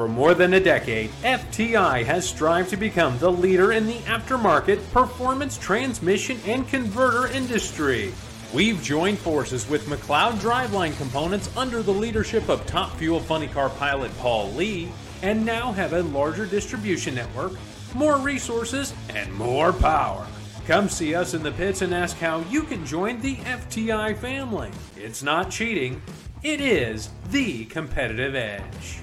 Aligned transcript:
For 0.00 0.08
more 0.08 0.32
than 0.32 0.54
a 0.54 0.60
decade, 0.60 1.10
FTI 1.22 2.06
has 2.06 2.26
strived 2.26 2.70
to 2.70 2.76
become 2.78 3.18
the 3.18 3.30
leader 3.30 3.72
in 3.72 3.86
the 3.86 3.98
aftermarket 4.06 4.80
performance 4.92 5.58
transmission 5.58 6.38
and 6.46 6.66
converter 6.66 7.26
industry. 7.26 8.14
We've 8.54 8.82
joined 8.82 9.18
forces 9.18 9.68
with 9.68 9.84
McLeod 9.88 10.40
Driveline 10.40 10.96
Components 10.96 11.54
under 11.54 11.82
the 11.82 11.92
leadership 11.92 12.48
of 12.48 12.64
top 12.64 12.96
fuel 12.96 13.20
funny 13.20 13.48
car 13.48 13.68
pilot 13.68 14.16
Paul 14.16 14.50
Lee, 14.52 14.90
and 15.20 15.44
now 15.44 15.72
have 15.72 15.92
a 15.92 16.04
larger 16.04 16.46
distribution 16.46 17.14
network, 17.14 17.52
more 17.92 18.16
resources, 18.16 18.94
and 19.10 19.30
more 19.34 19.70
power. 19.70 20.26
Come 20.66 20.88
see 20.88 21.14
us 21.14 21.34
in 21.34 21.42
the 21.42 21.52
pits 21.52 21.82
and 21.82 21.92
ask 21.92 22.16
how 22.16 22.40
you 22.48 22.62
can 22.62 22.86
join 22.86 23.20
the 23.20 23.36
FTI 23.36 24.16
family. 24.16 24.70
It's 24.96 25.22
not 25.22 25.50
cheating, 25.50 26.00
it 26.42 26.62
is 26.62 27.10
the 27.30 27.66
competitive 27.66 28.34
edge. 28.34 29.02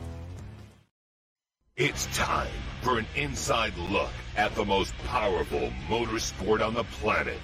It's 1.78 2.07
time 2.07 2.49
for 2.81 2.98
an 2.98 3.05
inside 3.16 3.77
look 3.77 4.09
at 4.36 4.55
the 4.55 4.66
most 4.66 4.98
powerful 5.05 5.72
motorsport 5.88 6.66
on 6.66 6.73
the 6.73 6.84
planet. 6.86 7.38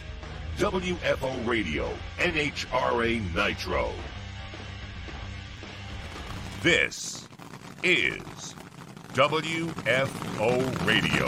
WFO 0.57 1.47
Radio, 1.47 1.87
NHRA 2.17 3.21
Nitro. 3.35 3.91
This 6.63 7.27
is 7.83 8.55
WFO 9.13 10.87
Radio. 10.87 11.27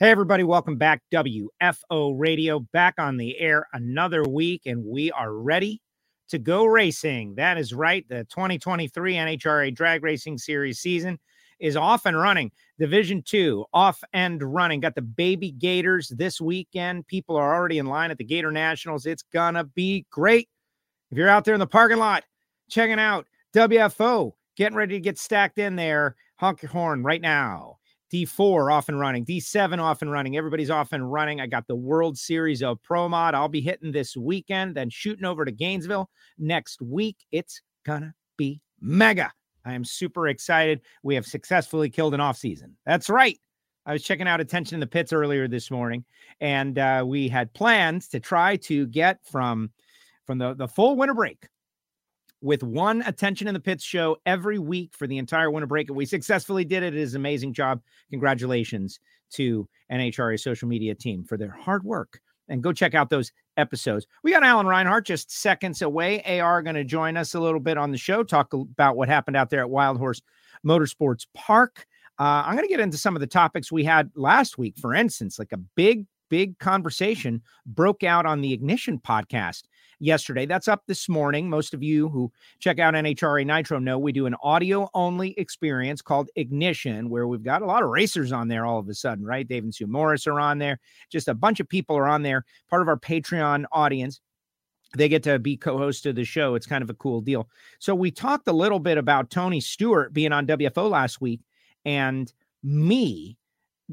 Hey, 0.00 0.10
everybody, 0.10 0.42
welcome 0.42 0.76
back. 0.76 1.02
WFO 1.12 2.18
Radio 2.18 2.58
back 2.58 2.94
on 2.98 3.16
the 3.16 3.38
air 3.38 3.68
another 3.72 4.24
week, 4.24 4.62
and 4.66 4.84
we 4.84 5.12
are 5.12 5.32
ready 5.32 5.80
to 6.28 6.38
go 6.38 6.64
racing. 6.64 7.34
That 7.34 7.58
is 7.58 7.74
right. 7.74 8.06
The 8.08 8.24
2023 8.24 9.14
NHRA 9.14 9.74
Drag 9.74 10.02
Racing 10.02 10.38
Series 10.38 10.80
season 10.80 11.18
is 11.60 11.76
off 11.76 12.06
and 12.06 12.18
running. 12.18 12.50
Division 12.78 13.22
two 13.22 13.64
off 13.72 14.02
and 14.12 14.42
running. 14.42 14.80
Got 14.80 14.94
the 14.94 15.02
baby 15.02 15.52
Gators 15.52 16.08
this 16.08 16.40
weekend. 16.40 17.06
People 17.06 17.36
are 17.36 17.54
already 17.54 17.78
in 17.78 17.86
line 17.86 18.10
at 18.10 18.18
the 18.18 18.24
Gator 18.24 18.50
Nationals. 18.50 19.06
It's 19.06 19.22
gonna 19.22 19.64
be 19.64 20.06
great. 20.10 20.48
If 21.10 21.18
you're 21.18 21.28
out 21.28 21.44
there 21.44 21.54
in 21.54 21.60
the 21.60 21.66
parking 21.66 21.98
lot 21.98 22.24
checking 22.68 22.98
out 22.98 23.26
WFO, 23.54 24.32
getting 24.56 24.76
ready 24.76 24.94
to 24.94 25.00
get 25.00 25.18
stacked 25.18 25.58
in 25.58 25.76
there, 25.76 26.16
honk 26.36 26.62
your 26.62 26.70
horn 26.70 27.02
right 27.02 27.20
now. 27.20 27.78
D4 28.14 28.72
off 28.72 28.88
and 28.88 29.00
running, 29.00 29.24
D7 29.24 29.80
off 29.80 30.00
and 30.00 30.10
running. 30.10 30.36
Everybody's 30.36 30.70
off 30.70 30.92
and 30.92 31.10
running. 31.10 31.40
I 31.40 31.48
got 31.48 31.66
the 31.66 31.74
World 31.74 32.16
Series 32.16 32.62
of 32.62 32.80
Pro 32.84 33.08
Mod. 33.08 33.34
I'll 33.34 33.48
be 33.48 33.60
hitting 33.60 33.90
this 33.90 34.16
weekend, 34.16 34.76
then 34.76 34.88
shooting 34.88 35.24
over 35.24 35.44
to 35.44 35.50
Gainesville 35.50 36.08
next 36.38 36.80
week. 36.80 37.16
It's 37.32 37.60
gonna 37.84 38.14
be 38.36 38.60
mega. 38.80 39.32
I 39.64 39.72
am 39.72 39.84
super 39.84 40.28
excited. 40.28 40.82
We 41.02 41.16
have 41.16 41.26
successfully 41.26 41.90
killed 41.90 42.14
an 42.14 42.20
off 42.20 42.36
season. 42.36 42.76
That's 42.86 43.10
right. 43.10 43.36
I 43.84 43.92
was 43.92 44.04
checking 44.04 44.28
out 44.28 44.40
Attention 44.40 44.76
in 44.76 44.80
the 44.80 44.86
Pits 44.86 45.12
earlier 45.12 45.48
this 45.48 45.68
morning, 45.68 46.04
and 46.40 46.78
uh, 46.78 47.02
we 47.04 47.26
had 47.26 47.52
plans 47.52 48.06
to 48.10 48.20
try 48.20 48.54
to 48.58 48.86
get 48.86 49.18
from 49.24 49.72
from 50.24 50.38
the, 50.38 50.54
the 50.54 50.68
full 50.68 50.94
winter 50.94 51.14
break 51.14 51.48
with 52.44 52.62
one 52.62 53.00
attention 53.06 53.48
in 53.48 53.54
the 53.54 53.60
pits 53.60 53.82
show 53.82 54.18
every 54.26 54.58
week 54.58 54.92
for 54.94 55.06
the 55.06 55.16
entire 55.16 55.50
winter 55.50 55.66
break. 55.66 55.88
And 55.88 55.96
we 55.96 56.04
successfully 56.04 56.62
did 56.62 56.82
it. 56.82 56.94
It 56.94 57.00
is 57.00 57.14
an 57.14 57.22
amazing 57.22 57.54
job. 57.54 57.80
Congratulations 58.10 59.00
to 59.30 59.66
NHRA 59.90 60.38
social 60.38 60.68
media 60.68 60.94
team 60.94 61.24
for 61.24 61.38
their 61.38 61.52
hard 61.52 61.84
work. 61.84 62.20
And 62.48 62.62
go 62.62 62.74
check 62.74 62.94
out 62.94 63.08
those 63.08 63.32
episodes. 63.56 64.06
We 64.22 64.30
got 64.30 64.44
Alan 64.44 64.66
Reinhart 64.66 65.06
just 65.06 65.30
seconds 65.30 65.80
away. 65.80 66.22
AR 66.38 66.60
going 66.60 66.76
to 66.76 66.84
join 66.84 67.16
us 67.16 67.34
a 67.34 67.40
little 67.40 67.60
bit 67.60 67.78
on 67.78 67.92
the 67.92 67.96
show, 67.96 68.22
talk 68.22 68.52
about 68.52 68.98
what 68.98 69.08
happened 69.08 69.38
out 69.38 69.48
there 69.48 69.60
at 69.60 69.70
Wild 69.70 69.96
Horse 69.96 70.20
Motorsports 70.66 71.26
Park. 71.32 71.86
Uh, 72.20 72.44
I'm 72.44 72.56
going 72.56 72.68
to 72.68 72.70
get 72.70 72.80
into 72.80 72.98
some 72.98 73.16
of 73.16 73.20
the 73.20 73.26
topics 73.26 73.72
we 73.72 73.84
had 73.84 74.10
last 74.16 74.58
week. 74.58 74.76
For 74.78 74.92
instance, 74.92 75.38
like 75.38 75.52
a 75.52 75.56
big, 75.56 76.04
big 76.28 76.58
conversation 76.58 77.40
broke 77.64 78.04
out 78.04 78.26
on 78.26 78.42
the 78.42 78.52
Ignition 78.52 78.98
podcast 78.98 79.62
yesterday. 80.04 80.46
That's 80.46 80.68
up 80.68 80.82
this 80.86 81.08
morning. 81.08 81.48
Most 81.48 81.74
of 81.74 81.82
you 81.82 82.08
who 82.08 82.30
check 82.58 82.78
out 82.78 82.94
NHRA 82.94 83.46
Nitro 83.46 83.78
know 83.78 83.98
we 83.98 84.12
do 84.12 84.26
an 84.26 84.36
audio 84.42 84.88
only 84.94 85.32
experience 85.38 86.02
called 86.02 86.30
Ignition, 86.36 87.08
where 87.08 87.26
we've 87.26 87.42
got 87.42 87.62
a 87.62 87.66
lot 87.66 87.82
of 87.82 87.88
racers 87.88 88.32
on 88.32 88.48
there 88.48 88.66
all 88.66 88.78
of 88.78 88.88
a 88.88 88.94
sudden, 88.94 89.24
right? 89.24 89.48
Dave 89.48 89.64
and 89.64 89.74
Sue 89.74 89.86
Morris 89.86 90.26
are 90.26 90.38
on 90.38 90.58
there. 90.58 90.78
Just 91.10 91.28
a 91.28 91.34
bunch 91.34 91.60
of 91.60 91.68
people 91.68 91.96
are 91.96 92.06
on 92.06 92.22
there, 92.22 92.44
part 92.68 92.82
of 92.82 92.88
our 92.88 92.98
Patreon 92.98 93.64
audience 93.72 94.20
they 94.96 95.08
get 95.08 95.24
to 95.24 95.40
be 95.40 95.56
co-host 95.56 96.06
of 96.06 96.14
the 96.14 96.24
show. 96.24 96.54
It's 96.54 96.66
kind 96.66 96.82
of 96.82 96.90
a 96.90 96.94
cool 96.94 97.20
deal. 97.20 97.48
So 97.80 97.96
we 97.96 98.12
talked 98.12 98.46
a 98.46 98.52
little 98.52 98.78
bit 98.78 98.96
about 98.96 99.30
Tony 99.30 99.60
Stewart 99.60 100.12
being 100.12 100.32
on 100.32 100.46
WFO 100.46 100.88
last 100.88 101.20
week 101.20 101.40
and 101.84 102.32
me 102.62 103.36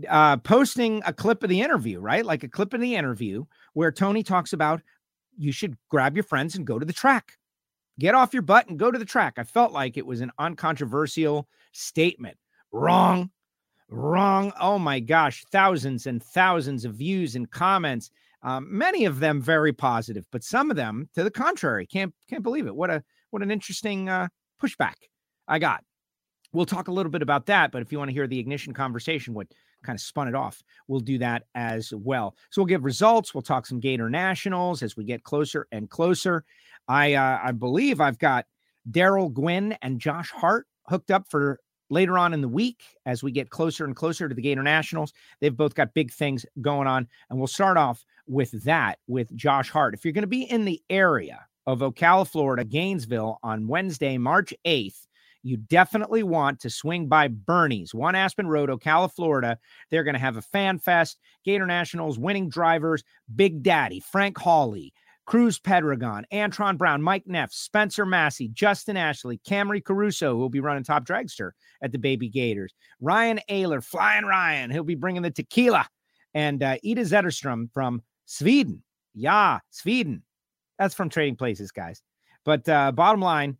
uh, 0.07 0.38
posting 0.38 1.01
a 1.05 1.13
clip 1.13 1.44
of 1.44 1.50
the 1.50 1.61
interview, 1.61 2.00
right? 2.00 2.25
Like 2.25 2.44
a 2.44 2.47
clip 2.47 2.73
of 2.73 2.81
the 2.81 2.95
interview 2.95 3.45
where 3.73 3.91
Tony 3.91 4.23
talks 4.23 4.53
about 4.53 4.81
you 5.38 5.52
should 5.52 5.78
grab 5.90 6.16
your 6.16 6.24
friends 6.24 6.56
and 6.56 6.66
go 6.66 6.80
to 6.80 6.86
the 6.86 6.94
track. 6.94 7.34
Get 8.00 8.16
off 8.16 8.34
your 8.34 8.42
butt 8.42 8.68
and 8.68 8.80
go 8.80 8.90
to 8.90 8.97
the 8.97 9.06
track. 9.06 9.34
I 9.38 9.44
felt 9.44 9.72
like 9.74 9.97
it 9.97 10.06
was 10.06 10.22
an 10.22 10.31
uncontroversial 10.40 11.47
statement. 11.72 12.38
Wrong. 12.72 13.30
Wrong. 13.90 14.53
Oh 14.59 14.80
my 14.80 15.00
gosh. 15.00 15.44
Thousands 15.52 16.08
and 16.08 16.24
thousands 16.24 16.86
of 16.86 16.96
views 16.96 17.36
and 17.36 17.50
comments. 17.52 18.09
Um, 18.44 18.68
many 18.69 19.06
of 19.06 19.19
them 19.19 19.42
very 19.42 19.74
positive, 19.74 20.25
but 20.31 20.44
some 20.44 20.72
of 20.72 20.78
them 20.78 21.09
to 21.14 21.24
the 21.24 21.30
contrary. 21.30 21.86
Can't 21.86 22.13
can't 22.28 22.42
believe 22.42 22.66
it. 22.66 22.75
What 22.75 22.90
a 22.90 23.03
what 23.30 23.44
an 23.44 23.52
interesting 23.52 24.09
uh, 24.09 24.30
pushback 24.62 24.96
I 25.48 25.59
got. 25.59 25.84
We'll 26.53 26.66
talk 26.66 26.88
a 26.88 26.92
little 26.92 27.12
bit 27.12 27.22
about 27.22 27.46
that, 27.46 27.72
but 27.72 27.81
if 27.81 27.92
you 27.92 27.98
want 27.98 28.09
to 28.09 28.13
hear 28.13 28.28
the 28.28 28.40
ignition 28.40 28.74
conversation, 28.74 29.34
what 29.34 29.48
kind 29.84 29.96
of 29.96 30.02
spun 30.02 30.28
it 30.28 30.36
off. 30.36 30.64
We'll 30.88 31.00
do 31.00 31.18
that 31.19 31.44
as 31.56 31.94
well. 31.94 32.36
So 32.50 32.62
we'll 32.62 32.68
give 32.68 32.86
results. 32.86 33.34
We'll 33.34 33.42
talk 33.42 33.66
some 33.66 33.80
Gator 33.80 34.09
Nationals 34.09 34.84
as 34.84 34.96
we 34.96 35.03
get 35.03 35.24
closer 35.24 35.68
and 35.72 35.90
closer. 35.90 36.44
I 36.88 37.14
uh, 37.14 37.40
I 37.44 37.52
believe 37.52 38.02
I've 38.02 38.19
got 38.19 38.46
Darrell 38.90 39.30
Gwynn 39.30 39.74
and 39.81 40.00
Josh 40.00 40.31
Hart 40.31 40.68
hooked 40.88 41.12
up 41.12 41.25
for 41.30 41.59
later 41.90 42.18
on 42.18 42.34
in 42.34 42.42
the 42.42 42.47
week 42.47 42.84
as 43.06 43.22
we 43.22 43.31
get 43.31 43.50
closer 43.50 43.86
and 43.86 43.96
closer 43.96 44.28
to 44.28 44.34
the 44.34 44.42
Gator 44.42 44.64
Nationals. 44.64 45.14
They've 45.40 45.56
both 45.56 45.75
got 45.75 45.94
big 45.94 46.12
things 46.12 46.46
going 46.62 46.88
on, 46.88 47.08
and 47.30 47.38
we'll 47.38 47.48
start 47.48 47.78
off 47.78 48.06
with 48.28 48.63
that 48.63 49.00
with 49.08 49.36
Josh 49.36 49.69
Hart. 49.69 49.94
If 49.94 50.06
you're 50.06 50.13
going 50.13 50.24
to 50.24 50.28
be 50.28 50.44
in 50.44 50.66
the 50.66 50.81
area 50.90 51.46
of 51.68 51.80
Ocala, 51.80 52.28
Florida, 52.28 52.63
Gainesville 52.63 53.40
on 53.44 53.68
Wednesday, 53.68 54.18
March 54.18 54.53
8th, 54.66 55.06
you 55.44 55.57
definitely 55.57 56.24
want 56.24 56.59
to 56.62 56.69
swing 56.69 57.07
by 57.07 57.28
Bernie's, 57.28 57.94
One 57.94 58.16
Aspen 58.16 58.47
Road, 58.47 58.69
Ocala, 58.69 59.12
Florida. 59.12 59.57
They're 59.90 60.03
going 60.03 60.13
to 60.13 60.19
have 60.19 60.38
a 60.38 60.41
fan 60.41 60.79
fest, 60.79 61.19
Gator 61.44 61.66
Nationals, 61.66 62.19
winning 62.19 62.50
drivers, 62.50 63.03
Big 63.35 63.63
Daddy, 63.63 64.00
Frank 64.00 64.38
Hawley, 64.38 64.94
Cruz 65.25 65.59
Pedregon, 65.59 66.24
Antron 66.31 66.78
Brown, 66.78 67.01
Mike 67.01 67.25
Neff, 67.25 67.51
Spencer 67.53 68.06
Massey, 68.06 68.50
Justin 68.50 68.97
Ashley, 68.97 69.40
Camrie 69.47 69.84
Caruso, 69.84 70.34
who 70.34 70.40
will 70.40 70.50
be 70.50 70.59
running 70.59 70.84
top 70.84 71.06
dragster 71.06 71.51
at 71.81 71.91
the 71.91 71.97
Baby 71.97 72.30
Gators, 72.30 72.74
Ryan 73.00 73.40
Ayler, 73.50 73.84
Flying 73.84 74.25
Ryan, 74.25 74.69
he'll 74.69 74.84
be 74.84 74.96
bringing 74.96 75.22
the 75.22 75.31
tequila, 75.31 75.88
and 76.34 76.62
uh, 76.62 76.78
Ida 76.85 77.01
Zetterstrom 77.01 77.72
from 77.74 78.01
Sweden. 78.25 78.84
Yeah, 79.13 79.59
Sweden. 79.69 80.24
That's 80.78 80.96
from 80.96 81.09
Trading 81.09 81.35
Places, 81.35 81.72
guys. 81.72 82.01
But 82.44 82.68
uh, 82.68 82.91
bottom 82.91 83.22
line, 83.22 83.57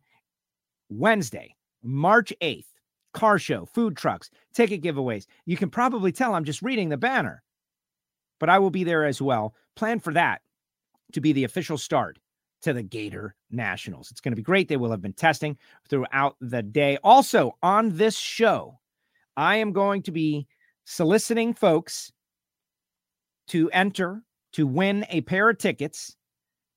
Wednesday, 0.88 1.54
March 1.82 2.32
8th, 2.40 2.66
car 3.12 3.38
show, 3.38 3.66
food 3.66 3.96
trucks, 3.96 4.30
ticket 4.54 4.82
giveaways. 4.82 5.26
You 5.44 5.56
can 5.56 5.70
probably 5.70 6.12
tell 6.12 6.34
I'm 6.34 6.44
just 6.44 6.62
reading 6.62 6.88
the 6.88 6.96
banner, 6.96 7.42
but 8.40 8.48
I 8.48 8.58
will 8.58 8.70
be 8.70 8.84
there 8.84 9.04
as 9.04 9.20
well. 9.20 9.54
Plan 9.76 10.00
for 10.00 10.12
that 10.12 10.42
to 11.12 11.20
be 11.20 11.32
the 11.32 11.44
official 11.44 11.78
start 11.78 12.18
to 12.62 12.72
the 12.72 12.82
Gator 12.82 13.34
Nationals. 13.50 14.10
It's 14.10 14.20
going 14.20 14.32
to 14.32 14.36
be 14.36 14.42
great. 14.42 14.68
They 14.68 14.76
will 14.76 14.90
have 14.90 15.02
been 15.02 15.12
testing 15.12 15.58
throughout 15.88 16.36
the 16.40 16.62
day. 16.62 16.98
Also, 17.02 17.56
on 17.62 17.96
this 17.96 18.16
show, 18.16 18.78
I 19.36 19.56
am 19.56 19.72
going 19.72 20.02
to 20.02 20.12
be 20.12 20.46
soliciting 20.84 21.54
folks 21.54 22.12
to 23.48 23.70
enter 23.70 24.22
to 24.52 24.66
win 24.66 25.04
a 25.10 25.22
pair 25.22 25.50
of 25.50 25.58
tickets 25.58 26.16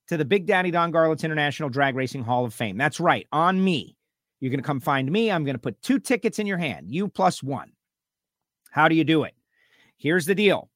to 0.08 0.18
the 0.18 0.26
Big 0.26 0.46
Daddy 0.46 0.72
Don 0.72 0.92
Garlits 0.92 1.24
International 1.24 1.70
Drag 1.70 1.96
Racing 1.96 2.24
Hall 2.24 2.46
of 2.46 2.54
Fame. 2.54 2.78
That's 2.78 3.00
right, 3.00 3.28
on 3.32 3.64
me. 3.64 3.96
You're 4.40 4.52
going 4.52 4.62
to 4.62 4.66
come 4.66 4.80
find 4.80 5.12
me. 5.12 5.32
I'm 5.32 5.44
going 5.44 5.56
to 5.56 5.62
put 5.62 5.82
two 5.82 6.00
tickets 6.00 6.40
in 6.40 6.48
your 6.48 6.58
hand, 6.58 6.88
you 6.90 7.08
plus 7.08 7.42
one. 7.42 7.72
How 8.72 8.88
do 8.88 8.96
you 8.96 9.04
do 9.04 9.24
it? 9.24 9.34
Here's 9.98 10.26
the 10.26 10.36
deal 10.36 10.70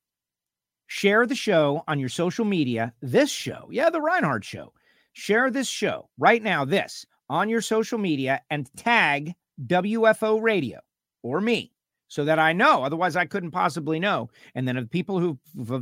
share 0.88 1.25
the 1.25 1.35
show 1.35 1.83
on 1.88 2.00
your 2.00 2.09
social 2.09 2.45
media, 2.45 2.94
this 3.01 3.29
show, 3.29 3.67
yeah, 3.71 3.89
the 3.89 4.01
Reinhart 4.01 4.44
show. 4.44 4.73
Share 5.13 5.51
this 5.51 5.67
show 5.67 6.09
right 6.17 6.41
now, 6.41 6.65
this 6.65 7.06
on 7.29 7.50
your 7.50 7.61
social 7.61 7.97
media 7.97 8.41
and 8.50 8.73
tag 8.75 9.33
WFO 9.67 10.41
radio 10.41 10.79
or 11.21 11.41
me 11.41 11.71
so 12.07 12.25
that 12.25 12.39
I 12.39 12.53
know. 12.53 12.83
Otherwise, 12.83 13.15
I 13.15 13.25
couldn't 13.25 13.51
possibly 13.51 14.00
know. 14.00 14.29
And 14.55 14.67
then 14.67 14.77
if 14.77 14.89
people 14.89 15.19
who 15.19 15.38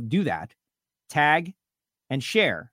do 0.08 0.24
that, 0.24 0.54
tag 1.08 1.54
and 2.10 2.22
share 2.22 2.70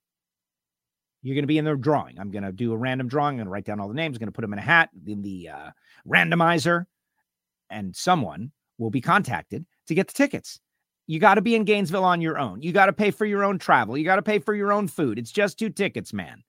You're 1.26 1.34
going 1.34 1.42
to 1.42 1.48
be 1.48 1.58
in 1.58 1.66
the 1.66 1.76
drawing. 1.76 2.20
I'm 2.20 2.30
going 2.30 2.44
to 2.44 2.52
do 2.52 2.72
a 2.72 2.78
random 2.78 3.08
drawing. 3.08 3.34
I'm 3.34 3.38
going 3.38 3.46
to 3.48 3.52
write 3.52 3.66
down 3.66 3.80
all 3.80 3.88
the 3.88 3.96
names. 3.96 4.16
I'm 4.16 4.20
going 4.20 4.28
to 4.28 4.32
put 4.32 4.44
them 4.44 4.54
in 4.54 4.60
a 4.60 4.62
hat 4.62 4.92
in 5.08 5.24
the 5.24 5.50
uh, 5.50 5.72
randomizer, 6.08 6.86
and 7.72 7.96
someone 7.96 8.52
will 8.78 8.92
be 8.92 9.02
contacted 9.02 9.66
to 9.88 9.96
get 9.96 10.06
the 10.06 10.14
tickets. 10.14 10.60
You 11.08 11.20
got 11.20 11.36
to 11.36 11.42
be 11.42 11.56
in 11.56 11.64
Gainesville 11.64 12.04
on 12.04 12.22
your 12.22 12.38
own. 12.38 12.62
You 12.62 12.72
got 12.72 12.86
to 12.86 12.94
pay 12.94 13.10
for 13.10 13.26
your 13.26 13.44
own 13.44 13.58
travel. 13.58 13.98
You 13.98 14.06
got 14.06 14.18
to 14.18 14.22
pay 14.22 14.38
for 14.38 14.54
your 14.54 14.72
own 14.72 14.88
food. 14.88 15.18
It's 15.18 15.32
just 15.32 15.58
two 15.58 15.72
tickets, 15.72 16.14
man. 16.14 16.44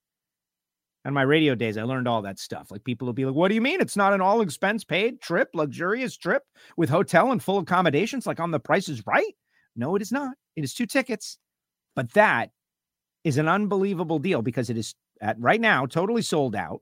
On 1.06 1.14
my 1.14 1.23
radio 1.23 1.55
days, 1.55 1.78
I 1.78 1.82
learned 1.84 2.06
all 2.06 2.20
that 2.23 2.38
stuff. 2.38 2.70
Like 2.70 2.84
people 2.84 3.06
will 3.06 3.14
be 3.14 3.25
like, 3.25 3.34
What 3.34 3.49
do 3.49 3.55
you 3.55 3.62
mean? 3.62 3.81
It's 3.81 3.96
not 3.96 4.12
an 4.12 4.20
all 4.20 4.43
expense 4.43 4.84
paid 4.84 5.23
trip, 5.23 5.49
luxurious 5.55 6.19
trip 6.19 6.43
with 6.76 6.90
hotel 6.90 7.32
and 7.32 7.43
full 7.43 7.58
accommodations 7.58 8.26
like 8.26 8.40
on 8.40 8.50
the 8.50 8.61
price 8.61 8.90
is 8.90 9.06
right? 9.06 9.32
No, 9.75 9.96
it 9.96 10.02
is 10.02 10.12
not. 10.12 10.37
It 10.55 10.64
is 10.64 10.75
two 10.75 10.84
tickets. 10.84 11.38
But 11.94 12.12
that 12.12 12.50
is 13.26 13.38
an 13.38 13.49
unbelievable 13.49 14.20
deal 14.20 14.40
because 14.40 14.70
it 14.70 14.78
is 14.78 14.94
at 15.20 15.37
right 15.40 15.61
now 15.61 15.84
totally 15.84 16.23
sold 16.23 16.55
out. 16.55 16.81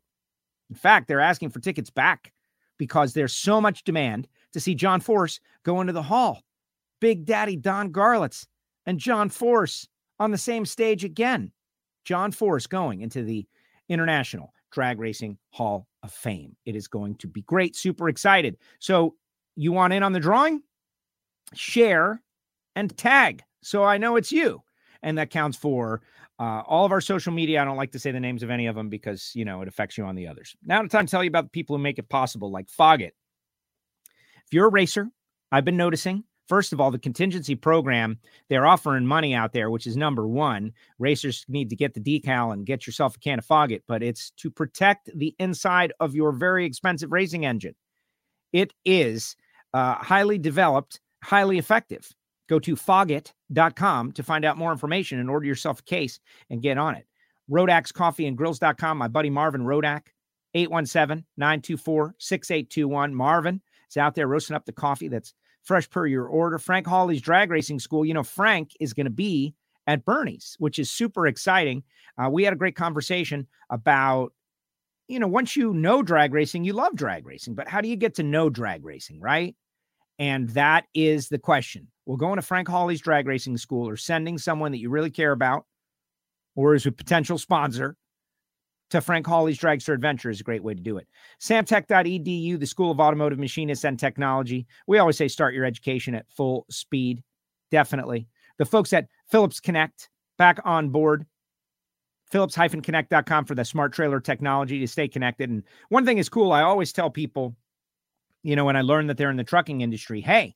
In 0.68 0.76
fact, 0.76 1.08
they're 1.08 1.18
asking 1.18 1.48
for 1.48 1.58
tickets 1.58 1.88
back 1.88 2.34
because 2.76 3.14
there's 3.14 3.32
so 3.32 3.62
much 3.62 3.82
demand 3.82 4.28
to 4.52 4.60
see 4.60 4.74
John 4.74 5.00
Force 5.00 5.40
go 5.62 5.80
into 5.80 5.94
the 5.94 6.02
hall. 6.02 6.42
Big 7.00 7.24
Daddy 7.24 7.56
Don 7.56 7.90
Garlits 7.90 8.46
and 8.84 8.98
John 8.98 9.30
Force 9.30 9.88
on 10.20 10.32
the 10.32 10.38
same 10.38 10.66
stage 10.66 11.02
again. 11.02 11.50
John 12.04 12.30
Force 12.30 12.66
going 12.66 13.00
into 13.00 13.22
the 13.22 13.46
International 13.88 14.52
Drag 14.70 14.98
Racing 14.98 15.38
Hall 15.48 15.86
of 16.02 16.12
Fame. 16.12 16.54
It 16.66 16.76
is 16.76 16.88
going 16.88 17.14
to 17.16 17.26
be 17.26 17.40
great. 17.40 17.74
Super 17.74 18.10
excited. 18.10 18.58
So, 18.80 19.14
you 19.56 19.72
want 19.72 19.94
in 19.94 20.02
on 20.02 20.12
the 20.12 20.20
drawing? 20.20 20.60
Share 21.54 22.20
and 22.76 22.94
tag 22.98 23.44
so 23.64 23.82
I 23.82 23.96
know 23.96 24.16
it's 24.16 24.30
you. 24.30 24.62
And 25.04 25.16
that 25.18 25.30
counts 25.30 25.56
for 25.56 26.02
uh, 26.40 26.62
all 26.66 26.84
of 26.84 26.90
our 26.90 27.00
social 27.00 27.32
media. 27.32 27.62
I 27.62 27.64
don't 27.64 27.76
like 27.76 27.92
to 27.92 27.98
say 28.00 28.10
the 28.10 28.18
names 28.18 28.42
of 28.42 28.50
any 28.50 28.66
of 28.66 28.74
them 28.74 28.88
because, 28.88 29.30
you 29.34 29.44
know, 29.44 29.62
it 29.62 29.68
affects 29.68 29.96
you 29.96 30.04
on 30.04 30.16
the 30.16 30.26
others. 30.26 30.56
Now, 30.64 30.82
it's 30.82 30.90
time 30.90 31.06
to 31.06 31.10
tell 31.10 31.22
you 31.22 31.28
about 31.28 31.44
the 31.44 31.50
people 31.50 31.76
who 31.76 31.82
make 31.82 31.98
it 31.98 32.08
possible, 32.08 32.50
like 32.50 32.66
Foggit. 32.66 33.12
If 34.46 34.52
you're 34.52 34.66
a 34.66 34.70
racer, 34.70 35.08
I've 35.52 35.64
been 35.64 35.76
noticing 35.76 36.24
First 36.46 36.74
of 36.74 36.80
all, 36.80 36.90
the 36.90 36.98
contingency 36.98 37.54
program, 37.54 38.18
they're 38.48 38.66
offering 38.66 39.06
money 39.06 39.34
out 39.34 39.52
there, 39.52 39.70
which 39.70 39.86
is 39.86 39.96
number 39.96 40.26
one. 40.26 40.72
Racers 40.98 41.44
need 41.48 41.70
to 41.70 41.76
get 41.76 41.94
the 41.94 42.00
decal 42.00 42.52
and 42.52 42.66
get 42.66 42.86
yourself 42.86 43.16
a 43.16 43.18
can 43.18 43.38
of 43.38 43.46
Foggit, 43.46 43.80
but 43.88 44.02
it's 44.02 44.30
to 44.32 44.50
protect 44.50 45.10
the 45.16 45.34
inside 45.38 45.92
of 46.00 46.14
your 46.14 46.32
very 46.32 46.66
expensive 46.66 47.12
racing 47.12 47.46
engine. 47.46 47.74
It 48.52 48.74
is 48.84 49.36
uh, 49.72 49.94
highly 49.94 50.38
developed, 50.38 51.00
highly 51.22 51.58
effective. 51.58 52.10
Go 52.48 52.58
to 52.58 52.76
foggit.com 52.76 54.12
to 54.12 54.22
find 54.22 54.44
out 54.44 54.58
more 54.58 54.72
information 54.72 55.18
and 55.18 55.30
order 55.30 55.46
yourself 55.46 55.80
a 55.80 55.84
case 55.84 56.20
and 56.50 56.62
get 56.62 56.78
on 56.78 56.94
it. 56.94 57.06
Rodak's 57.50 57.92
Coffee 57.92 58.26
and 58.26 58.36
Grills.com. 58.36 58.98
My 58.98 59.08
buddy 59.08 59.30
Marvin 59.30 59.62
Rodak, 59.62 60.08
817 60.54 61.24
924 61.36 62.14
6821. 62.18 63.14
Marvin 63.14 63.60
is 63.90 63.96
out 63.96 64.14
there 64.14 64.26
roasting 64.26 64.56
up 64.56 64.64
the 64.64 64.72
coffee 64.72 65.08
that's 65.08 65.34
fresh 65.62 65.88
per 65.88 66.06
your 66.06 66.26
order. 66.26 66.58
Frank 66.58 66.86
Hawley's 66.86 67.22
Drag 67.22 67.50
Racing 67.50 67.80
School. 67.80 68.04
You 68.04 68.14
know, 68.14 68.22
Frank 68.22 68.72
is 68.80 68.92
going 68.92 69.06
to 69.06 69.10
be 69.10 69.54
at 69.86 70.04
Bernie's, 70.04 70.56
which 70.58 70.78
is 70.78 70.90
super 70.90 71.26
exciting. 71.26 71.82
Uh, 72.18 72.30
we 72.30 72.44
had 72.44 72.52
a 72.52 72.56
great 72.56 72.76
conversation 72.76 73.46
about, 73.70 74.32
you 75.08 75.18
know, 75.18 75.28
once 75.28 75.56
you 75.56 75.74
know 75.74 76.02
drag 76.02 76.32
racing, 76.32 76.64
you 76.64 76.72
love 76.72 76.94
drag 76.94 77.26
racing, 77.26 77.54
but 77.54 77.68
how 77.68 77.80
do 77.80 77.88
you 77.88 77.96
get 77.96 78.14
to 78.14 78.22
know 78.22 78.48
drag 78.48 78.84
racing, 78.84 79.20
right? 79.20 79.54
And 80.18 80.48
that 80.50 80.84
is 80.94 81.28
the 81.28 81.38
question. 81.38 81.88
Well, 82.06 82.16
going 82.16 82.36
to 82.36 82.42
Frank 82.42 82.68
Hawley's 82.68 83.00
Drag 83.00 83.26
Racing 83.26 83.56
School 83.56 83.88
or 83.88 83.96
sending 83.96 84.38
someone 84.38 84.72
that 84.72 84.78
you 84.78 84.90
really 84.90 85.10
care 85.10 85.32
about 85.32 85.64
or 86.54 86.74
is 86.74 86.86
a 86.86 86.92
potential 86.92 87.38
sponsor 87.38 87.96
to 88.90 89.00
Frank 89.00 89.26
Hawley's 89.26 89.58
Dragster 89.58 89.94
Adventure 89.94 90.30
is 90.30 90.40
a 90.40 90.44
great 90.44 90.62
way 90.62 90.74
to 90.74 90.80
do 90.80 90.98
it. 90.98 91.08
Samtech.edu, 91.40 92.60
the 92.60 92.66
School 92.66 92.90
of 92.90 93.00
Automotive 93.00 93.38
Machinists 93.38 93.84
and 93.84 93.98
Technology. 93.98 94.66
We 94.86 94.98
always 94.98 95.16
say 95.16 95.26
start 95.26 95.54
your 95.54 95.64
education 95.64 96.14
at 96.14 96.30
full 96.30 96.66
speed. 96.70 97.22
Definitely. 97.70 98.28
The 98.58 98.64
folks 98.64 98.92
at 98.92 99.08
Phillips 99.30 99.58
Connect 99.58 100.08
back 100.38 100.60
on 100.64 100.90
board. 100.90 101.26
Phillips-connect.com 102.30 103.44
for 103.44 103.54
the 103.54 103.64
smart 103.64 103.92
trailer 103.92 104.20
technology 104.20 104.80
to 104.80 104.88
stay 104.88 105.08
connected. 105.08 105.50
And 105.50 105.62
one 105.88 106.04
thing 106.04 106.18
is 106.18 106.28
cool. 106.28 106.52
I 106.52 106.62
always 106.62 106.92
tell 106.92 107.10
people, 107.10 107.54
you 108.44 108.54
know, 108.54 108.64
when 108.64 108.76
I 108.76 108.82
learned 108.82 109.10
that 109.10 109.16
they're 109.16 109.30
in 109.30 109.36
the 109.36 109.42
trucking 109.42 109.80
industry, 109.80 110.20
hey, 110.20 110.54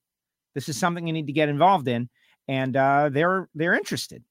this 0.55 0.69
is 0.69 0.79
something 0.79 1.07
you 1.07 1.13
need 1.13 1.27
to 1.27 1.33
get 1.33 1.49
involved 1.49 1.89
in. 1.89 2.09
And 2.47 2.77
uh, 2.77 3.11
they're 3.11 3.49
they're 3.55 3.75
interested 3.75 4.23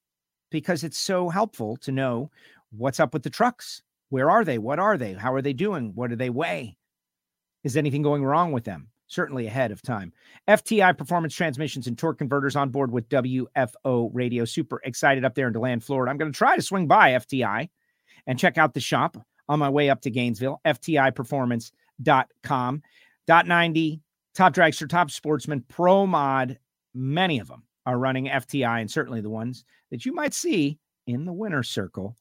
because 0.50 0.82
it's 0.82 0.98
so 0.98 1.28
helpful 1.28 1.76
to 1.78 1.92
know 1.92 2.30
what's 2.70 2.98
up 2.98 3.12
with 3.12 3.22
the 3.22 3.30
trucks 3.30 3.82
where 4.10 4.30
are 4.30 4.44
they? 4.44 4.58
What 4.58 4.78
are 4.78 4.96
they? 4.96 5.14
How 5.14 5.34
are 5.34 5.42
they 5.42 5.52
doing? 5.52 5.90
What 5.94 6.10
do 6.10 6.16
they 6.16 6.30
weigh? 6.30 6.76
Is 7.64 7.76
anything 7.76 8.02
going 8.02 8.24
wrong 8.24 8.52
with 8.52 8.62
them? 8.64 8.88
Certainly 9.06 9.46
ahead 9.46 9.70
of 9.70 9.82
time. 9.82 10.14
FTI 10.48 10.96
Performance 10.96 11.34
Transmissions 11.34 11.86
and 11.86 11.98
Torque 11.98 12.16
Converters 12.18 12.56
on 12.56 12.70
board 12.70 12.90
with 12.92 13.08
WFO 13.08 14.10
Radio. 14.12 14.44
Super 14.44 14.80
excited 14.84 15.24
up 15.24 15.34
there 15.34 15.46
in 15.46 15.54
DeLand, 15.54 15.82
Florida. 15.82 16.10
I'm 16.10 16.18
going 16.18 16.32
to 16.32 16.36
try 16.36 16.56
to 16.56 16.62
swing 16.62 16.86
by 16.86 17.12
FTI 17.12 17.70
and 18.26 18.38
check 18.38 18.58
out 18.58 18.74
the 18.74 18.80
shop 18.80 19.16
on 19.48 19.58
my 19.58 19.70
way 19.70 19.90
up 19.90 20.02
to 20.02 20.10
Gainesville. 20.10 20.60
FTIperformance.com. 20.66 22.82
Dot 23.28 23.46
90, 23.46 24.02
Top 24.34 24.52
Dragster, 24.52 24.88
Top 24.88 25.10
Sportsman, 25.12 25.64
Pro 25.68 26.06
Mod, 26.06 26.58
many 26.94 27.38
of 27.38 27.46
them 27.46 27.62
are 27.86 27.98
running 27.98 28.26
FTI 28.26 28.80
and 28.80 28.90
certainly 28.90 29.20
the 29.20 29.30
ones 29.30 29.64
that 29.92 30.04
you 30.04 30.12
might 30.12 30.34
see 30.34 30.78
in 31.06 31.24
the 31.24 31.32
winner 31.32 31.62
circle 31.62 32.16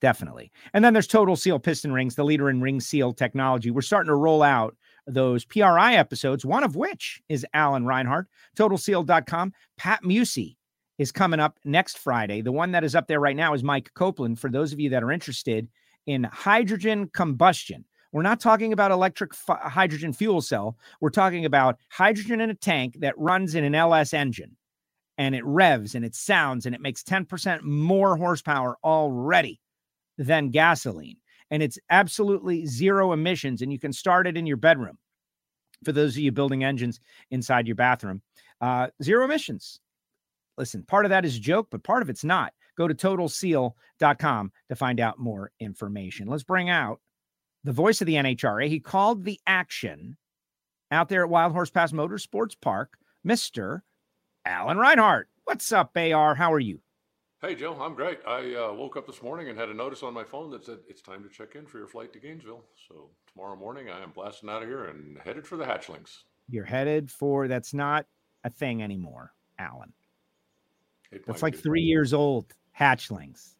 Definitely. 0.00 0.52
And 0.74 0.84
then 0.84 0.92
there's 0.92 1.06
Total 1.06 1.36
Seal 1.36 1.58
Piston 1.58 1.92
Rings, 1.92 2.14
the 2.14 2.24
leader 2.24 2.50
in 2.50 2.60
ring 2.60 2.80
seal 2.80 3.14
technology. 3.14 3.70
We're 3.70 3.80
starting 3.80 4.08
to 4.08 4.14
roll 4.14 4.42
out 4.42 4.76
those 5.06 5.44
PRI 5.44 5.94
episodes, 5.94 6.44
one 6.44 6.64
of 6.64 6.76
which 6.76 7.22
is 7.28 7.46
Alan 7.54 7.86
Reinhart. 7.86 8.28
TotalSeal.com. 8.58 9.52
Pat 9.78 10.02
Musi 10.02 10.56
is 10.98 11.12
coming 11.12 11.40
up 11.40 11.58
next 11.64 11.98
Friday. 11.98 12.42
The 12.42 12.52
one 12.52 12.72
that 12.72 12.84
is 12.84 12.94
up 12.94 13.06
there 13.06 13.20
right 13.20 13.36
now 13.36 13.54
is 13.54 13.62
Mike 13.62 13.90
Copeland. 13.94 14.38
For 14.38 14.50
those 14.50 14.72
of 14.72 14.80
you 14.80 14.90
that 14.90 15.02
are 15.02 15.12
interested 15.12 15.66
in 16.06 16.24
hydrogen 16.24 17.08
combustion, 17.14 17.84
we're 18.12 18.22
not 18.22 18.40
talking 18.40 18.72
about 18.72 18.90
electric 18.90 19.32
f- 19.32 19.60
hydrogen 19.60 20.12
fuel 20.12 20.40
cell. 20.40 20.76
We're 21.00 21.10
talking 21.10 21.44
about 21.44 21.78
hydrogen 21.90 22.40
in 22.40 22.50
a 22.50 22.54
tank 22.54 22.96
that 23.00 23.18
runs 23.18 23.54
in 23.54 23.64
an 23.64 23.74
LS 23.74 24.14
engine 24.14 24.56
and 25.18 25.34
it 25.34 25.44
revs 25.44 25.94
and 25.94 26.04
it 26.04 26.14
sounds 26.14 26.66
and 26.66 26.74
it 26.74 26.80
makes 26.80 27.02
10% 27.02 27.62
more 27.62 28.16
horsepower 28.16 28.76
already 28.84 29.60
than 30.18 30.50
gasoline. 30.50 31.16
And 31.50 31.62
it's 31.62 31.78
absolutely 31.90 32.66
zero 32.66 33.12
emissions. 33.12 33.62
And 33.62 33.72
you 33.72 33.78
can 33.78 33.92
start 33.92 34.26
it 34.26 34.36
in 34.36 34.46
your 34.46 34.56
bedroom 34.56 34.98
for 35.84 35.92
those 35.92 36.14
of 36.14 36.18
you 36.18 36.32
building 36.32 36.64
engines 36.64 37.00
inside 37.30 37.66
your 37.66 37.76
bathroom. 37.76 38.22
Uh, 38.60 38.88
zero 39.02 39.24
emissions. 39.24 39.80
Listen, 40.58 40.82
part 40.82 41.04
of 41.04 41.10
that 41.10 41.24
is 41.24 41.36
a 41.36 41.40
joke, 41.40 41.68
but 41.70 41.84
part 41.84 42.02
of 42.02 42.08
it's 42.08 42.24
not. 42.24 42.52
Go 42.76 42.88
to 42.88 42.94
totalseal.com 42.94 44.52
to 44.68 44.76
find 44.76 45.00
out 45.00 45.18
more 45.18 45.50
information. 45.60 46.28
Let's 46.28 46.42
bring 46.42 46.68
out 46.68 47.00
the 47.64 47.72
voice 47.72 48.00
of 48.00 48.06
the 48.06 48.14
NHRA. 48.14 48.68
He 48.68 48.80
called 48.80 49.24
the 49.24 49.40
action 49.46 50.16
out 50.90 51.08
there 51.08 51.24
at 51.24 51.30
Wild 51.30 51.52
Horse 51.52 51.70
Pass 51.70 51.92
Motorsports 51.92 52.56
Park, 52.60 52.96
Mr. 53.26 53.80
Alan 54.44 54.78
Reinhart. 54.78 55.28
What's 55.44 55.72
up, 55.72 55.96
AR? 55.96 56.34
How 56.34 56.52
are 56.52 56.60
you? 56.60 56.80
Hey, 57.42 57.54
Joe, 57.54 57.76
I'm 57.80 57.94
great. 57.94 58.18
I 58.26 58.54
uh, 58.54 58.72
woke 58.72 58.96
up 58.96 59.06
this 59.06 59.22
morning 59.22 59.48
and 59.48 59.58
had 59.58 59.68
a 59.68 59.74
notice 59.74 60.02
on 60.02 60.14
my 60.14 60.24
phone 60.24 60.50
that 60.52 60.64
said 60.64 60.78
it's 60.88 61.02
time 61.02 61.22
to 61.22 61.28
check 61.28 61.54
in 61.54 61.66
for 61.66 61.78
your 61.78 61.86
flight 61.86 62.12
to 62.14 62.18
Gainesville. 62.18 62.64
So 62.88 63.10
tomorrow 63.32 63.56
morning, 63.56 63.90
I 63.90 64.02
am 64.02 64.10
blasting 64.10 64.48
out 64.48 64.62
of 64.62 64.68
here 64.68 64.86
and 64.86 65.18
headed 65.18 65.46
for 65.46 65.56
the 65.56 65.64
hatchlings. 65.64 66.22
You're 66.48 66.64
headed 66.64 67.10
for 67.10 67.46
that's 67.46 67.74
not 67.74 68.06
a 68.44 68.50
thing 68.50 68.82
anymore, 68.82 69.32
Alan. 69.58 69.92
It 71.12 71.26
that's 71.26 71.42
like 71.42 71.56
three 71.56 71.82
years 71.82 72.14
old. 72.14 72.52
Hatchlings. 72.78 73.55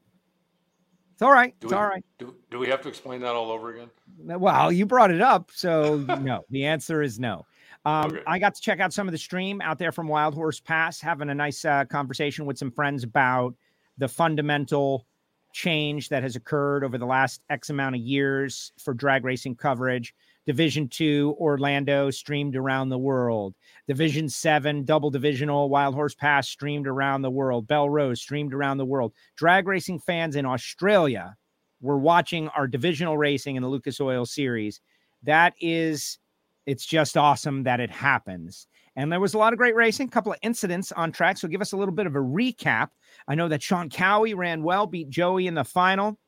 It's 1.16 1.22
all 1.22 1.32
right. 1.32 1.58
Do 1.60 1.68
it's 1.68 1.72
we, 1.72 1.78
all 1.78 1.86
right. 1.86 2.04
Do, 2.18 2.34
do 2.50 2.58
we 2.58 2.68
have 2.68 2.82
to 2.82 2.90
explain 2.90 3.22
that 3.22 3.34
all 3.34 3.50
over 3.50 3.72
again? 3.72 3.88
Well, 4.18 4.70
you 4.70 4.84
brought 4.84 5.10
it 5.10 5.22
up. 5.22 5.50
So, 5.50 5.96
no, 6.20 6.44
the 6.50 6.66
answer 6.66 7.00
is 7.00 7.18
no. 7.18 7.46
Um, 7.86 8.12
okay. 8.12 8.22
I 8.26 8.38
got 8.38 8.54
to 8.54 8.60
check 8.60 8.80
out 8.80 8.92
some 8.92 9.08
of 9.08 9.12
the 9.12 9.18
stream 9.18 9.62
out 9.62 9.78
there 9.78 9.92
from 9.92 10.08
Wild 10.08 10.34
Horse 10.34 10.60
Pass, 10.60 11.00
having 11.00 11.30
a 11.30 11.34
nice 11.34 11.64
uh, 11.64 11.86
conversation 11.86 12.44
with 12.44 12.58
some 12.58 12.70
friends 12.70 13.02
about 13.02 13.54
the 13.96 14.08
fundamental 14.08 15.06
change 15.54 16.10
that 16.10 16.22
has 16.22 16.36
occurred 16.36 16.84
over 16.84 16.98
the 16.98 17.06
last 17.06 17.40
X 17.48 17.70
amount 17.70 17.94
of 17.94 18.02
years 18.02 18.72
for 18.78 18.92
drag 18.92 19.24
racing 19.24 19.56
coverage. 19.56 20.14
Division 20.46 20.88
two, 20.88 21.34
Orlando 21.38 22.10
streamed 22.10 22.54
around 22.54 22.88
the 22.88 22.98
world. 22.98 23.54
Division 23.88 24.28
seven, 24.28 24.84
double 24.84 25.10
divisional, 25.10 25.68
Wild 25.68 25.94
Horse 25.94 26.14
Pass 26.14 26.48
streamed 26.48 26.86
around 26.86 27.22
the 27.22 27.30
world. 27.30 27.66
Belle 27.66 27.90
Rose 27.90 28.20
streamed 28.20 28.54
around 28.54 28.78
the 28.78 28.84
world. 28.84 29.12
Drag 29.36 29.66
racing 29.66 29.98
fans 29.98 30.36
in 30.36 30.46
Australia 30.46 31.36
were 31.80 31.98
watching 31.98 32.48
our 32.48 32.66
divisional 32.66 33.18
racing 33.18 33.56
in 33.56 33.62
the 33.62 33.68
Lucas 33.68 34.00
Oil 34.00 34.24
series. 34.24 34.80
That 35.24 35.54
is, 35.60 36.18
it's 36.64 36.86
just 36.86 37.16
awesome 37.16 37.64
that 37.64 37.80
it 37.80 37.90
happens. 37.90 38.68
And 38.94 39.12
there 39.12 39.20
was 39.20 39.34
a 39.34 39.38
lot 39.38 39.52
of 39.52 39.58
great 39.58 39.74
racing, 39.74 40.08
a 40.08 40.10
couple 40.10 40.32
of 40.32 40.38
incidents 40.42 40.90
on 40.92 41.12
track. 41.12 41.36
So 41.36 41.48
give 41.48 41.60
us 41.60 41.72
a 41.72 41.76
little 41.76 41.92
bit 41.94 42.06
of 42.06 42.14
a 42.14 42.20
recap. 42.20 42.88
I 43.28 43.34
know 43.34 43.48
that 43.48 43.62
Sean 43.62 43.90
Cowie 43.90 44.32
ran 44.32 44.62
well, 44.62 44.86
beat 44.86 45.10
Joey 45.10 45.48
in 45.48 45.54
the 45.54 45.64
final. 45.64 46.18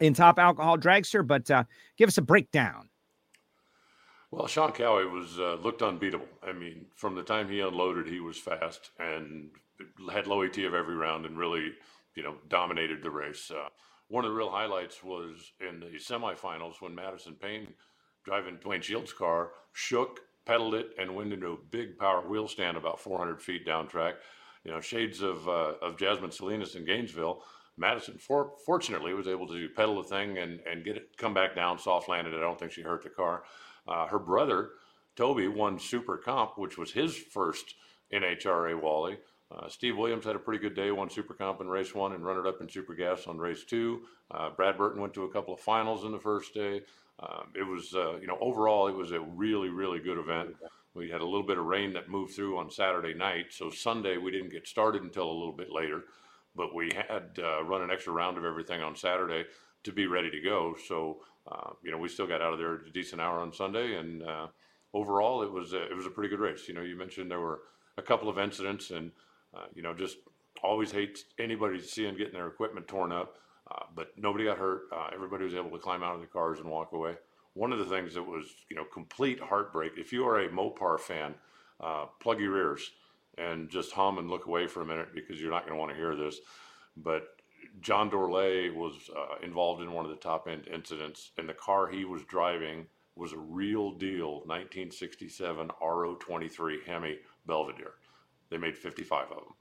in 0.00 0.14
Top 0.14 0.38
Alcohol 0.38 0.78
Dragster. 0.78 1.26
But 1.26 1.50
uh, 1.50 1.64
give 1.96 2.08
us 2.08 2.18
a 2.18 2.22
breakdown. 2.22 2.88
Well, 4.32 4.46
Sean 4.46 4.72
Cowie 4.72 5.04
was 5.04 5.38
uh, 5.38 5.56
looked 5.62 5.82
unbeatable. 5.82 6.26
I 6.42 6.52
mean, 6.54 6.86
from 6.96 7.14
the 7.14 7.22
time 7.22 7.50
he 7.50 7.60
unloaded, 7.60 8.06
he 8.06 8.18
was 8.18 8.38
fast 8.38 8.90
and 8.98 9.50
had 10.10 10.26
low 10.26 10.40
ET 10.40 10.56
of 10.56 10.72
every 10.72 10.96
round 10.96 11.26
and 11.26 11.36
really, 11.36 11.72
you 12.14 12.22
know, 12.22 12.36
dominated 12.48 13.02
the 13.02 13.10
race. 13.10 13.50
Uh, 13.50 13.68
one 14.08 14.24
of 14.24 14.30
the 14.30 14.36
real 14.36 14.50
highlights 14.50 15.04
was 15.04 15.52
in 15.60 15.80
the 15.80 15.98
semifinals 15.98 16.80
when 16.80 16.94
Madison 16.94 17.34
Payne, 17.34 17.74
driving 18.24 18.56
Dwayne 18.56 18.82
Shields' 18.82 19.12
car, 19.12 19.50
shook, 19.74 20.20
pedaled 20.46 20.76
it, 20.76 20.92
and 20.98 21.14
went 21.14 21.34
into 21.34 21.52
a 21.52 21.66
big 21.70 21.98
power 21.98 22.26
wheel 22.26 22.48
stand 22.48 22.78
about 22.78 23.00
400 23.00 23.42
feet 23.42 23.66
down 23.66 23.86
track. 23.86 24.14
You 24.64 24.70
know, 24.70 24.80
shades 24.80 25.20
of 25.20 25.46
uh, 25.46 25.74
of 25.82 25.98
Jasmine 25.98 26.30
Salinas 26.30 26.74
in 26.74 26.86
Gainesville. 26.86 27.42
Madison, 27.76 28.16
for, 28.18 28.52
fortunately, 28.64 29.12
was 29.12 29.28
able 29.28 29.48
to 29.48 29.68
pedal 29.70 30.02
the 30.02 30.08
thing 30.08 30.38
and, 30.38 30.60
and 30.70 30.84
get 30.84 30.96
it 30.96 31.16
come 31.16 31.34
back 31.34 31.54
down, 31.54 31.78
soft 31.78 32.08
landed. 32.08 32.34
I 32.34 32.40
don't 32.40 32.58
think 32.58 32.72
she 32.72 32.82
hurt 32.82 33.02
the 33.02 33.10
car. 33.10 33.42
Uh, 33.86 34.06
her 34.06 34.18
brother, 34.18 34.70
Toby, 35.16 35.48
won 35.48 35.78
Super 35.78 36.16
Comp, 36.16 36.56
which 36.56 36.78
was 36.78 36.92
his 36.92 37.16
first 37.16 37.74
NHRA 38.12 38.80
Wally. 38.80 39.18
Uh, 39.50 39.68
Steve 39.68 39.98
Williams 39.98 40.24
had 40.24 40.36
a 40.36 40.38
pretty 40.38 40.62
good 40.62 40.74
day, 40.74 40.90
won 40.90 41.10
Super 41.10 41.34
Comp 41.34 41.60
in 41.60 41.68
race 41.68 41.94
one 41.94 42.12
and 42.12 42.24
runner 42.24 42.46
up 42.46 42.60
in 42.60 42.68
Super 42.68 42.94
Gas 42.94 43.26
on 43.26 43.38
race 43.38 43.64
two. 43.64 44.02
Uh, 44.30 44.50
Brad 44.50 44.78
Burton 44.78 45.00
went 45.00 45.12
to 45.14 45.24
a 45.24 45.32
couple 45.32 45.52
of 45.52 45.60
finals 45.60 46.04
in 46.04 46.12
the 46.12 46.18
first 46.18 46.54
day. 46.54 46.82
Um, 47.20 47.48
it 47.54 47.66
was, 47.66 47.94
uh, 47.94 48.16
you 48.18 48.26
know, 48.26 48.38
overall, 48.40 48.88
it 48.88 48.96
was 48.96 49.12
a 49.12 49.20
really, 49.20 49.68
really 49.68 50.00
good 50.00 50.18
event. 50.18 50.56
We 50.94 51.10
had 51.10 51.20
a 51.20 51.24
little 51.24 51.46
bit 51.46 51.58
of 51.58 51.64
rain 51.64 51.92
that 51.94 52.08
moved 52.08 52.34
through 52.34 52.58
on 52.58 52.70
Saturday 52.70 53.14
night. 53.14 53.46
So 53.50 53.70
Sunday, 53.70 54.16
we 54.16 54.30
didn't 54.30 54.50
get 54.50 54.66
started 54.66 55.02
until 55.02 55.30
a 55.30 55.32
little 55.32 55.52
bit 55.52 55.70
later, 55.70 56.04
but 56.56 56.74
we 56.74 56.90
had 56.94 57.38
uh, 57.38 57.62
run 57.64 57.82
an 57.82 57.90
extra 57.90 58.12
round 58.12 58.38
of 58.38 58.44
everything 58.44 58.82
on 58.82 58.96
Saturday 58.96 59.44
to 59.84 59.92
be 59.92 60.06
ready 60.06 60.30
to 60.30 60.40
go. 60.40 60.74
So 60.86 61.18
uh, 61.50 61.70
you 61.82 61.90
know, 61.90 61.98
we 61.98 62.08
still 62.08 62.26
got 62.26 62.40
out 62.40 62.52
of 62.52 62.58
there 62.58 62.74
a 62.74 62.90
decent 62.92 63.20
hour 63.20 63.40
on 63.40 63.52
Sunday, 63.52 63.96
and 63.96 64.22
uh, 64.22 64.46
overall, 64.94 65.42
it 65.42 65.50
was 65.50 65.72
a, 65.72 65.82
it 65.82 65.94
was 65.94 66.06
a 66.06 66.10
pretty 66.10 66.28
good 66.28 66.40
race. 66.40 66.68
You 66.68 66.74
know, 66.74 66.82
you 66.82 66.96
mentioned 66.96 67.30
there 67.30 67.40
were 67.40 67.60
a 67.98 68.02
couple 68.02 68.28
of 68.28 68.38
incidents, 68.38 68.90
and 68.90 69.10
uh, 69.54 69.64
you 69.74 69.82
know, 69.82 69.92
just 69.92 70.18
always 70.62 70.92
hate 70.92 71.24
anybody 71.38 71.80
seeing 71.80 72.16
getting 72.16 72.34
their 72.34 72.46
equipment 72.46 72.86
torn 72.86 73.10
up, 73.10 73.36
uh, 73.70 73.84
but 73.94 74.12
nobody 74.16 74.44
got 74.44 74.58
hurt. 74.58 74.82
Uh, 74.94 75.08
everybody 75.12 75.44
was 75.44 75.54
able 75.54 75.70
to 75.70 75.78
climb 75.78 76.02
out 76.02 76.14
of 76.14 76.20
the 76.20 76.26
cars 76.26 76.60
and 76.60 76.68
walk 76.68 76.92
away. 76.92 77.14
One 77.54 77.72
of 77.72 77.78
the 77.78 77.84
things 77.84 78.14
that 78.14 78.22
was, 78.22 78.46
you 78.70 78.76
know, 78.76 78.84
complete 78.84 79.40
heartbreak. 79.40 79.92
If 79.98 80.12
you 80.12 80.26
are 80.26 80.40
a 80.40 80.48
Mopar 80.48 80.98
fan, 80.98 81.34
plug 82.20 82.40
your 82.40 82.56
ears 82.56 82.92
and 83.36 83.68
just 83.68 83.92
hum 83.92 84.16
and 84.18 84.30
look 84.30 84.46
away 84.46 84.66
for 84.66 84.80
a 84.80 84.86
minute 84.86 85.08
because 85.14 85.40
you're 85.40 85.50
not 85.50 85.66
going 85.66 85.74
to 85.74 85.78
want 85.78 85.90
to 85.90 85.96
hear 85.96 86.16
this. 86.16 86.38
But 86.96 87.24
John 87.80 88.10
Dorley 88.10 88.74
was 88.74 89.10
uh, 89.16 89.44
involved 89.44 89.82
in 89.82 89.92
one 89.92 90.04
of 90.04 90.10
the 90.10 90.16
top 90.16 90.48
end 90.48 90.66
incidents, 90.68 91.30
and 91.38 91.48
the 91.48 91.54
car 91.54 91.88
he 91.88 92.04
was 92.04 92.22
driving 92.24 92.86
was 93.16 93.32
a 93.32 93.38
real 93.38 93.92
deal 93.92 94.42
1967 94.46 95.70
RO23 95.82 96.84
Hemi 96.86 97.18
Belvedere. 97.46 97.94
They 98.50 98.56
made 98.56 98.76
55 98.76 99.24
of 99.24 99.36
them. 99.36 99.54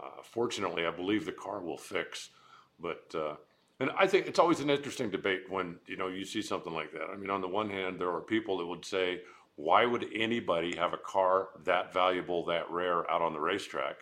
Uh, 0.00 0.22
fortunately, 0.22 0.86
I 0.86 0.90
believe 0.90 1.24
the 1.24 1.32
car 1.32 1.60
will 1.60 1.78
fix, 1.78 2.30
but 2.78 3.12
uh, 3.14 3.34
and 3.80 3.90
I 3.98 4.06
think 4.06 4.26
it's 4.26 4.38
always 4.38 4.60
an 4.60 4.70
interesting 4.70 5.10
debate 5.10 5.42
when 5.48 5.76
you 5.86 5.96
know 5.96 6.08
you 6.08 6.24
see 6.24 6.42
something 6.42 6.72
like 6.72 6.92
that. 6.92 7.08
I 7.12 7.16
mean, 7.16 7.30
on 7.30 7.40
the 7.40 7.48
one 7.48 7.70
hand, 7.70 7.98
there 7.98 8.12
are 8.12 8.20
people 8.20 8.58
that 8.58 8.66
would 8.66 8.84
say, 8.84 9.22
why 9.56 9.86
would 9.86 10.06
anybody 10.14 10.76
have 10.76 10.92
a 10.92 10.98
car 10.98 11.48
that 11.64 11.92
valuable, 11.92 12.44
that 12.46 12.70
rare 12.70 13.10
out 13.10 13.22
on 13.22 13.32
the 13.32 13.40
racetrack? 13.40 13.96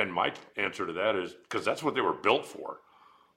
And 0.00 0.12
my 0.12 0.32
answer 0.56 0.86
to 0.86 0.92
that 0.94 1.14
is 1.14 1.34
because 1.34 1.64
that's 1.64 1.82
what 1.82 1.94
they 1.94 2.00
were 2.00 2.14
built 2.14 2.46
for. 2.46 2.80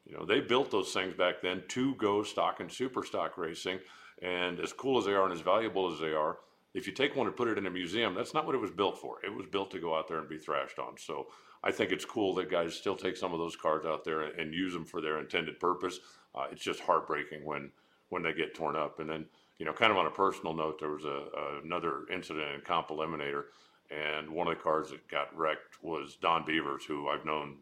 You 0.05 0.17
know, 0.17 0.25
they 0.25 0.39
built 0.39 0.71
those 0.71 0.93
things 0.93 1.13
back 1.13 1.41
then 1.41 1.63
to 1.69 1.95
go 1.95 2.23
stock 2.23 2.59
and 2.59 2.71
super 2.71 3.03
stock 3.03 3.37
racing. 3.37 3.79
And 4.21 4.59
as 4.59 4.71
cool 4.71 4.97
as 4.97 5.05
they 5.05 5.13
are 5.13 5.25
and 5.25 5.33
as 5.33 5.41
valuable 5.41 5.91
as 5.91 5.99
they 5.99 6.13
are, 6.13 6.37
if 6.73 6.87
you 6.87 6.93
take 6.93 7.15
one 7.15 7.27
and 7.27 7.35
put 7.35 7.49
it 7.49 7.57
in 7.57 7.67
a 7.67 7.69
museum, 7.69 8.15
that's 8.15 8.33
not 8.33 8.45
what 8.45 8.55
it 8.55 8.61
was 8.61 8.71
built 8.71 8.97
for. 8.97 9.17
It 9.23 9.33
was 9.33 9.45
built 9.45 9.71
to 9.71 9.79
go 9.79 9.95
out 9.95 10.07
there 10.07 10.19
and 10.19 10.29
be 10.29 10.37
thrashed 10.37 10.79
on. 10.79 10.97
So 10.97 11.27
I 11.63 11.71
think 11.71 11.91
it's 11.91 12.05
cool 12.05 12.33
that 12.35 12.49
guys 12.49 12.73
still 12.73 12.95
take 12.95 13.17
some 13.17 13.33
of 13.33 13.39
those 13.39 13.55
cars 13.55 13.85
out 13.85 14.03
there 14.03 14.21
and 14.21 14.53
use 14.53 14.73
them 14.73 14.85
for 14.85 15.01
their 15.01 15.19
intended 15.19 15.59
purpose. 15.59 15.99
Uh, 16.33 16.45
it's 16.51 16.63
just 16.63 16.79
heartbreaking 16.79 17.45
when 17.45 17.71
when 18.09 18.23
they 18.23 18.33
get 18.33 18.55
torn 18.55 18.75
up. 18.75 18.99
And 18.99 19.09
then, 19.09 19.25
you 19.57 19.65
know, 19.65 19.73
kind 19.73 19.91
of 19.91 19.97
on 19.97 20.05
a 20.05 20.11
personal 20.11 20.53
note, 20.53 20.79
there 20.79 20.89
was 20.89 21.05
a, 21.05 21.07
a 21.09 21.61
another 21.63 22.05
incident 22.11 22.53
in 22.53 22.61
Comp 22.61 22.89
Eliminator 22.89 23.45
and 23.93 24.29
one 24.29 24.47
of 24.47 24.57
the 24.57 24.63
cars 24.63 24.89
that 24.89 25.07
got 25.07 25.35
wrecked 25.37 25.81
was 25.81 26.17
Don 26.21 26.45
Beavers, 26.45 26.85
who 26.85 27.07
I've 27.09 27.25
known, 27.25 27.57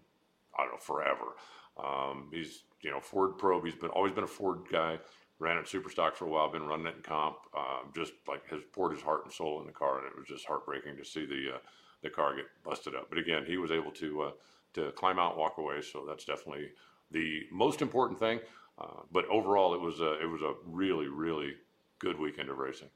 I 0.57 0.63
don't 0.63 0.73
know, 0.73 0.79
forever. 0.79 1.35
Um, 1.77 2.29
he's 2.31 2.63
you 2.81 2.91
know 2.91 2.99
Ford 2.99 3.37
probe. 3.37 3.65
He's 3.65 3.75
been 3.75 3.89
always 3.89 4.13
been 4.13 4.23
a 4.23 4.27
Ford 4.27 4.61
guy. 4.71 4.99
Ran 5.39 5.57
at 5.57 5.65
Superstock 5.65 6.13
for 6.13 6.25
a 6.25 6.29
while. 6.29 6.51
Been 6.51 6.67
running 6.67 6.85
it 6.85 6.97
in 6.97 7.01
comp. 7.01 7.37
Um, 7.57 7.91
just 7.95 8.13
like 8.27 8.47
has 8.49 8.61
poured 8.71 8.93
his 8.93 9.01
heart 9.01 9.25
and 9.25 9.33
soul 9.33 9.59
in 9.59 9.65
the 9.65 9.73
car, 9.73 9.97
and 9.97 10.07
it 10.07 10.15
was 10.15 10.27
just 10.27 10.45
heartbreaking 10.45 10.97
to 10.97 11.05
see 11.05 11.25
the 11.25 11.55
uh, 11.55 11.59
the 12.03 12.09
car 12.09 12.35
get 12.35 12.45
busted 12.63 12.95
up. 12.95 13.09
But 13.09 13.17
again, 13.17 13.45
he 13.45 13.57
was 13.57 13.71
able 13.71 13.91
to 13.91 14.21
uh, 14.21 14.31
to 14.73 14.91
climb 14.91 15.19
out, 15.19 15.37
walk 15.37 15.57
away. 15.57 15.81
So 15.81 16.05
that's 16.07 16.25
definitely 16.25 16.69
the 17.09 17.41
most 17.51 17.81
important 17.81 18.19
thing. 18.19 18.39
Uh, 18.79 19.01
but 19.11 19.25
overall, 19.29 19.73
it 19.73 19.81
was 19.81 19.99
a 19.99 20.21
it 20.21 20.29
was 20.29 20.41
a 20.41 20.53
really 20.65 21.07
really 21.07 21.53
good 21.99 22.19
weekend 22.19 22.49
of 22.49 22.57
racing. 22.57 22.89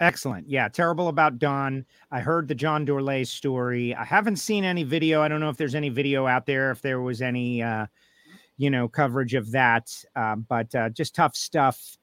Excellent. 0.00 0.48
Yeah, 0.48 0.68
terrible 0.68 1.08
about 1.08 1.38
Don. 1.38 1.84
I 2.12 2.20
heard 2.20 2.46
the 2.46 2.54
John 2.54 2.86
Dorley 2.86 3.26
story. 3.26 3.94
I 3.94 4.04
haven't 4.04 4.36
seen 4.36 4.64
any 4.64 4.84
video. 4.84 5.22
I 5.22 5.28
don't 5.28 5.40
know 5.40 5.48
if 5.48 5.56
there's 5.56 5.74
any 5.74 5.88
video 5.88 6.26
out 6.26 6.46
there, 6.46 6.70
if 6.70 6.82
there 6.82 7.00
was 7.00 7.20
any, 7.20 7.62
uh, 7.62 7.86
you 8.58 8.70
know, 8.70 8.86
coverage 8.86 9.34
of 9.34 9.50
that. 9.50 9.92
Uh, 10.14 10.36
but 10.36 10.72
uh, 10.74 10.88
just 10.90 11.16
tough 11.16 11.34
stuff. 11.34 11.98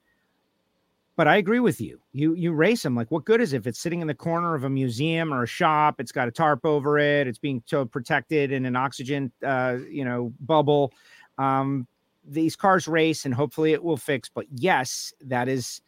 But 1.16 1.30
I 1.30 1.38
agree 1.38 1.62
with 1.62 1.80
you. 1.80 2.02
You 2.12 2.34
you 2.34 2.52
race 2.52 2.84
them. 2.84 2.94
Like, 2.94 3.10
what 3.10 3.24
good 3.24 3.40
is 3.40 3.54
it 3.54 3.58
if 3.58 3.68
it's 3.68 3.80
sitting 3.80 4.02
in 4.02 4.08
the 4.08 4.14
corner 4.14 4.54
of 4.54 4.66
a 4.66 4.70
museum 4.70 5.34
or 5.34 5.44
a 5.44 5.48
shop? 5.48 6.02
It's 6.02 6.12
got 6.12 6.28
a 6.28 6.32
tarp 6.32 6.66
over 6.66 7.00
it. 7.00 7.28
It's 7.28 7.40
being 7.40 7.64
so 7.66 7.86
protected 7.86 8.52
in 8.52 8.66
an 8.66 8.76
oxygen, 8.76 9.32
uh, 9.46 9.78
you 9.90 10.04
know, 10.04 10.34
bubble. 10.42 10.92
Um, 11.38 11.88
these 12.28 12.58
cars 12.58 12.90
race, 12.90 13.24
and 13.24 13.34
hopefully 13.34 13.72
it 13.72 13.82
will 13.82 13.96
fix. 13.96 14.28
But 14.28 14.48
yes, 14.52 15.14
that 15.22 15.48
is 15.48 15.80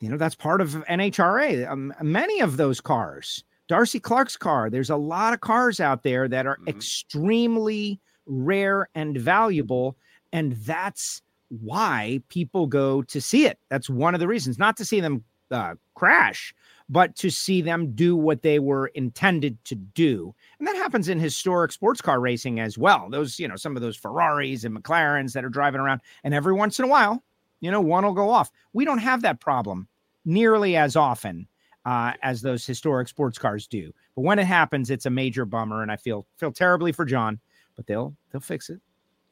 you 0.00 0.08
know, 0.08 0.16
that's 0.16 0.34
part 0.34 0.60
of 0.60 0.70
NHRA. 0.88 1.68
Um, 1.70 1.92
many 2.02 2.40
of 2.40 2.56
those 2.56 2.80
cars, 2.80 3.44
Darcy 3.68 3.98
Clark's 3.98 4.36
car, 4.36 4.70
there's 4.70 4.90
a 4.90 4.96
lot 4.96 5.32
of 5.32 5.40
cars 5.40 5.80
out 5.80 6.02
there 6.02 6.28
that 6.28 6.46
are 6.46 6.56
mm-hmm. 6.56 6.68
extremely 6.68 8.00
rare 8.26 8.88
and 8.94 9.16
valuable. 9.16 9.96
And 10.32 10.52
that's 10.52 11.22
why 11.48 12.20
people 12.28 12.66
go 12.66 13.02
to 13.02 13.20
see 13.20 13.46
it. 13.46 13.58
That's 13.70 13.88
one 13.88 14.14
of 14.14 14.20
the 14.20 14.28
reasons, 14.28 14.58
not 14.58 14.76
to 14.78 14.84
see 14.84 15.00
them 15.00 15.24
uh, 15.50 15.74
crash, 15.94 16.54
but 16.88 17.16
to 17.16 17.30
see 17.30 17.62
them 17.62 17.92
do 17.94 18.16
what 18.16 18.42
they 18.42 18.58
were 18.58 18.88
intended 18.88 19.62
to 19.64 19.74
do. 19.74 20.34
And 20.58 20.68
that 20.68 20.76
happens 20.76 21.08
in 21.08 21.18
historic 21.18 21.72
sports 21.72 22.00
car 22.00 22.20
racing 22.20 22.60
as 22.60 22.76
well. 22.76 23.08
Those, 23.10 23.38
you 23.38 23.48
know, 23.48 23.56
some 23.56 23.76
of 23.76 23.82
those 23.82 23.96
Ferraris 23.96 24.64
and 24.64 24.76
McLarens 24.76 25.32
that 25.32 25.44
are 25.44 25.48
driving 25.48 25.80
around, 25.80 26.00
and 26.22 26.34
every 26.34 26.52
once 26.52 26.78
in 26.78 26.84
a 26.84 26.88
while, 26.88 27.22
you 27.60 27.70
know, 27.70 27.80
one 27.80 28.04
will 28.04 28.12
go 28.12 28.30
off. 28.30 28.50
We 28.72 28.84
don't 28.84 28.98
have 28.98 29.22
that 29.22 29.40
problem 29.40 29.88
nearly 30.24 30.76
as 30.76 30.96
often 30.96 31.46
uh, 31.84 32.12
as 32.22 32.42
those 32.42 32.66
historic 32.66 33.08
sports 33.08 33.38
cars 33.38 33.66
do. 33.66 33.92
But 34.14 34.22
when 34.22 34.38
it 34.38 34.46
happens, 34.46 34.90
it's 34.90 35.06
a 35.06 35.10
major 35.10 35.44
bummer, 35.44 35.82
and 35.82 35.90
I 35.90 35.96
feel 35.96 36.26
feel 36.36 36.52
terribly 36.52 36.92
for 36.92 37.04
John. 37.04 37.38
But 37.76 37.86
they'll 37.86 38.14
they'll 38.30 38.40
fix 38.40 38.68
it. 38.68 38.80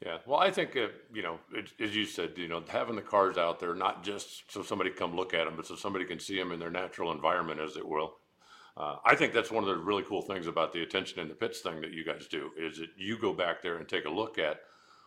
Yeah, 0.05 0.17
well, 0.25 0.39
I 0.39 0.51
think 0.51 0.75
uh, 0.75 0.87
you 1.13 1.21
know, 1.21 1.39
it, 1.53 1.71
as 1.79 1.95
you 1.95 2.05
said, 2.05 2.33
you 2.37 2.47
know, 2.47 2.63
having 2.67 2.95
the 2.95 3.01
cars 3.01 3.37
out 3.37 3.59
there 3.59 3.75
not 3.75 4.03
just 4.03 4.51
so 4.51 4.61
somebody 4.61 4.89
come 4.89 5.15
look 5.15 5.33
at 5.33 5.45
them, 5.45 5.55
but 5.55 5.65
so 5.65 5.75
somebody 5.75 6.05
can 6.05 6.19
see 6.19 6.37
them 6.37 6.51
in 6.51 6.59
their 6.59 6.71
natural 6.71 7.11
environment, 7.11 7.59
as 7.59 7.75
it 7.75 7.87
will. 7.87 8.15
Uh, 8.77 8.97
I 9.05 9.15
think 9.15 9.33
that's 9.33 9.51
one 9.51 9.63
of 9.63 9.69
the 9.69 9.77
really 9.77 10.03
cool 10.03 10.21
things 10.21 10.47
about 10.47 10.73
the 10.73 10.83
attention 10.83 11.19
in 11.19 11.29
the 11.29 11.33
pits 11.33 11.61
thing 11.61 11.79
that 11.81 11.93
you 11.93 12.03
guys 12.03 12.27
do 12.27 12.51
is 12.57 12.77
that 12.77 12.89
you 12.97 13.17
go 13.17 13.31
back 13.33 13.61
there 13.61 13.77
and 13.77 13.87
take 13.87 14.03
a 14.05 14.09
look 14.09 14.37
at 14.37 14.59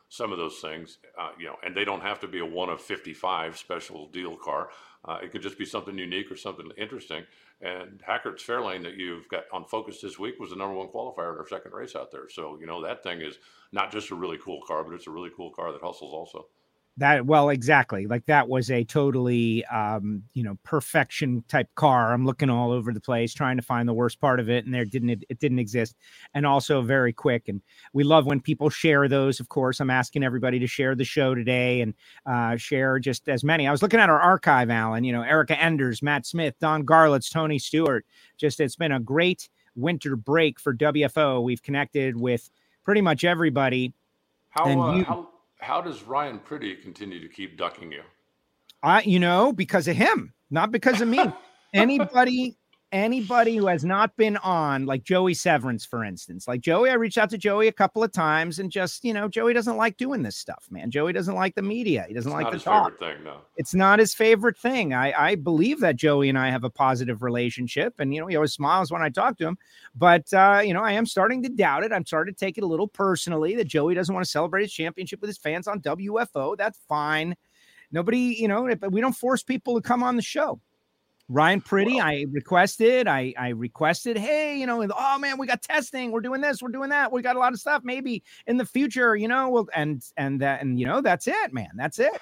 some 0.09 0.33
of 0.33 0.39
those 0.39 0.59
things, 0.61 0.99
uh, 1.19 1.31
you 1.39 1.47
know, 1.47 1.57
and 1.65 1.77
they 1.77 1.85
don't 1.85 2.01
have 2.01 2.21
to 2.21 2.29
be 2.29 2.39
a 2.39 2.47
one 2.47 2.69
of 2.69 2.81
55 2.81 3.59
special 3.59 4.09
deal 4.09 4.37
car. 4.37 4.71
Uh, 5.05 5.19
it 5.23 5.31
could 5.31 5.43
just 5.43 5.59
be 5.59 5.65
something 5.65 5.97
unique 5.97 6.31
or 6.31 6.37
something 6.37 6.71
interesting. 6.77 7.25
And 7.61 8.01
Hackert's 8.07 8.45
Fairlane 8.45 8.83
that 8.85 8.97
you've 8.97 9.29
got 9.29 9.45
on 9.53 9.65
focus 9.65 10.01
this 10.01 10.19
week 10.19 10.39
was 10.39 10.51
the 10.51 10.57
number 10.57 10.75
one 10.75 10.89
qualifier 10.89 11.33
in 11.33 11.39
our 11.39 11.49
second 11.49 11.73
race 11.73 11.95
out 11.95 12.11
there. 12.11 12.29
So, 12.29 12.57
you 12.61 12.67
know, 12.67 12.83
that 12.83 13.03
thing 13.03 13.21
is 13.21 13.39
not 13.73 13.93
just 13.93 14.11
a 14.11 14.15
really 14.15 14.39
cool 14.43 14.61
car, 14.67 14.83
but 14.85 14.95
it's 14.95 15.07
a 15.07 15.11
really 15.11 15.31
cool 15.37 15.51
car 15.51 15.73
that 15.73 15.83
hustles 15.83 16.13
also 16.13 16.47
that 16.99 17.25
well 17.25 17.49
exactly 17.49 18.07
like 18.07 18.27
that 18.27 18.49
was 18.49 18.71
a 18.71 18.85
totally 18.85 19.65
um 19.67 20.23
you 20.35 20.43
know 20.43 20.59
perfection 20.65 21.45
type 21.49 21.69
car. 21.77 22.13
I'm 22.13 22.27
looking 22.27 22.51
all 22.51 22.73
over 22.73 22.93
the 22.93 23.01
place 23.01 23.33
trying 23.33 23.57
to 23.57 23.63
find 23.63 23.89
the 23.89 23.95
worst 23.95 24.21
part 24.21 24.41
of 24.41 24.51
it 24.51 24.65
and 24.65 24.75
there 24.75 24.85
didn't 24.85 25.11
it, 25.11 25.25
it 25.29 25.39
didn't 25.39 25.61
exist 25.61 25.97
and 26.35 26.45
also 26.45 26.83
very 26.83 27.13
quick 27.13 27.49
and 27.49 27.63
we 27.93 28.05
love 28.05 28.27
when 28.27 28.41
people 28.41 28.69
share 28.69 29.09
those 29.09 29.41
of 29.41 29.49
course. 29.49 29.81
I'm 29.81 29.91
asking 29.91 30.25
everybody 30.25 30.59
to 30.59 30.67
share 30.67 30.95
the 30.95 31.05
show 31.05 31.35
today 31.35 31.81
and 31.81 31.95
uh 32.27 32.57
share 32.57 32.99
just 32.99 33.29
as 33.29 33.45
many. 33.45 33.67
I 33.67 33.71
was 33.71 33.83
looking 33.83 34.01
at 34.01 34.11
our 34.11 34.21
archive 34.21 34.69
alan 34.69 35.05
you 35.05 35.13
know 35.13 35.23
erica 35.23 35.59
enders 35.61 36.03
matt 36.03 36.27
smith 36.27 36.55
don 36.61 36.85
garlits 36.85 37.31
tony 37.31 37.59
stewart. 37.59 38.05
Just 38.37 38.61
it's 38.61 38.77
been 38.77 38.93
a 38.93 39.01
great 39.01 39.49
winter 39.77 40.17
break 40.17 40.59
for 40.59 40.75
wfo 40.75 41.43
we've 41.43 41.63
connected 41.63 42.17
with 42.17 42.51
pretty 42.85 43.01
much 43.01 43.23
everybody. 43.23 43.93
How, 44.51 44.65
uh, 44.65 44.97
you, 44.97 45.05
how 45.05 45.29
how 45.59 45.81
does 45.81 46.03
Ryan 46.03 46.39
Pretty 46.39 46.75
continue 46.77 47.21
to 47.21 47.29
keep 47.29 47.57
ducking 47.57 47.93
you? 47.93 48.03
I, 48.83 49.03
you 49.03 49.19
know, 49.19 49.53
because 49.53 49.89
of 49.89 49.97
him, 49.97 50.33
not 50.51 50.71
because 50.71 51.01
of 51.01 51.09
me. 51.09 51.21
Anybody 51.75 52.57
anybody 52.93 53.57
who 53.57 53.67
has 53.67 53.85
not 53.85 54.17
been 54.17 54.37
on, 54.39 54.87
like 54.87 55.03
Joey 55.05 55.35
Severance, 55.35 55.85
for 55.85 56.05
instance, 56.05 56.49
like 56.49 56.61
Joey, 56.61 56.91
I 56.91 56.95
reached 56.95 57.19
out 57.19 57.31
to 57.31 57.39
Joey 57.39 57.69
a 57.69 57.73
couple 57.73 58.03
of 58.03 58.13
times 58.13 58.59
and 58.59 58.71
just, 58.71 59.05
you 59.05 59.13
know, 59.13 59.29
Joey 59.29 59.53
doesn't 59.53 59.77
like 59.77 59.97
doing 59.97 60.23
this 60.23 60.37
stuff, 60.37 60.67
man. 60.71 60.91
Joey 60.91 61.13
doesn't 61.13 61.35
like 61.35 61.55
the 61.55 61.63
media. 61.63 62.05
He 62.09 62.15
doesn't 62.15 62.31
It's 62.31 62.35
like 62.35 62.45
not 62.45 62.53
the 62.53 62.57
his 62.57 62.65
talk. 62.65 62.99
favorite 62.99 62.99
thing, 63.17 63.25
no. 63.25 63.39
It's 63.57 63.75
not 63.75 63.99
his 63.99 64.15
favorite 64.15 64.57
thing. 64.57 64.95
I, 64.95 65.13
I 65.31 65.35
believe 65.35 65.81
that 65.81 65.97
Joey 65.97 66.29
and 66.29 66.39
I 66.39 66.51
have 66.51 66.65
a 66.65 66.71
positive 66.71 67.23
relationship, 67.23 67.95
and 67.99 68.15
you 68.15 68.21
know 68.21 68.27
he 68.27 68.37
always 68.37 68.53
smiles 68.53 68.91
when 68.91 69.03
I 69.03 69.09
talk 69.11 69.37
to 69.39 69.47
him. 69.47 69.59
But 69.95 70.33
uh, 70.33 70.63
you 70.65 70.73
know 70.73 70.83
I 70.83 70.93
am 70.93 71.07
starting 71.07 71.43
to 71.43 71.49
doubt 71.49 71.85
it. 71.85 71.93
I'm 71.93 72.07
starting 72.07 72.35
to 72.35 72.39
take 72.39 72.59
it 72.59 72.65
a 72.65 72.67
little 72.67 72.89
personally 72.89 73.55
that 73.57 73.67
Joey 73.69 73.95
doesn't 73.95 74.15
want 74.15 74.25
to 74.25 74.31
celebrate 74.31 74.63
his 74.63 74.73
championship 74.73 75.21
with 75.21 75.29
his 75.29 75.39
fans 75.39 75.69
on 75.69 75.81
WFO. 75.81 76.57
That's 76.57 76.79
fine. 76.89 77.37
Nobody, 77.91 78.37
you 78.39 78.49
know, 78.49 78.75
but 78.77 78.93
we 78.93 79.01
don't 79.01 79.15
force 79.15 79.43
people 79.43 79.75
to 79.75 79.87
come 79.87 80.03
on 80.03 80.17
the 80.17 80.23
show. 80.23 80.61
Ryan 81.29 81.61
Pretty, 81.61 82.01
I 82.01 82.25
requested, 82.31 83.07
I 83.07 83.35
I 83.39 83.51
requested, 83.51 84.17
hey, 84.17 84.59
you 84.59 84.67
know, 84.67 84.87
oh 84.97 85.19
man, 85.19 85.37
we 85.39 85.47
got 85.47 85.61
testing, 85.61 86.11
we're 86.11 86.21
doing 86.21 86.41
this, 86.41 86.63
we're 86.63 86.71
doing 86.71 86.89
that, 86.89 87.13
we 87.13 87.21
got 87.21 87.37
a 87.37 87.39
lot 87.39 87.53
of 87.53 87.61
stuff. 87.61 87.83
Maybe 87.85 88.23
in 88.47 88.57
the 88.57 88.65
future, 88.65 89.15
you 89.15 89.29
know, 89.29 89.51
well, 89.51 89.69
and 89.75 90.03
and 90.17 90.41
that, 90.41 90.63
and 90.63 90.81
you 90.81 90.87
know, 90.87 91.03
that's 91.03 91.29
it, 91.29 91.53
man, 91.53 91.71
that's 91.77 91.99
it. 91.99 92.19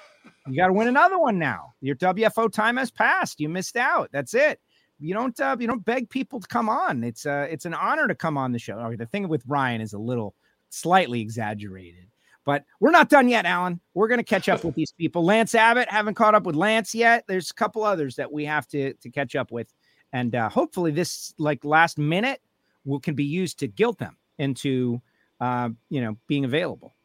You 0.47 0.57
got 0.57 0.67
to 0.67 0.73
win 0.73 0.87
another 0.87 1.17
one 1.17 1.39
now. 1.39 1.73
Your 1.81 1.95
WFO 1.95 2.51
time 2.51 2.77
has 2.77 2.91
passed. 2.91 3.39
You 3.39 3.49
missed 3.49 3.77
out. 3.77 4.09
That's 4.11 4.33
it. 4.33 4.59
You 4.99 5.13
don't 5.13 5.39
uh, 5.39 5.55
you 5.59 5.67
don't 5.67 5.85
beg 5.85 6.09
people 6.09 6.39
to 6.39 6.47
come 6.47 6.69
on. 6.69 7.03
It's 7.03 7.25
uh 7.25 7.47
it's 7.49 7.65
an 7.65 7.73
honor 7.73 8.07
to 8.07 8.15
come 8.15 8.37
on 8.37 8.51
the 8.51 8.59
show. 8.59 8.77
Okay, 8.79 8.95
the 8.95 9.05
thing 9.05 9.27
with 9.27 9.43
Ryan 9.47 9.79
is 9.81 9.93
a 9.93 9.99
little 9.99 10.33
slightly 10.69 11.21
exaggerated. 11.21 12.07
But 12.47 12.63
we're 12.79 12.91
not 12.91 13.09
done 13.09 13.27
yet, 13.27 13.45
Alan. 13.45 13.81
We're 13.93 14.07
going 14.07 14.19
to 14.19 14.23
catch 14.23 14.47
up 14.47 14.63
with 14.63 14.73
these 14.73 14.93
people. 14.93 15.25
Lance 15.25 15.53
Abbott, 15.53 15.89
haven't 15.89 16.13
caught 16.13 16.33
up 16.33 16.45
with 16.45 16.55
Lance 16.55 16.95
yet. 16.95 17.25
There's 17.27 17.51
a 17.51 17.53
couple 17.53 17.83
others 17.83 18.15
that 18.15 18.31
we 18.31 18.45
have 18.45 18.65
to 18.69 18.93
to 18.93 19.09
catch 19.09 19.35
up 19.35 19.51
with, 19.51 19.73
and 20.13 20.33
uh, 20.33 20.47
hopefully 20.47 20.91
this 20.91 21.33
like 21.37 21.65
last 21.65 21.97
minute 21.99 22.41
will 22.85 23.01
can 23.01 23.15
be 23.15 23.25
used 23.25 23.59
to 23.59 23.67
guilt 23.67 23.99
them 23.99 24.15
into 24.37 25.01
uh, 25.41 25.67
you 25.89 25.99
know 25.99 26.15
being 26.27 26.45
available. 26.45 26.95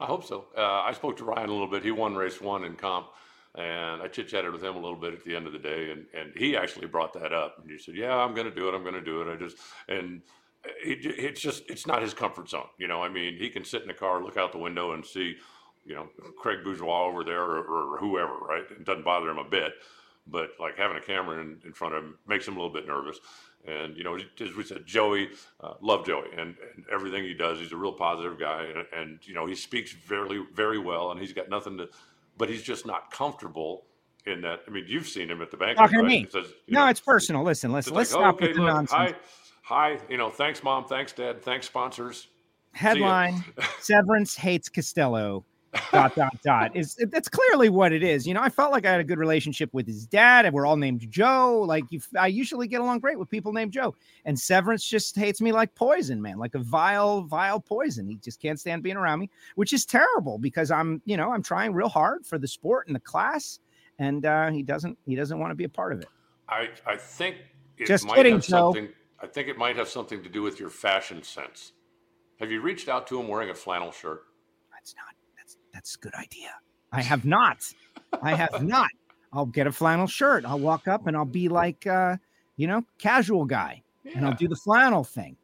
I 0.00 0.06
hope 0.06 0.24
so. 0.24 0.46
Uh, 0.56 0.80
I 0.80 0.92
spoke 0.92 1.18
to 1.18 1.24
Ryan 1.24 1.50
a 1.50 1.52
little 1.52 1.70
bit. 1.70 1.82
He 1.82 1.90
won 1.90 2.14
race 2.14 2.40
one 2.40 2.64
in 2.64 2.74
comp, 2.74 3.08
and 3.56 4.00
I 4.00 4.08
chit 4.08 4.28
chatted 4.28 4.50
with 4.50 4.64
him 4.64 4.76
a 4.76 4.80
little 4.80 4.96
bit 4.98 5.12
at 5.12 5.22
the 5.26 5.36
end 5.36 5.46
of 5.46 5.52
the 5.52 5.58
day, 5.58 5.90
and, 5.90 6.06
and 6.18 6.32
he 6.38 6.56
actually 6.56 6.86
brought 6.86 7.12
that 7.12 7.34
up. 7.34 7.58
And 7.60 7.70
he 7.70 7.76
said, 7.76 7.96
"Yeah, 7.96 8.16
I'm 8.16 8.34
going 8.34 8.48
to 8.48 8.54
do 8.54 8.70
it. 8.70 8.74
I'm 8.74 8.82
going 8.82 8.94
to 8.94 9.02
do 9.02 9.20
it. 9.20 9.30
I 9.30 9.36
just 9.36 9.58
and 9.90 10.22
it, 10.64 10.98
it's 11.04 11.40
just 11.40 11.64
it's 11.68 11.86
not 11.86 12.02
his 12.02 12.14
comfort 12.14 12.48
zone. 12.48 12.68
You 12.78 12.88
know, 12.88 13.02
I 13.02 13.08
mean, 13.08 13.36
he 13.36 13.50
can 13.50 13.64
sit 13.64 13.82
in 13.82 13.88
the 13.88 13.94
car, 13.94 14.22
look 14.22 14.36
out 14.36 14.52
the 14.52 14.58
window, 14.58 14.92
and 14.92 15.04
see, 15.04 15.36
you 15.84 15.94
know, 15.94 16.08
Craig 16.38 16.58
Bourgeois 16.64 17.06
over 17.06 17.24
there 17.24 17.42
or, 17.42 17.94
or 17.94 17.98
whoever. 17.98 18.36
Right? 18.38 18.64
It 18.70 18.84
doesn't 18.84 19.04
bother 19.04 19.30
him 19.30 19.38
a 19.38 19.48
bit. 19.48 19.72
But 20.26 20.50
like 20.58 20.78
having 20.78 20.96
a 20.96 21.02
camera 21.02 21.40
in, 21.40 21.60
in 21.66 21.72
front 21.74 21.94
of 21.94 22.02
him 22.02 22.18
makes 22.26 22.48
him 22.48 22.56
a 22.56 22.56
little 22.56 22.72
bit 22.72 22.86
nervous. 22.86 23.18
And 23.66 23.96
you 23.96 24.04
know, 24.04 24.16
as 24.16 24.54
we 24.54 24.62
said, 24.62 24.86
Joey, 24.86 25.30
uh, 25.60 25.74
love 25.80 26.04
Joey, 26.04 26.28
and, 26.32 26.54
and 26.74 26.84
everything 26.92 27.24
he 27.24 27.34
does, 27.34 27.58
he's 27.58 27.72
a 27.72 27.76
real 27.76 27.92
positive 27.92 28.38
guy, 28.38 28.64
and, 28.64 28.86
and 28.94 29.18
you 29.26 29.34
know, 29.34 29.46
he 29.46 29.54
speaks 29.54 29.92
very, 29.92 30.44
very 30.54 30.78
well, 30.78 31.10
and 31.10 31.20
he's 31.20 31.32
got 31.32 31.48
nothing 31.48 31.78
to, 31.78 31.88
but 32.36 32.50
he's 32.50 32.62
just 32.62 32.84
not 32.84 33.10
comfortable 33.10 33.86
in 34.26 34.42
that. 34.42 34.60
I 34.66 34.70
mean, 34.70 34.84
you've 34.86 35.08
seen 35.08 35.30
him 35.30 35.40
at 35.40 35.50
the 35.50 35.56
bank. 35.56 35.78
Talking 35.78 35.98
to 35.98 36.02
right? 36.04 36.24
me. 36.24 36.26
Says, 36.30 36.52
No, 36.68 36.80
know, 36.80 36.90
it's 36.90 37.00
personal. 37.00 37.42
Listen, 37.42 37.72
let's 37.72 37.90
let's 37.90 38.12
like, 38.12 38.20
stop 38.20 38.34
okay, 38.34 38.48
with 38.48 38.56
the 38.56 38.62
look, 38.62 38.74
nonsense. 38.74 39.12
Hi, 39.12 39.14
hi, 39.64 39.98
you 40.08 40.16
know, 40.16 40.30
thanks, 40.30 40.62
mom, 40.62 40.84
thanks, 40.84 41.12
dad, 41.12 41.42
thanks, 41.42 41.66
sponsors. 41.66 42.28
Headline: 42.72 43.42
Severance 43.80 44.36
hates 44.36 44.68
Costello. 44.68 45.44
dot 45.90 46.14
dot 46.14 46.36
dot 46.44 46.76
is 46.76 46.94
that's 47.10 47.28
clearly 47.28 47.68
what 47.68 47.92
it 47.92 48.04
is. 48.04 48.28
You 48.28 48.34
know, 48.34 48.40
I 48.40 48.48
felt 48.48 48.70
like 48.70 48.86
I 48.86 48.92
had 48.92 49.00
a 49.00 49.04
good 49.04 49.18
relationship 49.18 49.70
with 49.72 49.88
his 49.88 50.06
dad, 50.06 50.46
and 50.46 50.54
we're 50.54 50.66
all 50.66 50.76
named 50.76 51.04
Joe. 51.10 51.64
Like 51.66 51.84
you, 51.90 52.00
I 52.16 52.28
usually 52.28 52.68
get 52.68 52.80
along 52.80 53.00
great 53.00 53.18
with 53.18 53.28
people 53.28 53.52
named 53.52 53.72
Joe, 53.72 53.94
and 54.24 54.38
Severance 54.38 54.88
just 54.88 55.16
hates 55.16 55.40
me 55.40 55.50
like 55.50 55.74
poison, 55.74 56.22
man, 56.22 56.38
like 56.38 56.54
a 56.54 56.60
vile, 56.60 57.22
vile 57.22 57.58
poison. 57.58 58.06
He 58.06 58.16
just 58.16 58.40
can't 58.40 58.60
stand 58.60 58.84
being 58.84 58.96
around 58.96 59.18
me, 59.18 59.30
which 59.56 59.72
is 59.72 59.84
terrible 59.84 60.38
because 60.38 60.70
I'm, 60.70 61.02
you 61.06 61.16
know, 61.16 61.32
I'm 61.32 61.42
trying 61.42 61.72
real 61.72 61.88
hard 61.88 62.24
for 62.24 62.38
the 62.38 62.48
sport 62.48 62.86
and 62.86 62.94
the 62.94 63.00
class, 63.00 63.58
and 63.98 64.24
uh, 64.24 64.50
he 64.50 64.62
doesn't, 64.62 64.96
he 65.06 65.16
doesn't 65.16 65.40
want 65.40 65.50
to 65.50 65.56
be 65.56 65.64
a 65.64 65.68
part 65.68 65.92
of 65.92 66.00
it. 66.00 66.08
I, 66.48 66.68
I 66.86 66.96
think 66.96 67.38
it 67.78 67.88
Just 67.88 68.06
might 68.06 68.14
kidding, 68.14 68.40
Joe. 68.40 68.74
something. 68.74 68.88
I 69.24 69.26
think 69.26 69.48
it 69.48 69.56
might 69.56 69.74
have 69.76 69.88
something 69.88 70.22
to 70.22 70.28
do 70.28 70.42
with 70.42 70.60
your 70.60 70.68
fashion 70.68 71.22
sense. 71.22 71.72
Have 72.40 72.50
you 72.50 72.60
reached 72.60 72.90
out 72.90 73.06
to 73.06 73.18
him 73.18 73.26
wearing 73.26 73.48
a 73.48 73.54
flannel 73.54 73.90
shirt? 73.90 74.24
That's 74.70 74.94
not. 74.96 75.14
That's 75.38 75.56
that's 75.72 75.94
a 75.94 75.98
good 75.98 76.14
idea. 76.14 76.50
I 76.92 77.00
have 77.00 77.24
not. 77.24 77.64
I 78.20 78.34
have 78.34 78.62
not. 78.66 78.90
I'll 79.32 79.46
get 79.46 79.66
a 79.66 79.72
flannel 79.72 80.06
shirt. 80.06 80.44
I'll 80.44 80.58
walk 80.58 80.88
up 80.88 81.06
and 81.06 81.16
I'll 81.16 81.24
be 81.24 81.48
like, 81.48 81.86
uh, 81.86 82.18
you 82.56 82.66
know, 82.66 82.84
casual 82.98 83.46
guy, 83.46 83.82
and 84.14 84.26
I'll 84.26 84.34
do 84.34 84.46
the 84.46 84.56
flannel 84.56 85.04
thing. 85.04 85.38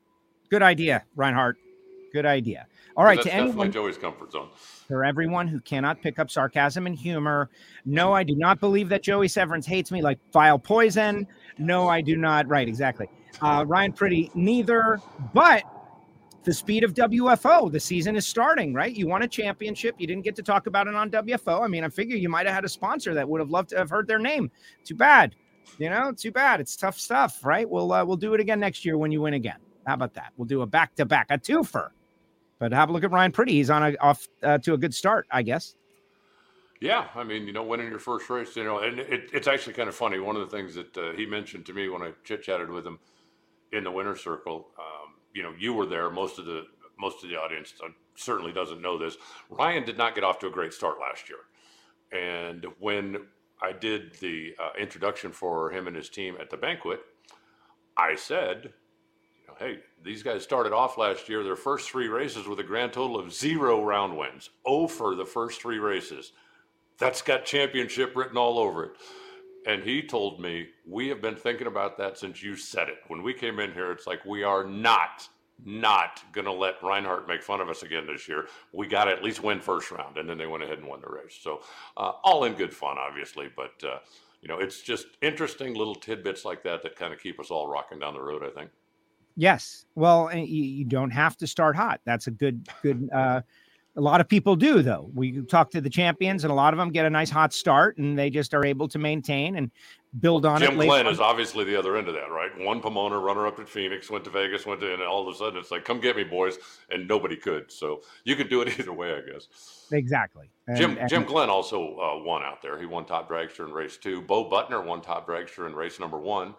Good 0.50 0.62
idea, 0.62 1.04
Reinhart. 1.16 1.56
Good 2.12 2.26
idea. 2.26 2.66
All 2.98 3.04
right, 3.04 3.22
to 3.22 3.32
anyone, 3.32 3.72
Joey's 3.72 3.96
comfort 3.96 4.32
zone. 4.32 4.48
for 4.88 5.06
everyone 5.06 5.48
who 5.48 5.58
cannot 5.60 6.02
pick 6.02 6.18
up 6.18 6.30
sarcasm 6.30 6.86
and 6.86 6.94
humor, 6.94 7.48
no, 7.86 8.12
I 8.12 8.24
do 8.24 8.36
not 8.36 8.60
believe 8.60 8.90
that 8.90 9.02
Joey 9.02 9.28
Severance 9.28 9.64
hates 9.64 9.90
me 9.90 10.02
like 10.02 10.18
vile 10.34 10.58
poison. 10.58 11.26
No, 11.56 11.88
I 11.88 12.02
do 12.02 12.16
not. 12.16 12.46
Right, 12.46 12.68
exactly. 12.68 13.08
Uh, 13.40 13.64
Ryan 13.66 13.92
Pretty, 13.92 14.30
neither. 14.34 15.00
But 15.32 15.64
the 16.44 16.54
speed 16.54 16.84
of 16.84 16.94
WFO, 16.94 17.70
the 17.70 17.80
season 17.80 18.16
is 18.16 18.26
starting, 18.26 18.72
right? 18.72 18.94
You 18.94 19.06
won 19.06 19.22
a 19.22 19.28
championship. 19.28 19.94
You 19.98 20.06
didn't 20.06 20.24
get 20.24 20.36
to 20.36 20.42
talk 20.42 20.66
about 20.66 20.86
it 20.86 20.94
on 20.94 21.10
WFO. 21.10 21.62
I 21.62 21.68
mean, 21.68 21.84
I 21.84 21.88
figure 21.88 22.16
you 22.16 22.28
might 22.28 22.46
have 22.46 22.54
had 22.54 22.64
a 22.64 22.68
sponsor 22.68 23.14
that 23.14 23.28
would 23.28 23.40
have 23.40 23.50
loved 23.50 23.70
to 23.70 23.78
have 23.78 23.90
heard 23.90 24.06
their 24.06 24.18
name. 24.18 24.50
Too 24.84 24.94
bad. 24.94 25.34
You 25.78 25.90
know, 25.90 26.12
too 26.12 26.32
bad. 26.32 26.60
It's 26.60 26.76
tough 26.76 26.98
stuff, 26.98 27.44
right? 27.44 27.68
We'll 27.68 27.92
uh, 27.92 28.04
we'll 28.04 28.16
do 28.16 28.34
it 28.34 28.40
again 28.40 28.58
next 28.60 28.84
year 28.84 28.96
when 28.98 29.12
you 29.12 29.20
win 29.20 29.34
again. 29.34 29.58
How 29.86 29.94
about 29.94 30.14
that? 30.14 30.32
We'll 30.36 30.48
do 30.48 30.62
a 30.62 30.66
back 30.66 30.94
to 30.96 31.04
back, 31.04 31.26
a 31.30 31.38
twofer. 31.38 31.90
But 32.58 32.72
have 32.72 32.90
a 32.90 32.92
look 32.92 33.04
at 33.04 33.10
Ryan 33.10 33.32
Pretty. 33.32 33.52
He's 33.52 33.70
on 33.70 33.82
a 33.82 33.96
off 33.98 34.26
uh, 34.42 34.58
to 34.58 34.74
a 34.74 34.78
good 34.78 34.94
start, 34.94 35.26
I 35.30 35.42
guess. 35.42 35.76
Yeah, 36.80 37.08
I 37.14 37.24
mean, 37.24 37.46
you 37.46 37.52
know, 37.52 37.62
winning 37.62 37.88
your 37.88 37.98
first 37.98 38.30
race, 38.30 38.56
you 38.56 38.64
know, 38.64 38.78
and 38.78 38.98
it, 38.98 39.28
it's 39.34 39.46
actually 39.46 39.74
kind 39.74 39.88
of 39.88 39.94
funny. 39.94 40.18
One 40.18 40.34
of 40.34 40.48
the 40.48 40.56
things 40.56 40.74
that 40.74 40.96
uh, 40.96 41.12
he 41.12 41.26
mentioned 41.26 41.66
to 41.66 41.74
me 41.74 41.90
when 41.90 42.00
I 42.00 42.12
chit 42.24 42.42
chatted 42.42 42.70
with 42.70 42.86
him 42.86 42.98
in 43.72 43.85
the 43.85 43.90
winner's 43.90 44.20
circle, 44.22 44.68
um, 44.78 45.14
you 45.33 45.42
know, 45.42 45.52
you 45.59 45.72
were 45.72 45.87
there. 45.87 46.11
Most 46.11 46.38
of 46.38 46.46
the 46.46 46.66
most 46.98 47.24
of 47.24 47.30
the 47.30 47.37
audience 47.37 47.72
certainly 48.14 48.52
doesn't 48.52 48.83
know 48.83 48.98
this. 48.98 49.16
Ryan 49.48 49.85
did 49.85 49.96
not 49.96 50.14
get 50.14 50.22
off 50.24 50.38
to 50.40 50.48
a 50.48 50.50
great 50.50 50.72
start 50.72 50.98
last 51.00 51.28
year, 51.28 51.38
and 52.12 52.66
when 52.78 53.26
I 53.62 53.72
did 53.72 54.14
the 54.20 54.54
uh, 54.59 54.70
introduction 54.78 55.33
for 55.33 55.70
him 55.70 55.87
and 55.87 55.96
his 55.96 56.09
team 56.09 56.37
at 56.40 56.50
the 56.50 56.56
banquet, 56.56 57.00
I 57.96 58.16
said, 58.16 58.72
you 59.40 59.46
know, 59.46 59.54
hey, 59.59 59.78
these 60.02 60.22
guys 60.22 60.42
started 60.42 60.72
off 60.72 60.98
last 60.98 61.28
year, 61.28 61.42
their 61.44 61.56
first 61.56 61.90
three 61.90 62.09
races 62.09 62.46
with 62.46 62.59
a 62.61 62.64
grand 62.64 62.92
total 62.92 63.18
of 63.18 63.33
zero 63.33 63.85
round 63.85 64.16
wins. 64.16 64.50
Oh, 64.64 64.87
for 64.88 65.14
the 65.14 65.26
first 65.26 65.61
three 65.61 65.78
races. 65.78 66.33
That's 66.98 67.22
got 67.22 67.46
championship 67.46 68.14
written 68.14 68.37
all 68.37 68.59
over 68.59 68.85
it. 68.85 68.92
And 69.66 69.82
he 69.82 70.02
told 70.02 70.40
me, 70.40 70.68
we 70.86 71.08
have 71.08 71.20
been 71.20 71.36
thinking 71.36 71.66
about 71.66 71.98
that 71.98 72.18
since 72.18 72.42
you 72.42 72.56
said 72.56 72.88
it. 72.88 72.98
When 73.08 73.22
we 73.22 73.34
came 73.34 73.60
in 73.60 73.72
here, 73.72 73.92
it's 73.92 74.06
like, 74.06 74.24
we 74.24 74.42
are 74.42 74.64
not, 74.64 75.28
not 75.64 76.22
going 76.32 76.46
to 76.46 76.52
let 76.52 76.82
Reinhart 76.82 77.28
make 77.28 77.42
fun 77.42 77.60
of 77.60 77.68
us 77.68 77.82
again 77.82 78.06
this 78.06 78.26
year. 78.26 78.46
We 78.72 78.86
got 78.86 79.04
to 79.04 79.10
at 79.10 79.22
least 79.22 79.42
win 79.42 79.60
first 79.60 79.90
round. 79.90 80.16
And 80.16 80.28
then 80.28 80.38
they 80.38 80.46
went 80.46 80.62
ahead 80.62 80.78
and 80.78 80.88
won 80.88 81.02
the 81.02 81.10
race. 81.10 81.38
So, 81.40 81.60
uh, 81.96 82.12
all 82.24 82.44
in 82.44 82.54
good 82.54 82.72
fun, 82.72 82.96
obviously. 82.98 83.50
But, 83.54 83.86
uh, 83.86 83.98
you 84.40 84.48
know, 84.48 84.58
it's 84.58 84.80
just 84.80 85.06
interesting 85.20 85.74
little 85.74 85.94
tidbits 85.94 86.44
like 86.46 86.62
that 86.62 86.82
that 86.82 86.96
kind 86.96 87.12
of 87.12 87.20
keep 87.20 87.38
us 87.38 87.50
all 87.50 87.68
rocking 87.68 87.98
down 87.98 88.14
the 88.14 88.22
road, 88.22 88.42
I 88.42 88.48
think. 88.48 88.70
Yes. 89.36 89.84
Well, 89.94 90.34
you, 90.34 90.64
you 90.64 90.84
don't 90.84 91.10
have 91.10 91.36
to 91.38 91.46
start 91.46 91.76
hot. 91.76 92.00
That's 92.06 92.26
a 92.26 92.30
good, 92.30 92.66
good. 92.82 93.08
Uh, 93.12 93.42
a 93.96 94.00
lot 94.00 94.20
of 94.20 94.29
people 94.29 94.55
do, 94.57 94.83
though. 94.83 95.11
We 95.14 95.42
talk 95.42 95.70
to 95.72 95.81
the 95.81 95.90
champions, 95.90 96.44
and 96.44 96.50
a 96.50 96.55
lot 96.55 96.72
of 96.72 96.79
them 96.79 96.90
get 96.90 97.07
a 97.07 97.11
nice 97.11 97.31
hot 97.31 97.53
start, 97.53 97.98
and 97.98 98.18
they 98.18 98.31
just 98.31 98.55
are 98.55 98.64
able 98.64 98.87
to 98.88 98.98
maintain 98.98 99.57
and 99.57 99.70
build 100.20 100.44
on 100.46 100.61
Jim 100.61 100.72
it. 100.72 100.79
later 100.79 100.90
Glenn 100.90 101.07
is 101.07 101.20
obviously 101.20 101.64
the 101.64 101.76
other 101.76 101.96
end 101.96 102.09
of 102.09 102.14
that, 102.14 102.31
right? 102.31 102.50
One 102.59 102.81
Pomona 102.81 103.18
runner 103.18 103.46
up 103.46 103.59
at 103.61 103.68
Phoenix, 103.68 104.11
went 104.11 104.24
to 104.24 104.31
Vegas, 104.31 104.66
went 104.66 104.81
to, 104.81 104.92
and 104.92 105.03
all 105.03 105.26
of 105.29 105.33
a 105.35 105.37
sudden 105.38 105.59
it's 105.59 105.70
like, 105.70 105.85
come 105.85 106.00
get 106.00 106.16
me, 106.16 106.24
boys. 106.24 106.59
And 106.90 107.07
nobody 107.07 107.37
could. 107.37 107.70
So 107.70 108.03
you 108.24 108.35
could 108.37 108.48
do 108.48 108.61
it 108.62 108.68
either 108.81 108.92
way, 108.92 109.14
I 109.14 109.20
guess. 109.33 109.87
exactly. 109.92 110.50
And- 110.66 110.76
Jim 110.76 110.96
and- 110.98 111.09
Jim 111.09 111.24
Glenn 111.24 111.50
also 111.50 111.96
uh, 111.98 112.22
won 112.24 112.42
out 112.42 112.62
there. 112.62 112.79
He 112.79 112.87
won 112.87 113.05
top 113.05 113.29
dragster 113.29 113.66
in 113.66 113.72
race 113.72 113.96
two. 113.96 114.22
Bo 114.22 114.48
Butner 114.48 114.85
won 114.85 115.00
top 115.00 115.29
dragster 115.29 115.66
in 115.68 115.74
race 115.74 115.98
number 116.00 116.18
one. 116.18 116.55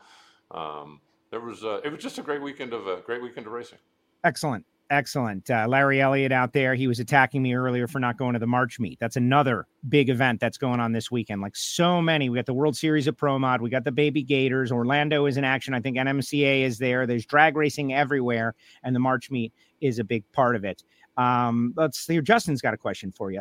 Um, 0.52 1.00
there 1.30 1.40
was 1.40 1.64
uh, 1.64 1.80
it 1.84 1.92
was 1.92 2.02
just 2.04 2.18
a 2.20 2.22
great 2.22 2.42
weekend 2.42 2.74
of 2.74 2.88
a 2.88 3.02
great 3.06 3.22
weekend 3.22 3.48
of 3.48 3.54
racing. 3.54 3.80
Excellent. 4.26 4.66
Excellent. 4.92 5.50
Uh, 5.50 5.66
Larry 5.70 6.02
Elliott 6.02 6.34
out 6.34 6.52
there. 6.52 6.76
He 6.76 6.86
was 6.86 7.00
attacking 7.00 7.42
me 7.42 7.54
earlier 7.54 7.88
for 7.88 8.00
not 8.00 8.18
going 8.18 8.34
to 8.34 8.40
the 8.40 8.46
March 8.46 8.78
meet. 8.78 9.00
That's 9.00 9.16
another 9.16 9.66
big 9.88 10.10
event 10.10 10.42
that's 10.42 10.58
going 10.58 10.82
on 10.82 10.92
this 10.92 11.10
weekend. 11.10 11.42
Like 11.42 11.56
so 11.56 12.02
many. 12.02 12.30
We 12.30 12.38
got 12.38 12.46
the 12.46 12.54
World 12.54 12.76
Series 12.76 13.08
of 13.08 13.16
Pro 13.16 13.40
Mod. 13.40 13.62
We 13.62 13.70
got 13.70 13.86
the 13.86 13.94
Baby 13.94 14.22
Gators. 14.22 14.70
Orlando 14.70 15.28
is 15.28 15.38
in 15.38 15.46
action. 15.46 15.74
I 15.74 15.80
think 15.80 15.96
NMCA 15.96 16.64
is 16.64 16.78
there. 16.78 17.08
There's 17.08 17.26
drag 17.26 17.56
racing 17.56 17.94
everywhere, 17.94 18.54
and 18.84 18.94
the 18.94 19.00
March 19.00 19.32
meet 19.32 19.54
is 19.80 19.98
a 19.98 20.04
big 20.04 20.30
part 20.34 20.58
of 20.58 20.66
it. 20.66 20.84
Um, 21.16 21.74
let's 21.78 21.98
see. 21.98 22.20
Justin's 22.20 22.62
got 22.62 22.74
a 22.74 22.78
question 22.78 23.14
for 23.14 23.32
you. 23.32 23.40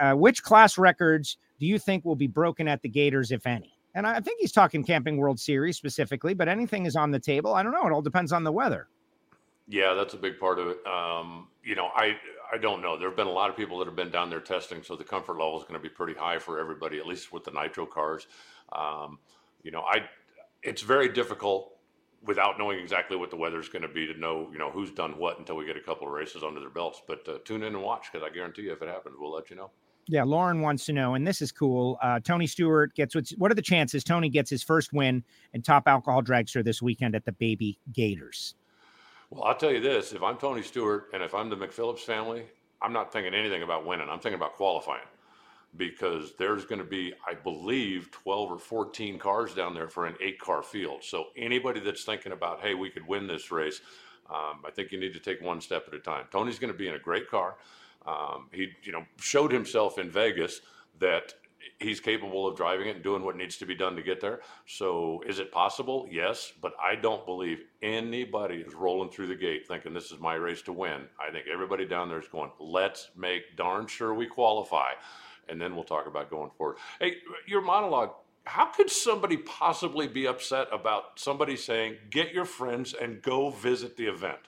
Uh, 0.00 0.14
which 0.14 0.42
class 0.42 0.78
records 0.78 1.36
do 1.58 1.66
you 1.66 1.78
think 1.78 2.06
will 2.06 2.16
be 2.16 2.26
broken 2.26 2.66
at 2.66 2.80
the 2.80 2.88
Gators, 2.88 3.32
if 3.32 3.46
any? 3.46 3.76
And 3.94 4.06
I 4.06 4.20
think 4.20 4.40
he's 4.40 4.52
talking 4.52 4.82
Camping 4.82 5.18
World 5.18 5.38
Series 5.38 5.76
specifically, 5.76 6.32
but 6.32 6.48
anything 6.48 6.86
is 6.86 6.96
on 6.96 7.10
the 7.10 7.20
table. 7.20 7.52
I 7.52 7.62
don't 7.62 7.72
know. 7.72 7.86
It 7.86 7.92
all 7.92 8.00
depends 8.00 8.32
on 8.32 8.44
the 8.44 8.52
weather. 8.52 8.88
Yeah, 9.70 9.94
that's 9.94 10.14
a 10.14 10.16
big 10.16 10.40
part 10.40 10.58
of 10.58 10.66
it. 10.66 10.84
Um, 10.84 11.46
you 11.62 11.76
know, 11.76 11.90
I 11.94 12.16
I 12.52 12.58
don't 12.58 12.82
know. 12.82 12.98
There 12.98 13.08
have 13.08 13.16
been 13.16 13.28
a 13.28 13.32
lot 13.32 13.50
of 13.50 13.56
people 13.56 13.78
that 13.78 13.86
have 13.86 13.94
been 13.94 14.10
down 14.10 14.28
there 14.28 14.40
testing, 14.40 14.82
so 14.82 14.96
the 14.96 15.04
comfort 15.04 15.34
level 15.34 15.56
is 15.58 15.62
going 15.62 15.80
to 15.80 15.80
be 15.80 15.88
pretty 15.88 16.14
high 16.14 16.40
for 16.40 16.58
everybody, 16.58 16.98
at 16.98 17.06
least 17.06 17.32
with 17.32 17.44
the 17.44 17.52
nitro 17.52 17.86
cars. 17.86 18.26
Um, 18.72 19.20
you 19.62 19.70
know, 19.70 19.82
I 19.82 20.08
it's 20.64 20.82
very 20.82 21.08
difficult 21.08 21.70
without 22.26 22.58
knowing 22.58 22.80
exactly 22.80 23.16
what 23.16 23.30
the 23.30 23.36
weather 23.36 23.60
is 23.60 23.68
going 23.68 23.82
to 23.82 23.88
be 23.88 24.06
to 24.08 24.18
know 24.18 24.48
you 24.52 24.58
know 24.58 24.72
who's 24.72 24.90
done 24.90 25.16
what 25.16 25.38
until 25.38 25.56
we 25.56 25.64
get 25.66 25.76
a 25.76 25.80
couple 25.80 26.04
of 26.04 26.12
races 26.12 26.42
under 26.42 26.58
their 26.58 26.68
belts. 26.68 27.00
But 27.06 27.28
uh, 27.28 27.38
tune 27.44 27.62
in 27.62 27.74
and 27.76 27.82
watch 27.82 28.08
because 28.12 28.26
I 28.28 28.34
guarantee 28.34 28.62
you, 28.62 28.72
if 28.72 28.82
it 28.82 28.88
happens, 28.88 29.14
we'll 29.20 29.32
let 29.32 29.50
you 29.50 29.56
know. 29.56 29.70
Yeah, 30.08 30.24
Lauren 30.24 30.62
wants 30.62 30.84
to 30.86 30.92
know, 30.92 31.14
and 31.14 31.24
this 31.24 31.40
is 31.40 31.52
cool. 31.52 31.96
Uh, 32.02 32.18
Tony 32.18 32.48
Stewart 32.48 32.92
gets 32.96 33.14
what's 33.14 33.30
what 33.38 33.52
are 33.52 33.54
the 33.54 33.62
chances 33.62 34.02
Tony 34.02 34.30
gets 34.30 34.50
his 34.50 34.64
first 34.64 34.92
win 34.92 35.22
in 35.52 35.62
top 35.62 35.84
alcohol 35.86 36.24
dragster 36.24 36.64
this 36.64 36.82
weekend 36.82 37.14
at 37.14 37.24
the 37.24 37.32
Baby 37.32 37.78
Gators? 37.92 38.56
Well, 39.30 39.44
I'll 39.44 39.56
tell 39.56 39.70
you 39.72 39.80
this: 39.80 40.12
if 40.12 40.22
I'm 40.22 40.36
Tony 40.36 40.62
Stewart 40.62 41.08
and 41.12 41.22
if 41.22 41.34
I'm 41.34 41.48
the 41.48 41.56
McPhillips 41.56 42.00
family, 42.00 42.44
I'm 42.82 42.92
not 42.92 43.12
thinking 43.12 43.32
anything 43.32 43.62
about 43.62 43.86
winning. 43.86 44.08
I'm 44.10 44.18
thinking 44.18 44.40
about 44.40 44.54
qualifying 44.54 45.06
because 45.76 46.34
there's 46.36 46.64
going 46.64 46.80
to 46.80 46.84
be, 46.84 47.12
I 47.28 47.34
believe, 47.34 48.10
12 48.10 48.50
or 48.50 48.58
14 48.58 49.18
cars 49.20 49.54
down 49.54 49.72
there 49.72 49.86
for 49.86 50.06
an 50.06 50.16
eight-car 50.20 50.64
field. 50.64 51.04
So 51.04 51.26
anybody 51.36 51.78
that's 51.78 52.02
thinking 52.02 52.32
about, 52.32 52.60
hey, 52.60 52.74
we 52.74 52.90
could 52.90 53.06
win 53.06 53.28
this 53.28 53.52
race, 53.52 53.80
um, 54.28 54.62
I 54.66 54.72
think 54.72 54.90
you 54.90 54.98
need 54.98 55.12
to 55.12 55.20
take 55.20 55.40
one 55.40 55.60
step 55.60 55.84
at 55.86 55.94
a 55.94 56.00
time. 56.00 56.24
Tony's 56.32 56.58
going 56.58 56.72
to 56.72 56.78
be 56.78 56.88
in 56.88 56.94
a 56.94 56.98
great 56.98 57.30
car. 57.30 57.54
Um, 58.04 58.48
he, 58.52 58.70
you 58.82 58.90
know, 58.90 59.04
showed 59.20 59.52
himself 59.52 59.96
in 59.96 60.10
Vegas 60.10 60.60
that 60.98 61.34
he's 61.78 62.00
capable 62.00 62.46
of 62.46 62.56
driving 62.56 62.88
it 62.88 62.96
and 62.96 63.04
doing 63.04 63.24
what 63.24 63.36
needs 63.36 63.56
to 63.58 63.66
be 63.66 63.74
done 63.74 63.96
to 63.96 64.02
get 64.02 64.20
there. 64.20 64.40
So 64.66 65.22
is 65.26 65.38
it 65.38 65.52
possible? 65.52 66.06
Yes, 66.10 66.52
but 66.60 66.72
I 66.82 66.94
don't 66.94 67.24
believe 67.26 67.60
anybody 67.82 68.56
is 68.56 68.74
rolling 68.74 69.10
through 69.10 69.28
the 69.28 69.34
gate 69.34 69.66
thinking 69.66 69.94
this 69.94 70.10
is 70.10 70.20
my 70.20 70.34
race 70.34 70.62
to 70.62 70.72
win. 70.72 71.02
I 71.18 71.30
think 71.30 71.46
everybody 71.52 71.86
down 71.86 72.08
there 72.08 72.20
is 72.20 72.28
going, 72.28 72.50
let's 72.58 73.10
make 73.16 73.56
darn 73.56 73.86
sure 73.86 74.14
we 74.14 74.26
qualify. 74.26 74.92
And 75.48 75.60
then 75.60 75.74
we'll 75.74 75.84
talk 75.84 76.06
about 76.06 76.30
going 76.30 76.50
forward. 76.56 76.76
Hey, 77.00 77.16
your 77.46 77.62
monologue, 77.62 78.12
how 78.44 78.66
could 78.66 78.90
somebody 78.90 79.36
possibly 79.36 80.06
be 80.06 80.26
upset 80.26 80.68
about 80.72 81.18
somebody 81.18 81.56
saying, 81.56 81.96
get 82.10 82.32
your 82.32 82.44
friends 82.44 82.94
and 82.94 83.20
go 83.20 83.50
visit 83.50 83.96
the 83.96 84.06
event? 84.06 84.38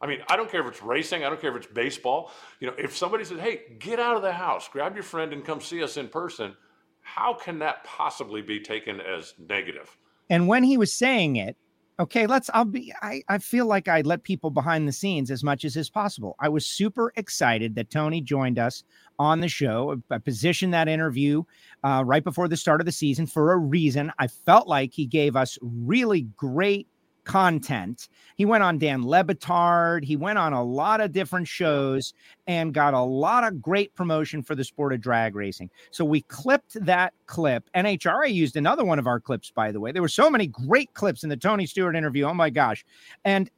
I 0.00 0.06
mean, 0.06 0.20
I 0.28 0.36
don't 0.36 0.50
care 0.50 0.60
if 0.60 0.66
it's 0.66 0.82
racing, 0.82 1.24
I 1.24 1.28
don't 1.30 1.40
care 1.40 1.50
if 1.50 1.64
it's 1.64 1.72
baseball. 1.72 2.30
You 2.60 2.68
know, 2.68 2.74
if 2.78 2.96
somebody 2.96 3.24
says, 3.24 3.40
"Hey, 3.40 3.62
get 3.78 3.98
out 3.98 4.16
of 4.16 4.22
the 4.22 4.32
house, 4.32 4.68
grab 4.68 4.94
your 4.94 5.02
friend 5.02 5.32
and 5.32 5.44
come 5.44 5.60
see 5.60 5.82
us 5.82 5.96
in 5.96 6.08
person," 6.08 6.56
how 7.00 7.32
can 7.34 7.60
that 7.60 7.84
possibly 7.84 8.42
be 8.42 8.60
taken 8.60 9.00
as 9.00 9.34
negative? 9.38 9.96
And 10.28 10.48
when 10.48 10.64
he 10.64 10.76
was 10.76 10.92
saying 10.92 11.36
it, 11.36 11.56
okay, 11.98 12.26
let's 12.26 12.50
I'll 12.52 12.64
be 12.64 12.92
I 13.00 13.22
I 13.28 13.38
feel 13.38 13.66
like 13.66 13.88
I 13.88 14.02
let 14.02 14.22
people 14.22 14.50
behind 14.50 14.86
the 14.86 14.92
scenes 14.92 15.30
as 15.30 15.42
much 15.42 15.64
as 15.64 15.76
is 15.76 15.88
possible. 15.88 16.36
I 16.40 16.48
was 16.48 16.66
super 16.66 17.12
excited 17.16 17.74
that 17.76 17.90
Tony 17.90 18.20
joined 18.20 18.58
us 18.58 18.82
on 19.18 19.40
the 19.40 19.48
show. 19.48 20.00
I 20.10 20.18
positioned 20.18 20.74
that 20.74 20.88
interview 20.88 21.44
uh, 21.84 22.02
right 22.04 22.24
before 22.24 22.48
the 22.48 22.56
start 22.56 22.80
of 22.80 22.86
the 22.86 22.92
season 22.92 23.26
for 23.26 23.52
a 23.52 23.56
reason. 23.56 24.12
I 24.18 24.26
felt 24.26 24.68
like 24.68 24.92
he 24.92 25.06
gave 25.06 25.36
us 25.36 25.58
really 25.62 26.22
great 26.36 26.88
content. 27.26 28.08
He 28.36 28.46
went 28.46 28.62
on 28.62 28.78
Dan 28.78 29.04
Le 29.04 29.24
Batard. 29.24 30.04
He 30.04 30.16
went 30.16 30.38
on 30.38 30.52
a 30.52 30.62
lot 30.62 31.00
of 31.00 31.12
different 31.12 31.46
shows 31.46 32.14
and 32.46 32.72
got 32.72 32.94
a 32.94 33.00
lot 33.00 33.44
of 33.44 33.60
great 33.60 33.94
promotion 33.94 34.42
for 34.42 34.54
the 34.54 34.64
sport 34.64 34.94
of 34.94 35.00
drag 35.00 35.34
racing. 35.34 35.68
So 35.90 36.04
we 36.04 36.22
clipped 36.22 36.82
that 36.84 37.12
clip. 37.26 37.68
NHRA 37.74 38.32
used 38.32 38.56
another 38.56 38.84
one 38.84 38.98
of 38.98 39.06
our 39.06 39.20
clips, 39.20 39.50
by 39.50 39.72
the 39.72 39.80
way. 39.80 39.92
There 39.92 40.02
were 40.02 40.08
so 40.08 40.30
many 40.30 40.46
great 40.46 40.94
clips 40.94 41.24
in 41.24 41.28
the 41.28 41.36
Tony 41.36 41.66
Stewart 41.66 41.96
interview. 41.96 42.24
Oh 42.24 42.34
my 42.34 42.48
gosh. 42.48 42.84
And 43.24 43.50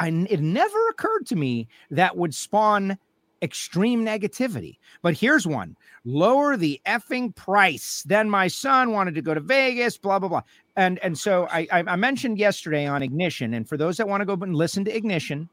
I, 0.00 0.08
it 0.28 0.40
never 0.40 0.88
occurred 0.88 1.26
to 1.26 1.36
me 1.36 1.68
that 1.90 2.16
would 2.16 2.34
spawn 2.34 2.98
extreme 3.42 4.04
negativity. 4.04 4.78
But 5.02 5.14
here's 5.14 5.46
one 5.46 5.76
lower 6.04 6.56
the 6.56 6.80
effing 6.86 7.34
price. 7.34 8.02
Then 8.06 8.30
my 8.30 8.48
son 8.48 8.92
wanted 8.92 9.14
to 9.14 9.22
go 9.22 9.34
to 9.34 9.40
Vegas, 9.40 9.98
blah, 9.98 10.18
blah, 10.18 10.28
blah. 10.28 10.42
And 10.76 10.98
and 11.00 11.18
so 11.18 11.46
I, 11.50 11.66
I 11.70 11.96
mentioned 11.96 12.38
yesterday 12.38 12.86
on 12.86 13.02
Ignition, 13.02 13.54
and 13.54 13.68
for 13.68 13.76
those 13.76 13.96
that 13.98 14.08
want 14.08 14.20
to 14.20 14.24
go 14.24 14.34
and 14.42 14.54
listen 14.54 14.84
to 14.86 14.96
Ignition, 14.96 15.48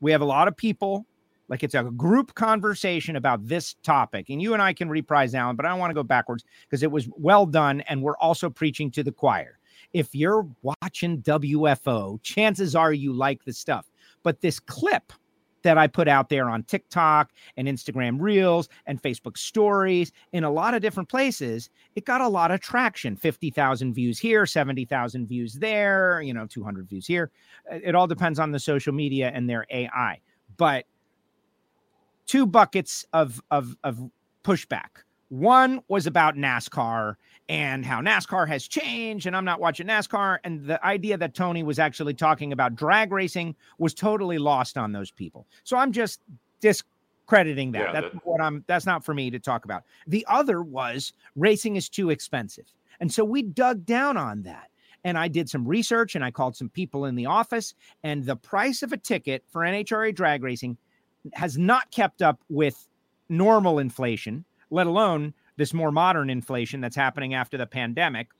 we 0.00 0.12
have 0.12 0.20
a 0.20 0.26
lot 0.26 0.48
of 0.48 0.56
people 0.56 1.06
like 1.48 1.62
it's 1.62 1.74
a 1.74 1.82
group 1.82 2.34
conversation 2.34 3.16
about 3.16 3.46
this 3.46 3.74
topic. 3.82 4.30
And 4.30 4.40
you 4.40 4.54
and 4.54 4.62
I 4.62 4.72
can 4.72 4.88
reprise 4.88 5.34
now, 5.34 5.52
but 5.52 5.66
I 5.66 5.68
don't 5.68 5.78
want 5.78 5.90
to 5.90 5.94
go 5.94 6.02
backwards 6.02 6.44
because 6.62 6.82
it 6.82 6.90
was 6.90 7.08
well 7.16 7.44
done. 7.44 7.82
And 7.82 8.02
we're 8.02 8.16
also 8.16 8.48
preaching 8.48 8.90
to 8.92 9.02
the 9.02 9.12
choir. 9.12 9.58
If 9.92 10.14
you're 10.14 10.46
watching 10.62 11.20
WFO, 11.20 12.22
chances 12.22 12.74
are 12.74 12.94
you 12.94 13.12
like 13.12 13.44
the 13.44 13.52
stuff. 13.52 13.90
But 14.22 14.40
this 14.40 14.58
clip 14.58 15.12
that 15.62 15.78
I 15.78 15.86
put 15.86 16.08
out 16.08 16.28
there 16.28 16.48
on 16.48 16.62
TikTok 16.64 17.30
and 17.56 17.68
Instagram 17.68 18.20
Reels 18.20 18.68
and 18.86 19.00
Facebook 19.00 19.36
Stories 19.36 20.12
in 20.32 20.44
a 20.44 20.50
lot 20.50 20.74
of 20.74 20.82
different 20.82 21.08
places, 21.08 21.70
it 21.94 22.04
got 22.04 22.20
a 22.20 22.28
lot 22.28 22.50
of 22.50 22.60
traction 22.60 23.16
50,000 23.16 23.94
views 23.94 24.18
here, 24.18 24.46
70,000 24.46 25.26
views 25.26 25.54
there, 25.54 26.20
you 26.22 26.34
know, 26.34 26.46
200 26.46 26.88
views 26.88 27.06
here. 27.06 27.30
Uh, 27.70 27.78
it 27.82 27.94
all 27.94 28.06
depends 28.06 28.38
on 28.38 28.50
the 28.50 28.58
social 28.60 28.92
media 28.92 29.30
and 29.34 29.48
their 29.48 29.66
AI. 29.70 30.20
But 30.56 30.86
two 32.26 32.46
buckets 32.46 33.04
of, 33.12 33.42
of, 33.50 33.76
of 33.84 34.10
pushback. 34.44 35.04
One 35.28 35.80
was 35.88 36.06
about 36.06 36.34
NASCAR 36.34 37.16
and 37.52 37.84
how 37.84 38.00
NASCAR 38.00 38.48
has 38.48 38.66
changed, 38.66 39.26
and 39.26 39.36
I'm 39.36 39.44
not 39.44 39.60
watching 39.60 39.86
NASCAR. 39.86 40.38
And 40.42 40.64
the 40.64 40.82
idea 40.82 41.18
that 41.18 41.34
Tony 41.34 41.62
was 41.62 41.78
actually 41.78 42.14
talking 42.14 42.50
about 42.50 42.74
drag 42.74 43.12
racing 43.12 43.54
was 43.76 43.92
totally 43.92 44.38
lost 44.38 44.78
on 44.78 44.92
those 44.92 45.10
people. 45.10 45.46
So 45.62 45.76
I'm 45.76 45.92
just 45.92 46.22
discrediting 46.60 47.72
that. 47.72 47.78
Yeah, 47.78 47.92
that's 47.92 48.14
that... 48.14 48.26
what 48.26 48.40
I'm 48.40 48.64
that's 48.66 48.86
not 48.86 49.04
for 49.04 49.12
me 49.12 49.30
to 49.30 49.38
talk 49.38 49.66
about. 49.66 49.82
The 50.06 50.24
other 50.30 50.62
was 50.62 51.12
racing 51.36 51.76
is 51.76 51.90
too 51.90 52.08
expensive. 52.08 52.72
And 53.00 53.12
so 53.12 53.22
we 53.22 53.42
dug 53.42 53.84
down 53.84 54.16
on 54.16 54.44
that. 54.44 54.70
And 55.04 55.18
I 55.18 55.28
did 55.28 55.50
some 55.50 55.68
research 55.68 56.14
and 56.14 56.24
I 56.24 56.30
called 56.30 56.56
some 56.56 56.70
people 56.70 57.04
in 57.04 57.16
the 57.16 57.26
office, 57.26 57.74
and 58.02 58.24
the 58.24 58.36
price 58.36 58.82
of 58.82 58.94
a 58.94 58.96
ticket 58.96 59.44
for 59.50 59.60
NHRA 59.60 60.14
drag 60.14 60.42
racing 60.42 60.78
has 61.34 61.58
not 61.58 61.90
kept 61.90 62.22
up 62.22 62.40
with 62.48 62.88
normal 63.28 63.78
inflation, 63.78 64.46
let 64.70 64.86
alone 64.86 65.34
this 65.62 65.72
more 65.72 65.92
modern 65.92 66.28
inflation 66.28 66.80
that's 66.80 66.96
happening 66.96 67.34
after 67.34 67.56
the 67.56 67.68
pandemic, 67.68 68.30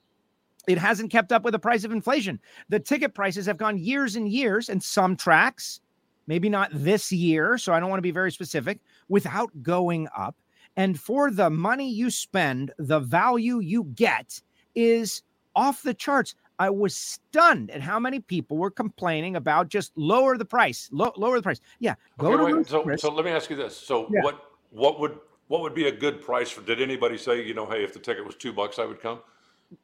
it 0.67 0.77
hasn't 0.77 1.13
kept 1.13 1.31
up 1.31 1.45
with 1.45 1.53
the 1.53 1.59
price 1.59 1.85
of 1.85 1.93
inflation. 1.93 2.41
The 2.69 2.81
ticket 2.81 3.15
prices 3.15 3.47
have 3.47 3.57
gone 3.57 3.79
years 3.79 4.17
and 4.17 4.29
years, 4.29 4.69
and 4.69 4.83
some 4.83 5.15
tracks, 5.15 5.81
maybe 6.27 6.49
not 6.49 6.71
this 6.73 7.13
year, 7.13 7.59
so 7.59 7.73
I 7.73 7.79
don't 7.79 7.91
want 7.91 7.99
to 7.99 8.03
be 8.03 8.11
very 8.11 8.33
specific, 8.33 8.81
without 9.09 9.51
going 9.63 10.09
up. 10.17 10.35
And 10.77 10.99
for 10.99 11.31
the 11.31 11.49
money 11.49 11.89
you 11.89 12.11
spend, 12.11 12.73
the 12.77 12.99
value 12.99 13.61
you 13.61 13.85
get 13.95 14.43
is 14.75 15.23
off 15.55 15.85
the 15.85 15.95
charts. 15.95 16.35
I 16.59 16.71
was 16.71 16.97
stunned 16.97 17.71
at 17.71 17.83
how 17.83 18.01
many 18.01 18.19
people 18.19 18.57
were 18.57 18.71
complaining 18.73 19.37
about 19.37 19.69
just 19.69 19.93
lower 19.95 20.37
the 20.37 20.45
price, 20.45 20.89
lo- 20.91 21.13
lower 21.17 21.37
the 21.37 21.43
price. 21.43 21.61
Yeah, 21.79 21.95
go 22.19 22.33
okay, 22.33 22.51
to 22.51 22.57
wait, 22.57 22.67
so, 22.67 22.97
so 22.97 23.15
let 23.15 23.25
me 23.25 23.31
ask 23.31 23.49
you 23.49 23.55
this: 23.55 23.77
so 23.77 24.09
yeah. 24.11 24.23
what 24.23 24.43
what 24.71 24.99
would 24.99 25.19
what 25.53 25.61
would 25.61 25.75
be 25.75 25.87
a 25.87 25.93
good 25.93 26.23
price 26.23 26.51
for? 26.51 26.63
Did 26.63 26.81
anybody 26.81 27.19
say, 27.19 27.45
you 27.45 27.53
know, 27.53 27.67
hey, 27.67 27.85
if 27.85 27.93
the 27.93 27.99
ticket 27.99 28.25
was 28.25 28.37
two 28.37 28.55
bucks, 28.55 28.79
I 28.79 28.87
would 28.87 29.03
come? 29.03 29.19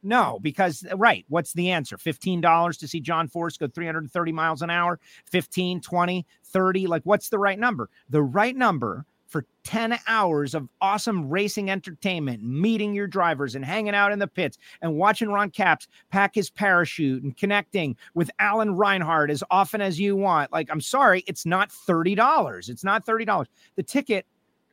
No, 0.02 0.38
because 0.40 0.83
uh, 0.90 0.96
right, 0.96 1.26
what's 1.28 1.52
the 1.52 1.70
answer? 1.70 1.98
$15 1.98 2.78
to 2.78 2.88
see 2.88 3.00
John 3.00 3.28
Force 3.28 3.59
go 3.59 3.66
330 3.66 4.33
miles 4.33 4.62
an 4.62 4.70
hour, 4.70 4.98
15, 5.26 5.83
20, 5.83 6.26
30, 6.42 6.87
like 6.87 7.02
what's 7.02 7.28
the 7.28 7.38
right 7.38 7.59
number? 7.59 7.90
The 8.09 8.22
right 8.22 8.57
number 8.57 9.04
for 9.26 9.44
10 9.64 9.98
hours 10.07 10.54
of 10.54 10.70
awesome 10.81 11.28
racing 11.28 11.70
entertainment, 11.70 12.42
meeting 12.42 12.94
your 12.94 13.07
drivers 13.07 13.54
and 13.54 13.62
hanging 13.62 13.94
out 13.94 14.11
in 14.11 14.18
the 14.18 14.26
pits 14.26 14.57
and 14.81 14.96
watching 14.96 15.28
Ron 15.28 15.50
Capps 15.50 15.87
pack 16.11 16.35
his 16.35 16.48
parachute 16.48 17.22
and 17.22 17.37
connecting 17.37 17.94
with 18.14 18.31
Alan 18.38 18.74
Reinhart 18.74 19.31
as 19.31 19.44
often 19.50 19.83
as 19.83 20.00
you 20.00 20.16
want. 20.16 20.50
Like, 20.50 20.70
I'm 20.70 20.81
sorry, 20.81 21.24
it's 21.26 21.44
not 21.44 21.68
$30. 21.68 22.70
It's 22.70 22.85
not 22.85 23.04
$30. 23.04 23.46
The 23.76 23.83
ticket 23.83 24.24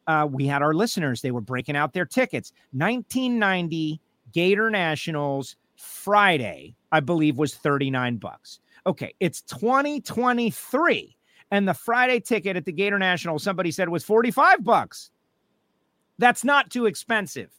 uh, 0.08 0.28
we 0.30 0.46
had 0.46 0.62
our 0.62 0.74
listeners, 0.74 1.22
they 1.22 1.32
were 1.32 1.42
breaking 1.42 1.76
out 1.76 1.94
their 1.94 2.06
tickets. 2.06 2.52
1990 2.72 4.00
Gator 4.32 4.70
Nationals 4.70 5.56
Friday, 5.76 6.76
I 6.92 7.00
believe, 7.00 7.38
was 7.38 7.56
39 7.56 8.18
bucks. 8.18 8.60
Okay, 8.86 9.14
it's 9.20 9.42
2023. 9.42 11.16
And 11.52 11.68
the 11.68 11.74
Friday 11.74 12.20
ticket 12.20 12.58
at 12.58 12.66
the 12.66 12.72
Gator 12.72 13.00
National, 13.00 13.40
somebody 13.40 13.72
said 13.72 13.90
was 13.90 14.04
45 14.04 14.64
bucks. 14.64 15.12
That's 16.18 16.44
not 16.44 16.70
too 16.70 16.86
expensive. 16.86 17.52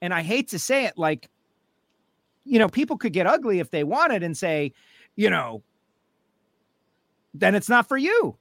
And 0.00 0.14
I 0.14 0.22
hate 0.22 0.48
to 0.48 0.58
say 0.58 0.84
it, 0.86 0.94
like, 0.96 1.28
you 2.44 2.58
know, 2.58 2.68
people 2.68 2.96
could 2.96 3.12
get 3.12 3.26
ugly 3.26 3.58
if 3.58 3.70
they 3.70 3.84
wanted 3.84 4.22
and 4.22 4.36
say, 4.36 4.72
you 5.16 5.30
know, 5.30 5.62
then 7.34 7.54
it's 7.54 7.68
not 7.68 7.88
for 7.88 7.96
you. 7.96 8.36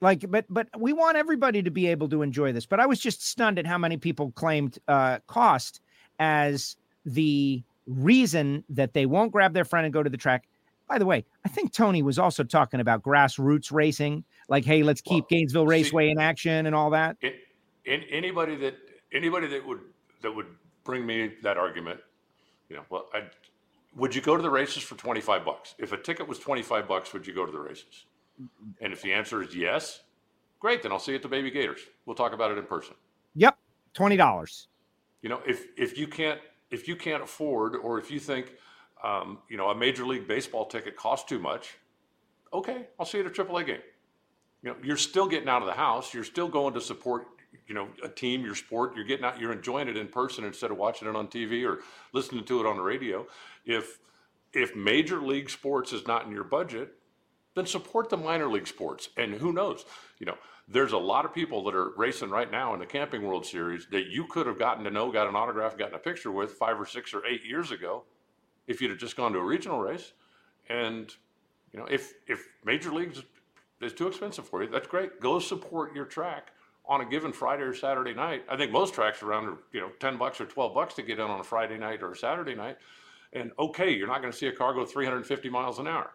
Like, 0.00 0.30
but 0.30 0.44
but 0.50 0.68
we 0.78 0.92
want 0.92 1.16
everybody 1.16 1.62
to 1.62 1.70
be 1.70 1.86
able 1.86 2.08
to 2.10 2.22
enjoy 2.22 2.52
this. 2.52 2.66
But 2.66 2.80
I 2.80 2.86
was 2.86 3.00
just 3.00 3.26
stunned 3.26 3.58
at 3.58 3.66
how 3.66 3.78
many 3.78 3.96
people 3.96 4.30
claimed 4.32 4.78
uh, 4.88 5.20
cost 5.26 5.80
as 6.18 6.76
the 7.04 7.62
reason 7.86 8.64
that 8.68 8.92
they 8.92 9.06
won't 9.06 9.32
grab 9.32 9.54
their 9.54 9.64
friend 9.64 9.86
and 9.86 9.92
go 9.92 10.02
to 10.02 10.10
the 10.10 10.16
track. 10.16 10.48
By 10.88 10.98
the 10.98 11.06
way, 11.06 11.24
I 11.44 11.48
think 11.48 11.72
Tony 11.72 12.02
was 12.02 12.18
also 12.18 12.44
talking 12.44 12.78
about 12.78 13.02
grassroots 13.02 13.72
racing, 13.72 14.22
like, 14.48 14.64
hey, 14.64 14.82
let's 14.82 15.00
keep 15.00 15.24
well, 15.24 15.28
Gainesville 15.30 15.66
Raceway 15.66 16.08
see, 16.08 16.10
in 16.12 16.20
action 16.20 16.66
and 16.66 16.74
all 16.74 16.90
that. 16.90 17.16
In, 17.22 17.32
in, 17.84 18.02
anybody 18.04 18.54
that 18.56 18.74
anybody 19.12 19.46
that 19.48 19.66
would 19.66 19.80
that 20.22 20.34
would 20.34 20.46
bring 20.84 21.06
me 21.06 21.32
that 21.42 21.56
argument, 21.56 22.00
you 22.68 22.76
know, 22.76 22.82
well, 22.90 23.06
I 23.14 23.22
would 23.96 24.14
you 24.14 24.20
go 24.20 24.36
to 24.36 24.42
the 24.42 24.50
races 24.50 24.82
for 24.82 24.94
25 24.94 25.44
bucks? 25.44 25.74
If 25.78 25.92
a 25.92 25.96
ticket 25.96 26.28
was 26.28 26.38
25 26.38 26.86
bucks, 26.86 27.12
would 27.14 27.26
you 27.26 27.34
go 27.34 27.46
to 27.46 27.52
the 27.52 27.58
races? 27.58 28.04
And 28.80 28.92
if 28.92 29.02
the 29.02 29.12
answer 29.12 29.42
is 29.42 29.54
yes, 29.54 30.02
great, 30.60 30.82
then 30.82 30.92
I'll 30.92 30.98
see 30.98 31.12
you 31.12 31.16
at 31.16 31.22
the 31.22 31.28
Baby 31.28 31.50
Gators. 31.50 31.80
We'll 32.04 32.16
talk 32.16 32.32
about 32.32 32.50
it 32.50 32.58
in 32.58 32.64
person. 32.64 32.94
Yep, 33.34 33.56
$20. 33.94 34.66
You 35.22 35.28
know, 35.28 35.40
if 35.46 35.66
if 35.76 35.98
you 35.98 36.06
can't 36.06 36.40
if 36.70 36.88
you 36.88 36.96
can't 36.96 37.22
afford 37.22 37.76
or 37.76 37.98
if 37.98 38.10
you 38.10 38.20
think 38.20 38.52
um, 39.02 39.38
you 39.48 39.56
know 39.56 39.70
a 39.70 39.74
major 39.74 40.06
league 40.06 40.28
baseball 40.28 40.66
ticket 40.66 40.96
costs 40.96 41.28
too 41.28 41.38
much, 41.38 41.78
okay, 42.52 42.86
I'll 42.98 43.06
see 43.06 43.18
you 43.18 43.24
at 43.26 43.38
a 43.38 43.44
AAA 43.44 43.66
game. 43.66 43.80
You 44.62 44.70
know, 44.70 44.76
you're 44.82 44.96
still 44.96 45.26
getting 45.26 45.48
out 45.48 45.62
of 45.62 45.66
the 45.66 45.74
house. 45.74 46.12
You're 46.12 46.24
still 46.24 46.48
going 46.48 46.74
to 46.74 46.80
support 46.80 47.26
you 47.66 47.74
know 47.74 47.88
a 48.02 48.08
team, 48.08 48.42
your 48.42 48.54
sport. 48.54 48.94
You're 48.94 49.04
getting 49.04 49.24
out. 49.24 49.40
You're 49.40 49.52
enjoying 49.52 49.88
it 49.88 49.96
in 49.96 50.08
person 50.08 50.44
instead 50.44 50.70
of 50.70 50.76
watching 50.76 51.08
it 51.08 51.16
on 51.16 51.28
TV 51.28 51.68
or 51.68 51.80
listening 52.12 52.44
to 52.44 52.60
it 52.60 52.66
on 52.66 52.76
the 52.76 52.82
radio. 52.82 53.26
If 53.64 53.98
if 54.52 54.74
major 54.74 55.20
league 55.20 55.50
sports 55.50 55.92
is 55.92 56.06
not 56.06 56.26
in 56.26 56.32
your 56.32 56.44
budget, 56.44 56.94
then 57.56 57.66
support 57.66 58.10
the 58.10 58.16
minor 58.16 58.48
league 58.48 58.68
sports. 58.68 59.08
And 59.16 59.34
who 59.34 59.52
knows, 59.52 59.84
you 60.20 60.26
know, 60.26 60.36
there's 60.68 60.92
a 60.92 60.98
lot 60.98 61.24
of 61.24 61.34
people 61.34 61.64
that 61.64 61.74
are 61.74 61.90
racing 61.96 62.30
right 62.30 62.50
now 62.50 62.74
in 62.74 62.80
the 62.80 62.86
Camping 62.86 63.22
World 63.22 63.46
Series 63.46 63.86
that 63.90 64.06
you 64.06 64.26
could 64.26 64.46
have 64.46 64.58
gotten 64.58 64.84
to 64.84 64.90
know, 64.90 65.10
got 65.10 65.26
an 65.26 65.34
autograph, 65.34 65.76
gotten 65.76 65.94
a 65.94 65.98
picture 65.98 66.30
with 66.30 66.52
five 66.52 66.78
or 66.78 66.86
six 66.86 67.14
or 67.14 67.24
eight 67.26 67.44
years 67.44 67.72
ago, 67.72 68.04
if 68.66 68.80
you'd 68.80 68.90
have 68.90 69.00
just 69.00 69.16
gone 69.16 69.32
to 69.32 69.38
a 69.38 69.44
regional 69.44 69.80
race. 69.80 70.12
And 70.68 71.12
you 71.72 71.80
know, 71.80 71.86
if 71.86 72.14
if 72.26 72.46
major 72.64 72.92
leagues 72.92 73.22
is 73.80 73.92
too 73.92 74.06
expensive 74.06 74.46
for 74.46 74.62
you, 74.62 74.68
that's 74.68 74.86
great. 74.86 75.20
Go 75.20 75.38
support 75.38 75.94
your 75.94 76.04
track 76.04 76.50
on 76.84 77.00
a 77.00 77.04
given 77.04 77.32
Friday 77.32 77.62
or 77.62 77.74
Saturday 77.74 78.14
night. 78.14 78.44
I 78.48 78.56
think 78.56 78.70
most 78.70 78.94
tracks 78.94 79.22
around 79.22 79.46
are 79.46 79.58
you 79.72 79.80
know 79.80 79.90
ten 80.00 80.18
bucks 80.18 80.40
or 80.40 80.46
twelve 80.46 80.74
bucks 80.74 80.94
to 80.94 81.02
get 81.02 81.18
in 81.18 81.24
on 81.24 81.40
a 81.40 81.44
Friday 81.44 81.78
night 81.78 82.02
or 82.02 82.12
a 82.12 82.16
Saturday 82.16 82.54
night. 82.54 82.76
And 83.32 83.52
okay, 83.58 83.90
you're 83.94 84.08
not 84.08 84.20
going 84.20 84.32
to 84.32 84.38
see 84.38 84.46
a 84.46 84.52
car 84.52 84.72
go 84.72 84.84
350 84.84 85.48
miles 85.50 85.78
an 85.78 85.86
hour, 85.86 86.12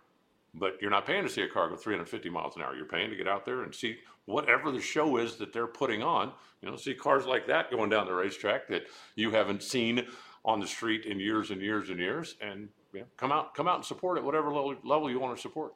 but 0.54 0.78
you're 0.82 0.92
not 0.92 1.06
paying 1.06 1.24
to 1.24 1.30
see 1.30 1.42
a 1.42 1.48
car 1.48 1.70
go 1.70 1.76
350 1.76 2.30
miles 2.30 2.56
an 2.56 2.62
hour. 2.62 2.76
You're 2.76 2.86
paying 2.86 3.10
to 3.10 3.16
get 3.16 3.28
out 3.28 3.46
there 3.46 3.64
and 3.64 3.74
see 3.74 3.98
whatever 4.26 4.72
the 4.72 4.82
show 4.82 5.18
is 5.18 5.38
that 5.38 5.54
they're 5.54 5.68
putting 5.68 6.04
on. 6.04 6.32
You 6.62 6.70
know, 6.70 6.76
see 6.76 6.94
cars 6.94 7.26
like 7.26 7.48
that 7.48 7.72
going 7.72 7.90
down 7.90 8.06
the 8.06 8.14
racetrack 8.14 8.68
that 8.68 8.84
you 9.16 9.32
haven't 9.32 9.64
seen 9.64 10.06
on 10.44 10.60
the 10.60 10.68
street 10.68 11.06
in 11.06 11.20
years 11.20 11.52
and 11.52 11.62
years 11.62 11.90
and 11.90 12.00
years, 12.00 12.36
and 12.42 12.68
you 12.94 13.02
know, 13.02 13.06
come 13.18 13.32
out, 13.32 13.54
come 13.54 13.68
out 13.68 13.76
and 13.76 13.86
support 13.86 14.18
it, 14.18 14.24
whatever 14.24 14.52
level, 14.52 14.76
level 14.84 15.10
you 15.10 15.20
want 15.20 15.36
to 15.36 15.42
support. 15.42 15.74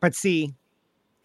But 0.00 0.14
see, 0.14 0.54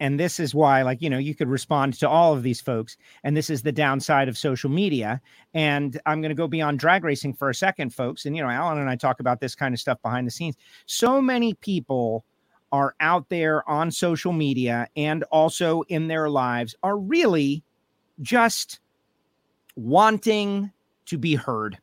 and 0.02 0.18
this 0.18 0.40
is 0.40 0.54
why 0.54 0.82
like 0.82 1.00
you 1.00 1.08
know 1.08 1.18
you 1.18 1.34
could 1.34 1.48
respond 1.48 1.94
to 1.94 2.08
all 2.08 2.32
of 2.34 2.42
these 2.42 2.60
folks 2.60 2.96
and 3.22 3.36
this 3.36 3.48
is 3.48 3.62
the 3.62 3.72
downside 3.72 4.28
of 4.28 4.36
social 4.36 4.68
media 4.68 5.20
and 5.54 6.00
i'm 6.06 6.20
going 6.20 6.30
to 6.30 6.34
go 6.34 6.48
beyond 6.48 6.78
drag 6.78 7.04
racing 7.04 7.32
for 7.32 7.48
a 7.50 7.54
second 7.54 7.94
folks 7.94 8.26
and 8.26 8.34
you 8.34 8.42
know 8.42 8.50
alan 8.50 8.78
and 8.78 8.90
i 8.90 8.96
talk 8.96 9.20
about 9.20 9.40
this 9.40 9.54
kind 9.54 9.72
of 9.72 9.80
stuff 9.80 10.02
behind 10.02 10.26
the 10.26 10.30
scenes 10.30 10.56
so 10.86 11.22
many 11.22 11.54
people 11.54 12.24
are 12.72 12.94
out 13.00 13.28
there 13.28 13.68
on 13.68 13.90
social 13.90 14.32
media 14.32 14.88
and 14.96 15.22
also 15.24 15.82
in 15.82 16.08
their 16.08 16.28
lives 16.30 16.74
are 16.82 16.98
really 16.98 17.62
just 18.20 18.80
wanting 19.76 20.72
to 21.06 21.18
be 21.18 21.34
heard. 21.34 21.78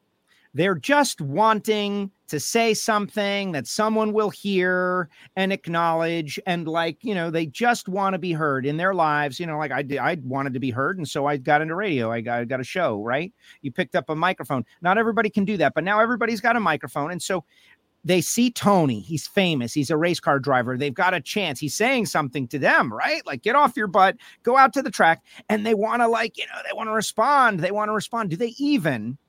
They're 0.56 0.76
just 0.76 1.22
wanting 1.22 2.12
to 2.28 2.40
say 2.40 2.74
something 2.74 3.52
that 3.52 3.68
someone 3.68 4.14
will 4.14 4.30
hear 4.30 5.10
and 5.36 5.54
acknowledge 5.54 6.40
and 6.46 6.68
like 6.68 6.98
you 7.04 7.14
know 7.14 7.30
they 7.32 7.46
just 7.46 7.88
want 7.88 8.14
to 8.14 8.20
be 8.20 8.34
heard 8.34 8.66
in 8.66 8.78
their 8.78 8.94
lives. 8.94 9.40
You 9.40 9.46
know 9.46 9.58
like 9.58 9.72
i 9.72 9.82
did 9.82 10.00
i 10.00 10.18
wanted 10.24 10.54
to 10.54 10.60
be 10.60 10.72
heard 10.72 10.98
and 10.98 11.08
so 11.08 11.28
i 11.28 11.38
got 11.38 11.62
into 11.62 11.76
radio. 11.76 12.12
I 12.12 12.22
got, 12.22 12.40
I 12.40 12.46
got 12.46 12.60
a 12.60 12.64
show 12.64 13.04
right? 13.04 13.32
You 13.62 13.72
picked 13.72 13.96
up 13.96 14.10
a 14.10 14.16
microphone. 14.16 14.66
Not 14.82 14.98
everybody 14.98 15.30
can 15.30 15.46
do 15.46 15.58
that 15.58 15.74
but 15.76 15.84
now 15.84 16.00
everybody's 16.00 16.42
got 16.42 16.56
a 16.56 16.60
microphone 16.60 17.12
and 17.12 17.22
so 17.22 17.44
they 18.10 18.22
see 18.22 18.50
Tony. 18.50 19.02
He's 19.02 19.28
famous. 19.28 19.72
He's 19.72 19.92
a 19.92 19.98
race 19.98 20.20
car 20.20 20.40
driver. 20.40 20.76
They've 20.76 20.92
got 20.92 21.14
a 21.14 21.22
chance. 21.22 21.60
He's 21.60 21.76
saying 21.76 22.08
something 22.08 22.48
to 22.48 22.58
them, 22.58 22.92
right? 22.92 23.24
Like, 23.28 23.44
get 23.44 23.56
off 23.56 23.78
your 23.78 23.86
butt, 23.86 24.18
go 24.42 24.58
out 24.58 24.74
to 24.74 24.82
the 24.82 24.90
track. 24.90 25.24
And 25.48 25.64
they 25.64 25.76
want 25.76 26.02
to, 26.02 26.08
like, 26.08 26.36
you 26.36 26.46
know, 26.48 26.60
they 26.68 26.76
want 26.76 26.90
to 26.90 26.94
respond. 26.94 27.60
They 27.60 27.70
want 27.70 27.90
to 27.90 27.94
respond. 27.94 28.32
Do 28.32 28.36
they 28.36 28.56
even 28.58 29.20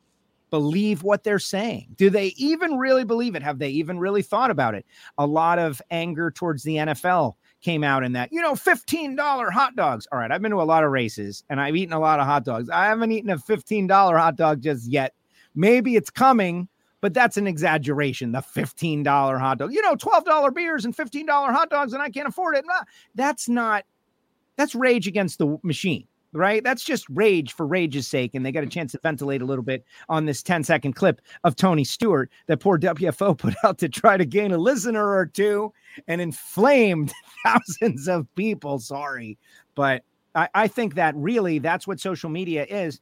believe 0.48 1.02
what 1.02 1.24
they're 1.24 1.38
saying? 1.38 1.88
Do 1.96 2.08
they 2.08 2.28
even 2.38 2.78
really 2.78 3.04
believe 3.04 3.34
it? 3.34 3.42
Have 3.42 3.58
they 3.58 3.68
even 3.68 3.98
really 3.98 4.22
thought 4.22 4.50
about 4.50 4.74
it? 4.74 4.86
A 5.18 5.26
lot 5.26 5.58
of 5.58 5.82
anger 5.90 6.30
towards 6.30 6.62
the 6.62 6.76
NFL 6.76 7.34
came 7.60 7.84
out 7.84 8.02
in 8.02 8.12
that, 8.12 8.32
you 8.32 8.40
know, 8.40 8.54
$15 8.54 9.52
hot 9.52 9.76
dogs. 9.76 10.08
All 10.10 10.18
right, 10.18 10.32
I've 10.32 10.40
been 10.40 10.52
to 10.52 10.62
a 10.62 10.64
lot 10.64 10.84
of 10.84 10.90
races 10.90 11.44
and 11.50 11.60
I've 11.60 11.76
eaten 11.76 11.92
a 11.92 12.00
lot 12.00 12.18
of 12.18 12.24
hot 12.24 12.46
dogs. 12.46 12.70
I 12.70 12.86
haven't 12.86 13.12
eaten 13.12 13.28
a 13.28 13.36
$15 13.36 14.18
hot 14.18 14.36
dog 14.36 14.62
just 14.62 14.90
yet. 14.90 15.12
Maybe 15.54 15.96
it's 15.96 16.08
coming, 16.08 16.66
but 17.00 17.14
that's 17.14 17.36
an 17.36 17.46
exaggeration. 17.46 18.32
The 18.32 18.40
$15 18.40 19.38
hot 19.38 19.58
dog, 19.58 19.72
you 19.72 19.82
know, 19.82 19.96
$12 19.96 20.54
beers 20.54 20.84
and 20.84 20.96
$15 20.96 21.26
hot 21.28 21.70
dogs, 21.70 21.92
and 21.92 22.02
I 22.02 22.10
can't 22.10 22.28
afford 22.28 22.56
it. 22.56 22.64
That's 23.14 23.48
not, 23.48 23.84
that's 24.56 24.74
rage 24.74 25.06
against 25.06 25.38
the 25.38 25.58
machine 25.62 26.06
right? 26.32 26.62
That's 26.62 26.84
just 26.84 27.06
rage 27.08 27.52
for 27.52 27.66
rage's 27.66 28.06
sake. 28.06 28.34
And 28.34 28.44
they 28.44 28.52
got 28.52 28.64
a 28.64 28.68
chance 28.68 28.92
to 28.92 29.00
ventilate 29.02 29.42
a 29.42 29.44
little 29.44 29.64
bit 29.64 29.84
on 30.08 30.26
this 30.26 30.42
10 30.42 30.64
second 30.64 30.94
clip 30.94 31.20
of 31.44 31.56
Tony 31.56 31.84
Stewart 31.84 32.30
that 32.46 32.60
poor 32.60 32.78
WFO 32.78 33.36
put 33.38 33.54
out 33.64 33.78
to 33.78 33.88
try 33.88 34.16
to 34.16 34.24
gain 34.24 34.52
a 34.52 34.58
listener 34.58 35.08
or 35.08 35.26
two 35.26 35.72
and 36.06 36.20
inflamed 36.20 37.12
thousands 37.44 38.08
of 38.08 38.32
people. 38.34 38.78
Sorry. 38.78 39.38
But 39.74 40.04
I, 40.34 40.48
I 40.54 40.68
think 40.68 40.94
that 40.94 41.14
really 41.16 41.58
that's 41.58 41.86
what 41.86 42.00
social 42.00 42.30
media 42.30 42.64
is. 42.68 43.00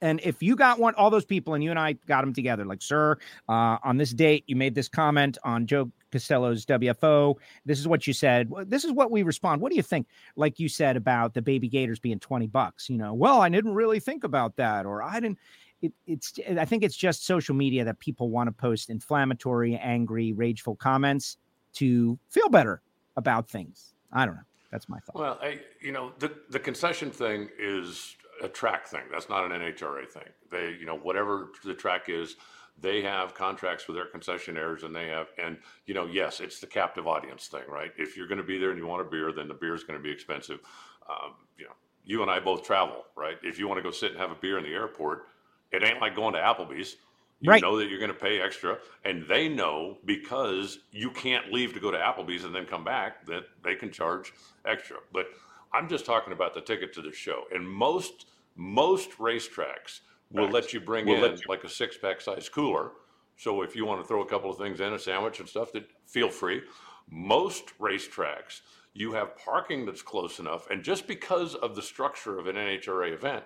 And 0.00 0.20
if 0.22 0.42
you 0.42 0.54
got 0.54 0.78
one, 0.78 0.94
all 0.94 1.10
those 1.10 1.24
people, 1.24 1.54
and 1.54 1.64
you 1.64 1.70
and 1.70 1.78
I 1.78 1.94
got 2.06 2.20
them 2.22 2.32
together, 2.32 2.64
like, 2.64 2.82
sir, 2.82 3.18
uh, 3.48 3.78
on 3.82 3.96
this 3.96 4.12
date, 4.12 4.44
you 4.46 4.56
made 4.56 4.74
this 4.74 4.88
comment 4.88 5.38
on 5.44 5.66
Joe 5.66 5.90
Costello's 6.12 6.64
WFO. 6.66 7.34
This 7.66 7.78
is 7.78 7.88
what 7.88 8.06
you 8.06 8.12
said. 8.12 8.50
This 8.66 8.84
is 8.84 8.92
what 8.92 9.10
we 9.10 9.22
respond. 9.22 9.60
What 9.60 9.70
do 9.70 9.76
you 9.76 9.82
think? 9.82 10.06
Like 10.36 10.58
you 10.58 10.68
said 10.68 10.96
about 10.96 11.34
the 11.34 11.42
baby 11.42 11.68
gators 11.68 11.98
being 11.98 12.18
20 12.20 12.46
bucks, 12.46 12.88
you 12.88 12.96
know, 12.96 13.12
well, 13.12 13.40
I 13.40 13.48
didn't 13.48 13.74
really 13.74 14.00
think 14.00 14.24
about 14.24 14.56
that, 14.56 14.86
or 14.86 15.02
I 15.02 15.20
didn't. 15.20 15.38
It, 15.80 15.92
it's 16.06 16.34
I 16.58 16.64
think 16.64 16.82
it's 16.82 16.96
just 16.96 17.24
social 17.24 17.54
media 17.54 17.84
that 17.84 18.00
people 18.00 18.30
want 18.30 18.48
to 18.48 18.52
post 18.52 18.90
inflammatory, 18.90 19.76
angry, 19.76 20.32
rageful 20.32 20.74
comments 20.74 21.36
to 21.74 22.18
feel 22.30 22.48
better 22.48 22.82
about 23.16 23.48
things. 23.48 23.94
I 24.12 24.26
don't 24.26 24.34
know. 24.34 24.42
That's 24.70 24.88
my 24.88 24.98
thought. 24.98 25.14
Well, 25.14 25.38
I, 25.40 25.60
you 25.80 25.92
know, 25.92 26.12
the 26.18 26.32
the 26.50 26.58
concession 26.58 27.10
thing 27.10 27.48
is 27.58 28.16
a 28.42 28.48
track 28.48 28.86
thing. 28.86 29.02
That's 29.10 29.28
not 29.28 29.50
an 29.50 29.60
NHRA 29.60 30.08
thing. 30.08 30.28
They, 30.50 30.76
you 30.78 30.86
know, 30.86 30.96
whatever 30.96 31.48
the 31.64 31.74
track 31.74 32.08
is, 32.08 32.36
they 32.80 33.02
have 33.02 33.34
contracts 33.34 33.86
with 33.88 33.96
their 33.96 34.06
concessionaires 34.06 34.84
and 34.84 34.94
they 34.94 35.08
have 35.08 35.28
and 35.42 35.58
you 35.86 35.94
know 35.94 36.06
yes 36.06 36.40
it's 36.40 36.60
the 36.60 36.66
captive 36.66 37.06
audience 37.06 37.48
thing 37.48 37.62
right 37.68 37.92
if 37.96 38.16
you're 38.16 38.28
going 38.28 38.38
to 38.38 38.44
be 38.44 38.58
there 38.58 38.70
and 38.70 38.78
you 38.78 38.86
want 38.86 39.04
a 39.04 39.10
beer 39.10 39.32
then 39.32 39.48
the 39.48 39.54
beer 39.54 39.74
is 39.74 39.84
going 39.84 39.98
to 39.98 40.02
be 40.02 40.10
expensive 40.10 40.60
um, 41.08 41.32
you 41.58 41.64
know 41.64 41.72
you 42.04 42.22
and 42.22 42.30
i 42.30 42.38
both 42.38 42.62
travel 42.62 43.04
right 43.16 43.36
if 43.42 43.58
you 43.58 43.66
want 43.66 43.78
to 43.78 43.82
go 43.82 43.90
sit 43.90 44.12
and 44.12 44.20
have 44.20 44.30
a 44.30 44.36
beer 44.36 44.58
in 44.58 44.64
the 44.64 44.72
airport 44.72 45.26
it 45.72 45.82
ain't 45.82 46.00
like 46.00 46.14
going 46.14 46.34
to 46.34 46.40
applebee's 46.40 46.96
you 47.40 47.50
right. 47.50 47.62
know 47.62 47.78
that 47.78 47.88
you're 47.88 48.00
going 48.00 48.12
to 48.12 48.18
pay 48.18 48.40
extra 48.40 48.78
and 49.04 49.26
they 49.28 49.48
know 49.48 49.96
because 50.04 50.80
you 50.90 51.10
can't 51.10 51.52
leave 51.52 51.72
to 51.72 51.80
go 51.80 51.90
to 51.90 51.98
applebee's 51.98 52.44
and 52.44 52.54
then 52.54 52.64
come 52.64 52.84
back 52.84 53.26
that 53.26 53.44
they 53.64 53.74
can 53.74 53.90
charge 53.90 54.32
extra 54.64 54.98
but 55.12 55.26
i'm 55.72 55.88
just 55.88 56.04
talking 56.04 56.32
about 56.32 56.54
the 56.54 56.60
ticket 56.60 56.92
to 56.92 57.02
the 57.02 57.12
show 57.12 57.44
and 57.54 57.68
most 57.68 58.26
most 58.56 59.10
racetracks 59.18 60.00
We'll 60.30 60.50
let 60.50 60.72
you 60.72 60.80
bring 60.80 61.06
We'll 61.06 61.24
in 61.24 61.32
you- 61.32 61.42
like 61.48 61.64
a 61.64 61.68
six 61.68 61.96
pack 61.96 62.20
size 62.20 62.48
cooler. 62.48 62.92
So 63.36 63.62
if 63.62 63.76
you 63.76 63.86
want 63.86 64.02
to 64.02 64.06
throw 64.06 64.22
a 64.22 64.26
couple 64.26 64.50
of 64.50 64.58
things 64.58 64.80
in, 64.80 64.92
a 64.92 64.98
sandwich 64.98 65.40
and 65.40 65.48
stuff, 65.48 65.72
that 65.72 65.88
feel 66.06 66.28
free. 66.28 66.62
Most 67.08 67.78
racetracks, 67.78 68.60
you 68.92 69.12
have 69.12 69.36
parking 69.36 69.86
that's 69.86 70.02
close 70.02 70.38
enough, 70.38 70.68
and 70.70 70.82
just 70.82 71.06
because 71.06 71.54
of 71.54 71.74
the 71.74 71.82
structure 71.82 72.38
of 72.38 72.46
an 72.46 72.56
NHRA 72.56 73.12
event, 73.14 73.44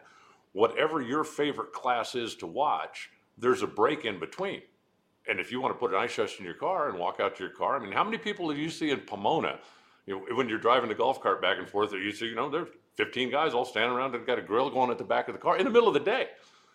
whatever 0.53 1.01
your 1.01 1.25
favorite 1.25 1.73
class 1.73 2.15
is 2.15 2.35
to 2.37 2.47
watch, 2.47 3.11
there's 3.39 3.63
a 3.63 3.67
break 3.67 4.05
in 4.05 4.19
between. 4.19 4.63
And 5.29 5.39
if 5.39 5.53
you 5.53 5.61
want 5.61 5.73
to 5.75 5.79
put 5.79 5.93
an 5.93 6.01
ice 6.01 6.15
chest 6.15 6.41
in 6.41 6.45
your 6.45 6.55
car 6.55 6.89
and 6.89 6.99
walk 6.99 7.21
out 7.21 7.37
to 7.37 7.45
your 7.45 7.53
car, 7.53 7.77
I 7.77 7.79
mean, 7.79 7.93
how 7.93 8.03
many 8.03 8.19
people 8.19 8.53
do 8.53 8.59
you 8.59 8.71
see 8.71 8.91
in 8.91 9.01
Pomona? 9.01 9.61
You 10.07 10.17
know, 10.17 10.37
when 10.37 10.49
you're 10.49 10.59
driving 10.59 10.89
the 10.89 10.95
golf 10.95 11.21
cart 11.21 11.41
back 11.41 11.59
and 11.59 11.69
forth, 11.69 11.93
you 11.93 12.13
see, 12.13 12.27
you 12.27 12.35
know, 12.35 12.51
there's 12.51 12.69
15 12.97 13.31
guys 13.31 13.55
all 13.55 13.65
standing 13.65 13.97
around 13.97 14.15
and 14.15 14.27
got 14.27 14.39
a 14.39 14.43
grill 14.43 14.71
going 14.71 14.91
at 14.91 14.99
the 14.99 15.05
back 15.05 15.29
of 15.29 15.35
the 15.35 15.41
car 15.41 15.57
in 15.57 15.65
the 15.65 15.71
middle 15.71 15.89
of 15.89 15.95
the 15.95 16.01
day. 16.01 16.29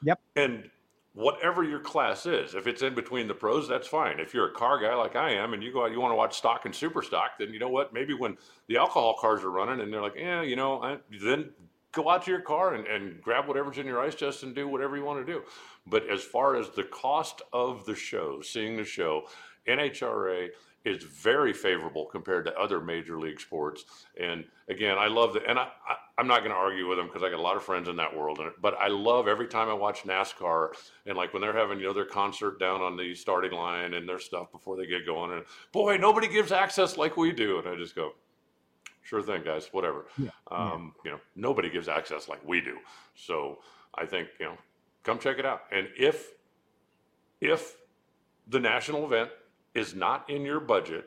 Yep. 0.03 0.19
And 0.35 0.69
whatever 1.17 1.63
your 1.63 1.79
class 1.79 2.27
is. 2.27 2.53
If 2.53 2.67
it's 2.67 2.83
in 2.83 2.93
between 2.93 3.27
the 3.27 3.33
pros, 3.33 3.67
that's 3.67 3.87
fine. 3.87 4.19
If 4.19 4.35
you're 4.35 4.49
a 4.49 4.53
car 4.53 4.79
guy 4.79 4.93
like 4.93 5.15
I 5.15 5.31
am 5.31 5.53
and 5.53 5.63
you 5.63 5.73
go 5.73 5.83
out, 5.83 5.91
you 5.91 5.99
want 5.99 6.11
to 6.11 6.15
watch 6.15 6.37
stock 6.37 6.65
and 6.65 6.75
super 6.75 7.01
stock, 7.01 7.31
then 7.39 7.51
you 7.51 7.59
know 7.59 7.69
what? 7.69 7.91
Maybe 7.91 8.13
when 8.13 8.37
the 8.67 8.77
alcohol 8.77 9.15
cars 9.19 9.43
are 9.43 9.49
running 9.49 9.81
and 9.81 9.91
they're 9.91 10.01
like, 10.01 10.15
yeah, 10.15 10.43
you 10.43 10.55
know, 10.55 10.79
I, 10.81 10.97
then 11.23 11.49
go 11.91 12.07
out 12.07 12.23
to 12.25 12.31
your 12.31 12.41
car 12.41 12.75
and, 12.75 12.85
and 12.85 13.19
grab 13.19 13.47
whatever's 13.47 13.79
in 13.79 13.87
your 13.87 13.99
ice 13.99 14.13
chest 14.13 14.43
and 14.43 14.53
do 14.53 14.67
whatever 14.67 14.95
you 14.95 15.03
want 15.03 15.25
to 15.25 15.33
do. 15.33 15.41
But 15.87 16.07
as 16.07 16.23
far 16.23 16.55
as 16.55 16.69
the 16.69 16.83
cost 16.83 17.41
of 17.51 17.85
the 17.87 17.95
show, 17.95 18.41
seeing 18.41 18.77
the 18.77 18.85
show, 18.85 19.23
NHRA 19.67 20.49
is 20.88 21.04
very 21.04 21.54
favorable 21.54 22.06
compared 22.06 22.45
to 22.45 22.58
other 22.58 22.80
major 22.80 23.19
league 23.19 23.39
sports. 23.39 23.84
And 24.19 24.45
again, 24.69 24.97
I 24.97 25.08
love 25.08 25.34
that. 25.34 25.43
And 25.47 25.60
I, 25.60 25.67
I, 26.17 26.21
am 26.21 26.28
not 26.28 26.39
going 26.39 26.52
to 26.52 26.58
argue 26.58 26.88
with 26.88 26.97
them 26.97 27.08
because 27.08 27.23
I 27.23 27.30
got 27.30 27.39
a 27.39 27.41
lot 27.41 27.58
of 27.58 27.63
friends 27.63 27.89
in 27.89 27.97
that 27.97 28.15
world. 28.15 28.39
But 28.62 28.76
I 28.80 28.88
love 28.88 29.28
every 29.28 29.47
time 29.47 29.69
I 29.69 29.73
watch 29.73 30.04
NASCAR 30.04 30.69
and 31.06 31.17
like 31.17 31.34
when 31.34 31.41
they're 31.41 31.56
having, 31.56 31.80
you 31.80 31.88
know, 31.88 31.93
their 31.93 32.06
concert 32.06 32.60
down 32.60 32.82
on 32.82 32.95
the 32.95 33.13
starting 33.13 33.52
line 33.52 33.93
and 33.93 34.08
their 34.08 34.19
stuff 34.19 34.52
before 34.52 34.78
they 34.78 34.86
get 34.86 35.06
going. 35.06 35.32
And 35.34 35.43
boy, 35.71 35.97
nobody 35.97 36.28
gives 36.28 36.52
access 36.52 36.97
like 36.97 37.17
we 37.17 37.32
do. 37.32 37.60
And 37.60 37.67
I 37.67 37.76
just 37.76 37.95
go, 37.95 38.13
sure 39.04 39.21
thing, 39.21 39.43
guys, 39.43 39.67
whatever. 39.71 40.06
Yeah, 40.17 40.30
um, 40.50 40.93
yeah. 41.04 41.12
You 41.12 41.17
know, 41.17 41.21
nobody 41.36 41.69
gives 41.69 41.88
access 41.88 42.30
like 42.30 42.39
we 42.47 42.62
do. 42.62 42.78
So 43.15 43.60
I 43.93 44.06
think, 44.06 44.30
you 44.39 44.45
know, 44.45 44.58
come 45.04 45.19
check 45.19 45.38
it 45.38 45.45
out. 45.45 45.63
And 45.71 45.89
if, 45.97 46.34
if 47.41 47.76
the 48.47 48.60
national 48.60 49.06
event 49.06 49.30
is 49.77 49.95
not 49.95 50.29
in 50.29 50.43
your 50.43 50.59
budget, 50.59 51.05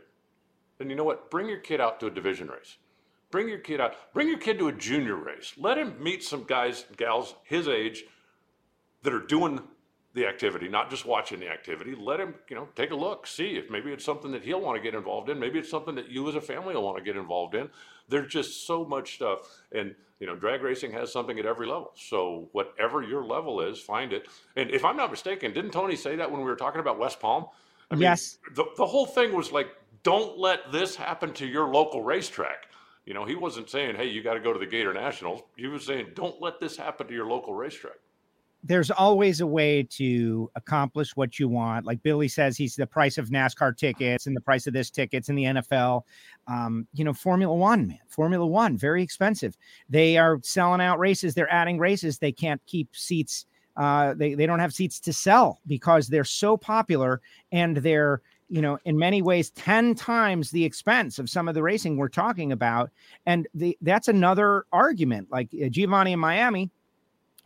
then 0.78 0.88
you 0.88 0.96
know 0.96 1.04
what? 1.04 1.30
Bring 1.30 1.48
your 1.48 1.59
kid 1.59 1.80
out 1.80 2.00
to 2.00 2.06
a 2.06 2.11
division 2.11 2.48
race. 2.48 2.78
Bring 3.30 3.48
your 3.48 3.59
kid 3.59 3.80
out. 3.80 3.94
Bring 4.14 4.28
your 4.28 4.38
kid 4.38 4.59
to 4.59 4.68
a 4.68 4.72
junior 4.72 5.16
race. 5.16 5.52
Let 5.56 5.78
him 5.78 6.02
meet 6.02 6.24
some 6.24 6.44
guys, 6.44 6.85
gals 6.96 7.35
his 7.44 7.68
age 7.68 8.04
that 9.02 9.12
are 9.12 9.20
doing 9.20 9.61
the 10.14 10.26
activity, 10.26 10.68
not 10.68 10.90
just 10.90 11.06
watching 11.06 11.38
the 11.38 11.48
activity. 11.48 11.94
Let 11.94 12.18
him, 12.18 12.35
you 12.48 12.56
know, 12.56 12.68
take 12.74 12.90
a 12.90 12.96
look, 12.96 13.26
see 13.26 13.56
if 13.56 13.70
maybe 13.70 13.92
it's 13.92 14.04
something 14.04 14.33
that 14.33 14.42
he'll 14.42 14.61
want 14.61 14.76
to 14.76 14.83
get 14.83 14.94
involved 14.94 15.28
in. 15.28 15.38
Maybe 15.38 15.59
it's 15.59 15.70
something 15.70 15.94
that 15.94 16.11
you 16.11 16.28
as 16.28 16.35
a 16.35 16.40
family 16.40 16.74
will 16.74 16.83
want 16.83 16.98
to 16.98 17.04
get 17.04 17.16
involved 17.16 17.54
in. 17.54 17.70
There's 18.09 18.33
just 18.33 18.66
so 18.66 18.85
much 18.85 19.14
stuff. 19.14 19.38
And, 19.70 19.94
you 20.18 20.26
know, 20.26 20.35
drag 20.35 20.62
racing 20.62 20.92
has 20.92 21.12
something 21.12 21.38
at 21.38 21.46
every 21.46 21.66
level. 21.66 21.92
So 21.94 22.48
whatever 22.50 23.02
your 23.02 23.24
level 23.24 23.61
is, 23.61 23.78
find 23.78 24.12
it. 24.12 24.26
And 24.56 24.70
if 24.70 24.85
I'm 24.85 24.96
not 24.96 25.12
mistaken, 25.12 25.52
didn't 25.52 25.70
Tony 25.70 25.94
say 25.94 26.16
that 26.16 26.30
when 26.30 26.40
we 26.40 26.46
were 26.46 26.56
talking 26.56 26.80
about 26.80 26.98
West 26.98 27.20
Palm? 27.20 27.46
I 27.90 27.94
mean, 27.94 28.03
yes. 28.03 28.38
The, 28.55 28.64
the 28.76 28.87
whole 28.87 29.07
thing 29.07 29.35
was 29.35 29.53
like, 29.53 29.68
don't 30.03 30.38
let 30.38 30.72
this 30.72 30.96
happen 30.96 31.33
to 31.35 31.46
your 31.46 31.68
local 31.68 32.03
racetrack. 32.03 32.66
You 33.05 33.14
know, 33.14 33.24
he 33.24 33.35
wasn't 33.35 33.68
saying, 33.68 33.96
hey, 33.96 34.07
you 34.07 34.22
got 34.22 34.35
to 34.35 34.40
go 34.40 34.53
to 34.53 34.59
the 34.59 34.66
Gator 34.66 34.92
Nationals. 34.92 35.42
He 35.57 35.66
was 35.66 35.85
saying, 35.85 36.09
don't 36.14 36.40
let 36.40 36.61
this 36.61 36.76
happen 36.76 37.07
to 37.09 37.14
your 37.14 37.26
local 37.26 37.55
racetrack. 37.55 37.96
There's 38.62 38.90
always 38.90 39.40
a 39.40 39.46
way 39.46 39.85
to 39.85 40.50
accomplish 40.55 41.16
what 41.16 41.38
you 41.38 41.48
want. 41.48 41.87
Like 41.87 42.03
Billy 42.03 42.29
says, 42.29 42.59
he's 42.59 42.76
the 42.76 42.87
price 42.87 43.16
of 43.16 43.31
NASCAR 43.31 43.74
tickets 43.74 44.26
and 44.26 44.37
the 44.37 44.40
price 44.40 44.66
of 44.66 44.74
this 44.74 44.90
tickets 44.90 45.31
in 45.31 45.35
the 45.35 45.44
NFL. 45.44 46.03
Um, 46.46 46.87
you 46.92 47.03
know, 47.03 47.14
Formula 47.14 47.55
One, 47.55 47.88
man, 47.88 47.98
Formula 48.07 48.46
One, 48.46 48.76
very 48.76 49.03
expensive. 49.03 49.57
They 49.88 50.18
are 50.18 50.38
selling 50.42 50.83
out 50.83 50.98
races. 50.98 51.35
They're 51.35 51.50
adding 51.50 51.79
races. 51.79 52.18
They 52.18 52.33
can't 52.33 52.61
keep 52.66 52.94
seats 52.94 53.46
uh, 53.76 54.14
they, 54.14 54.35
they 54.35 54.46
don't 54.46 54.59
have 54.59 54.74
seats 54.74 55.00
to 55.00 55.12
sell 55.12 55.61
because 55.66 56.09
they're 56.09 56.24
so 56.24 56.56
popular 56.56 57.20
and 57.52 57.78
they're 57.78 58.20
you 58.48 58.61
know 58.61 58.78
in 58.85 58.98
many 58.98 59.22
ways 59.22 59.50
10 59.50 59.94
times 59.94 60.50
the 60.50 60.64
expense 60.64 61.18
of 61.18 61.30
some 61.30 61.48
of 61.48 61.54
the 61.54 61.62
racing 61.62 61.96
we're 61.96 62.09
talking 62.09 62.52
about. 62.52 62.90
And 63.26 63.46
the, 63.54 63.76
that's 63.80 64.09
another 64.09 64.64
argument. 64.72 65.28
Like 65.30 65.50
uh, 65.54 65.68
giovanni 65.68 66.12
in 66.12 66.18
miami 66.18 66.70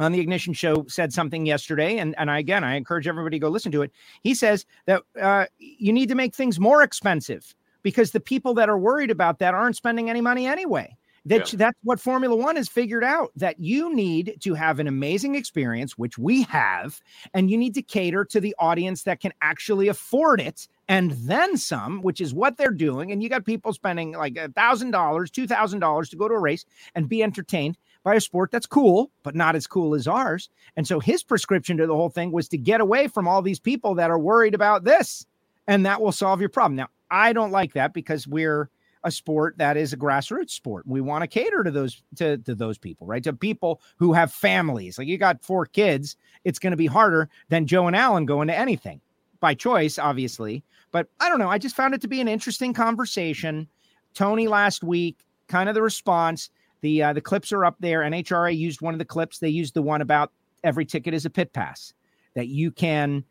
on 0.00 0.12
the 0.12 0.20
ignition 0.20 0.52
show 0.52 0.84
said 0.88 1.12
something 1.12 1.46
yesterday 1.46 1.98
and, 1.98 2.16
and 2.18 2.28
I, 2.28 2.40
again 2.40 2.64
i 2.64 2.74
encourage 2.74 3.06
everybody 3.06 3.36
to 3.36 3.40
go 3.40 3.48
listen 3.48 3.72
to 3.72 3.82
it. 3.82 3.92
He 4.22 4.34
says 4.34 4.66
that 4.86 5.02
uh, 5.20 5.46
you 5.58 5.92
need 5.92 6.08
to 6.08 6.14
make 6.14 6.34
things 6.34 6.58
more 6.58 6.82
expensive 6.82 7.54
because 7.82 8.10
the 8.10 8.20
people 8.20 8.54
that 8.54 8.68
are 8.68 8.78
worried 8.78 9.10
about 9.10 9.38
that 9.38 9.54
aren't 9.54 9.76
spending 9.76 10.10
any 10.10 10.20
money 10.20 10.46
anyway 10.46 10.96
that 11.26 11.52
yeah. 11.52 11.56
that's 11.58 11.78
what 11.82 12.00
Formula 12.00 12.36
One 12.36 12.56
has 12.56 12.68
figured 12.68 13.04
out 13.04 13.32
that 13.36 13.58
you 13.58 13.94
need 13.94 14.36
to 14.40 14.54
have 14.54 14.78
an 14.78 14.86
amazing 14.86 15.34
experience, 15.34 15.96
which 15.96 16.18
we 16.18 16.42
have, 16.42 17.00
and 17.32 17.50
you 17.50 17.56
need 17.56 17.74
to 17.74 17.82
cater 17.82 18.24
to 18.26 18.40
the 18.40 18.54
audience 18.58 19.02
that 19.04 19.20
can 19.20 19.32
actually 19.40 19.88
afford 19.88 20.40
it 20.40 20.68
and 20.88 21.12
then 21.12 21.56
some, 21.56 22.02
which 22.02 22.20
is 22.20 22.34
what 22.34 22.56
they're 22.56 22.70
doing. 22.70 23.10
And 23.10 23.22
you 23.22 23.28
got 23.28 23.44
people 23.44 23.72
spending 23.72 24.12
like 24.12 24.36
a 24.36 24.48
thousand 24.50 24.90
dollars, 24.90 25.30
two 25.30 25.46
thousand 25.46 25.80
dollars 25.80 26.10
to 26.10 26.16
go 26.16 26.28
to 26.28 26.34
a 26.34 26.40
race 26.40 26.64
and 26.94 27.08
be 27.08 27.22
entertained 27.22 27.78
by 28.02 28.14
a 28.14 28.20
sport 28.20 28.50
that's 28.50 28.66
cool, 28.66 29.10
but 29.22 29.34
not 29.34 29.56
as 29.56 29.66
cool 29.66 29.94
as 29.94 30.06
ours. 30.06 30.50
And 30.76 30.86
so 30.86 31.00
his 31.00 31.22
prescription 31.22 31.78
to 31.78 31.86
the 31.86 31.96
whole 31.96 32.10
thing 32.10 32.32
was 32.32 32.48
to 32.48 32.58
get 32.58 32.82
away 32.82 33.08
from 33.08 33.26
all 33.26 33.40
these 33.40 33.58
people 33.58 33.94
that 33.94 34.10
are 34.10 34.18
worried 34.18 34.54
about 34.54 34.84
this, 34.84 35.26
and 35.66 35.86
that 35.86 36.02
will 36.02 36.12
solve 36.12 36.40
your 36.40 36.50
problem. 36.50 36.76
Now, 36.76 36.88
I 37.10 37.32
don't 37.32 37.50
like 37.50 37.72
that 37.72 37.94
because 37.94 38.26
we're 38.26 38.68
a 39.04 39.10
sport 39.10 39.56
that 39.58 39.76
is 39.76 39.92
a 39.92 39.96
grassroots 39.96 40.50
sport. 40.50 40.86
We 40.86 41.00
want 41.00 41.22
to 41.22 41.28
cater 41.28 41.62
to 41.62 41.70
those 41.70 42.02
to, 42.16 42.38
to 42.38 42.54
those 42.54 42.78
people, 42.78 43.06
right? 43.06 43.22
To 43.22 43.32
people 43.32 43.80
who 43.98 44.12
have 44.12 44.32
families. 44.32 44.98
Like 44.98 45.06
you 45.06 45.18
got 45.18 45.44
four 45.44 45.66
kids, 45.66 46.16
it's 46.44 46.58
going 46.58 46.72
to 46.72 46.76
be 46.76 46.86
harder 46.86 47.28
than 47.50 47.66
Joe 47.66 47.86
and 47.86 47.94
Alan 47.94 48.24
going 48.24 48.48
to 48.48 48.56
anything 48.56 49.00
by 49.40 49.54
choice, 49.54 49.98
obviously. 49.98 50.64
But 50.90 51.08
I 51.20 51.28
don't 51.28 51.38
know. 51.38 51.50
I 51.50 51.58
just 51.58 51.76
found 51.76 51.94
it 51.94 52.00
to 52.00 52.08
be 52.08 52.20
an 52.20 52.28
interesting 52.28 52.72
conversation. 52.72 53.68
Tony 54.14 54.48
last 54.48 54.82
week, 54.82 55.18
kind 55.48 55.68
of 55.68 55.74
the 55.74 55.82
response. 55.82 56.50
The 56.80 57.02
uh, 57.02 57.12
the 57.12 57.20
clips 57.20 57.52
are 57.52 57.64
up 57.64 57.76
there. 57.80 58.00
NHRA 58.00 58.56
used 58.56 58.80
one 58.80 58.94
of 58.94 58.98
the 58.98 59.04
clips. 59.04 59.38
They 59.38 59.48
used 59.48 59.74
the 59.74 59.82
one 59.82 60.00
about 60.00 60.32
every 60.62 60.86
ticket 60.86 61.12
is 61.12 61.26
a 61.26 61.30
pit 61.30 61.52
pass 61.52 61.92
that 62.34 62.48
you 62.48 62.70
can 62.70 63.22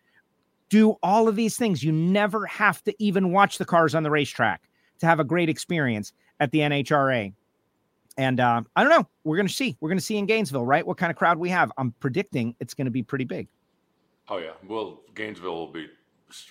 do 0.70 0.98
all 1.04 1.28
of 1.28 1.36
these 1.36 1.58
things. 1.58 1.84
You 1.84 1.92
never 1.92 2.46
have 2.46 2.84
to 2.84 2.94
even 3.00 3.32
watch 3.32 3.58
the 3.58 3.66
cars 3.66 3.96
on 3.96 4.04
the 4.04 4.12
racetrack 4.12 4.70
to 5.04 5.08
have 5.08 5.20
a 5.20 5.24
great 5.24 5.50
experience 5.50 6.14
at 6.40 6.52
the 6.52 6.60
NHRA. 6.60 7.34
And 8.18 8.40
uh, 8.40 8.62
I 8.76 8.84
don't 8.84 8.90
know. 8.90 9.08
We're 9.24 9.36
going 9.36 9.48
to 9.48 9.54
see. 9.54 9.76
We're 9.82 9.90
going 9.90 10.00
to 10.00 10.04
see 10.04 10.18
in 10.18 10.26
Gainesville, 10.26 10.66
right? 10.66 10.86
What 10.86 10.98
kind 10.98 11.12
of 11.12 11.18
crowd 11.18 11.38
we 11.38 11.50
have. 11.50 11.72
I'm 11.78 11.92
predicting 12.00 12.56
it's 12.60 12.74
going 12.74 12.86
to 12.86 12.92
be 12.92 13.04
pretty 13.04 13.26
big. 13.26 13.48
Oh 14.30 14.38
yeah. 14.38 14.52
Well, 14.68 15.02
Gainesville 15.14 15.54
will 15.54 15.72
be 15.72 15.88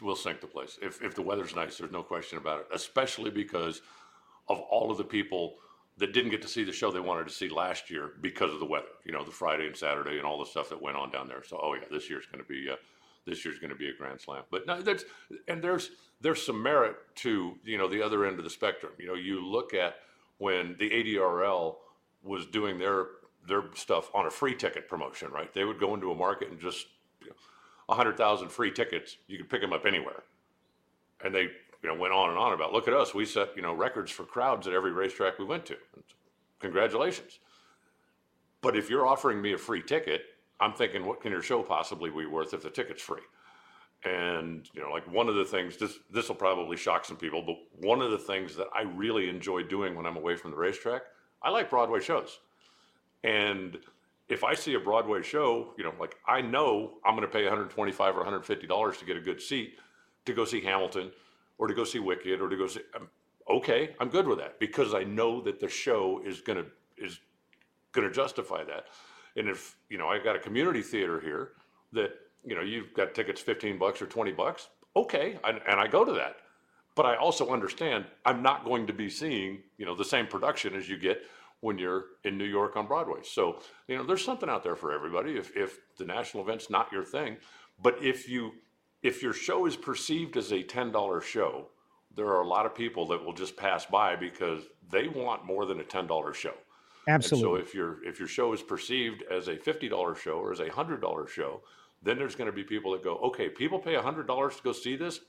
will 0.01 0.15
sink 0.15 0.41
the 0.41 0.47
place 0.47 0.79
if 0.83 1.03
if 1.03 1.15
the 1.15 1.23
weather's 1.23 1.57
nice. 1.57 1.79
There's 1.79 1.93
no 1.93 2.03
question 2.03 2.39
about 2.39 2.61
it. 2.61 2.67
Especially 2.75 3.31
because 3.31 3.81
of 4.49 4.61
all 4.61 4.91
of 4.91 4.99
the 4.99 5.05
people 5.05 5.55
that 5.97 6.13
didn't 6.13 6.31
get 6.31 6.43
to 6.43 6.49
see 6.49 6.65
the 6.65 6.73
show 6.73 6.91
they 6.91 7.01
wanted 7.01 7.29
to 7.29 7.33
see 7.33 7.49
last 7.49 7.91
year 7.91 8.13
because 8.21 8.53
of 8.53 8.61
the 8.61 8.67
weather. 8.67 8.87
You 9.05 9.13
know, 9.13 9.25
the 9.25 9.31
Friday 9.31 9.67
and 9.67 9.77
Saturday 9.77 10.19
and 10.19 10.27
all 10.27 10.39
the 10.39 10.51
stuff 10.51 10.69
that 10.69 10.83
went 10.83 10.97
on 10.97 11.11
down 11.11 11.29
there. 11.29 11.43
So, 11.45 11.59
oh 11.63 11.75
yeah, 11.75 11.87
this 11.91 12.11
year's 12.11 12.27
going 12.27 12.45
to 12.45 12.49
be. 12.49 12.69
Uh, 12.71 12.77
this 13.27 13.45
year's 13.45 13.59
going 13.59 13.71
to 13.71 13.77
be 13.77 13.89
a 13.89 13.95
grand 13.95 14.21
slam. 14.21 14.43
But 14.51 14.67
no, 14.67 14.81
that's 14.81 15.05
and 15.49 15.63
there's 15.63 15.91
there's 16.21 16.45
some 16.45 16.63
merit 16.63 16.97
to 17.17 17.55
you 17.65 17.79
know 17.79 17.89
the 17.89 18.03
other 18.03 18.25
end 18.25 18.39
of 18.39 18.45
the 18.45 18.51
spectrum. 18.51 18.93
You 18.99 19.07
know, 19.09 19.15
you 19.15 19.45
look 19.45 19.75
at 19.75 19.97
when 20.39 20.77
the 20.79 20.91
ADRL 20.91 21.77
was 22.23 22.47
doing 22.47 22.79
their 22.79 23.07
their 23.47 23.65
stuff 23.75 24.11
on 24.15 24.27
a 24.27 24.31
free 24.31 24.55
ticket 24.55 24.89
promotion, 24.89 25.31
right? 25.31 25.53
They 25.53 25.65
would 25.65 25.81
go 25.81 25.95
into 25.95 26.11
a 26.11 26.15
market 26.15 26.51
and 26.51 26.61
just 26.61 26.87
you 27.21 27.29
know, 27.29 27.95
hundred 27.95 28.17
thousand 28.17 28.51
free 28.51 28.73
tickets. 28.73 29.17
You 29.27 29.39
could 29.39 29.51
pick 29.51 29.61
them 29.61 29.73
up 29.73 29.87
anywhere, 29.87 30.23
and 31.25 31.35
they 31.35 31.43
you 31.43 31.89
know 31.89 31.95
went 31.95 32.13
on 32.13 32.31
and 32.31 32.39
on 32.39 32.53
about 32.53 32.73
look 32.73 32.89
at 32.89 32.95
us, 32.95 33.15
we 33.15 33.25
set 33.25 33.55
you 33.57 33.63
know 33.63 33.73
records 33.75 34.11
for 34.11 34.25
crowds 34.25 34.67
at 34.67 34.73
every 34.73 34.93
racetrack 34.93 35.39
we 35.39 35.45
went 35.45 35.67
to. 35.67 35.77
Congratulations. 36.61 37.39
But 38.61 38.77
if 38.77 38.89
you're 38.89 39.07
offering 39.07 39.43
me 39.43 39.53
a 39.53 39.59
free 39.59 39.83
ticket 39.83 40.23
I'm 40.61 40.73
thinking, 40.73 41.05
what 41.05 41.21
can 41.21 41.33
your 41.33 41.43
show 41.43 41.63
possibly 41.63 42.11
be 42.11 42.27
worth 42.27 42.55
if 42.55 42.63
the 42.63 42.71
ticket's 42.71 43.03
free? 43.03 43.23
And 44.05 44.69
you 44.73 44.83
know, 44.83 44.91
like 44.91 45.11
one 45.11 45.29
of 45.29 45.37
the 45.37 45.45
things 45.45 45.77
this 45.77 45.99
this 46.11 46.29
will 46.29 46.35
probably 46.37 46.77
shock 46.77 47.05
some 47.05 47.17
people, 47.17 47.43
but 47.43 47.57
one 47.87 48.03
of 48.03 48.11
the 48.11 48.19
things 48.19 48.57
that 48.57 48.67
I 48.75 48.83
really 48.83 49.29
enjoy 49.29 49.63
doing 49.63 49.95
when 49.95 50.07
I'm 50.07 50.17
away 50.17 50.37
from 50.37 50.51
the 50.51 50.57
racetrack, 50.57 51.03
I 51.43 51.51
like 51.51 51.71
Broadway 51.71 52.01
shows. 52.01 52.41
And 53.23 53.79
if 54.29 54.43
I 54.43 54.55
see 54.55 54.75
a 54.75 54.81
Broadway 54.81 55.23
show, 55.23 55.75
you 55.79 55.85
know, 55.85 55.93
like 56.01 56.17
I 56.27 56.41
know 56.41 56.95
I'm 57.05 57.15
going 57.15 57.27
to 57.27 57.33
pay 57.33 57.43
125 57.45 58.15
or 58.15 58.19
150 58.19 58.67
dollars 58.67 58.99
to 58.99 59.05
get 59.05 59.17
a 59.17 59.21
good 59.21 59.41
seat 59.41 59.79
to 60.25 60.33
go 60.33 60.45
see 60.45 60.61
Hamilton 60.61 61.11
or 61.59 61.67
to 61.67 61.75
go 61.75 61.85
see 61.85 61.99
Wicked 61.99 62.41
or 62.41 62.49
to 62.49 62.57
go 62.57 62.67
see. 62.67 62.81
Um, 62.97 63.09
okay, 63.49 63.95
I'm 64.01 64.09
good 64.09 64.27
with 64.27 64.39
that 64.39 64.59
because 64.59 64.95
I 64.95 65.05
know 65.05 65.41
that 65.43 65.61
the 65.61 65.69
show 65.69 66.23
is 66.25 66.41
going 66.41 66.65
to 66.65 66.67
is 66.97 67.21
going 67.93 68.09
to 68.09 68.15
justify 68.15 68.65
that. 68.65 68.87
And 69.37 69.49
if, 69.49 69.77
you 69.89 69.99
know, 69.99 70.09
I've 70.09 70.25
got 70.25 70.37
a 70.37 70.39
community 70.39 70.83
theater 70.83 71.21
here 71.21 71.51
that, 71.93 72.13
you 72.45 72.55
know, 72.55 72.63
you've 72.63 72.93
got 72.95 73.15
tickets 73.15 73.41
15 73.41 73.79
bucks 73.79 74.03
or 74.03 74.07
20 74.07 74.33
bucks, 74.33 74.69
okay, 74.97 75.39
and, 75.45 75.61
and 75.67 75.81
I 75.81 75.87
go 75.87 76.05
to 76.05 76.13
that. 76.13 76.37
But 76.95 77.07
I 77.07 77.17
also 77.17 77.49
understand 77.51 78.05
I'm 78.27 78.43
not 78.43 78.65
going 78.65 78.87
to 78.87 78.93
be 78.93 79.09
seeing, 79.09 79.61
you 79.79 79.87
know, 79.87 79.95
the 79.95 80.05
same 80.05 80.27
production 80.27 80.75
as 80.75 80.89
you 80.89 80.99
get 80.99 81.23
when 81.61 81.79
you're 81.79 82.07
in 82.25 82.37
New 82.37 82.45
York 82.45 82.77
on 82.77 82.87
Broadway. 82.87 83.21
So, 83.23 83.61
you 83.89 83.97
know, 83.97 84.05
there's 84.05 84.25
something 84.25 84.49
out 84.49 84.63
there 84.63 84.77
for 84.77 84.93
everybody 84.93 85.37
if, 85.37 85.57
if 85.57 85.79
the 85.97 86.05
national 86.05 86.43
event's 86.43 86.69
not 86.69 86.93
your 86.93 87.05
thing. 87.05 87.37
But 87.83 88.03
if 88.03 88.29
you 88.29 88.53
if 89.03 89.23
your 89.23 89.33
show 89.33 89.67
is 89.67 89.77
perceived 89.77 90.37
as 90.37 90.53
a 90.53 90.63
$10 90.63 91.23
show, 91.23 91.67
there 92.15 92.27
are 92.27 92.43
a 92.43 92.47
lot 92.47 92.67
of 92.67 92.75
people 92.75 93.07
that 93.09 93.25
will 93.25 93.33
just 93.33 93.57
pass 93.57 93.85
by 93.85 94.15
because 94.15 94.63
they 94.91 95.09
want 95.09 95.45
more 95.45 95.67
than 95.67 95.81
a 95.81 95.85
$10 95.85 96.35
show. 96.35 96.55
Absolutely. 97.09 97.61
And 97.61 97.69
so 97.69 97.69
if 97.69 97.75
your 97.75 98.05
if 98.05 98.19
your 98.19 98.29
show 98.29 98.53
is 98.53 98.63
perceived 98.63 99.25
as 99.31 99.49
a 99.49 99.57
fifty 99.57 99.89
dollar 99.89 100.15
show 100.15 100.35
or 100.35 100.53
as 100.53 100.61
a 100.61 100.69
hundred 100.71 101.01
dollar 101.01 101.27
show, 101.27 101.63
then 102.03 102.17
there's 102.17 102.35
going 102.35 102.47
to 102.47 102.53
be 102.53 102.65
people 102.65 102.93
that 102.93 103.03
go, 103.03 103.17
okay, 103.19 103.49
people 103.49 103.79
pay 103.79 103.95
hundred 103.97 104.27
dollars 104.27 104.57
to 104.57 104.63
go 104.63 104.73
see 104.73 104.97
this. 104.97 105.21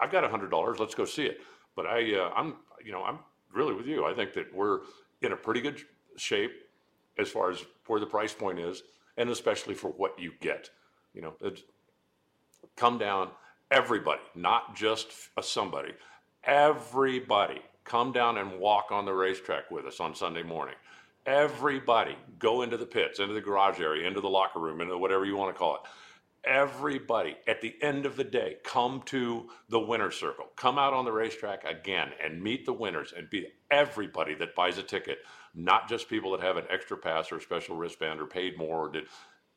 I've 0.00 0.10
got 0.10 0.28
hundred 0.30 0.50
dollars. 0.50 0.78
Let's 0.78 0.94
go 0.94 1.04
see 1.04 1.24
it. 1.24 1.40
But 1.76 1.86
I, 1.86 2.14
uh, 2.14 2.30
I'm, 2.36 2.56
you 2.84 2.92
know, 2.92 3.02
I'm 3.02 3.18
really 3.52 3.74
with 3.74 3.86
you. 3.86 4.04
I 4.04 4.14
think 4.14 4.32
that 4.34 4.54
we're 4.54 4.80
in 5.22 5.32
a 5.32 5.36
pretty 5.36 5.60
good 5.60 5.80
shape 6.16 6.52
as 7.18 7.28
far 7.28 7.50
as 7.50 7.64
where 7.86 8.00
the 8.00 8.06
price 8.06 8.32
point 8.32 8.58
is, 8.58 8.82
and 9.16 9.30
especially 9.30 9.74
for 9.74 9.90
what 9.90 10.18
you 10.18 10.32
get. 10.40 10.70
You 11.14 11.22
know, 11.22 11.34
it's, 11.40 11.62
come 12.76 12.98
down, 12.98 13.30
everybody, 13.70 14.20
not 14.34 14.76
just 14.76 15.08
a 15.36 15.42
somebody, 15.42 15.92
everybody, 16.44 17.62
come 17.84 18.12
down 18.12 18.38
and 18.38 18.58
walk 18.58 18.86
on 18.90 19.04
the 19.04 19.12
racetrack 19.12 19.70
with 19.70 19.86
us 19.86 20.00
on 20.00 20.14
Sunday 20.14 20.42
morning. 20.42 20.74
Everybody, 21.26 22.16
go 22.38 22.62
into 22.62 22.76
the 22.76 22.86
pits, 22.86 23.18
into 23.18 23.34
the 23.34 23.40
garage 23.40 23.80
area, 23.80 24.06
into 24.06 24.20
the 24.20 24.28
locker 24.28 24.60
room, 24.60 24.80
into 24.80 24.98
whatever 24.98 25.24
you 25.24 25.36
want 25.36 25.54
to 25.54 25.58
call 25.58 25.76
it. 25.76 25.80
Everybody 26.46 27.36
at 27.46 27.62
the 27.62 27.74
end 27.80 28.04
of 28.04 28.16
the 28.16 28.24
day 28.24 28.56
come 28.64 29.00
to 29.06 29.48
the 29.70 29.80
winner 29.80 30.10
circle. 30.10 30.48
Come 30.56 30.78
out 30.78 30.92
on 30.92 31.06
the 31.06 31.12
racetrack 31.12 31.64
again 31.64 32.10
and 32.22 32.42
meet 32.42 32.66
the 32.66 32.72
winners 32.74 33.14
and 33.16 33.30
be 33.30 33.46
everybody 33.70 34.34
that 34.34 34.54
buys 34.54 34.76
a 34.76 34.82
ticket 34.82 35.18
not 35.54 35.88
just 35.88 36.08
people 36.08 36.32
that 36.32 36.40
have 36.40 36.56
an 36.56 36.64
extra 36.68 36.96
pass 36.96 37.30
or 37.30 37.36
a 37.36 37.40
special 37.40 37.76
wristband 37.76 38.20
or 38.20 38.26
paid 38.26 38.58
more 38.58 38.86
or 38.86 38.88
did 38.90 39.04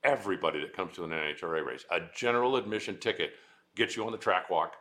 everybody 0.04 0.62
that 0.62 0.74
comes 0.74 0.96
to 0.96 1.04
an 1.04 1.10
nhra 1.10 1.66
race. 1.66 1.86
A 1.92 2.00
general 2.16 2.56
admission 2.56 2.98
ticket 3.00 3.32
gets 3.76 3.98
you 3.98 4.06
on 4.06 4.12
the 4.12 4.18
track 4.18 4.50
walk 4.50 4.76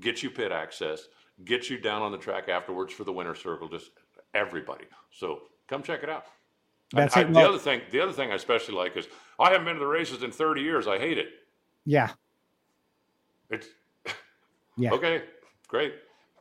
gets 0.00 0.22
you 0.22 0.30
pit 0.30 0.50
access 0.50 1.06
gets 1.44 1.70
you 1.70 1.78
down 1.78 2.02
on 2.02 2.10
the 2.10 2.18
track 2.18 2.48
afterwards 2.48 2.92
for 2.92 3.04
the 3.04 3.12
winner 3.12 3.34
circle 3.34 3.68
just 3.68 3.90
everybody. 4.34 4.84
So 5.12 5.42
come 5.68 5.82
check 5.82 6.02
it 6.02 6.08
out 6.10 6.26
That's 6.92 7.16
I, 7.16 7.22
it. 7.22 7.28
the 7.28 7.32
Well- 7.34 7.48
other 7.50 7.58
thing 7.58 7.80
the 7.90 8.00
other 8.00 8.12
thing 8.12 8.30
i 8.30 8.34
especially 8.34 8.74
like 8.74 8.96
is 8.96 9.06
i 9.38 9.50
haven't 9.50 9.64
been 9.66 9.74
to 9.74 9.80
the 9.80 9.86
races 9.86 10.22
in 10.22 10.30
30 10.30 10.60
years 10.62 10.86
i 10.86 10.98
hate 10.98 11.18
it 11.18 11.28
Yeah. 11.84 12.10
it's 13.50 13.68
Yeah. 14.76 14.90
okay, 14.92 15.22
great. 15.68 15.94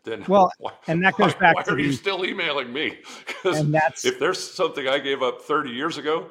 Then 0.03 0.25
Well, 0.27 0.49
why, 0.57 0.71
and 0.87 1.03
that 1.05 1.15
goes 1.15 1.33
why- 1.33 1.39
back 1.39 1.55
Why 1.67 1.73
are 1.73 1.79
you 1.79 1.91
still 1.93 2.25
emailing 2.25 2.73
me? 2.73 2.97
'Cause 3.27 3.59
And 3.59 3.73
that's- 3.73 4.05
if 4.05 4.17
there's 4.19 4.41
something 4.43 4.87
I 4.87 4.97
gave 4.99 5.21
up 5.21 5.41
30 5.43 5.69
years 5.69 5.97
ago, 5.99 6.29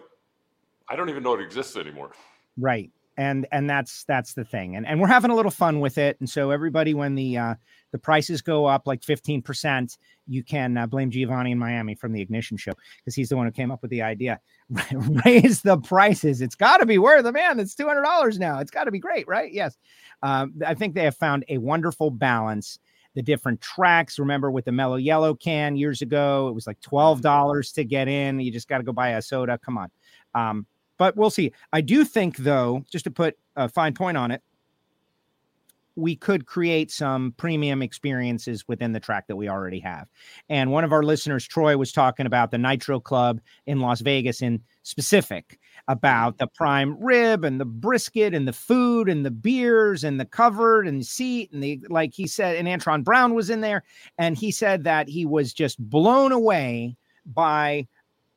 I 0.89 0.97
don't 0.97 1.09
even 1.11 1.23
know 1.23 1.35
it 1.35 1.41
exists 1.41 1.77
anymore. 1.77 2.11
Right. 2.59 2.91
And 3.17 3.47
and 3.53 3.69
that's 3.69 4.05
that's 4.05 4.35
the 4.35 4.45
thing. 4.45 4.77
And 4.77 4.87
and 4.87 5.01
we're 5.01 5.07
having 5.07 5.31
a 5.31 5.35
little 5.35 5.51
fun 5.51 5.81
with 5.81 5.99
it. 5.99 6.17
And 6.21 6.29
so 6.29 6.51
everybody 6.51 6.95
when 6.95 7.15
the 7.15 7.37
uh 7.37 7.55
the 7.93 7.99
prices 7.99 8.41
go 8.43 8.65
up 8.65 8.87
like 8.87 9.03
15%, 9.03 9.99
you 10.27 10.43
can 10.43 10.77
uh, 10.77 10.87
blame 10.87 11.11
Giovanni 11.11 11.53
in 11.53 11.59
Miami 11.59 11.95
from 11.95 12.13
the 12.13 12.23
Ignition 12.23 12.57
show 12.57 12.73
because 12.99 13.15
he's 13.15 13.29
the 13.29 13.37
one 13.37 13.47
who 13.47 13.53
came 13.53 13.71
up 13.71 13.83
with 13.83 13.91
the 13.91 14.03
idea. 14.03 14.41
Raise 15.25 15.61
the 15.61 15.77
prices. 15.79 16.41
It's 16.41 16.55
got 16.55 16.79
to 16.79 16.87
be 16.87 16.99
worth 16.99 17.27
it, 17.27 17.33
man. 17.33 17.61
It's 17.61 17.75
$200 17.75 18.39
now. 18.39 18.59
It's 18.59 18.71
got 18.71 18.85
to 18.85 18.91
be 18.91 18.99
great, 18.99 19.29
right? 19.29 19.53
Yes. 19.53 19.77
Um, 20.23 20.55
I 20.67 20.75
think 20.75 20.95
they 20.95 21.05
have 21.05 21.17
found 21.17 21.45
a 21.49 21.59
wonderful 21.59 22.11
balance. 22.11 22.79
The 23.15 23.23
different 23.23 23.61
tracks. 23.61 24.19
Remember 24.19 24.51
with 24.51 24.65
the 24.65 24.73
mellow 24.73 24.97
yellow 24.97 25.35
can 25.35 25.77
years 25.77 26.01
ago, 26.01 26.49
it 26.49 26.55
was 26.55 26.67
like 26.67 26.81
$12 26.81 27.75
to 27.75 27.85
get 27.85 28.09
in. 28.09 28.41
You 28.41 28.51
just 28.51 28.69
got 28.69 28.79
to 28.79 28.85
go 28.85 28.93
buy 28.95 29.11
a 29.11 29.21
soda. 29.21 29.59
Come 29.63 29.77
on. 29.77 29.91
Um, 30.35 30.67
but 31.03 31.17
we'll 31.17 31.31
see. 31.31 31.53
I 31.73 31.81
do 31.81 32.05
think, 32.05 32.37
though, 32.37 32.85
just 32.89 33.07
to 33.07 33.11
put 33.11 33.37
a 33.57 33.69
fine 33.69 33.93
point 33.93 34.17
on 34.17 34.31
it, 34.31 34.41
we 35.97 36.15
could 36.15 36.47
create 36.47 36.93
some 36.93 37.35
premium 37.37 37.83
experiences 37.83 38.69
within 38.69 38.93
the 38.93 39.01
track 39.01 39.27
that 39.27 39.35
we 39.35 39.49
already 39.49 39.81
have. 39.81 40.07
And 40.49 40.71
one 40.71 40.85
of 40.85 40.93
our 40.93 41.03
listeners, 41.03 41.45
Troy, 41.45 41.77
was 41.77 41.91
talking 41.91 42.25
about 42.25 42.53
the 42.53 42.59
Nitro 42.59 43.01
Club 43.01 43.41
in 43.67 43.81
Las 43.81 44.01
Vegas 44.01 44.43
in 44.43 44.63
specific 44.85 45.59
about 45.89 46.39
the 46.39 46.47
prime 46.47 46.97
rib 47.03 47.45
and 47.45 47.61
the 47.61 47.65
brisket 47.65 48.33
and 48.33 48.47
the 48.47 48.53
food 48.53 49.09
and 49.09 49.27
the 49.27 49.31
beers 49.33 50.05
and 50.05 50.21
the 50.21 50.25
covered 50.25 50.87
and 50.87 51.01
the 51.01 51.05
seat 51.05 51.51
and 51.53 51.65
the 51.65 51.85
like 51.91 52.15
he 52.15 52.29
said 52.29 52.55
and 52.55 52.69
Antron 52.69 53.03
Brown 53.03 53.35
was 53.35 53.51
in 53.51 53.61
there 53.61 53.83
and 54.19 54.39
he 54.39 54.53
said 54.53 54.85
that 54.85 55.09
he 55.09 55.27
was 55.27 55.53
just 55.53 55.81
blown 55.81 56.31
away 56.31 56.97
by 57.27 57.89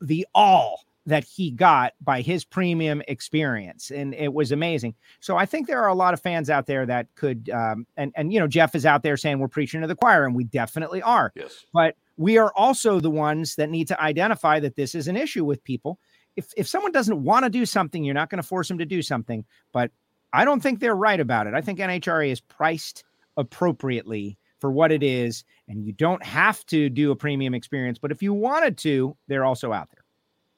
the 0.01 0.25
all 0.33 0.84
that 1.05 1.23
he 1.23 1.51
got 1.51 1.93
by 2.01 2.21
his 2.21 2.43
premium 2.43 3.01
experience 3.07 3.91
and 3.91 4.13
it 4.15 4.33
was 4.33 4.51
amazing. 4.51 4.95
So 5.19 5.37
i 5.37 5.45
think 5.45 5.67
there 5.67 5.81
are 5.81 5.89
a 5.89 5.95
lot 5.95 6.13
of 6.13 6.21
fans 6.21 6.49
out 6.49 6.65
there 6.65 6.85
that 6.85 7.07
could 7.15 7.49
um, 7.49 7.85
and 7.97 8.11
and 8.15 8.33
you 8.33 8.39
know 8.39 8.47
jeff 8.47 8.75
is 8.75 8.85
out 8.85 9.03
there 9.03 9.17
saying 9.17 9.39
we're 9.39 9.47
preaching 9.47 9.81
to 9.81 9.87
the 9.87 9.95
choir 9.95 10.25
and 10.25 10.35
we 10.35 10.43
definitely 10.43 11.01
are. 11.01 11.31
Yes. 11.35 11.65
but 11.73 11.95
we 12.17 12.37
are 12.37 12.53
also 12.55 12.99
the 12.99 13.11
ones 13.11 13.55
that 13.55 13.69
need 13.69 13.87
to 13.89 14.01
identify 14.01 14.59
that 14.61 14.77
this 14.77 14.95
is 14.95 15.09
an 15.09 15.17
issue 15.17 15.43
with 15.43 15.63
people. 15.63 15.99
If 16.35 16.47
if 16.57 16.67
someone 16.67 16.91
doesn't 16.91 17.23
want 17.23 17.43
to 17.45 17.49
do 17.49 17.65
something 17.65 18.03
you're 18.03 18.13
not 18.13 18.29
going 18.29 18.41
to 18.41 18.47
force 18.47 18.67
them 18.67 18.77
to 18.79 18.85
do 18.85 19.01
something 19.01 19.45
but 19.71 19.91
i 20.33 20.45
don't 20.45 20.61
think 20.61 20.79
they're 20.79 20.95
right 20.95 21.19
about 21.19 21.47
it. 21.47 21.53
I 21.53 21.61
think 21.61 21.79
nhra 21.79 22.29
is 22.29 22.41
priced 22.41 23.03
appropriately 23.37 24.37
for 24.59 24.71
what 24.71 24.91
it 24.91 25.03
is 25.03 25.43
and 25.67 25.85
you 25.85 25.93
don't 25.93 26.23
have 26.23 26.65
to 26.67 26.89
do 26.89 27.11
a 27.11 27.15
premium 27.15 27.53
experience 27.53 27.99
but 27.99 28.11
if 28.11 28.23
you 28.23 28.33
wanted 28.33 28.77
to 28.79 29.15
they're 29.27 29.45
also 29.45 29.73
out 29.73 29.89
there 29.91 30.04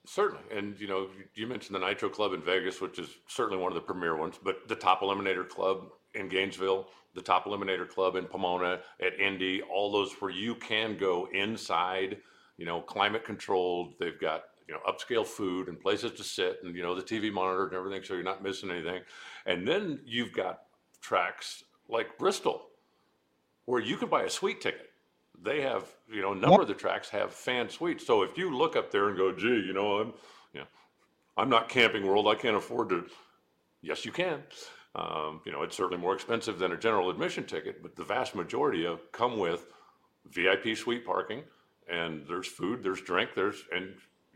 Certainly. 0.08 0.44
And, 0.52 0.80
you 0.80 0.88
know, 0.88 1.10
you- 1.36 1.48
mentioned 1.48 1.76
the 1.76 1.86
Nitro 1.86 2.08
Club 2.10 2.32
in 2.32 2.42
Vegas, 2.42 2.80
which 2.80 2.98
is 2.98 3.18
certainly 3.28 3.62
one 3.62 3.72
of 3.72 3.76
the 3.76 3.82
premier 3.82 4.16
ones, 4.16 4.40
but 4.42 4.68
the 4.68 4.76
Top 4.76 5.02
Eliminator 5.02 5.48
Club 5.48 5.92
in 6.14 6.30
Gainesville, 6.30 6.90
the 7.14 7.22
Top 7.22 7.46
Eliminator 7.46 7.88
Club 7.88 8.16
in 8.16 8.26
Pomona, 8.26 8.82
at 9.02 9.20
Indy, 9.20 9.62
all 9.64 9.92
those 9.92 10.14
where 10.22 10.32
you 10.32 10.56
can 10.56 10.98
go 10.98 11.28
inside, 11.34 12.22
you 12.58 12.66
know, 12.66 12.82
climate 12.82 13.26
controlled. 13.26 13.96
They've 14.00 14.20
got, 14.20 14.46
you 14.68 14.74
know, 14.74 14.80
upscale 14.88 15.28
food 15.28 15.68
and 15.68 15.80
places 15.80 16.14
to 16.14 16.24
sit 16.24 16.64
and, 16.64 16.74
you 16.76 16.84
know, 16.84 16.96
the 16.96 17.04
TV 17.04 17.30
monitor 17.30 17.66
and 17.66 17.74
everything, 17.74 18.04
so 18.04 18.14
you're 18.14 18.24
not 18.24 18.42
missing 18.42 18.72
anything. 18.72 19.04
And 19.46 19.68
then 19.68 20.02
you've 20.06 20.32
got 20.32 20.64
tracks 21.02 21.66
like 21.90 22.18
Bristol, 22.18 22.70
where 23.66 23.82
you 23.82 23.98
can 23.98 24.08
buy 24.08 24.24
a 24.24 24.30
suite 24.30 24.62
ticket. 24.62 24.90
They 25.42 25.62
have, 25.62 25.86
you 26.12 26.22
know, 26.22 26.32
a 26.32 26.36
number 26.36 26.54
Yep. 26.54 26.62
of 26.62 26.68
the 26.68 26.74
tracks 26.74 27.10
have 27.10 27.34
fan 27.34 27.70
suites. 27.70 28.06
So 28.06 28.24
if 28.24 28.38
you 28.38 28.56
look 28.56 28.76
up 28.76 28.92
there 28.92 29.08
and 29.10 29.18
go, 29.18 29.32
gee, 29.32 29.48
you 29.48 29.74
know, 29.74 30.00
I'm, 30.00 30.14
you 30.54 30.62
know, 30.62 30.68
I'm 31.38 31.50
not 31.50 31.70
Camping 31.70 32.06
World. 32.08 32.28
I 32.28 32.36
can't 32.36 32.56
afford 32.56 32.90
to. 32.90 33.06
Yes, 33.82 34.06
you 34.06 34.12
can. 34.12 34.44
Um, 34.96 35.42
you 35.46 35.52
know, 35.52 35.62
it's 35.62 35.78
certainly 35.78 36.02
more 36.02 36.16
expensive 36.16 36.58
than 36.58 36.72
a 36.72 36.78
general 36.78 37.10
admission 37.12 37.46
ticket, 37.46 37.84
but 37.84 37.96
the 37.96 38.04
vast 38.04 38.34
majority 38.34 38.86
of 38.86 39.12
come 39.12 39.38
with 39.38 39.68
VIP 40.26 40.76
suite 40.76 41.06
parking, 41.06 41.44
and 41.88 42.26
there's 42.28 42.48
food, 42.48 42.82
there's 42.82 43.02
drink, 43.02 43.32
there's, 43.36 43.64
and 43.72 43.94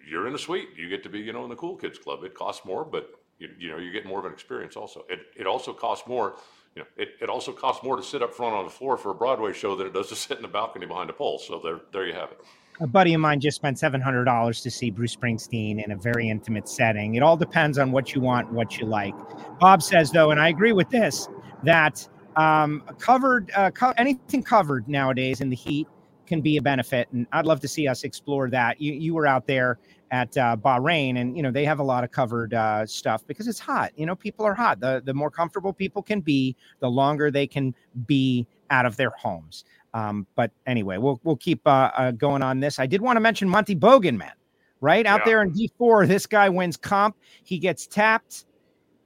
you're 0.07 0.27
in 0.27 0.35
a 0.35 0.37
suite. 0.37 0.69
You 0.77 0.87
get 0.87 1.01
to 1.03 1.09
be, 1.09 1.19
you 1.19 1.33
know, 1.33 1.43
in 1.43 1.49
the 1.49 1.55
cool 1.55 1.75
kids 1.75 1.97
club. 1.97 2.23
It 2.23 2.35
costs 2.35 2.63
more, 2.65 2.85
but 2.85 3.09
you, 3.39 3.49
you 3.57 3.69
know, 3.71 3.77
you 3.77 3.91
get 3.91 4.05
more 4.05 4.19
of 4.19 4.25
an 4.25 4.31
experience. 4.33 4.75
Also, 4.75 5.03
it 5.09 5.19
it 5.35 5.47
also 5.47 5.73
costs 5.73 6.07
more. 6.07 6.35
You 6.75 6.83
know, 6.83 6.87
it, 6.97 7.09
it 7.21 7.29
also 7.29 7.51
costs 7.51 7.83
more 7.83 7.97
to 7.97 8.03
sit 8.03 8.21
up 8.21 8.33
front 8.33 8.55
on 8.55 8.63
the 8.65 8.71
floor 8.71 8.97
for 8.97 9.11
a 9.11 9.15
Broadway 9.15 9.53
show 9.53 9.75
than 9.75 9.87
it 9.87 9.93
does 9.93 10.09
to 10.09 10.15
sit 10.15 10.37
in 10.37 10.41
the 10.43 10.47
balcony 10.47 10.85
behind 10.85 11.09
a 11.09 11.13
pole. 11.13 11.39
So 11.39 11.59
there, 11.63 11.81
there 11.93 12.07
you 12.07 12.13
have 12.13 12.31
it. 12.31 12.39
a 12.79 12.87
buddy 12.87 13.13
of 13.13 13.21
mine 13.21 13.39
just 13.39 13.57
spent 13.57 13.77
$700 13.77 14.63
to 14.63 14.71
see 14.71 14.89
Bruce 14.91 15.15
Springsteen 15.15 15.83
in 15.83 15.91
a 15.91 15.95
very 15.97 16.29
intimate 16.29 16.69
setting. 16.69 17.15
It 17.15 17.23
all 17.23 17.37
depends 17.37 17.77
on 17.77 17.91
what 17.91 18.15
you 18.15 18.21
want, 18.21 18.51
what 18.51 18.77
you 18.79 18.85
like. 18.87 19.15
Bob 19.59 19.83
says, 19.83 20.11
though, 20.11 20.31
and 20.31 20.39
I 20.41 20.49
agree 20.49 20.73
with 20.73 20.89
this, 20.89 21.27
that 21.63 22.07
um, 22.37 22.83
covered, 22.99 23.51
uh, 23.55 23.71
co- 23.71 23.93
anything 23.97 24.43
covered 24.43 24.87
nowadays 24.89 25.41
in 25.41 25.49
the 25.49 25.55
heat 25.55 25.87
can 26.25 26.41
be 26.41 26.57
a 26.57 26.61
benefit. 26.61 27.07
And 27.11 27.27
I'd 27.33 27.45
love 27.45 27.59
to 27.61 27.67
see 27.67 27.87
us 27.87 28.03
explore 28.03 28.49
that. 28.51 28.81
You, 28.81 28.93
you 28.93 29.13
were 29.13 29.27
out 29.27 29.47
there 29.47 29.79
at 30.11 30.37
uh, 30.37 30.57
Bahrain, 30.57 31.17
and 31.19 31.35
you 31.35 31.41
know 31.41 31.51
they 31.51 31.65
have 31.65 31.79
a 31.79 31.83
lot 31.83 32.03
of 32.03 32.11
covered 32.11 32.53
uh, 32.53 32.85
stuff 32.85 33.25
because 33.25 33.47
it's 33.47 33.59
hot. 33.59 33.91
You 33.95 34.05
know, 34.05 34.15
people 34.15 34.45
are 34.45 34.53
hot. 34.53 34.79
The 34.79 35.01
the 35.03 35.13
more 35.13 35.31
comfortable 35.31 35.73
people 35.73 36.03
can 36.03 36.21
be, 36.21 36.55
the 36.79 36.89
longer 36.89 37.31
they 37.31 37.47
can 37.47 37.73
be 38.05 38.45
out 38.69 38.85
of 38.85 38.97
their 38.97 39.11
homes. 39.11 39.63
Um, 39.93 40.27
but 40.35 40.51
anyway, 40.67 40.97
we'll 40.97 41.19
we'll 41.23 41.37
keep 41.37 41.65
uh, 41.65 41.91
uh, 41.95 42.11
going 42.11 42.43
on 42.43 42.59
this. 42.59 42.77
I 42.79 42.85
did 42.85 43.01
want 43.01 43.15
to 43.17 43.21
mention 43.21 43.49
Monty 43.49 43.75
Bogan, 43.75 44.17
man, 44.17 44.33
right 44.81 45.05
out 45.05 45.21
Yeah. 45.21 45.25
there 45.25 45.41
in 45.43 45.51
D 45.51 45.71
four. 45.77 46.05
This 46.05 46.27
guy 46.27 46.49
wins 46.49 46.77
comp. 46.77 47.15
He 47.43 47.57
gets 47.57 47.87
tapped 47.87 48.45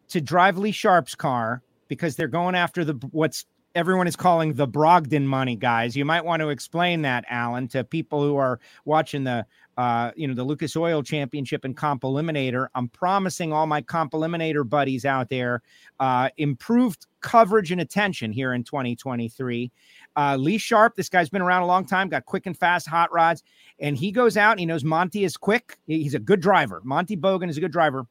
to 0.09 0.21
drive 0.21 0.57
Lee 0.57 0.71
Sharp's 0.71 1.15
car 1.15 1.61
because 1.87 2.15
they're 2.15 2.27
going 2.27 2.55
after 2.55 2.83
the 2.83 2.93
what's 3.11 3.45
everyone 3.75 4.07
is 4.07 4.15
calling 4.15 4.53
the 4.53 4.67
Brogdon 4.67 5.25
money, 5.25 5.55
guys. 5.55 5.95
You 5.95 6.05
might 6.05 6.23
want 6.23 6.41
to 6.41 6.49
explain 6.49 7.01
that, 7.01 7.25
Alan, 7.29 7.67
to 7.69 7.83
people 7.83 8.23
who 8.23 8.37
are 8.37 8.59
watching 8.85 9.23
the 9.25 9.45
uh, 9.77 10.11
you 10.15 10.27
know, 10.27 10.33
the 10.33 10.43
Lucas 10.43 10.75
Oil 10.75 11.03
Championship 11.03 11.65
and 11.65 11.75
Comp 11.75 12.03
Eliminator. 12.03 12.67
I'm 12.75 12.87
promising 12.89 13.51
all 13.51 13.67
my 13.67 13.81
Comp 13.81 14.13
Eliminator 14.13 14.67
buddies 14.67 15.05
out 15.05 15.29
there 15.29 15.61
uh, 15.99 16.29
improved 16.37 17.07
coverage 17.21 17.71
and 17.71 17.81
attention 17.81 18.31
here 18.31 18.53
in 18.53 18.63
2023. 18.63 19.71
Uh, 20.15 20.37
Lee 20.39 20.57
Sharp, 20.57 20.95
this 20.95 21.09
guy's 21.09 21.29
been 21.29 21.41
around 21.41 21.63
a 21.63 21.67
long 21.67 21.85
time, 21.85 22.07
got 22.07 22.25
quick 22.25 22.45
and 22.45 22.57
fast 22.57 22.87
hot 22.87 23.11
rods, 23.11 23.43
and 23.79 23.97
he 23.97 24.11
goes 24.11 24.37
out 24.37 24.51
and 24.51 24.59
he 24.59 24.65
knows 24.65 24.83
Monty 24.83 25.23
is 25.23 25.35
quick. 25.35 25.77
He's 25.87 26.13
a 26.13 26.19
good 26.19 26.39
driver. 26.39 26.81
Monty 26.83 27.17
Bogan 27.17 27.49
is 27.49 27.57
a 27.57 27.61
good 27.61 27.71
driver. 27.71 28.07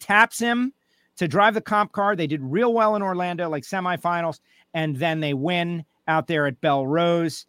Taps 0.00 0.38
him 0.38 0.72
to 1.16 1.28
drive 1.28 1.54
the 1.54 1.60
comp 1.60 1.92
car. 1.92 2.16
They 2.16 2.26
did 2.26 2.40
real 2.42 2.72
well 2.72 2.96
in 2.96 3.02
Orlando, 3.02 3.48
like 3.48 3.64
semifinals, 3.64 4.40
and 4.72 4.96
then 4.96 5.20
they 5.20 5.34
win 5.34 5.84
out 6.06 6.28
there 6.28 6.46
at 6.46 6.60
Belle 6.60 6.86
Rose. 6.86 7.44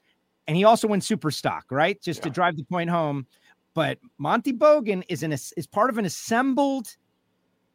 And 0.49 0.57
he 0.57 0.63
also 0.63 0.87
wins 0.87 1.05
super 1.05 1.29
stock, 1.29 1.65
right? 1.69 2.01
Just 2.01 2.23
to 2.23 2.29
drive 2.31 2.57
the 2.57 2.63
point 2.63 2.89
home. 2.89 3.27
But 3.75 3.99
Monty 4.17 4.51
Bogan 4.51 5.03
is 5.07 5.21
an 5.21 5.31
is 5.31 5.67
part 5.71 5.91
of 5.91 5.99
an 5.99 6.05
assembled 6.05 6.97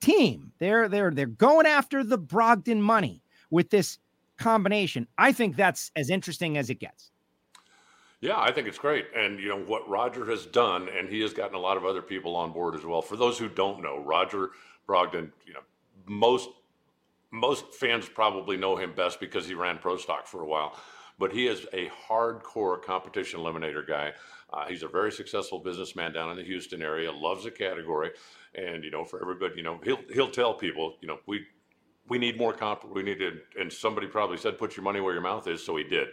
team. 0.00 0.50
They're 0.58 0.88
they're 0.88 1.12
they're 1.12 1.26
going 1.26 1.66
after 1.66 2.02
the 2.02 2.18
Brogdon 2.18 2.80
money 2.80 3.22
with 3.50 3.70
this 3.70 4.00
combination. 4.38 5.06
I 5.18 5.30
think 5.30 5.54
that's 5.54 5.92
as 5.94 6.10
interesting 6.10 6.58
as 6.58 6.68
it 6.68 6.80
gets. 6.80 7.12
Yeah, 8.20 8.40
I 8.40 8.50
think 8.50 8.66
it's 8.66 8.78
great. 8.78 9.06
And, 9.14 9.38
you 9.38 9.48
know, 9.50 9.60
what 9.60 9.88
Roger 9.88 10.24
has 10.24 10.44
done, 10.44 10.88
and 10.88 11.08
he 11.08 11.20
has 11.20 11.32
gotten 11.32 11.54
a 11.54 11.60
lot 11.60 11.76
of 11.76 11.84
other 11.84 12.02
people 12.02 12.34
on 12.34 12.52
board 12.52 12.74
as 12.74 12.84
well. 12.84 13.02
For 13.02 13.16
those 13.16 13.38
who 13.38 13.48
don't 13.48 13.82
know, 13.82 13.98
Roger 13.98 14.50
Brogdon, 14.88 15.30
you 15.46 15.52
know, 15.52 15.60
most 16.06 16.48
most 17.30 17.72
fans 17.72 18.08
probably 18.08 18.56
know 18.56 18.74
him 18.74 18.94
best 18.96 19.20
because 19.20 19.46
he 19.46 19.54
ran 19.54 19.78
Pro 19.78 19.96
Stock 19.96 20.26
for 20.26 20.42
a 20.42 20.46
while. 20.46 20.76
But 21.18 21.32
he 21.32 21.46
is 21.46 21.66
a 21.72 21.90
hardcore 22.08 22.82
competition 22.82 23.40
eliminator 23.40 23.86
guy. 23.86 24.12
Uh, 24.52 24.66
he's 24.66 24.82
a 24.82 24.88
very 24.88 25.12
successful 25.12 25.60
businessman 25.60 26.12
down 26.12 26.30
in 26.30 26.36
the 26.36 26.44
Houston 26.44 26.82
area, 26.82 27.12
loves 27.12 27.44
the 27.44 27.50
category. 27.50 28.10
And, 28.54 28.84
you 28.84 28.90
know, 28.90 29.04
for 29.04 29.20
everybody, 29.20 29.54
you 29.56 29.62
know, 29.62 29.80
he'll, 29.84 30.00
he'll 30.12 30.30
tell 30.30 30.54
people, 30.54 30.96
you 31.00 31.08
know, 31.08 31.18
we, 31.26 31.44
we 32.08 32.18
need 32.18 32.36
more 32.36 32.52
comp. 32.52 32.84
We 32.84 33.02
need 33.02 33.18
to, 33.18 33.38
and 33.58 33.72
somebody 33.72 34.06
probably 34.06 34.36
said, 34.36 34.58
put 34.58 34.76
your 34.76 34.84
money 34.84 35.00
where 35.00 35.12
your 35.12 35.22
mouth 35.22 35.46
is. 35.46 35.64
So 35.64 35.76
he 35.76 35.84
did. 35.84 36.08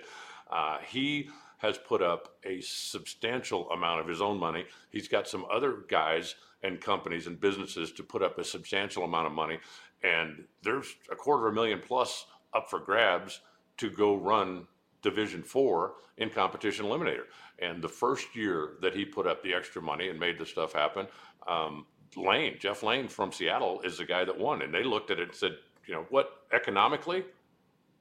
Uh, 0.50 0.78
he 0.88 1.30
has 1.58 1.78
put 1.78 2.02
up 2.02 2.36
a 2.44 2.60
substantial 2.62 3.70
amount 3.72 4.02
of 4.02 4.08
his 4.08 4.22
own 4.22 4.40
money. 4.40 4.66
He's 4.90 5.08
got 5.08 5.28
some 5.28 5.46
other 5.52 5.84
guys 5.90 6.36
and 6.64 6.80
companies 6.82 7.28
and 7.28 7.40
businesses 7.40 7.92
to 7.94 8.04
put 8.04 8.22
up 8.22 8.38
a 8.38 8.44
substantial 8.44 9.04
amount 9.04 9.28
of 9.28 9.34
money. 9.34 9.60
And 10.04 10.46
there's 10.64 10.96
a 11.12 11.16
quarter 11.16 11.48
of 11.48 11.54
a 11.54 11.56
million 11.56 11.82
plus 11.86 12.26
up 12.54 12.70
for 12.70 12.80
grabs 12.80 13.42
to 13.78 13.90
go 13.90 14.16
run 14.16 14.68
Division 15.02 15.44
Four 15.44 15.94
in 16.18 16.30
Competition 16.30 16.86
Eliminator. 16.86 17.26
And 17.60 17.82
the 17.82 17.90
first 17.90 18.36
year 18.36 18.74
that 18.82 18.96
he 18.96 19.06
put 19.06 19.28
up 19.28 19.44
the 19.44 19.54
extra 19.54 19.82
money 19.82 20.10
and 20.10 20.20
made 20.20 20.38
the 20.38 20.46
stuff 20.46 20.74
happen, 20.74 21.08
um, 21.48 21.86
Lane, 22.16 22.58
Jeff 22.60 22.84
Lane 22.84 23.08
from 23.08 23.32
Seattle, 23.32 23.82
is 23.82 23.98
the 23.98 24.06
guy 24.06 24.26
that 24.26 24.38
won. 24.38 24.62
And 24.62 24.74
they 24.74 24.84
looked 24.84 25.12
at 25.12 25.20
it 25.20 25.30
and 25.30 25.36
said, 25.36 25.58
you 25.88 25.94
know, 25.94 26.06
what 26.10 26.44
economically? 26.54 27.24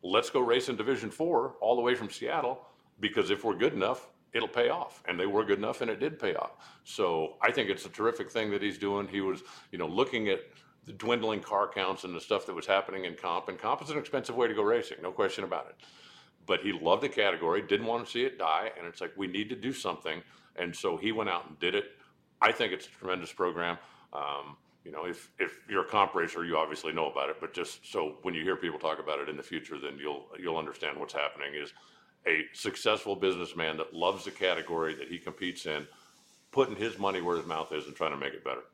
Let's 0.03 0.31
go 0.31 0.41
race 0.41 0.69
in 0.69 0.77
Division 0.77 1.11
Four 1.11 1.55
all 1.61 1.77
the 1.77 1.83
way 1.83 1.95
from 1.95 2.11
Seattle 2.11 2.67
because 3.01 3.31
if 3.31 3.45
we're 3.45 3.55
good 3.55 3.75
enough, 3.75 4.09
it'll 4.33 4.49
pay 4.49 4.69
off. 4.69 5.03
And 5.09 5.19
they 5.19 5.27
were 5.27 5.45
good 5.45 5.59
enough 5.59 5.81
and 5.81 5.91
it 5.91 6.01
did 6.01 6.19
pay 6.19 6.35
off. 6.35 6.53
So 6.85 7.35
I 7.43 7.51
think 7.51 7.69
it's 7.69 7.87
a 7.87 7.91
terrific 7.91 8.31
thing 8.31 8.51
that 8.51 8.63
he's 8.63 8.79
doing. 8.79 9.09
He 9.09 9.21
was, 9.21 9.43
you 9.73 9.79
know, 9.79 9.87
looking 9.87 10.29
at 10.29 10.41
the 10.87 10.93
dwindling 10.93 11.41
car 11.41 11.69
counts 11.69 12.05
and 12.05 12.15
the 12.15 12.21
stuff 12.21 12.47
that 12.47 12.55
was 12.55 12.67
happening 12.67 13.05
in 13.05 13.15
comp. 13.15 13.49
And 13.49 13.59
comp 13.59 13.83
is 13.83 13.91
an 13.91 13.99
expensive 13.99 14.37
way 14.37 14.49
to 14.49 14.55
go 14.55 14.63
racing, 14.63 14.99
no 15.03 15.13
question 15.13 15.45
about 15.45 15.67
it. 15.69 15.85
But 16.51 16.63
he 16.63 16.73
loved 16.73 17.05
the 17.05 17.09
category, 17.09 17.63
didn't 17.63 17.87
want 17.87 18.05
to 18.05 18.11
see 18.11 18.25
it 18.25 18.37
die. 18.37 18.73
And 18.77 18.85
it's 18.85 19.01
like, 19.01 19.13
we 19.17 19.29
need 19.29 19.49
to 19.51 19.55
do 19.55 19.73
something. 19.73 20.21
And 20.57 20.75
so 20.75 20.97
he 20.97 21.13
went 21.13 21.31
out 21.31 21.47
and 21.49 21.57
did 21.61 21.77
it. 21.77 21.85
I 22.43 22.51
think 22.51 22.73
it's 22.73 22.87
a 22.87 22.91
tremendous 22.91 23.33
program. 23.33 23.79
Um, 24.13 24.57
you 24.85 24.91
know, 24.91 25.05
if, 25.05 25.31
if 25.39 25.61
you're 25.69 25.83
a 25.83 25.89
comp 25.89 26.13
racer, 26.13 26.45
you 26.45 26.57
obviously 26.57 26.93
know 26.93 27.09
about 27.09 27.31
it, 27.31 27.37
but 27.41 27.55
just 27.55 27.89
so 27.89 28.17
when 28.23 28.35
you 28.35 28.43
hear 28.43 28.57
people 28.57 28.81
talk 28.81 28.99
about 28.99 29.21
it 29.21 29.29
in 29.29 29.37
the 29.37 29.45
future, 29.45 29.79
then 29.79 29.97
you'll, 29.97 30.27
you'll 30.41 30.59
understand 30.59 30.99
what's 30.99 31.15
happening 31.15 31.55
is 31.55 31.73
a 32.27 32.43
successful 32.53 33.15
businessman 33.15 33.77
that 33.77 33.95
loves 33.95 34.25
the 34.25 34.33
category 34.33 34.97
that 34.97 35.07
he 35.07 35.19
competes 35.19 35.67
in, 35.67 35.87
putting 36.51 36.75
his 36.75 36.99
money 36.99 37.21
where 37.21 37.37
his 37.37 37.47
mouth 37.47 37.71
is 37.71 37.87
and 37.87 37.95
trying 37.95 38.11
to 38.11 38.17
make 38.17 38.35
it 38.35 38.43
better. 38.43 38.65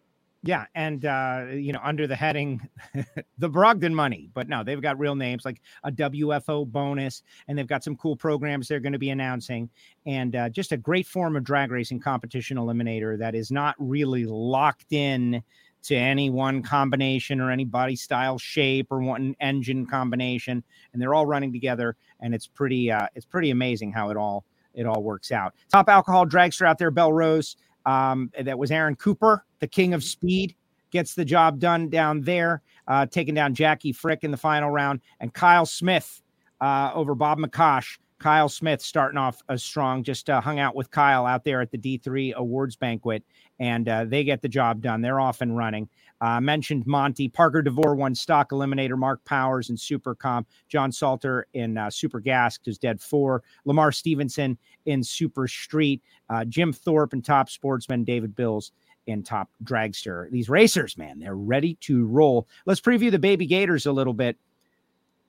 Yeah, 0.47 0.67
and 0.75 1.05
uh, 1.05 1.47
you 1.53 1.73
know, 1.73 1.81
under 1.83 2.07
the 2.07 2.17
heading, 2.17 2.61
the 3.39 3.51
Brogdon 3.51 3.93
money, 3.93 4.31
but 4.35 4.49
no, 4.49 4.63
they've 4.65 4.81
got 4.81 4.99
real 4.99 5.15
names 5.15 5.45
like 5.45 5.61
a 5.85 5.93
WFO 5.93 6.67
bonus, 6.67 7.23
and 7.49 7.59
they've 7.59 7.67
got 7.67 7.85
some 7.85 7.97
cool 7.97 8.17
programs 8.17 8.69
they're 8.69 8.81
going 8.81 8.93
to 8.93 8.99
be 8.99 9.11
announcing, 9.11 9.69
and 10.07 10.37
uh, 10.37 10.49
just 10.49 10.73
a 10.73 10.77
great 10.77 11.07
form 11.07 11.37
of 11.37 11.45
drag 11.45 11.71
racing 11.71 12.01
competition 12.01 12.57
eliminator 12.57 13.19
that 13.19 13.35
is 13.35 13.51
not 13.51 13.75
really 13.79 14.25
locked 14.25 14.93
in 14.93 15.43
to 15.87 15.95
any 15.95 16.31
one 16.31 16.63
combination 16.63 17.41
or 17.41 17.51
any 17.51 17.65
body 17.65 17.95
style 17.95 18.39
shape 18.39 18.89
or 18.91 19.01
one 19.01 19.37
engine 19.39 19.87
combination 19.87 20.65
and 20.93 21.01
they're 21.01 21.15
all 21.15 21.27
running 21.27 21.53
together 21.53 21.95
and 22.21 22.35
it's 22.35 22.49
pretty 22.49 22.91
uh, 22.91 23.07
it's 23.15 23.27
pretty 23.27 23.51
amazing 23.51 23.93
how 23.93 24.11
it 24.11 24.17
all 24.17 24.45
it 24.75 24.85
all 24.85 25.03
works 25.03 25.31
out. 25.31 25.55
Top 25.71 25.89
alcohol 25.89 26.27
dragster 26.27 26.67
out 26.67 26.79
there 26.79 26.91
belle 26.91 27.13
rose 27.13 27.57
um, 27.87 28.31
that 28.39 28.59
was 28.59 28.71
aaron 28.71 28.95
cooper 28.97 29.45
the 29.61 29.67
king 29.67 29.95
of 29.95 30.05
speed 30.05 30.55
gets 30.91 31.15
the 31.15 31.25
job 31.25 31.59
done 31.59 31.89
down 31.89 32.21
there 32.21 32.63
uh, 32.89 33.07
taking 33.07 33.35
down 33.35 33.55
jackie 33.55 33.93
frick 33.93 34.25
in 34.25 34.31
the 34.31 34.37
final 34.37 34.71
round 34.71 35.01
and 35.21 35.33
kyle 35.33 35.67
smith 35.67 36.23
uh, 36.61 36.91
over 36.95 37.15
bob 37.15 37.39
mccosh 37.39 37.99
Kyle 38.19 38.49
Smith 38.49 38.81
starting 38.81 39.19
off 39.19 39.43
a 39.49 39.59
strong, 39.59 40.03
just 40.03 40.31
uh, 40.31 40.41
hung 40.41 40.59
out 40.59 40.75
with 40.75 40.91
Kyle 40.91 41.27
out 41.27 41.45
there 41.45 41.61
at 41.61 41.71
the 41.71 41.79
D3 41.79 42.35
awards 42.35 42.75
banquet, 42.75 43.23
and 43.59 43.89
uh, 43.89 44.05
they 44.05 44.25
get 44.25 44.41
the 44.41 44.49
job 44.49 44.81
done. 44.81 45.03
They're 45.03 45.21
off 45.21 45.43
and 45.43 45.57
running. 45.57 45.89
Uh, 46.23 46.41
mentioned 46.41 46.87
Monty 46.87 47.29
Parker 47.29 47.61
DeVore 47.61 47.95
won 47.95 48.15
stock 48.15 48.51
eliminator, 48.51 48.97
Mark 48.97 49.23
Powers 49.27 49.69
in 49.69 49.77
Super 49.77 50.15
Comp, 50.15 50.49
John 50.69 50.91
Salter 50.91 51.47
in 51.53 51.77
uh, 51.77 51.91
Super 51.91 52.21
Gas 52.21 52.59
who's 52.65 52.79
dead 52.79 53.01
four, 53.01 53.43
Lamar 53.67 53.93
Stevenson 53.93 54.57
in 54.87 55.03
Super 55.03 55.47
Street, 55.47 56.03
uh, 56.31 56.45
Jim 56.47 56.73
Thorpe 56.73 57.13
in 57.13 57.21
Top 57.21 57.51
Sportsman, 57.51 58.03
David 58.03 58.35
Bills 58.35 58.73
in 59.07 59.23
Top 59.23 59.51
Dragster. 59.63 60.31
These 60.31 60.49
racers, 60.49 60.97
man, 60.97 61.19
they're 61.19 61.37
ready 61.37 61.75
to 61.83 62.07
roll. 62.07 62.49
Let's 62.65 62.81
preview 62.81 63.11
the 63.11 63.19
Baby 63.19 63.45
Gators 63.45 63.85
a 63.85 63.93
little 63.93 64.15
bit. 64.15 64.39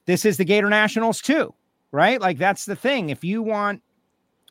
This 0.05 0.23
is 0.23 0.38
the 0.38 0.45
Gator 0.45 0.69
Nationals 0.69 1.21
too 1.21 1.53
right? 1.91 2.19
Like 2.19 2.38
that's 2.38 2.65
the 2.65 2.75
thing. 2.75 3.09
If 3.09 3.23
you 3.23 3.41
want 3.41 3.81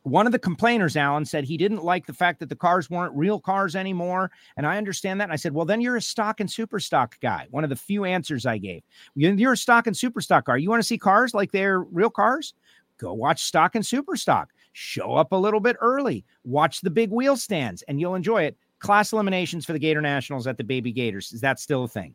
one 0.02 0.24
of 0.26 0.32
the 0.32 0.38
complainers, 0.38 0.96
Alan, 0.96 1.24
said 1.24 1.42
he 1.42 1.56
didn't 1.56 1.82
like 1.82 2.06
the 2.06 2.12
fact 2.12 2.38
that 2.38 2.48
the 2.48 2.54
cars 2.54 2.88
weren't 2.88 3.12
real 3.16 3.40
cars 3.40 3.74
anymore. 3.74 4.30
And 4.56 4.64
I 4.64 4.78
understand 4.78 5.20
that. 5.20 5.24
And 5.24 5.32
I 5.32 5.36
said, 5.36 5.52
well, 5.52 5.64
then 5.64 5.80
you're 5.80 5.96
a 5.96 6.02
stock 6.02 6.38
and 6.38 6.48
super 6.48 6.78
stock 6.78 7.18
guy. 7.20 7.48
One 7.50 7.64
of 7.64 7.70
the 7.70 7.76
few 7.76 8.04
answers 8.04 8.46
I 8.46 8.58
gave. 8.58 8.82
You're 9.16 9.54
a 9.54 9.56
stock 9.56 9.88
and 9.88 9.96
super 9.96 10.20
stock 10.20 10.46
car. 10.46 10.58
You 10.58 10.70
want 10.70 10.80
to 10.80 10.86
see 10.86 10.96
cars 10.96 11.34
like 11.34 11.50
they're 11.50 11.80
real 11.80 12.10
cars? 12.10 12.54
Go 12.98 13.12
watch 13.14 13.42
stock 13.42 13.74
and 13.74 13.84
super 13.84 14.16
stock. 14.16 14.52
Show 14.74 15.14
up 15.14 15.32
a 15.32 15.36
little 15.36 15.60
bit 15.60 15.76
early. 15.80 16.24
Watch 16.44 16.82
the 16.82 16.90
big 16.90 17.10
wheel 17.10 17.36
stands 17.36 17.82
and 17.82 18.00
you'll 18.00 18.14
enjoy 18.14 18.44
it. 18.44 18.56
Class 18.78 19.12
eliminations 19.12 19.66
for 19.66 19.72
the 19.72 19.78
Gator 19.78 20.02
Nationals 20.02 20.46
at 20.46 20.56
the 20.56 20.64
Baby 20.64 20.92
Gators. 20.92 21.32
Is 21.32 21.40
that 21.40 21.58
still 21.58 21.84
a 21.84 21.88
thing? 21.88 22.14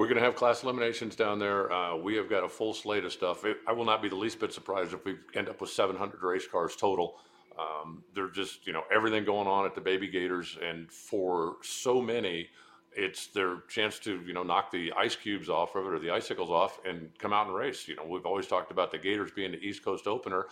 We're 0.00 0.06
going 0.06 0.16
to 0.16 0.24
have 0.24 0.34
class 0.34 0.62
eliminations 0.62 1.14
down 1.14 1.38
there. 1.38 1.70
Uh, 1.70 1.94
we 1.94 2.14
have 2.14 2.30
got 2.30 2.42
a 2.42 2.48
full 2.48 2.72
slate 2.72 3.04
of 3.04 3.12
stuff. 3.12 3.44
It, 3.44 3.58
I 3.68 3.72
will 3.72 3.84
not 3.84 4.00
be 4.00 4.08
the 4.08 4.16
least 4.16 4.40
bit 4.40 4.50
surprised 4.50 4.94
if 4.94 5.04
we 5.04 5.16
end 5.34 5.50
up 5.50 5.60
with 5.60 5.68
700 5.68 6.22
race 6.22 6.46
cars 6.46 6.74
total. 6.74 7.18
Um, 7.58 8.02
they're 8.14 8.30
just, 8.30 8.66
you 8.66 8.72
know, 8.72 8.84
everything 8.90 9.26
going 9.26 9.46
on 9.46 9.66
at 9.66 9.74
the 9.74 9.82
Baby 9.82 10.08
Gators. 10.08 10.56
And 10.66 10.90
for 10.90 11.56
so 11.60 12.00
many, 12.00 12.48
it's 12.96 13.26
their 13.26 13.58
chance 13.68 13.98
to, 13.98 14.22
you 14.26 14.32
know, 14.32 14.42
knock 14.42 14.70
the 14.70 14.90
ice 14.96 15.16
cubes 15.16 15.50
off 15.50 15.74
of 15.74 15.84
it 15.84 15.92
or 15.92 15.98
the 15.98 16.10
icicles 16.10 16.48
off 16.48 16.80
and 16.86 17.10
come 17.18 17.34
out 17.34 17.48
and 17.48 17.54
race. 17.54 17.86
You 17.86 17.96
know, 17.96 18.06
we've 18.06 18.24
always 18.24 18.46
talked 18.46 18.70
about 18.70 18.92
the 18.92 18.96
Gators 18.96 19.32
being 19.32 19.52
the 19.52 19.60
East 19.60 19.84
Coast 19.84 20.06
opener 20.06 20.46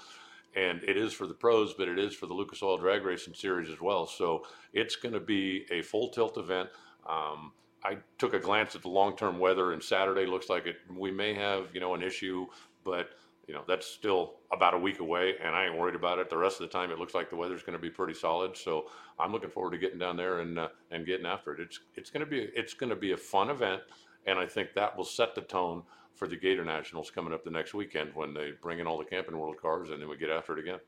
and 0.55 0.83
it 0.83 0.99
is 0.99 1.15
for 1.15 1.27
the 1.27 1.33
pros, 1.33 1.73
but 1.73 1.89
it 1.89 1.99
is 1.99 2.13
for 2.15 2.27
the 2.27 2.35
Lucas 2.35 2.63
Oil 2.63 2.77
Drag 2.77 3.03
Racing 3.03 3.33
Series 3.33 3.71
as 3.71 3.81
well. 3.81 4.07
So 4.07 4.45
it's 4.75 4.95
going 4.95 5.15
to 5.15 5.21
be 5.21 5.65
a 5.71 5.81
full 5.81 6.09
tilt 6.09 6.37
event. 6.37 6.69
Um, 7.09 7.53
I 7.85 7.99
took 8.19 8.35
a 8.35 8.39
glance 8.39 8.75
at 8.75 8.83
the 8.83 8.89
long-term 8.89 9.39
weather, 9.39 9.73
and 9.73 9.83
Saturday 9.83 10.27
looks 10.27 10.49
like 10.49 10.67
it. 10.67 10.77
We 10.95 11.11
may 11.11 11.35
have, 11.35 11.69
you 11.73 11.81
know, 11.81 11.95
an 11.95 12.03
issue, 12.03 12.47
but 12.85 13.11
you 13.47 13.55
know 13.55 13.63
that's 13.67 13.87
still 13.87 14.35
about 14.53 14.75
a 14.75 14.79
week 14.79 15.01
away, 15.01 15.35
and 15.43 15.55
I 15.55 15.67
ain't 15.67 15.77
worried 15.77 15.95
about 15.95 16.19
it. 16.19 16.29
The 16.29 16.37
rest 16.37 16.61
of 16.61 16.71
the 16.71 16.79
time, 16.79 16.91
it 16.91 16.99
looks 16.99 17.15
like 17.15 17.31
the 17.31 17.37
weather's 17.37 17.63
going 17.63 17.79
to 17.79 17.83
be 17.83 17.91
pretty 17.91 18.13
solid. 18.13 18.57
So 18.57 18.91
I'm 19.19 19.33
looking 19.33 19.49
forward 19.49 19.71
to 19.71 19.79
getting 19.79 19.99
down 19.99 20.17
there 20.17 20.41
and 20.41 20.59
uh, 20.59 20.69
and 20.91 21.07
getting 21.07 21.27
after 21.27 21.55
it. 21.55 21.61
It's 21.61 21.81
it's 21.95 22.11
going 22.11 22.25
to 22.25 22.31
be 22.31 22.51
it's 22.55 22.75
going 22.75 22.91
to 22.91 22.97
be 22.97 23.13
a 23.13 23.17
fun 23.17 23.49
event, 23.49 23.83
and 24.27 24.39
I 24.39 24.47
think 24.47 24.75
that 24.75 24.97
will 24.97 25.05
set 25.05 25.35
the 25.35 25.41
tone 25.41 25.83
for 26.15 26.29
the 26.29 26.37
Gator 26.37 26.65
Nationals 26.65 27.11
coming 27.11 27.33
up 27.33 27.43
the 27.43 27.51
next 27.51 27.73
weekend 27.73 28.11
when 28.15 28.35
they 28.35 28.51
bring 28.61 28.81
in 28.81 28.87
all 28.87 28.99
the 28.99 29.05
Camping 29.05 29.39
World 29.39 29.57
cars, 29.61 29.91
and 29.91 30.03
then 30.03 30.09
we 30.09 30.19
get 30.19 30.31
after 30.31 30.53
it 30.53 30.59
again. 30.59 30.81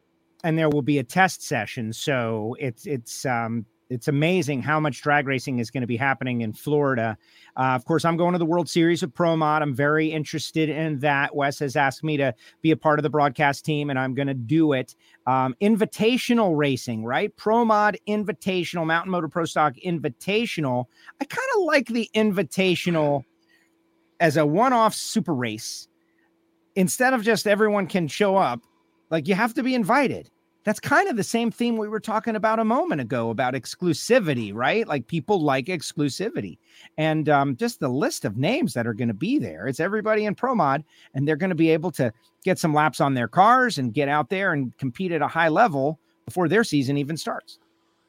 And 0.44 0.58
there 0.58 0.68
will 0.68 0.82
be 0.82 0.98
a 0.98 1.04
test 1.04 1.42
session, 1.42 1.94
so 1.94 2.56
it's 2.58 2.86
it's 2.86 3.24
um 3.24 3.64
it's 3.90 4.06
amazing 4.06 4.62
how 4.62 4.78
much 4.78 5.02
drag 5.02 5.26
racing 5.26 5.58
is 5.58 5.70
going 5.70 5.80
to 5.80 5.86
be 5.86 5.96
happening 5.96 6.42
in 6.42 6.52
Florida. 6.52 7.18
Uh, 7.56 7.74
of 7.74 7.84
course, 7.84 8.04
I'm 8.04 8.16
going 8.16 8.32
to 8.32 8.38
the 8.38 8.46
World 8.46 8.68
Series 8.68 9.02
of 9.02 9.12
Pro 9.12 9.36
Mod. 9.36 9.62
I'm 9.62 9.74
very 9.74 10.06
interested 10.06 10.68
in 10.68 11.00
that. 11.00 11.34
Wes 11.34 11.58
has 11.58 11.74
asked 11.74 12.04
me 12.04 12.16
to 12.16 12.32
be 12.62 12.70
a 12.70 12.76
part 12.76 13.00
of 13.00 13.02
the 13.02 13.10
broadcast 13.10 13.64
team, 13.64 13.90
and 13.90 13.98
I'm 13.98 14.14
going 14.14 14.28
to 14.28 14.34
do 14.34 14.72
it. 14.72 14.94
Um, 15.26 15.56
invitational 15.60 16.56
racing, 16.56 17.04
right? 17.04 17.34
Pro 17.36 17.64
Mod 17.64 17.98
Invitational, 18.08 18.86
Mountain 18.86 19.10
Motor 19.10 19.28
Pro 19.28 19.44
Stock 19.44 19.74
Invitational. 19.84 20.86
I 21.20 21.24
kind 21.24 21.48
of 21.56 21.64
like 21.64 21.88
the 21.88 22.08
Invitational 22.14 23.24
as 24.20 24.36
a 24.36 24.46
one 24.46 24.72
off 24.72 24.94
super 24.94 25.34
race. 25.34 25.88
Instead 26.76 27.12
of 27.12 27.22
just 27.22 27.48
everyone 27.48 27.88
can 27.88 28.06
show 28.06 28.36
up, 28.36 28.60
like 29.10 29.26
you 29.26 29.34
have 29.34 29.54
to 29.54 29.64
be 29.64 29.74
invited 29.74 30.30
that's 30.64 30.80
kind 30.80 31.08
of 31.08 31.16
the 31.16 31.24
same 31.24 31.50
theme 31.50 31.76
we 31.76 31.88
were 31.88 32.00
talking 32.00 32.36
about 32.36 32.58
a 32.58 32.64
moment 32.64 33.00
ago 33.00 33.30
about 33.30 33.54
exclusivity, 33.54 34.52
right? 34.54 34.86
Like 34.86 35.06
people 35.06 35.40
like 35.40 35.66
exclusivity. 35.66 36.58
And 36.98 37.28
um, 37.28 37.56
just 37.56 37.80
the 37.80 37.88
list 37.88 38.24
of 38.24 38.36
names 38.36 38.74
that 38.74 38.86
are 38.86 38.94
going 38.94 39.08
to 39.08 39.14
be 39.14 39.38
there. 39.38 39.66
It's 39.66 39.80
everybody 39.80 40.26
in 40.26 40.34
Pro 40.34 40.54
Mod, 40.54 40.84
and 41.14 41.26
they're 41.26 41.36
going 41.36 41.50
to 41.50 41.56
be 41.56 41.70
able 41.70 41.90
to 41.92 42.12
get 42.44 42.58
some 42.58 42.74
laps 42.74 43.00
on 43.00 43.14
their 43.14 43.28
cars 43.28 43.78
and 43.78 43.94
get 43.94 44.08
out 44.08 44.28
there 44.28 44.52
and 44.52 44.76
compete 44.76 45.12
at 45.12 45.22
a 45.22 45.28
high 45.28 45.48
level 45.48 45.98
before 46.26 46.48
their 46.48 46.64
season 46.64 46.96
even 46.96 47.16
starts. 47.16 47.58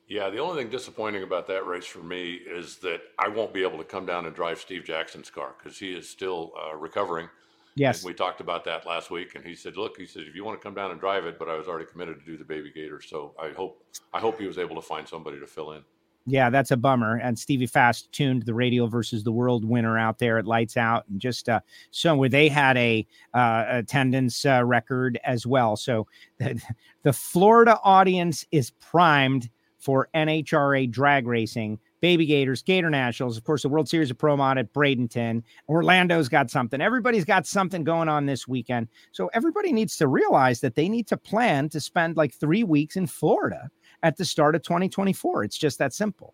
Yeah, 0.08 0.30
the 0.30 0.40
only 0.40 0.62
thing 0.62 0.70
disappointing 0.70 1.24
about 1.24 1.48
that 1.48 1.66
race 1.66 1.86
for 1.86 2.04
me 2.04 2.34
is 2.34 2.76
that 2.80 3.00
I 3.18 3.30
won't 3.30 3.54
be 3.54 3.64
able 3.64 3.78
to 3.78 3.86
come 3.86 4.06
down 4.06 4.26
and 4.26 4.36
drive 4.36 4.60
Steve 4.60 4.84
Jackson's 4.84 5.30
car 5.30 5.56
because 5.58 5.80
he 5.80 5.94
is 5.94 6.10
still 6.10 6.52
uh, 6.62 6.76
recovering. 6.76 7.30
Yes. 7.76 8.04
And 8.04 8.08
we 8.08 8.14
talked 8.14 8.42
about 8.42 8.66
that 8.66 8.86
last 8.86 9.12
week, 9.12 9.36
and 9.36 9.46
he 9.46 9.56
said, 9.56 9.78
"Look, 9.78 9.98
he 9.98 10.06
said 10.06 10.24
if 10.28 10.36
you 10.36 10.44
want 10.44 10.60
to 10.60 10.64
come 10.64 10.76
down 10.76 10.92
and 10.92 11.00
drive 11.00 11.26
it, 11.26 11.40
but 11.40 11.50
I 11.50 11.56
was 11.56 11.68
already 11.68 11.86
committed 11.86 12.20
to 12.20 12.26
do 12.26 12.38
the 12.38 12.44
Baby 12.44 12.72
Gator, 12.74 13.02
so 13.02 13.34
I 13.42 13.50
hope 13.50 13.84
I 14.14 14.20
hope 14.20 14.40
he 14.40 14.48
was 14.48 14.58
able 14.58 14.76
to 14.76 14.82
find 14.82 15.08
somebody 15.08 15.40
to 15.40 15.48
fill 15.48 15.72
in." 15.74 15.84
Yeah, 16.28 16.52
that's 16.52 16.70
a 16.72 16.78
bummer. 16.78 17.16
And 17.16 17.38
Stevie 17.38 17.66
Fast 17.66 18.12
tuned 18.12 18.44
the 18.44 18.54
radio 18.54 18.86
versus 18.86 19.24
the 19.24 19.32
world 19.32 19.66
winner 19.66 19.98
out 19.98 20.20
there 20.20 20.38
at 20.38 20.46
Lights 20.46 20.78
Out, 20.78 21.06
and 21.10 21.20
just 21.20 21.50
uh, 21.50 21.62
so 21.90 22.16
where 22.16 22.30
they 22.30 22.48
had 22.48 22.78
a 22.78 23.08
uh, 23.34 23.66
attendance 23.70 24.46
uh, 24.46 24.64
record 24.64 25.20
as 25.24 25.48
well. 25.48 25.76
So 25.76 26.08
the, 26.38 26.62
the 27.04 27.14
Florida 27.14 27.80
audience 27.84 28.46
is 28.52 28.72
primed 28.72 29.50
for 29.80 30.10
NHRA 30.14 30.92
drag 30.92 31.26
racing. 31.26 31.80
Baby 32.02 32.26
Gators, 32.26 32.62
Gator 32.64 32.90
Nationals, 32.90 33.38
of 33.38 33.44
course, 33.44 33.62
the 33.62 33.70
World 33.70 33.88
Series 33.88 34.12
of 34.12 34.18
Pro 34.18 34.36
Mod 34.36 34.58
at 34.58 34.74
Bradenton. 34.74 35.44
Orlando's 35.70 36.28
got 36.28 36.50
something. 36.50 36.82
Everybody's 36.82 37.26
got 37.26 37.46
something 37.48 37.84
going 37.84 38.10
on 38.10 38.26
this 38.26 38.48
weekend. 38.48 38.88
So 39.12 39.30
everybody 39.34 39.72
needs 39.72 39.96
to 39.98 40.08
realize 40.08 40.60
that 40.62 40.76
they 40.76 40.90
need 40.90 41.08
to 41.08 41.18
plan 41.18 41.70
to 41.70 41.80
spend 41.80 42.18
like 42.18 42.34
three 42.34 42.64
weeks 42.64 42.96
in 42.96 43.08
Florida 43.08 43.70
at 44.04 44.18
the 44.18 44.26
start 44.26 44.56
of 44.56 44.64
2024. 44.64 45.44
It's 45.44 45.58
just 45.58 45.78
that 45.78 45.94
simple. 45.94 46.34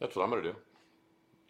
That's 0.00 0.16
what 0.16 0.24
I'm 0.24 0.30
going 0.30 0.42
to 0.42 0.52
do. 0.52 0.56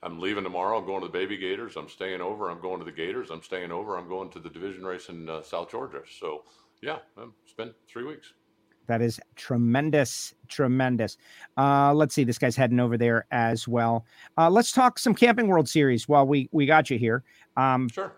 I'm 0.02 0.18
leaving 0.18 0.44
tomorrow. 0.44 0.78
I'm 0.78 0.86
going 0.86 1.00
to 1.02 1.06
the 1.06 1.12
Baby 1.12 1.36
Gators. 1.36 1.76
I'm 1.76 1.88
staying 1.88 2.20
over. 2.20 2.50
I'm 2.50 2.60
going 2.60 2.78
to 2.78 2.84
the 2.84 2.92
Gators. 2.92 3.30
I'm 3.30 3.42
staying 3.42 3.70
over. 3.70 3.98
I'm 3.98 4.08
going 4.08 4.30
to 4.30 4.38
the 4.38 4.48
division 4.48 4.84
race 4.84 5.08
in 5.08 5.28
uh, 5.28 5.42
South 5.42 5.70
Georgia. 5.70 6.00
So, 6.18 6.44
yeah, 6.82 6.98
I'm 7.18 7.34
spend 7.46 7.74
three 7.86 8.04
weeks. 8.04 8.32
That 8.86 9.02
is 9.02 9.20
tremendous, 9.36 10.34
tremendous. 10.48 11.16
Uh, 11.56 11.94
let's 11.94 12.14
see, 12.14 12.24
this 12.24 12.38
guy's 12.38 12.56
heading 12.56 12.80
over 12.80 12.98
there 12.98 13.26
as 13.30 13.68
well. 13.68 14.04
Uh, 14.36 14.50
let's 14.50 14.72
talk 14.72 14.98
some 14.98 15.14
Camping 15.14 15.46
World 15.46 15.68
Series 15.68 16.08
while 16.08 16.26
we 16.26 16.48
we 16.50 16.66
got 16.66 16.90
you 16.90 16.98
here. 16.98 17.22
Um, 17.56 17.88
sure. 17.88 18.12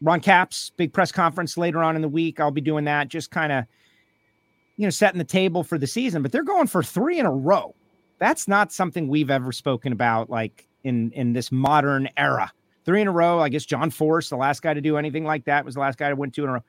Ron 0.00 0.20
Capps, 0.20 0.70
big 0.76 0.92
press 0.92 1.12
conference 1.12 1.56
later 1.56 1.82
on 1.82 1.96
in 1.96 2.02
the 2.02 2.08
week. 2.08 2.40
I'll 2.40 2.50
be 2.50 2.60
doing 2.60 2.84
that, 2.84 3.08
just 3.08 3.30
kind 3.30 3.52
of, 3.52 3.64
you 4.76 4.86
know, 4.86 4.90
setting 4.90 5.18
the 5.18 5.24
table 5.24 5.62
for 5.62 5.78
the 5.78 5.86
season. 5.86 6.20
But 6.20 6.32
they're 6.32 6.42
going 6.42 6.66
for 6.66 6.82
three 6.82 7.18
in 7.18 7.26
a 7.26 7.32
row. 7.32 7.74
That's 8.18 8.48
not 8.48 8.72
something 8.72 9.08
we've 9.08 9.30
ever 9.30 9.52
spoken 9.52 9.92
about, 9.92 10.30
like 10.30 10.66
in 10.82 11.12
in 11.12 11.32
this 11.32 11.52
modern 11.52 12.08
era. 12.16 12.52
Three 12.84 13.00
in 13.00 13.08
a 13.08 13.12
row. 13.12 13.38
I 13.38 13.48
guess 13.48 13.64
John 13.64 13.90
Force, 13.90 14.28
the 14.28 14.36
last 14.36 14.62
guy 14.62 14.74
to 14.74 14.80
do 14.80 14.96
anything 14.96 15.24
like 15.24 15.44
that, 15.44 15.64
was 15.64 15.74
the 15.74 15.80
last 15.80 15.96
guy 15.96 16.10
to 16.10 16.16
win 16.16 16.30
two 16.30 16.42
in 16.42 16.50
a 16.50 16.52
row 16.54 16.64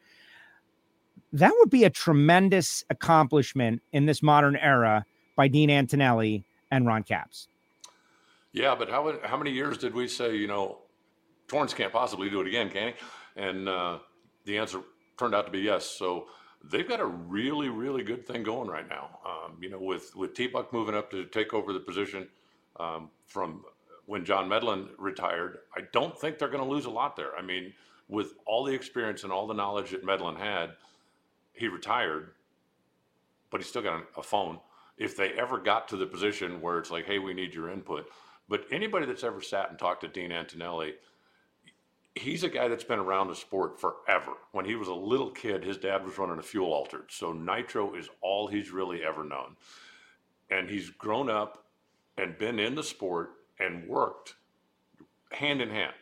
that 1.36 1.54
would 1.60 1.70
be 1.70 1.84
a 1.84 1.90
tremendous 1.90 2.86
accomplishment 2.90 3.82
in 3.92 4.06
this 4.06 4.24
modern 4.24 4.56
era 4.56 5.06
by 5.36 5.50
Dean 5.50 5.70
Antonelli 5.70 6.46
and 6.72 6.88
Ron 6.88 7.04
Capps. 7.04 7.50
Yeah, 8.54 8.74
but 8.74 8.90
how 8.90 9.20
how 9.24 9.36
many 9.36 9.52
years 9.52 9.78
did 9.78 9.94
we 9.94 10.08
say 10.08 10.36
you 10.36 10.48
know 10.48 10.80
Torrence 11.48 11.74
can't 11.74 11.92
possibly 11.92 12.30
do 12.30 12.40
it 12.40 12.48
again, 12.48 12.70
can 12.70 12.88
he? 12.88 12.94
And 13.42 13.68
uh, 13.68 14.00
the 14.46 14.58
answer 14.58 14.80
turned 15.20 15.36
out 15.36 15.46
to 15.46 15.52
be 15.52 15.60
yes. 15.60 15.86
So 15.86 16.28
they've 16.72 16.88
got 16.88 17.02
a 17.02 17.06
really 17.06 17.68
really 17.68 18.04
good 18.04 18.26
thing 18.26 18.44
going 18.44 18.70
right 18.70 18.88
now. 18.88 19.20
Um, 19.26 19.58
you 19.62 19.70
know, 19.70 19.80
with 19.80 20.16
with 20.16 20.34
T 20.34 20.48
Buck 20.48 20.72
moving 20.72 20.96
up 20.96 21.12
to 21.12 21.26
take 21.26 21.54
over 21.54 21.74
the 21.74 21.82
position 21.82 22.30
um, 22.80 23.10
from 23.28 23.66
when 24.06 24.24
John 24.24 24.48
Medlin 24.48 24.88
retired, 24.98 25.58
I 25.76 25.82
don't 25.92 26.18
think 26.18 26.40
they're 26.40 26.48
going 26.48 26.64
to 26.64 26.70
lose 26.70 26.86
a 26.86 26.90
lot 26.92 27.18
there. 27.18 27.36
I 27.38 27.42
mean, 27.42 27.74
with 28.08 28.36
all 28.46 28.64
the 28.64 28.74
experience 28.74 29.24
and 29.24 29.34
all 29.34 29.48
the 29.48 29.54
knowledge 29.54 29.92
that 29.92 30.06
Medlin 30.06 30.38
had 30.38 30.72
he 31.56 31.68
retired, 31.68 32.32
but 33.50 33.62
he 33.62 33.66
still 33.66 33.82
got 33.82 34.04
a 34.18 34.24
phone. 34.24 34.60
If 34.98 35.18
they 35.18 35.32
ever 35.34 35.58
got 35.58 35.88
to 35.90 35.98
the 35.98 36.06
position 36.06 36.62
where 36.62 36.78
it's 36.78 36.92
like, 36.92 37.06
hey, 37.06 37.20
we 37.20 37.34
need 37.34 37.54
your 37.54 37.70
input. 37.70 38.08
But 38.48 38.66
anybody 38.72 39.06
that's 39.06 39.24
ever 39.24 39.42
sat 39.42 39.70
and 39.70 39.80
talked 39.80 40.02
to 40.02 40.08
Dean 40.08 40.32
Antonelli, 40.32 40.94
he's 42.14 42.44
a 42.44 42.50
guy 42.50 42.68
that's 42.68 42.84
been 42.84 43.00
around 43.00 43.28
the 43.28 43.36
sport 43.36 43.80
forever. 43.80 44.34
When 44.52 44.66
he 44.66 44.76
was 44.76 44.88
a 44.88 44.94
little 44.94 45.32
kid, 45.32 45.64
his 45.64 45.78
dad 45.78 46.06
was 46.06 46.18
running 46.18 46.40
a 46.40 46.44
fuel 46.44 46.72
altered. 46.72 47.06
So 47.10 47.34
nitro 47.34 47.96
is 47.96 48.10
all 48.22 48.48
he's 48.48 48.72
really 48.72 49.04
ever 49.04 49.24
known. 49.24 49.56
And 50.50 50.70
he's 50.70 50.90
grown 50.90 51.30
up 51.30 51.66
and 52.18 52.38
been 52.38 52.60
in 52.60 52.76
the 52.76 52.84
sport 52.84 53.32
and 53.60 53.88
worked 53.88 54.36
hand 55.32 55.62
in 55.62 55.70
hand 55.70 55.94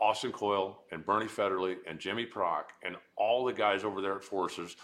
Austin 0.00 0.32
Coil 0.32 0.80
and 0.92 1.04
Bernie 1.04 1.26
Fedderly 1.26 1.76
and 1.86 1.98
Jimmy 1.98 2.24
Prock 2.24 2.72
and 2.84 2.96
all 3.16 3.44
the 3.44 3.52
guys 3.52 3.84
over 3.84 4.00
there 4.00 4.16
at 4.16 4.24
Forces. 4.24 4.76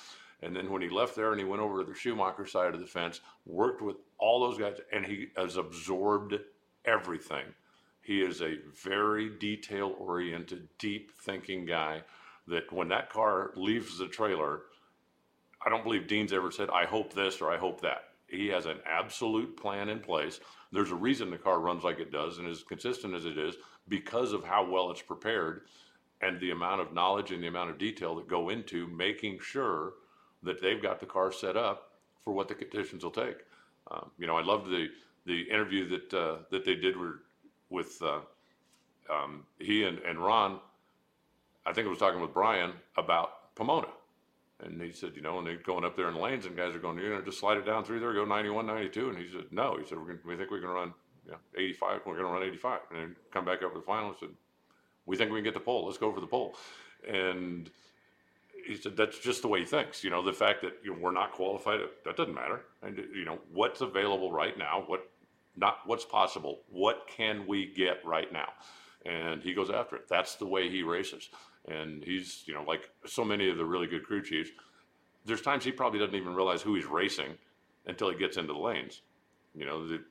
And 0.43 0.55
then 0.55 0.71
when 0.71 0.83
he 0.83 0.89
left 0.89 1.15
there 1.17 1.31
and 1.31 1.41
he 1.41 1.47
went 1.47 1.63
over 1.63 1.83
to 1.83 1.91
the 1.91 1.97
Schumacher 1.97 2.47
side 2.47 2.75
of 2.75 2.81
the 2.81 2.87
fence, 2.87 3.21
worked 3.47 3.81
with 3.81 3.97
all 4.19 4.41
those 4.41 4.59
guys, 4.59 4.79
and 4.93 5.07
he 5.07 5.29
has 5.37 5.57
absorbed 5.57 6.35
everything. 6.85 7.45
He 8.03 8.21
is 8.21 8.43
a 8.43 8.59
very 8.85 9.31
detail 9.31 9.95
oriented, 9.99 10.69
deep 10.79 11.13
thinking 11.23 11.65
guy 11.65 12.03
that 12.47 12.71
when 12.73 12.89
that 12.89 13.11
car 13.11 13.53
leaves 13.57 13.99
the 13.99 14.09
trailer, 14.09 14.63
I 15.65 15.71
don't 15.71 15.85
believe 15.85 16.07
Dean's 16.07 16.33
ever 16.33 16.51
said, 16.51 16.69
I 16.69 16.85
hope 16.85 17.15
this 17.15 17.41
or 17.41 17.51
I 17.51 17.57
hope 17.57 17.81
that. 17.81 18.05
He 18.35 18.49
has 18.49 18.67
an 18.67 18.79
absolute 18.87 19.57
plan 19.57 19.89
in 19.89 20.01
place. 20.01 20.41
There's 20.73 20.91
a 20.91 20.97
reason 20.97 21.31
the 21.31 21.39
car 21.39 21.61
runs 21.61 21.85
like 21.85 22.01
it 22.01 22.13
does 22.13 22.39
and 22.39 22.49
as 22.49 22.63
consistent 22.63 23.15
as 23.15 23.25
it 23.25 23.39
is 23.39 23.57
because 23.89 24.33
of 24.33 24.45
how 24.45 24.69
well 24.69 24.91
it's 24.91 25.03
prepared 25.03 25.63
and 26.21 26.41
the 26.41 26.51
amount 26.51 26.81
of 26.81 26.93
knowledge 26.93 27.31
and 27.31 27.43
the 27.43 27.49
amount 27.49 27.71
of 27.71 27.79
detail 27.79 28.15
that 28.17 28.29
go 28.29 28.49
into 28.49 28.87
making 28.89 29.39
sure 29.41 29.95
that 30.43 30.61
they've 30.61 30.83
got 30.83 31.01
the 31.01 31.07
car 31.07 31.33
set 31.33 31.57
up 31.57 31.93
for 32.25 32.33
what 32.33 32.49
the 32.49 32.55
conditions 32.55 33.05
will 33.05 33.11
take. 33.11 33.39
Um, 33.91 34.11
you 34.19 34.27
know, 34.27 34.37
I 34.37 34.43
loved 34.43 34.71
the 34.71 34.89
the 35.27 35.43
interview 35.43 35.89
that 35.89 36.15
uh, 36.15 36.37
that 36.51 36.65
they 36.65 36.75
did 36.75 36.97
with, 36.97 37.17
with 37.71 38.03
uh, 38.03 38.21
um, 39.11 39.45
he 39.59 39.85
and, 39.85 39.99
and 40.01 40.19
Ron. 40.19 40.61
I 41.67 41.73
think 41.73 41.87
I 41.87 41.91
was 41.91 41.99
talking 41.99 42.21
with 42.21 42.35
Brian 42.35 42.73
about 42.97 43.55
Pomona. 43.55 43.89
And 44.65 44.81
he 44.81 44.93
said, 44.93 45.13
you 45.15 45.23
know, 45.23 45.39
and 45.39 45.47
they're 45.47 45.57
going 45.57 45.85
up 45.85 45.97
there 45.97 46.09
in 46.09 46.15
lanes 46.15 46.47
and 46.47 46.57
guys 46.57 46.75
are 46.75 46.79
going, 46.79 46.99
you 46.99 47.11
know, 47.11 47.21
just 47.21 47.39
slide 47.39 47.59
it 47.59 47.67
down 47.67 47.85
through 47.85 48.01
there, 48.01 48.15
go 48.15 48.25
91, 48.25 48.67
92. 48.67 49.11
And 49.11 49.19
he 49.19 49.31
said, 49.31 49.45
no. 49.51 49.77
He 49.79 49.87
said, 49.87 49.99
we're 49.99 50.07
gonna, 50.07 50.19
we 50.25 50.37
think 50.37 50.51
we 50.51 50.61
can 50.61 50.71
run 50.71 50.95
you 51.27 51.33
know, 51.33 51.39
85. 51.57 52.01
We're 52.07 52.15
going 52.15 52.27
to 52.27 52.33
run 52.33 52.43
85. 52.43 52.81
And 52.91 53.01
then 53.01 53.17
come 53.31 53.45
back 53.45 53.63
up 53.63 53.73
to 53.73 53.79
the 53.79 53.85
final 53.85 54.09
and 54.09 54.17
said, 54.19 54.31
we 55.07 55.17
think 55.17 55.31
we 55.31 55.39
can 55.39 55.45
get 55.45 55.55
the 55.55 55.61
pole. 55.61 55.87
Let's 55.87 55.99
go 55.99 56.13
for 56.13 56.21
the 56.21 56.27
pole. 56.27 56.57
And 57.07 57.71
he 58.67 58.77
said, 58.77 58.97
that's 58.97 59.19
just 59.19 59.43
the 59.43 59.49
way 59.49 59.61
he 59.61 59.67
thinks. 59.67 60.03
You 60.03 60.11
know, 60.11 60.23
the 60.23 60.33
fact 60.33 60.63
that 60.63 60.79
you 60.83 60.93
know, 60.93 60.99
we're 61.01 61.13
not 61.13 61.33
qualified, 61.33 61.81
that 62.05 62.17
doesn't 62.17 62.35
matter. 62.35 62.63
And, 62.83 62.97
you 63.15 63.25
know, 63.25 63.39
what's 63.53 63.83
available 63.83 64.33
right 64.33 64.57
now, 64.57 64.85
what 64.87 65.11
not 65.57 65.79
what's 65.87 66.05
possible, 66.05 66.61
what 66.69 67.07
can 67.07 67.47
we 67.47 67.67
get 67.67 68.05
right 68.05 68.33
now? 68.33 68.49
And 69.07 69.43
he 69.43 69.55
goes 69.55 69.71
after 69.71 69.97
it. 69.97 70.09
That's 70.09 70.35
the 70.37 70.47
way 70.47 70.69
he 70.69 70.83
races. 70.83 71.29
And 71.69 72.05
he's, 72.05 72.43
you 72.47 72.55
know, 72.55 72.63
like 72.63 72.91
so 73.07 73.25
many 73.25 73.49
of 73.49 73.57
the 73.57 73.65
really 73.65 73.87
good 73.87 74.05
crew 74.05 74.23
chiefs, 74.23 74.51
there's 75.25 75.41
times 75.41 75.65
he 75.65 75.73
probably 75.73 75.99
doesn't 75.99 76.15
even 76.15 76.35
realize 76.35 76.61
who 76.61 76.75
he's 76.75 76.85
racing 76.85 77.35
until 77.87 78.11
he 78.11 78.17
gets 78.17 78.37
into 78.37 78.53
the 78.53 78.59
lanes. 78.59 79.03
You 79.55 79.65
know, 79.67 79.87
the, 79.87 80.03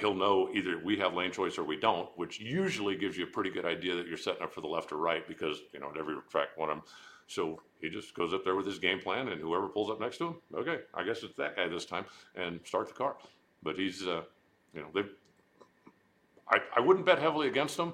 he'll 0.00 0.14
know 0.14 0.50
either 0.52 0.80
we 0.84 0.96
have 0.98 1.14
lane 1.14 1.32
choice 1.32 1.58
or 1.58 1.64
we 1.64 1.76
don't, 1.76 2.08
which 2.16 2.40
usually 2.40 2.96
gives 2.96 3.16
you 3.16 3.24
a 3.24 3.28
pretty 3.28 3.50
good 3.50 3.64
idea 3.64 3.94
that 3.94 4.06
you're 4.06 4.16
setting 4.16 4.42
up 4.42 4.52
for 4.52 4.60
the 4.60 4.66
left 4.66 4.92
or 4.92 4.96
right 4.96 5.26
because, 5.26 5.62
you 5.72 5.80
know, 5.80 5.90
at 5.90 5.98
every 5.98 6.16
track 6.30 6.48
one 6.56 6.70
of 6.70 6.76
them. 6.76 6.84
So 7.26 7.60
he 7.80 7.90
just 7.90 8.14
goes 8.14 8.32
up 8.32 8.44
there 8.44 8.56
with 8.56 8.66
his 8.66 8.78
game 8.78 9.00
plan 9.00 9.28
and 9.28 9.40
whoever 9.40 9.68
pulls 9.68 9.90
up 9.90 10.00
next 10.00 10.18
to 10.18 10.28
him, 10.28 10.36
okay, 10.54 10.80
I 10.94 11.04
guess 11.04 11.22
it's 11.22 11.36
that 11.36 11.56
guy 11.56 11.68
this 11.68 11.84
time 11.84 12.06
and 12.34 12.60
start 12.64 12.88
the 12.88 12.94
car. 12.94 13.16
But 13.62 13.76
he's, 13.76 14.06
uh, 14.06 14.22
you 14.74 14.80
know, 14.80 14.88
they, 14.94 15.02
I, 16.50 16.58
I 16.76 16.80
wouldn't 16.80 17.06
bet 17.06 17.18
heavily 17.18 17.48
against 17.48 17.78
him, 17.78 17.92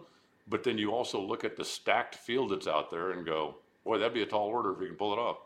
but 0.48 0.62
then 0.62 0.78
you 0.78 0.92
also 0.92 1.20
look 1.20 1.44
at 1.44 1.56
the 1.56 1.64
stacked 1.64 2.16
field 2.16 2.52
that's 2.52 2.66
out 2.66 2.90
there 2.90 3.12
and 3.12 3.24
go, 3.24 3.56
boy, 3.84 3.98
that'd 3.98 4.14
be 4.14 4.22
a 4.22 4.26
tall 4.26 4.48
order 4.48 4.72
if 4.72 4.80
he 4.80 4.86
can 4.86 4.96
pull 4.96 5.12
it 5.12 5.18
off. 5.18 5.38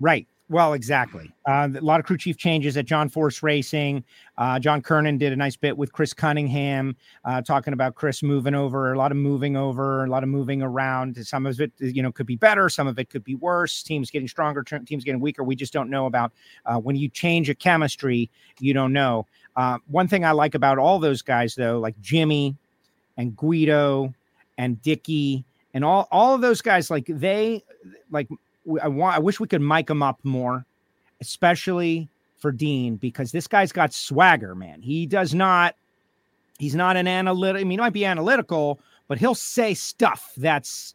Right. 0.00 0.26
Well, 0.48 0.74
exactly. 0.74 1.32
Uh, 1.44 1.68
a 1.76 1.80
lot 1.80 1.98
of 1.98 2.06
crew 2.06 2.16
chief 2.16 2.36
changes 2.36 2.76
at 2.76 2.84
John 2.84 3.08
Force 3.08 3.42
Racing. 3.42 4.04
Uh, 4.38 4.60
John 4.60 4.80
Kernan 4.80 5.18
did 5.18 5.32
a 5.32 5.36
nice 5.36 5.56
bit 5.56 5.76
with 5.76 5.92
Chris 5.92 6.12
Cunningham, 6.12 6.94
uh, 7.24 7.42
talking 7.42 7.72
about 7.72 7.96
Chris 7.96 8.22
moving 8.22 8.54
over, 8.54 8.92
a 8.92 8.98
lot 8.98 9.10
of 9.10 9.18
moving 9.18 9.56
over, 9.56 10.04
a 10.04 10.08
lot 10.08 10.22
of 10.22 10.28
moving 10.28 10.62
around. 10.62 11.16
Some 11.26 11.46
of 11.46 11.60
it, 11.60 11.72
you 11.78 12.00
know, 12.00 12.12
could 12.12 12.26
be 12.26 12.36
better. 12.36 12.68
Some 12.68 12.86
of 12.86 12.96
it 13.00 13.10
could 13.10 13.24
be 13.24 13.34
worse. 13.34 13.82
Teams 13.82 14.08
getting 14.08 14.28
stronger, 14.28 14.62
teams 14.62 15.02
getting 15.02 15.20
weaker. 15.20 15.42
We 15.42 15.56
just 15.56 15.72
don't 15.72 15.90
know 15.90 16.06
about 16.06 16.32
uh, 16.64 16.78
when 16.78 16.94
you 16.94 17.08
change 17.08 17.50
a 17.50 17.54
chemistry. 17.54 18.30
You 18.60 18.72
don't 18.72 18.92
know. 18.92 19.26
Uh, 19.56 19.78
one 19.88 20.06
thing 20.06 20.24
I 20.24 20.30
like 20.30 20.54
about 20.54 20.78
all 20.78 21.00
those 21.00 21.22
guys, 21.22 21.56
though, 21.56 21.80
like 21.80 22.00
Jimmy 22.00 22.54
and 23.16 23.34
Guido 23.36 24.14
and 24.58 24.80
Dicky 24.82 25.44
and 25.74 25.84
all 25.84 26.08
all 26.10 26.34
of 26.34 26.40
those 26.40 26.62
guys, 26.62 26.90
like 26.90 27.06
they 27.06 27.62
like 28.10 28.28
I 28.82 28.88
want 28.88 29.16
I 29.16 29.18
wish 29.18 29.40
we 29.40 29.46
could 29.46 29.60
mic 29.60 29.86
them 29.86 30.02
up 30.02 30.18
more, 30.24 30.64
especially 31.20 32.08
for 32.38 32.52
Dean, 32.52 32.96
because 32.96 33.32
this 33.32 33.46
guy's 33.46 33.72
got 33.72 33.92
swagger, 33.92 34.54
man. 34.54 34.82
He 34.82 35.06
does 35.06 35.34
not, 35.34 35.74
he's 36.58 36.74
not 36.74 36.96
an 36.96 37.08
analytic. 37.08 37.60
I 37.60 37.64
mean, 37.64 37.78
he 37.78 37.82
might 37.82 37.92
be 37.92 38.04
analytical, 38.04 38.78
but 39.08 39.18
he'll 39.18 39.34
say 39.34 39.74
stuff 39.74 40.32
that's 40.36 40.94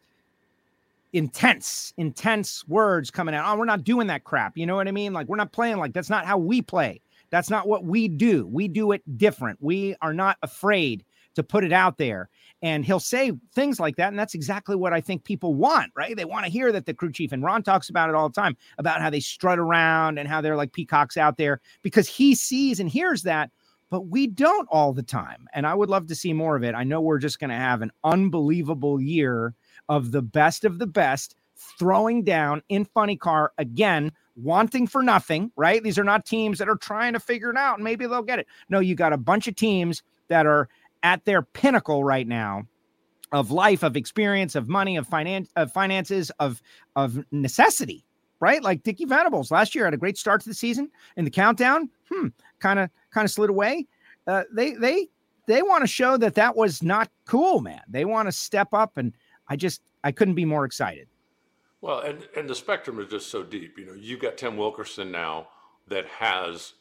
intense, 1.12 1.92
intense 1.96 2.66
words 2.68 3.10
coming 3.10 3.34
out. 3.34 3.44
Oh, 3.46 3.58
we're 3.58 3.64
not 3.64 3.84
doing 3.84 4.06
that 4.06 4.24
crap. 4.24 4.56
You 4.56 4.66
know 4.66 4.76
what 4.76 4.88
I 4.88 4.92
mean? 4.92 5.12
Like, 5.12 5.28
we're 5.28 5.36
not 5.36 5.52
playing 5.52 5.78
like 5.78 5.92
that's 5.92 6.10
not 6.10 6.26
how 6.26 6.38
we 6.38 6.62
play. 6.62 7.00
That's 7.30 7.50
not 7.50 7.66
what 7.66 7.84
we 7.84 8.08
do. 8.08 8.46
We 8.46 8.68
do 8.68 8.92
it 8.92 9.02
different. 9.18 9.58
We 9.60 9.96
are 10.02 10.12
not 10.12 10.36
afraid 10.42 11.04
to 11.34 11.42
put 11.42 11.64
it 11.64 11.72
out 11.72 11.98
there. 11.98 12.28
And 12.62 12.84
he'll 12.84 13.00
say 13.00 13.32
things 13.54 13.80
like 13.80 13.96
that. 13.96 14.08
And 14.08 14.18
that's 14.18 14.34
exactly 14.34 14.76
what 14.76 14.92
I 14.92 15.00
think 15.00 15.24
people 15.24 15.54
want, 15.54 15.90
right? 15.96 16.16
They 16.16 16.24
want 16.24 16.44
to 16.44 16.52
hear 16.52 16.70
that 16.72 16.86
the 16.86 16.94
crew 16.94 17.12
chief, 17.12 17.32
and 17.32 17.42
Ron 17.42 17.62
talks 17.62 17.88
about 17.90 18.08
it 18.08 18.14
all 18.14 18.28
the 18.28 18.40
time 18.40 18.56
about 18.78 19.00
how 19.00 19.10
they 19.10 19.20
strut 19.20 19.58
around 19.58 20.18
and 20.18 20.28
how 20.28 20.40
they're 20.40 20.56
like 20.56 20.72
peacocks 20.72 21.16
out 21.16 21.36
there 21.36 21.60
because 21.82 22.08
he 22.08 22.34
sees 22.34 22.78
and 22.80 22.88
hears 22.88 23.22
that. 23.22 23.50
But 23.90 24.06
we 24.06 24.26
don't 24.26 24.68
all 24.70 24.94
the 24.94 25.02
time. 25.02 25.46
And 25.52 25.66
I 25.66 25.74
would 25.74 25.90
love 25.90 26.06
to 26.06 26.14
see 26.14 26.32
more 26.32 26.56
of 26.56 26.64
it. 26.64 26.74
I 26.74 26.82
know 26.84 27.00
we're 27.00 27.18
just 27.18 27.38
going 27.38 27.50
to 27.50 27.56
have 27.56 27.82
an 27.82 27.92
unbelievable 28.04 29.00
year 29.00 29.54
of 29.88 30.12
the 30.12 30.22
best 30.22 30.64
of 30.64 30.78
the 30.78 30.86
best 30.86 31.36
throwing 31.78 32.24
down 32.24 32.62
in 32.68 32.84
funny 32.86 33.16
car 33.16 33.52
again 33.58 34.12
wanting 34.36 34.86
for 34.86 35.02
nothing, 35.02 35.52
right? 35.56 35.82
These 35.82 35.98
are 35.98 36.04
not 36.04 36.24
teams 36.24 36.58
that 36.58 36.68
are 36.68 36.76
trying 36.76 37.12
to 37.12 37.20
figure 37.20 37.50
it 37.50 37.56
out 37.56 37.76
and 37.76 37.84
maybe 37.84 38.06
they'll 38.06 38.22
get 38.22 38.38
it. 38.38 38.46
No, 38.68 38.80
you 38.80 38.94
got 38.94 39.12
a 39.12 39.18
bunch 39.18 39.46
of 39.46 39.56
teams 39.56 40.02
that 40.28 40.46
are 40.46 40.68
at 41.02 41.24
their 41.24 41.42
pinnacle 41.42 42.04
right 42.04 42.26
now 42.26 42.64
of 43.32 43.50
life, 43.50 43.82
of 43.82 43.96
experience, 43.96 44.54
of 44.54 44.68
money, 44.68 44.96
of 44.96 45.06
finance, 45.06 45.50
of 45.56 45.72
finances, 45.72 46.30
of 46.38 46.60
of 46.96 47.24
necessity, 47.32 48.04
right? 48.40 48.62
Like 48.62 48.82
Dickie 48.82 49.06
Venables 49.06 49.50
last 49.50 49.74
year 49.74 49.86
had 49.86 49.94
a 49.94 49.98
great 49.98 50.18
start 50.18 50.42
to 50.42 50.48
the 50.48 50.54
season. 50.54 50.90
In 51.16 51.24
the 51.24 51.30
countdown, 51.30 51.88
hmm, 52.10 52.28
kind 52.60 52.78
of 52.78 52.90
kind 53.10 53.24
of 53.24 53.30
slid 53.30 53.50
away. 53.50 53.86
Uh, 54.26 54.44
they 54.54 54.72
they 54.74 55.08
they 55.46 55.62
want 55.62 55.82
to 55.82 55.86
show 55.86 56.16
that 56.18 56.34
that 56.34 56.56
was 56.56 56.82
not 56.82 57.10
cool, 57.26 57.60
man. 57.60 57.80
They 57.88 58.04
want 58.04 58.28
to 58.28 58.32
step 58.32 58.68
up, 58.72 58.96
and 58.98 59.12
I 59.48 59.56
just 59.56 59.82
I 60.04 60.12
couldn't 60.12 60.34
be 60.34 60.44
more 60.44 60.64
excited. 60.64 61.08
Well, 61.80 62.00
and 62.00 62.28
and 62.36 62.48
the 62.48 62.54
spectrum 62.54 63.00
is 63.00 63.08
just 63.08 63.30
so 63.30 63.42
deep. 63.42 63.78
You 63.78 63.86
know, 63.86 63.94
you've 63.94 64.20
got 64.20 64.36
Tim 64.36 64.56
Wilkerson 64.56 65.10
now 65.10 65.48
that 65.88 66.06
has 66.06 66.74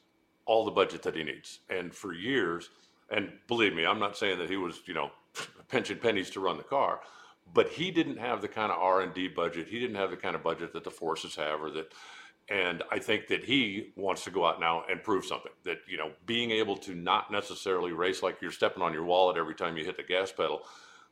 all 0.45 0.65
the 0.65 0.71
budget 0.71 1.01
that 1.03 1.15
he 1.15 1.23
needs, 1.23 1.59
and 1.69 1.95
for 1.95 2.13
years 2.13 2.69
and 3.11 3.31
believe 3.47 3.73
me, 3.75 3.85
I'm 3.85 3.99
not 3.99 4.17
saying 4.17 4.39
that 4.39 4.49
he 4.49 4.57
was, 4.57 4.81
you 4.85 4.93
know, 4.93 5.11
pinching 5.67 5.97
pennies 5.97 6.29
to 6.31 6.39
run 6.39 6.57
the 6.57 6.63
car, 6.63 7.01
but 7.53 7.69
he 7.69 7.91
didn't 7.91 8.17
have 8.17 8.41
the 8.41 8.47
kind 8.47 8.71
of 8.71 8.79
R 8.79 9.01
and 9.01 9.13
D 9.13 9.27
budget. 9.27 9.67
He 9.67 9.79
didn't 9.79 9.97
have 9.97 10.09
the 10.09 10.17
kind 10.17 10.35
of 10.35 10.43
budget 10.43 10.73
that 10.73 10.83
the 10.83 10.91
forces 10.91 11.35
have, 11.35 11.61
or 11.61 11.69
that. 11.71 11.93
And 12.49 12.83
I 12.91 12.99
think 12.99 13.27
that 13.27 13.43
he 13.43 13.93
wants 13.95 14.23
to 14.25 14.31
go 14.31 14.45
out 14.45 14.59
now 14.59 14.83
and 14.89 15.03
prove 15.03 15.25
something. 15.25 15.51
That 15.63 15.79
you 15.87 15.97
know, 15.97 16.11
being 16.25 16.51
able 16.51 16.77
to 16.77 16.95
not 16.95 17.31
necessarily 17.31 17.91
race 17.91 18.23
like 18.23 18.41
you're 18.41 18.51
stepping 18.51 18.81
on 18.81 18.93
your 18.93 19.03
wallet 19.03 19.37
every 19.37 19.55
time 19.55 19.77
you 19.77 19.85
hit 19.85 19.97
the 19.97 20.03
gas 20.03 20.31
pedal. 20.31 20.61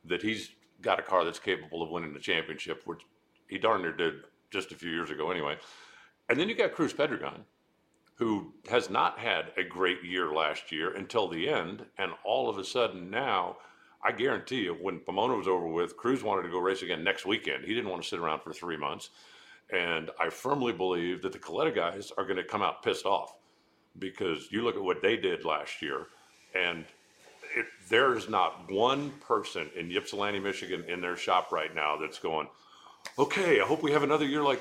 That 0.04 0.22
he's 0.22 0.50
got 0.80 0.98
a 0.98 1.02
car 1.02 1.24
that's 1.24 1.38
capable 1.38 1.82
of 1.82 1.90
winning 1.90 2.14
the 2.14 2.20
championship, 2.20 2.82
which 2.86 3.02
he 3.48 3.58
darn 3.58 3.82
near 3.82 3.92
did 3.92 4.14
just 4.50 4.72
a 4.72 4.74
few 4.74 4.90
years 4.90 5.10
ago, 5.10 5.30
anyway. 5.30 5.56
And 6.28 6.38
then 6.38 6.48
you 6.48 6.54
got 6.54 6.72
Cruz 6.72 6.92
Pedregon, 6.92 7.40
who 8.20 8.52
has 8.68 8.90
not 8.90 9.18
had 9.18 9.46
a 9.56 9.64
great 9.64 10.04
year 10.04 10.30
last 10.30 10.70
year 10.70 10.94
until 10.94 11.26
the 11.26 11.48
end. 11.48 11.82
And 11.96 12.12
all 12.22 12.50
of 12.50 12.58
a 12.58 12.64
sudden 12.64 13.10
now, 13.10 13.56
I 14.04 14.12
guarantee 14.12 14.60
you, 14.60 14.74
when 14.74 15.00
Pomona 15.00 15.36
was 15.36 15.48
over 15.48 15.66
with, 15.66 15.96
Cruz 15.96 16.22
wanted 16.22 16.42
to 16.42 16.50
go 16.50 16.58
race 16.58 16.82
again 16.82 17.02
next 17.02 17.24
weekend. 17.24 17.64
He 17.64 17.74
didn't 17.74 17.88
want 17.88 18.02
to 18.02 18.08
sit 18.08 18.18
around 18.18 18.42
for 18.42 18.52
three 18.52 18.76
months. 18.76 19.08
And 19.72 20.10
I 20.20 20.28
firmly 20.28 20.74
believe 20.74 21.22
that 21.22 21.32
the 21.32 21.38
Kalitta 21.38 21.74
guys 21.74 22.12
are 22.18 22.24
going 22.24 22.36
to 22.36 22.44
come 22.44 22.60
out 22.60 22.82
pissed 22.82 23.06
off 23.06 23.34
because 23.98 24.52
you 24.52 24.64
look 24.64 24.76
at 24.76 24.82
what 24.82 25.00
they 25.00 25.16
did 25.16 25.46
last 25.46 25.80
year, 25.80 26.08
and 26.54 26.84
there's 27.88 28.28
not 28.28 28.70
one 28.70 29.12
person 29.26 29.70
in 29.74 29.90
Ypsilanti, 29.90 30.40
Michigan, 30.40 30.84
in 30.88 31.00
their 31.00 31.16
shop 31.16 31.52
right 31.52 31.74
now 31.74 31.96
that's 31.96 32.18
going, 32.18 32.48
okay, 33.18 33.62
I 33.62 33.64
hope 33.64 33.82
we 33.82 33.92
have 33.92 34.02
another 34.02 34.26
year 34.26 34.42
like 34.42 34.60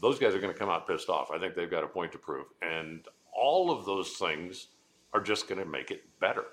those 0.00 0.18
guys 0.18 0.34
are 0.34 0.40
going 0.40 0.52
to 0.52 0.58
come 0.58 0.68
out 0.68 0.86
pissed 0.86 1.08
off. 1.08 1.30
I 1.30 1.38
think 1.38 1.54
they've 1.54 1.70
got 1.70 1.84
a 1.84 1.88
point 1.88 2.12
to 2.12 2.18
prove. 2.18 2.46
And 2.60 3.06
all 3.32 3.70
of 3.70 3.86
those 3.86 4.10
things 4.12 4.68
are 5.12 5.20
just 5.20 5.48
going 5.48 5.58
to 5.58 5.64
make 5.64 5.90
it 5.90 6.04
better. 6.20 6.44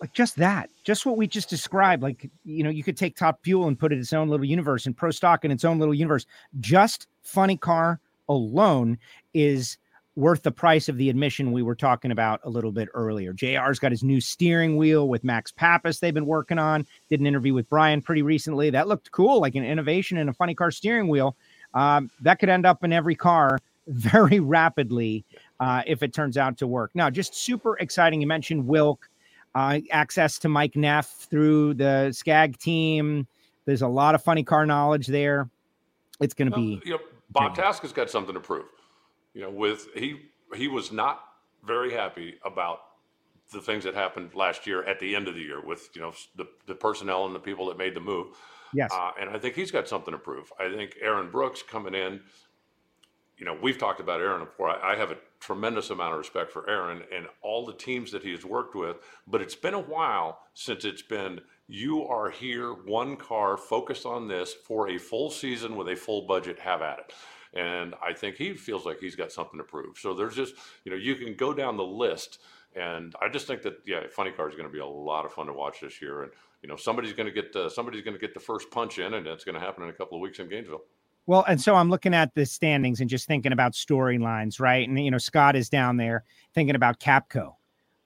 Like 0.00 0.12
just 0.12 0.36
that, 0.36 0.70
just 0.84 1.04
what 1.04 1.16
we 1.16 1.26
just 1.26 1.50
described. 1.50 2.02
Like, 2.02 2.30
you 2.44 2.62
know, 2.62 2.70
you 2.70 2.82
could 2.82 2.96
take 2.96 3.16
Top 3.16 3.40
Fuel 3.44 3.68
and 3.68 3.78
put 3.78 3.92
it 3.92 3.96
in 3.96 4.00
its 4.00 4.12
own 4.12 4.28
little 4.28 4.46
universe 4.46 4.86
and 4.86 4.96
Pro 4.96 5.10
Stock 5.10 5.44
in 5.44 5.50
its 5.50 5.64
own 5.64 5.78
little 5.78 5.94
universe. 5.94 6.24
Just 6.60 7.08
Funny 7.22 7.56
Car 7.56 8.00
alone 8.28 8.98
is 9.34 9.76
worth 10.14 10.42
the 10.42 10.52
price 10.52 10.88
of 10.88 10.98
the 10.98 11.08
admission 11.08 11.52
we 11.52 11.62
were 11.62 11.74
talking 11.74 12.10
about 12.10 12.40
a 12.44 12.50
little 12.50 12.72
bit 12.72 12.88
earlier. 12.94 13.32
JR's 13.32 13.78
got 13.78 13.92
his 13.92 14.02
new 14.02 14.20
steering 14.20 14.76
wheel 14.76 15.08
with 15.08 15.24
Max 15.24 15.50
Papis 15.50 15.98
they've 15.98 16.12
been 16.12 16.26
working 16.26 16.58
on. 16.58 16.86
Did 17.08 17.20
an 17.20 17.26
interview 17.26 17.54
with 17.54 17.68
Brian 17.68 18.02
pretty 18.02 18.22
recently. 18.22 18.68
That 18.70 18.88
looked 18.88 19.10
cool, 19.10 19.40
like 19.40 19.54
an 19.54 19.64
innovation 19.64 20.18
in 20.18 20.28
a 20.28 20.34
funny 20.34 20.54
car 20.54 20.70
steering 20.70 21.08
wheel 21.08 21.36
um, 21.74 22.10
that 22.20 22.38
could 22.38 22.48
end 22.48 22.66
up 22.66 22.84
in 22.84 22.92
every 22.92 23.14
car 23.14 23.58
very 23.86 24.40
rapidly 24.40 25.24
uh, 25.60 25.82
if 25.86 26.02
it 26.02 26.12
turns 26.12 26.36
out 26.36 26.56
to 26.58 26.66
work. 26.66 26.90
Now, 26.94 27.10
just 27.10 27.34
super 27.34 27.76
exciting. 27.78 28.20
You 28.20 28.26
mentioned 28.26 28.66
Wilk, 28.66 29.08
uh, 29.54 29.80
access 29.90 30.38
to 30.40 30.48
Mike 30.48 30.76
Neff 30.76 31.08
through 31.08 31.74
the 31.74 32.08
SCAG 32.10 32.58
team. 32.58 33.26
There's 33.64 33.82
a 33.82 33.88
lot 33.88 34.14
of 34.14 34.22
funny 34.22 34.42
car 34.42 34.66
knowledge 34.66 35.06
there. 35.06 35.48
It's 36.20 36.34
going 36.34 36.50
to 36.50 36.56
be. 36.56 36.80
you 36.84 36.92
know, 36.92 37.00
Bob 37.30 37.56
Tasca's 37.56 37.92
got 37.92 38.10
something 38.10 38.34
to 38.34 38.40
prove. 38.40 38.66
You 39.34 39.42
know, 39.42 39.50
with 39.50 39.88
he 39.94 40.20
he 40.54 40.68
was 40.68 40.92
not 40.92 41.24
very 41.64 41.92
happy 41.92 42.34
about 42.44 42.80
the 43.52 43.60
things 43.60 43.84
that 43.84 43.94
happened 43.94 44.34
last 44.34 44.66
year 44.66 44.82
at 44.84 44.98
the 44.98 45.14
end 45.14 45.28
of 45.28 45.34
the 45.34 45.40
year 45.40 45.60
with 45.60 45.90
you 45.94 46.00
know 46.00 46.12
the, 46.36 46.46
the 46.66 46.74
personnel 46.74 47.26
and 47.26 47.34
the 47.34 47.40
people 47.40 47.66
that 47.66 47.78
made 47.78 47.94
the 47.94 48.00
move. 48.00 48.28
Yes. 48.74 48.90
Uh, 48.92 49.10
and 49.20 49.30
I 49.30 49.38
think 49.38 49.54
he's 49.54 49.70
got 49.70 49.88
something 49.88 50.12
to 50.12 50.18
prove. 50.18 50.52
I 50.58 50.72
think 50.74 50.96
Aaron 51.00 51.30
Brooks 51.30 51.62
coming 51.62 51.94
in, 51.94 52.20
you 53.36 53.44
know, 53.44 53.56
we've 53.60 53.78
talked 53.78 54.00
about 54.00 54.20
Aaron 54.20 54.44
before. 54.44 54.70
I, 54.70 54.92
I 54.92 54.96
have 54.96 55.10
a 55.10 55.16
tremendous 55.40 55.90
amount 55.90 56.12
of 56.12 56.18
respect 56.18 56.50
for 56.50 56.68
Aaron 56.70 57.02
and 57.14 57.26
all 57.42 57.66
the 57.66 57.72
teams 57.72 58.12
that 58.12 58.22
he 58.22 58.30
has 58.30 58.44
worked 58.44 58.74
with, 58.74 58.96
but 59.26 59.42
it's 59.42 59.56
been 59.56 59.74
a 59.74 59.80
while 59.80 60.40
since 60.54 60.84
it's 60.84 61.02
been 61.02 61.40
you 61.68 62.04
are 62.04 62.30
here, 62.30 62.72
one 62.72 63.16
car, 63.16 63.56
focused 63.56 64.06
on 64.06 64.28
this 64.28 64.52
for 64.52 64.90
a 64.90 64.98
full 64.98 65.30
season 65.30 65.74
with 65.76 65.88
a 65.88 65.96
full 65.96 66.26
budget, 66.26 66.58
have 66.58 66.82
at 66.82 66.98
it. 66.98 67.12
And 67.54 67.94
I 68.02 68.12
think 68.12 68.36
he 68.36 68.54
feels 68.54 68.86
like 68.86 68.98
he's 69.00 69.16
got 69.16 69.32
something 69.32 69.58
to 69.58 69.64
prove. 69.64 69.98
So 69.98 70.14
there's 70.14 70.36
just, 70.36 70.54
you 70.84 70.90
know, 70.90 70.96
you 70.96 71.16
can 71.16 71.34
go 71.34 71.52
down 71.52 71.76
the 71.76 71.84
list. 71.84 72.38
And 72.74 73.14
I 73.20 73.28
just 73.28 73.46
think 73.46 73.62
that, 73.62 73.80
yeah, 73.86 74.00
Funny 74.10 74.30
Car 74.30 74.48
is 74.48 74.54
going 74.54 74.68
to 74.68 74.72
be 74.72 74.78
a 74.78 74.86
lot 74.86 75.26
of 75.26 75.32
fun 75.32 75.46
to 75.46 75.52
watch 75.52 75.80
this 75.80 76.00
year. 76.00 76.22
And 76.22 76.32
you 76.62 76.68
know 76.68 76.76
somebody's 76.76 77.12
going 77.12 77.26
to 77.26 77.32
get 77.32 77.54
uh, 77.56 77.68
somebody's 77.68 78.02
going 78.02 78.14
to 78.14 78.20
get 78.20 78.34
the 78.34 78.40
first 78.40 78.70
punch 78.70 78.98
in, 78.98 79.14
and 79.14 79.26
it's 79.26 79.44
going 79.44 79.54
to 79.54 79.60
happen 79.60 79.82
in 79.82 79.90
a 79.90 79.92
couple 79.92 80.16
of 80.16 80.22
weeks 80.22 80.38
in 80.38 80.48
Gainesville. 80.48 80.82
Well, 81.26 81.44
and 81.46 81.60
so 81.60 81.74
I'm 81.74 81.90
looking 81.90 82.14
at 82.14 82.34
the 82.34 82.46
standings 82.46 83.00
and 83.00 83.08
just 83.08 83.28
thinking 83.28 83.52
about 83.52 83.72
storylines, 83.72 84.60
right? 84.60 84.88
And 84.88 85.02
you 85.02 85.10
know, 85.10 85.18
Scott 85.18 85.56
is 85.56 85.68
down 85.68 85.96
there 85.96 86.24
thinking 86.54 86.74
about 86.74 87.00
Capco, 87.00 87.54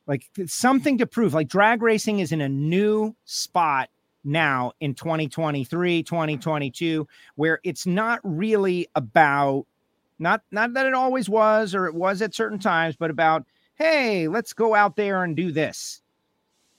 like 0.06 0.24
something 0.46 0.98
to 0.98 1.06
prove. 1.06 1.34
Like 1.34 1.48
drag 1.48 1.82
racing 1.82 2.18
is 2.18 2.32
in 2.32 2.40
a 2.40 2.48
new 2.48 3.14
spot 3.24 3.90
now 4.24 4.72
in 4.80 4.94
2023, 4.94 6.02
2022, 6.02 7.06
where 7.36 7.60
it's 7.62 7.86
not 7.86 8.20
really 8.22 8.88
about 8.94 9.66
not 10.18 10.42
not 10.50 10.72
that 10.72 10.86
it 10.86 10.94
always 10.94 11.28
was 11.28 11.74
or 11.74 11.86
it 11.86 11.94
was 11.94 12.22
at 12.22 12.34
certain 12.34 12.58
times, 12.58 12.96
but 12.96 13.10
about 13.10 13.44
hey, 13.74 14.28
let's 14.28 14.54
go 14.54 14.74
out 14.74 14.96
there 14.96 15.22
and 15.22 15.36
do 15.36 15.52
this 15.52 16.00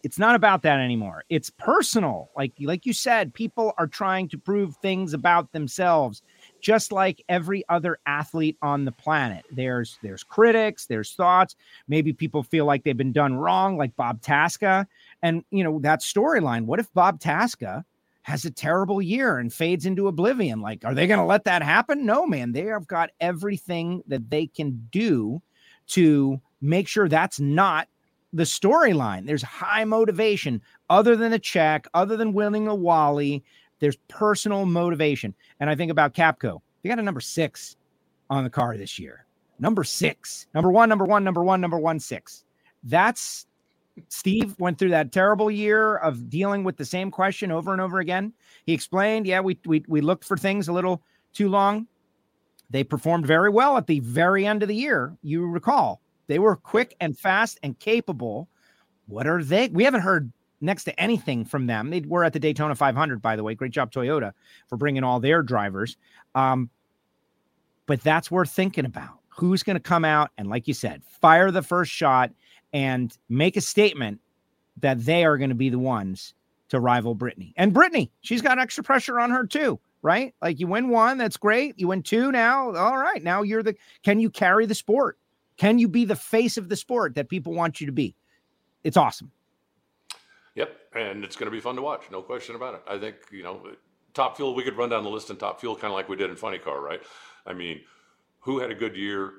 it's 0.04 0.20
not 0.20 0.36
about 0.36 0.62
that 0.62 0.80
anymore. 0.80 1.24
It's 1.30 1.50
personal. 1.50 2.30
Like 2.36 2.54
like 2.62 2.86
you 2.86 2.94
said 2.94 3.34
people 3.34 3.74
are 3.78 3.88
trying 3.88 4.30
to 4.30 4.38
prove 4.38 4.76
things 4.78 5.14
about 5.14 5.52
themselves 5.52 6.22
just 6.62 6.92
like 6.92 7.24
every 7.30 7.64
other 7.70 8.00
athlete 8.06 8.58
on 8.62 8.86
the 8.86 8.92
planet. 8.92 9.46
There's 9.52 9.98
there's 10.04 10.24
critics 10.24 10.86
there's 10.86 11.14
thoughts. 11.14 11.56
Maybe 11.88 12.14
people 12.14 12.44
feel 12.44 12.66
like 12.66 12.84
they've 12.84 12.96
been 12.96 13.12
done 13.12 13.36
wrong 13.36 13.78
like 13.78 13.96
bob 13.96 14.22
tasca. 14.22 14.86
And 15.24 15.44
you 15.50 15.64
know 15.64 15.80
that 15.80 16.02
storyline 16.02 16.66
what 16.66 16.80
if 16.80 16.94
bob 16.94 17.20
tasca 17.20 17.84
has 18.22 18.46
a 18.46 18.52
terrible 18.52 19.02
year 19.02 19.40
and 19.40 19.52
fades 19.52 19.86
into 19.86 20.08
oblivion? 20.08 20.62
Like 20.62 20.86
are 20.86 20.94
they 20.94 21.08
going 21.08 21.20
to 21.20 21.26
let 21.26 21.46
that 21.46 21.64
happen? 21.64 22.06
No 22.06 22.26
man. 22.28 22.52
They 22.52 22.66
have 22.66 22.88
got 22.88 23.10
everything 23.20 24.04
that 24.08 24.30
they 24.30 24.48
can 24.48 24.88
do 24.92 25.42
to 25.88 26.40
make 26.62 26.88
sure 26.88 27.08
that's 27.08 27.40
not 27.40 27.88
the 28.38 28.44
storyline. 28.44 29.26
There's 29.26 29.42
high 29.42 29.84
motivation 29.84 30.62
other 30.92 31.16
than 31.16 31.34
a 31.34 31.40
check, 31.40 31.88
other 31.96 32.16
than 32.16 32.34
winning 32.34 32.68
a 32.68 32.76
Wally. 32.76 33.44
There's 33.80 33.98
personal 34.08 34.66
motivation. 34.66 35.34
And 35.60 35.70
I 35.70 35.76
think 35.76 35.92
about 35.92 36.14
Capco. 36.14 36.62
They 36.82 36.90
got 36.90 37.00
a 37.00 37.04
number 37.04 37.20
six 37.20 37.78
on 38.30 38.44
the 38.44 38.50
car 38.50 38.78
this 38.78 39.00
year. 39.00 39.26
Number 39.60 39.84
six, 39.84 40.46
number 40.54 40.70
one, 40.70 40.88
number 40.88 41.06
one, 41.06 41.24
number 41.24 41.44
one, 41.44 41.60
number 41.60 41.80
one, 41.80 42.00
six. 42.00 42.46
That's 42.84 43.48
Steve 44.10 44.56
went 44.60 44.78
through 44.78 44.92
that 44.92 45.12
terrible 45.12 45.50
year 45.50 45.96
of 45.98 46.30
dealing 46.30 46.64
with 46.64 46.78
the 46.78 46.86
same 46.86 47.10
question 47.10 47.52
over 47.52 47.72
and 47.72 47.82
over 47.82 48.00
again. 48.00 48.34
He 48.68 48.74
explained, 48.74 49.26
yeah, 49.26 49.40
we 49.40 49.58
we 49.66 49.84
we 49.88 50.02
looked 50.02 50.26
for 50.26 50.38
things 50.38 50.68
a 50.68 50.74
little 50.74 51.02
too 51.34 51.50
long. 51.50 51.88
They 52.70 52.84
performed 52.84 53.26
very 53.26 53.50
well 53.50 53.78
at 53.78 53.88
the 53.88 54.00
very 54.02 54.46
end 54.46 54.62
of 54.62 54.70
the 54.70 54.76
year. 54.76 55.18
You 55.24 55.48
recall 55.48 56.02
they 56.28 56.40
were 56.40 56.56
quick 56.56 56.96
and 57.00 57.18
fast 57.18 57.60
and 57.64 57.78
capable. 57.80 58.48
What 59.08 59.28
are 59.28 59.44
they? 59.44 59.70
We 59.70 59.84
haven't 59.84 60.02
heard 60.02 60.32
next 60.62 60.84
to 60.86 61.00
anything 61.00 61.46
from 61.46 61.68
them. 61.68 61.90
They 61.90 62.02
were 62.02 62.24
at 62.24 62.34
the 62.34 62.40
Daytona 62.40 62.76
500, 62.76 63.22
by 63.22 63.36
the 63.36 63.44
way. 63.44 63.56
Great 63.56 63.72
job, 63.72 63.92
Toyota, 63.92 64.34
for 64.68 64.78
bringing 64.78 65.04
all 65.04 65.20
their 65.20 65.42
drivers. 65.44 65.98
Um, 66.36 66.70
but 67.86 68.02
that's 68.02 68.30
worth 68.30 68.50
thinking 68.52 68.86
about. 68.86 69.20
who's 69.30 69.62
going 69.62 69.76
to 69.76 69.80
come 69.82 70.04
out 70.04 70.32
and, 70.38 70.50
like 70.50 70.68
you 70.68 70.74
said, 70.74 71.04
fire 71.04 71.52
the 71.52 71.62
first 71.62 71.92
shot 71.92 72.32
and 72.74 73.16
make 73.30 73.56
a 73.56 73.62
statement 73.62 74.20
that 74.78 75.06
they 75.06 75.24
are 75.24 75.38
going 75.38 75.50
to 75.50 75.56
be 75.56 75.70
the 75.70 75.80
ones 75.80 76.34
to 76.70 76.80
rival 76.80 77.16
Brittany. 77.16 77.54
And 77.56 77.74
Brittany, 77.74 78.12
she's 78.22 78.42
got 78.42 78.60
extra 78.60 78.84
pressure 78.84 79.20
on 79.20 79.30
her 79.30 79.46
too, 79.46 79.80
right? 80.02 80.34
Like 80.42 80.60
you 80.60 80.68
win 80.68 80.90
one, 80.90 81.18
that's 81.18 81.38
great. 81.38 81.80
You 81.80 81.90
win 81.90 82.04
two 82.04 82.32
now. 82.32 82.76
All 82.76 82.98
right. 82.98 83.24
Now 83.24 83.44
you're 83.44 83.64
the 83.64 83.76
can 84.04 84.20
you 84.20 84.30
carry 84.30 84.66
the 84.66 84.76
sport? 84.76 85.18
Can 85.58 85.80
you 85.80 85.88
be 85.88 86.06
the 86.06 86.16
face 86.16 86.58
of 86.58 86.70
the 86.70 86.76
sport 86.76 87.16
that 87.16 87.30
people 87.30 87.54
want 87.54 87.82
you 87.82 87.88
to 87.88 87.94
be? 87.94 88.16
It's 88.84 88.98
awesome. 88.98 89.32
Yep. 90.56 90.76
And 90.96 91.24
it's 91.24 91.36
going 91.36 91.46
to 91.48 91.52
be 91.52 91.60
fun 91.60 91.76
to 91.76 91.82
watch. 91.82 92.04
No 92.12 92.22
question 92.22 92.56
about 92.56 92.76
it. 92.76 92.82
I 92.88 92.98
think, 92.98 93.16
you 93.32 93.44
know, 93.44 93.62
top 94.14 94.38
fuel, 94.38 94.56
we 94.56 94.64
could 94.64 94.78
run 94.78 94.90
down 94.90 95.04
the 95.04 95.10
list 95.10 95.30
in 95.30 95.38
top 95.38 95.60
fuel 95.60 95.76
kind 95.76 95.92
of 95.92 95.94
like 95.94 96.10
we 96.10 96.16
did 96.16 96.30
in 96.30 96.36
Funny 96.36 96.58
Car, 96.58 96.82
right? 96.82 97.02
I 97.46 97.54
mean, 97.54 97.82
who 98.40 98.60
had 98.60 98.72
a 98.72 98.76
good 98.76 98.96
year 98.96 99.34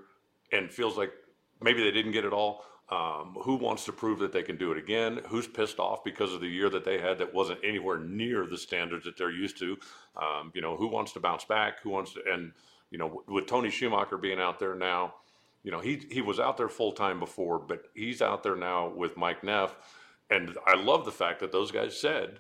and 0.53 0.71
feels 0.71 0.97
like 0.97 1.13
maybe 1.61 1.83
they 1.83 1.91
didn't 1.91 2.13
get 2.13 2.25
it 2.25 2.33
all? 2.33 2.65
Um, 2.91 3.37
who 3.43 3.57
wants 3.57 3.85
to 3.85 3.93
prove 3.93 4.19
that 4.21 4.33
they 4.33 4.43
can 4.43 4.57
do 4.57 4.73
it 4.73 4.79
again? 4.79 5.21
Who's 5.27 5.47
pissed 5.47 5.79
off 5.79 6.03
because 6.05 6.33
of 6.33 6.41
the 6.41 6.49
year 6.49 6.71
that 6.71 6.85
they 6.85 6.99
had 6.99 7.19
that 7.19 7.35
wasn't 7.35 7.59
anywhere 7.63 7.99
near 7.99 8.47
the 8.47 8.57
standards 8.57 9.05
that 9.05 9.19
they're 9.19 9.31
used 9.31 9.59
to? 9.59 9.77
Um, 10.17 10.53
you 10.55 10.63
know, 10.63 10.75
who 10.75 10.89
wants 10.89 11.13
to 11.13 11.21
bounce 11.21 11.45
back? 11.45 11.83
Who 11.83 11.91
wants 11.91 12.15
to, 12.15 12.23
and, 12.33 12.53
you 12.91 12.97
know, 12.97 13.23
with 13.29 13.47
Tony 13.47 13.71
Schumacher 13.71 14.17
being 14.17 14.41
out 14.41 14.59
there 14.59 14.75
now, 14.75 15.15
you 15.63 15.71
know, 15.71 15.81
he, 15.81 16.03
he 16.11 16.21
was 16.21 16.39
out 16.41 16.57
there 16.57 16.69
full 16.69 16.93
time 16.93 17.19
before, 17.19 17.59
but 17.59 17.87
he's 17.95 18.23
out 18.23 18.43
there 18.43 18.57
now 18.57 18.89
with 18.89 19.17
Mike 19.17 19.43
Neff. 19.43 19.77
And 20.31 20.57
I 20.67 20.77
love 20.77 21.05
the 21.05 21.13
fact 21.13 21.41
that 21.41 21.53
those 21.53 21.71
guys 21.71 21.99
said, 21.99 22.39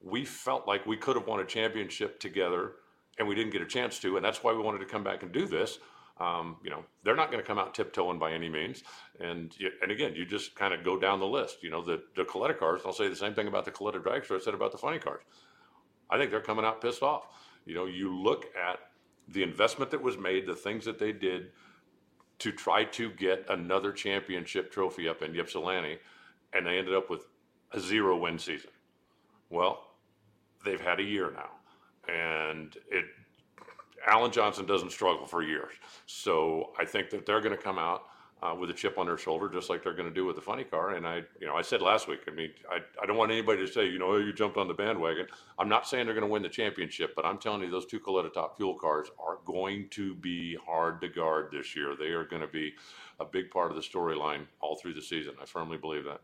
we 0.00 0.24
felt 0.24 0.66
like 0.66 0.86
we 0.86 0.96
could 0.96 1.16
have 1.16 1.26
won 1.26 1.40
a 1.40 1.44
championship 1.44 2.20
together 2.20 2.72
and 3.18 3.26
we 3.26 3.34
didn't 3.34 3.52
get 3.52 3.62
a 3.62 3.66
chance 3.66 3.98
to. 4.00 4.16
And 4.16 4.24
that's 4.24 4.42
why 4.42 4.52
we 4.52 4.58
wanted 4.62 4.78
to 4.78 4.86
come 4.86 5.02
back 5.02 5.22
and 5.22 5.32
do 5.32 5.46
this. 5.46 5.78
Um, 6.20 6.56
you 6.64 6.70
know, 6.70 6.84
they're 7.04 7.16
not 7.16 7.30
going 7.30 7.42
to 7.42 7.46
come 7.46 7.58
out 7.58 7.74
tiptoeing 7.74 8.18
by 8.18 8.32
any 8.32 8.48
means. 8.48 8.82
And 9.20 9.54
and 9.82 9.92
again, 9.92 10.14
you 10.16 10.24
just 10.24 10.56
kind 10.56 10.74
of 10.74 10.82
go 10.84 10.98
down 10.98 11.20
the 11.20 11.26
list. 11.26 11.62
You 11.62 11.70
know, 11.70 11.82
the 11.82 12.02
the 12.16 12.24
Kalitta 12.24 12.58
cars. 12.58 12.80
I'll 12.84 12.92
say 12.92 13.08
the 13.08 13.14
same 13.16 13.34
thing 13.34 13.46
about 13.46 13.64
the 13.64 13.70
Kalitta 13.70 14.02
dragster 14.02 14.36
I 14.36 14.40
said 14.40 14.54
about 14.54 14.72
the 14.72 14.78
funny 14.78 14.98
cars. 14.98 15.22
I 16.10 16.18
think 16.18 16.30
they're 16.30 16.40
coming 16.40 16.64
out 16.64 16.80
pissed 16.80 17.02
off. 17.02 17.26
You 17.66 17.74
know, 17.74 17.86
you 17.86 18.16
look 18.16 18.46
at 18.56 18.80
the 19.28 19.42
investment 19.42 19.90
that 19.92 20.02
was 20.02 20.16
made, 20.18 20.46
the 20.46 20.56
things 20.56 20.84
that 20.86 20.98
they 20.98 21.12
did 21.12 21.50
to 22.38 22.52
try 22.52 22.84
to 22.84 23.10
get 23.10 23.44
another 23.48 23.92
championship 23.92 24.70
trophy 24.70 25.08
up 25.08 25.22
in 25.22 25.38
Ypsilanti, 25.38 25.98
and 26.52 26.66
they 26.66 26.78
ended 26.78 26.94
up 26.94 27.10
with 27.10 27.26
a 27.72 27.80
zero 27.80 28.16
win 28.16 28.38
season. 28.38 28.70
Well, 29.50 29.88
they've 30.64 30.80
had 30.80 31.00
a 31.00 31.02
year 31.02 31.32
now, 31.32 31.50
and 32.12 32.76
it 32.90 33.06
Alan 34.06 34.30
Johnson 34.30 34.66
doesn't 34.66 34.90
struggle 34.90 35.26
for 35.26 35.42
years. 35.42 35.72
So 36.06 36.70
I 36.78 36.84
think 36.84 37.10
that 37.10 37.26
they're 37.26 37.40
going 37.40 37.56
to 37.56 37.62
come 37.62 37.78
out 37.78 38.04
uh, 38.42 38.54
with 38.54 38.70
a 38.70 38.72
chip 38.72 38.98
on 38.98 39.06
their 39.06 39.18
shoulder, 39.18 39.48
just 39.48 39.68
like 39.68 39.82
they're 39.82 39.94
going 39.94 40.08
to 40.08 40.14
do 40.14 40.24
with 40.24 40.36
the 40.36 40.42
funny 40.42 40.64
car. 40.64 40.94
And 40.94 41.06
I, 41.06 41.22
you 41.40 41.46
know, 41.46 41.54
I 41.54 41.62
said 41.62 41.82
last 41.82 42.06
week, 42.06 42.20
I 42.28 42.30
mean, 42.30 42.50
I, 42.70 42.78
I 43.02 43.06
don't 43.06 43.16
want 43.16 43.32
anybody 43.32 43.66
to 43.66 43.72
say, 43.72 43.86
you 43.86 43.98
know, 43.98 44.16
you 44.16 44.32
jumped 44.32 44.56
on 44.56 44.68
the 44.68 44.74
bandwagon. 44.74 45.26
I'm 45.58 45.68
not 45.68 45.88
saying 45.88 46.06
they're 46.06 46.14
going 46.14 46.26
to 46.26 46.32
win 46.32 46.42
the 46.42 46.48
championship, 46.48 47.14
but 47.16 47.24
I'm 47.24 47.38
telling 47.38 47.62
you, 47.62 47.70
those 47.70 47.86
two 47.86 48.00
Kalitta 48.00 48.32
top 48.32 48.56
fuel 48.56 48.74
cars 48.74 49.08
are 49.18 49.38
going 49.44 49.88
to 49.90 50.14
be 50.14 50.56
hard 50.64 51.00
to 51.00 51.08
guard 51.08 51.48
this 51.52 51.74
year. 51.74 51.96
They 51.98 52.10
are 52.10 52.24
going 52.24 52.42
to 52.42 52.48
be 52.48 52.74
a 53.18 53.24
big 53.24 53.50
part 53.50 53.70
of 53.70 53.76
the 53.76 53.82
storyline 53.82 54.46
all 54.60 54.76
through 54.76 54.94
the 54.94 55.02
season. 55.02 55.34
I 55.42 55.44
firmly 55.44 55.76
believe 55.76 56.04
that 56.04 56.20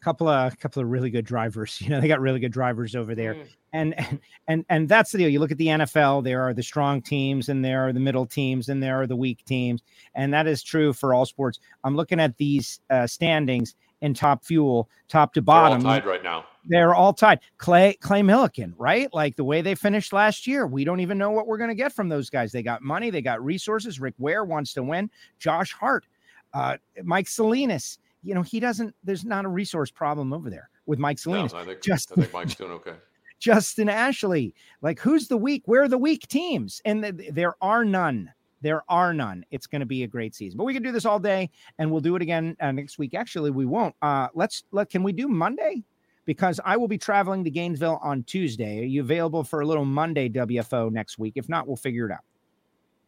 couple 0.00 0.28
of 0.28 0.58
couple 0.58 0.82
of 0.82 0.88
really 0.88 1.10
good 1.10 1.24
drivers. 1.24 1.80
You 1.88 1.90
know, 1.90 2.00
they 2.00 2.08
got 2.08 2.20
really 2.20 2.40
good 2.40 2.52
drivers 2.52 2.94
over 2.94 3.14
there. 3.14 3.34
Mm. 3.34 3.46
And 3.72 3.94
and 3.98 4.20
and 4.46 4.64
and 4.68 4.88
that's 4.88 5.12
the 5.12 5.18
deal. 5.18 5.28
You 5.28 5.40
look 5.40 5.52
at 5.52 5.58
the 5.58 5.68
NFL, 5.68 6.24
there 6.24 6.42
are 6.42 6.52
the 6.52 6.62
strong 6.62 7.00
teams 7.00 7.48
and 7.48 7.64
there 7.64 7.86
are 7.86 7.92
the 7.92 8.00
middle 8.00 8.26
teams 8.26 8.68
and 8.68 8.82
there 8.82 9.00
are 9.00 9.06
the 9.06 9.16
weak 9.16 9.44
teams. 9.44 9.82
And 10.14 10.32
that 10.34 10.46
is 10.46 10.62
true 10.62 10.92
for 10.92 11.14
all 11.14 11.24
sports. 11.24 11.60
I'm 11.84 11.96
looking 11.96 12.20
at 12.20 12.36
these 12.36 12.80
uh, 12.90 13.06
standings 13.06 13.74
in 14.00 14.14
top 14.14 14.44
fuel, 14.44 14.88
top 15.08 15.32
to 15.34 15.42
bottom. 15.42 15.80
They're 15.80 15.90
all 15.90 16.00
tied 16.00 16.06
right 16.06 16.22
now. 16.22 16.44
They're 16.66 16.94
all 16.94 17.12
tied. 17.12 17.40
Clay 17.56 17.94
Clay 18.00 18.20
Millican, 18.20 18.74
right? 18.76 19.12
Like 19.14 19.36
the 19.36 19.44
way 19.44 19.62
they 19.62 19.74
finished 19.74 20.12
last 20.12 20.46
year. 20.46 20.66
We 20.66 20.84
don't 20.84 21.00
even 21.00 21.18
know 21.18 21.30
what 21.30 21.46
we're 21.46 21.58
going 21.58 21.70
to 21.70 21.74
get 21.74 21.92
from 21.92 22.08
those 22.08 22.28
guys. 22.28 22.52
They 22.52 22.62
got 22.62 22.82
money, 22.82 23.10
they 23.10 23.22
got 23.22 23.42
resources. 23.42 24.00
Rick 24.00 24.14
Ware 24.18 24.44
wants 24.44 24.74
to 24.74 24.82
win. 24.82 25.10
Josh 25.38 25.72
Hart, 25.72 26.06
uh, 26.52 26.76
Mike 27.02 27.28
Salinas 27.28 27.98
you 28.22 28.34
know, 28.34 28.42
he 28.42 28.60
doesn't, 28.60 28.94
there's 29.04 29.24
not 29.24 29.44
a 29.44 29.48
resource 29.48 29.90
problem 29.90 30.32
over 30.32 30.50
there 30.50 30.70
with 30.86 30.98
Mike 30.98 31.18
Salinas. 31.18 31.52
No, 31.52 31.60
I 31.60 31.64
think, 31.64 31.82
Just, 31.82 32.12
I 32.12 32.16
think 32.16 32.32
Mike's 32.32 32.54
doing 32.54 32.72
okay. 32.72 32.94
Justin 33.38 33.88
Ashley, 33.88 34.54
like 34.82 34.98
who's 34.98 35.28
the 35.28 35.36
weak? 35.36 35.62
Where 35.66 35.82
are 35.82 35.88
the 35.88 35.98
weak 35.98 36.26
teams? 36.26 36.82
And 36.84 37.04
the, 37.04 37.30
there 37.30 37.54
are 37.60 37.84
none. 37.84 38.32
There 38.60 38.82
are 38.88 39.14
none. 39.14 39.44
It's 39.50 39.66
going 39.66 39.80
to 39.80 39.86
be 39.86 40.02
a 40.02 40.08
great 40.08 40.34
season. 40.34 40.56
But 40.56 40.64
we 40.64 40.74
can 40.74 40.82
do 40.82 40.90
this 40.90 41.04
all 41.04 41.20
day, 41.20 41.50
and 41.78 41.90
we'll 41.90 42.00
do 42.00 42.16
it 42.16 42.22
again 42.22 42.56
uh, 42.60 42.72
next 42.72 42.98
week. 42.98 43.14
Actually, 43.14 43.50
we 43.50 43.66
won't. 43.66 43.94
Uh, 44.02 44.28
let's 44.34 44.64
let. 44.72 44.90
Can 44.90 45.02
we 45.02 45.12
do 45.12 45.28
Monday? 45.28 45.84
Because 46.24 46.60
I 46.64 46.76
will 46.76 46.88
be 46.88 46.98
traveling 46.98 47.44
to 47.44 47.50
Gainesville 47.50 48.00
on 48.02 48.22
Tuesday. 48.24 48.80
Are 48.80 48.86
you 48.86 49.00
available 49.00 49.44
for 49.44 49.60
a 49.60 49.66
little 49.66 49.86
Monday 49.86 50.28
WFO 50.28 50.90
next 50.90 51.18
week? 51.18 51.34
If 51.36 51.48
not, 51.48 51.66
we'll 51.66 51.76
figure 51.76 52.06
it 52.06 52.12
out. 52.12 52.24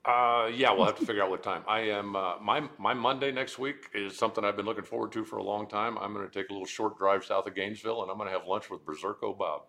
Uh, 0.04 0.50
yeah, 0.54 0.72
we'll 0.72 0.86
have 0.86 0.98
to 0.98 1.06
figure 1.06 1.22
out 1.22 1.30
what 1.30 1.42
time. 1.42 1.62
I 1.68 1.80
am 1.80 2.16
uh, 2.16 2.38
my 2.40 2.68
my 2.78 2.94
Monday 2.94 3.32
next 3.32 3.58
week 3.58 3.90
is 3.94 4.16
something 4.16 4.44
I've 4.44 4.56
been 4.56 4.66
looking 4.66 4.84
forward 4.84 5.12
to 5.12 5.24
for 5.24 5.36
a 5.36 5.42
long 5.42 5.68
time. 5.68 5.98
I'm 5.98 6.14
going 6.14 6.26
to 6.26 6.32
take 6.32 6.50
a 6.50 6.52
little 6.52 6.66
short 6.66 6.98
drive 6.98 7.24
south 7.24 7.46
of 7.46 7.54
Gainesville, 7.54 8.02
and 8.02 8.10
I'm 8.10 8.16
going 8.16 8.30
to 8.30 8.36
have 8.36 8.46
lunch 8.46 8.70
with 8.70 8.84
Berserko 8.84 9.36
Bob. 9.36 9.62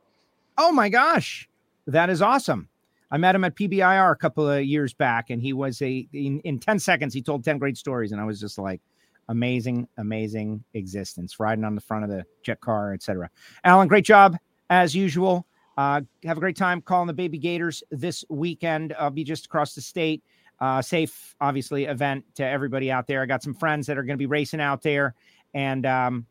Oh 0.58 0.72
my 0.72 0.90
gosh, 0.90 1.50
that 1.88 2.10
is 2.10 2.22
awesome! 2.22 2.70
I 3.12 3.18
met 3.18 3.36
him 3.36 3.44
at 3.44 3.56
PBIR 3.56 4.14
a 4.14 4.16
couple 4.16 4.50
of 4.50 4.64
years 4.64 4.94
back, 4.94 5.30
and 5.30 5.42
he 5.42 5.52
was 5.52 5.82
a 5.82 6.08
in, 6.14 6.40
in 6.42 6.60
ten 6.60 6.80
seconds 6.80 7.14
he 7.14 7.22
told 7.22 7.44
ten 7.44 7.58
great 7.58 7.78
stories, 7.78 8.14
and 8.14 8.22
I 8.22 8.24
was 8.24 8.40
just 8.40 8.58
like, 8.58 8.80
amazing, 9.28 9.88
amazing 9.98 10.64
existence, 10.74 11.40
riding 11.40 11.66
on 11.66 11.76
the 11.76 11.82
front 11.82 12.06
of 12.06 12.10
the 12.10 12.24
jet 12.44 12.62
car, 12.62 12.94
etc. 12.94 13.30
Alan, 13.66 13.90
great 13.90 14.06
job 14.06 14.38
as 14.70 14.96
usual. 14.96 15.46
Uh, 15.78 16.02
have 16.24 16.38
a 16.38 16.40
great 16.40 16.56
time 16.56 16.82
calling 16.82 17.08
the 17.08 17.14
Baby 17.14 17.38
Gators 17.38 17.84
this 17.92 18.26
weekend. 18.30 18.94
I'll 19.00 19.10
be 19.10 19.24
just 19.24 19.46
across 19.46 19.74
the 19.74 19.82
state. 19.82 20.24
Uh, 20.60 20.82
safe, 20.82 21.36
obviously, 21.42 21.86
event 21.86 22.24
to 22.36 22.46
everybody 22.46 22.92
out 22.92 23.08
there. 23.08 23.24
I 23.24 23.26
got 23.26 23.42
some 23.42 23.54
friends 23.54 23.88
that 23.88 23.98
are 23.98 24.04
going 24.04 24.14
to 24.14 24.22
be 24.22 24.28
racing 24.28 24.62
out 24.62 24.84
there, 24.84 25.16
and 25.56 25.86
um, 25.88 26.26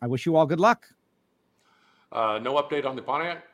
I 0.00 0.06
wish 0.06 0.24
you 0.24 0.36
all 0.36 0.46
good 0.46 0.60
luck. 0.60 0.86
Uh, 2.10 2.38
no 2.42 2.54
update 2.54 2.86
on 2.86 2.96
the 2.96 3.02
Pontiac. 3.02 3.44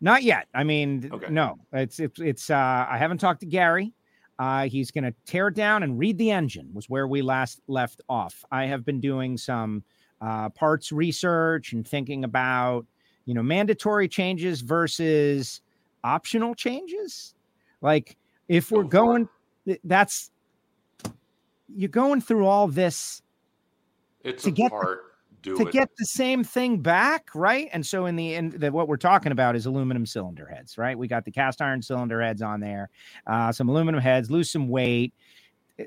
Not 0.00 0.22
yet. 0.22 0.46
I 0.54 0.64
mean, 0.64 1.10
okay. 1.12 1.26
no. 1.30 1.58
It's 1.72 2.00
it's 2.00 2.20
it's. 2.20 2.50
Uh, 2.50 2.86
I 2.88 2.96
haven't 2.98 3.18
talked 3.18 3.40
to 3.40 3.46
Gary. 3.46 3.92
Uh, 4.38 4.68
he's 4.68 4.90
going 4.90 5.04
to 5.04 5.14
tear 5.24 5.48
it 5.48 5.54
down 5.54 5.82
and 5.82 5.98
read 5.98 6.18
the 6.18 6.30
engine. 6.30 6.70
Was 6.72 6.88
where 6.88 7.06
we 7.06 7.22
last 7.22 7.60
left 7.66 8.02
off. 8.08 8.44
I 8.50 8.66
have 8.66 8.84
been 8.84 9.00
doing 9.00 9.36
some 9.36 9.82
uh, 10.20 10.50
parts 10.50 10.92
research 10.92 11.72
and 11.72 11.86
thinking 11.86 12.24
about 12.24 12.86
you 13.26 13.34
know, 13.34 13.42
mandatory 13.42 14.08
changes 14.08 14.62
versus 14.62 15.60
optional 16.02 16.54
changes. 16.54 17.34
Like 17.82 18.16
if 18.48 18.70
we're 18.70 18.84
going, 18.84 19.28
that's 19.84 20.30
you're 21.74 21.88
going 21.88 22.20
through 22.20 22.46
all 22.46 22.68
this 22.68 23.22
it's 24.22 24.44
to 24.44 24.50
get 24.50 24.70
part. 24.70 25.00
to 25.42 25.60
it. 25.60 25.72
get 25.72 25.90
the 25.98 26.06
same 26.06 26.42
thing 26.44 26.78
back, 26.78 27.28
right? 27.34 27.68
And 27.72 27.84
so 27.84 28.06
in 28.06 28.16
the 28.16 28.34
end, 28.34 28.52
the, 28.52 28.70
what 28.72 28.88
we're 28.88 28.96
talking 28.96 29.32
about 29.32 29.56
is 29.56 29.66
aluminum 29.66 30.06
cylinder 30.06 30.46
heads, 30.46 30.78
right? 30.78 30.96
We 30.96 31.08
got 31.08 31.24
the 31.24 31.30
cast 31.32 31.60
iron 31.60 31.82
cylinder 31.82 32.22
heads 32.22 32.42
on 32.42 32.60
there, 32.60 32.90
uh, 33.26 33.52
some 33.52 33.68
aluminum 33.68 34.00
heads, 34.00 34.30
lose 34.30 34.50
some 34.50 34.68
weight. 34.68 35.12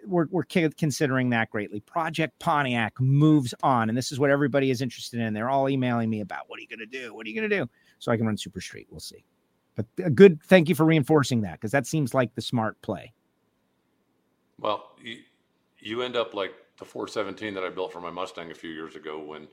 We're, 0.05 0.27
we're 0.29 0.43
considering 0.43 1.31
that 1.31 1.49
greatly. 1.49 1.79
Project 1.79 2.37
Pontiac 2.39 2.99
moves 2.99 3.55
on, 3.63 3.89
and 3.89 3.97
this 3.97 4.11
is 4.11 4.19
what 4.19 4.29
everybody 4.29 4.69
is 4.69 4.81
interested 4.81 5.19
in. 5.19 5.33
They're 5.33 5.49
all 5.49 5.67
emailing 5.67 6.09
me 6.09 6.21
about 6.21 6.43
what 6.47 6.59
are 6.59 6.61
you 6.61 6.67
going 6.67 6.79
to 6.79 6.85
do? 6.85 7.13
What 7.13 7.25
are 7.25 7.29
you 7.29 7.35
going 7.35 7.49
to 7.49 7.57
do? 7.57 7.69
So 7.97 8.11
I 8.11 8.17
can 8.17 8.27
run 8.27 8.37
Super 8.37 8.61
Street. 8.61 8.87
We'll 8.91 8.99
see. 8.99 9.25
But 9.75 9.85
a 10.03 10.09
good 10.09 10.43
thank 10.43 10.69
you 10.69 10.75
for 10.75 10.85
reinforcing 10.85 11.41
that 11.41 11.53
because 11.53 11.71
that 11.71 11.87
seems 11.87 12.13
like 12.13 12.35
the 12.35 12.41
smart 12.41 12.79
play. 12.81 13.13
Well, 14.59 14.91
you, 15.79 16.01
end 16.01 16.15
up 16.15 16.33
like 16.33 16.53
the 16.77 16.85
417 16.85 17.53
that 17.53 17.63
I 17.63 17.69
built 17.69 17.93
for 17.93 18.01
my 18.01 18.11
Mustang 18.11 18.51
a 18.51 18.55
few 18.55 18.71
years 18.71 18.95
ago 18.95 19.19
when 19.19 19.47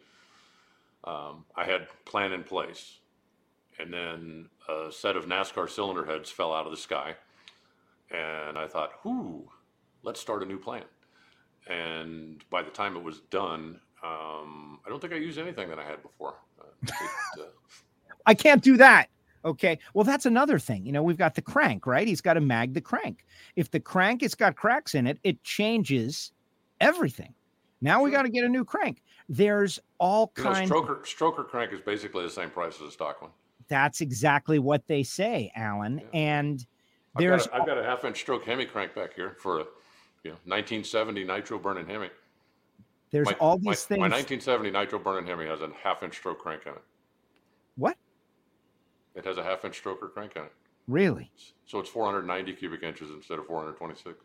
um, 1.05 1.45
I 1.55 1.64
had 1.64 1.87
plan 2.05 2.32
in 2.32 2.43
place, 2.43 2.99
and 3.78 3.93
then 3.93 4.49
a 4.68 4.91
set 4.91 5.16
of 5.16 5.26
NASCAR 5.26 5.70
cylinder 5.70 6.05
heads 6.05 6.30
fell 6.30 6.53
out 6.53 6.66
of 6.66 6.72
the 6.72 6.76
sky, 6.76 7.14
and 8.11 8.59
I 8.59 8.66
thought, 8.66 9.05
"Whoo, 9.05 9.49
let's 10.07 10.21
start 10.21 10.43
a 10.43 10.47
new 10.47 10.59
plan." 10.59 10.85
And 11.69 12.43
by 12.49 12.63
the 12.63 12.71
time 12.71 12.97
it 12.97 13.03
was 13.03 13.21
done, 13.31 13.81
um, 14.03 14.81
I 14.87 14.89
don't 14.89 15.01
think 15.01 15.13
I 15.13 15.17
used 15.17 15.39
anything 15.39 15.69
that 15.69 15.79
I 15.79 15.85
had 15.85 16.03
before. 16.03 16.37
Uh, 16.61 16.65
it, 16.83 17.41
uh, 17.41 17.45
I 18.27 18.35
can't 18.35 18.63
do 18.63 18.77
that. 18.77 19.09
Okay. 19.45 19.79
Well, 19.95 20.05
that's 20.05 20.27
another 20.27 20.59
thing. 20.59 20.85
You 20.85 20.93
know, 20.93 21.03
we've 21.03 21.17
got 21.17 21.35
the 21.35 21.43
crank, 21.43 21.87
right? 21.87 22.07
He's 22.07 22.21
got 22.21 22.35
to 22.35 22.41
mag 22.41 22.75
the 22.75 22.81
crank. 22.81 23.25
If 23.55 23.71
the 23.71 23.81
crank 23.81 24.23
has 24.23 24.35
got 24.35 24.57
cracks 24.57 24.95
in 24.95 25.07
it, 25.07 25.19
it 25.23 25.43
changes 25.45 26.33
everything. 26.81 27.33
Now 27.81 28.03
we 28.03 28.11
got 28.11 28.23
to 28.23 28.29
get 28.29 28.45
a 28.45 28.49
new 28.49 28.65
crank. 28.65 29.03
There's 29.29 29.79
all 29.99 30.29
kinds. 30.29 30.71
You 30.71 30.77
know, 30.77 30.83
stroker, 30.83 31.01
stroker 31.03 31.47
crank 31.47 31.73
is 31.73 31.81
basically 31.81 32.25
the 32.25 32.31
same 32.31 32.51
price 32.51 32.77
as 32.81 32.89
a 32.89 32.91
stock 32.91 33.23
one. 33.23 33.31
That's 33.69 34.01
exactly 34.01 34.59
what 34.59 34.87
they 34.87 35.03
say, 35.03 35.53
Alan. 35.55 35.99
Yeah. 35.99 36.19
And 36.19 36.67
there's 37.17 37.47
I've 37.49 37.51
got, 37.51 37.59
a, 37.59 37.61
I've 37.61 37.67
got 37.67 37.79
a 37.79 37.83
half 37.85 38.05
inch 38.05 38.19
stroke 38.19 38.45
Hemi 38.45 38.67
crank 38.67 38.95
back 38.95 39.15
here 39.15 39.37
for 39.39 39.61
a 39.61 39.65
you 40.27 40.33
know, 40.33 40.39
1970 40.45 41.24
nitro 41.24 41.59
burning 41.59 41.87
Hemi. 41.87 42.11
There's 43.11 43.27
my, 43.27 43.33
all 43.35 43.57
these 43.57 43.66
my, 43.66 43.74
things. 43.74 44.01
My 44.01 44.09
1970 44.09 44.70
nitro 44.70 44.99
burning 44.99 45.27
Hemi 45.27 45.47
has 45.47 45.61
a 45.61 45.70
half 45.83 46.03
inch 46.03 46.16
stroke 46.16 46.39
crank 46.39 46.66
on 46.66 46.74
it. 46.74 46.83
What? 47.77 47.97
It 49.14 49.24
has 49.24 49.39
a 49.39 49.43
half 49.43 49.64
inch 49.64 49.83
stroker 49.83 50.12
crank 50.12 50.33
on 50.37 50.45
it. 50.45 50.53
Really? 50.89 51.31
So 51.64 51.79
it's 51.79 51.89
490 51.89 52.53
cubic 52.53 52.83
inches 52.83 53.11
instead 53.11 53.39
of 53.39 53.47
426. 53.47 54.18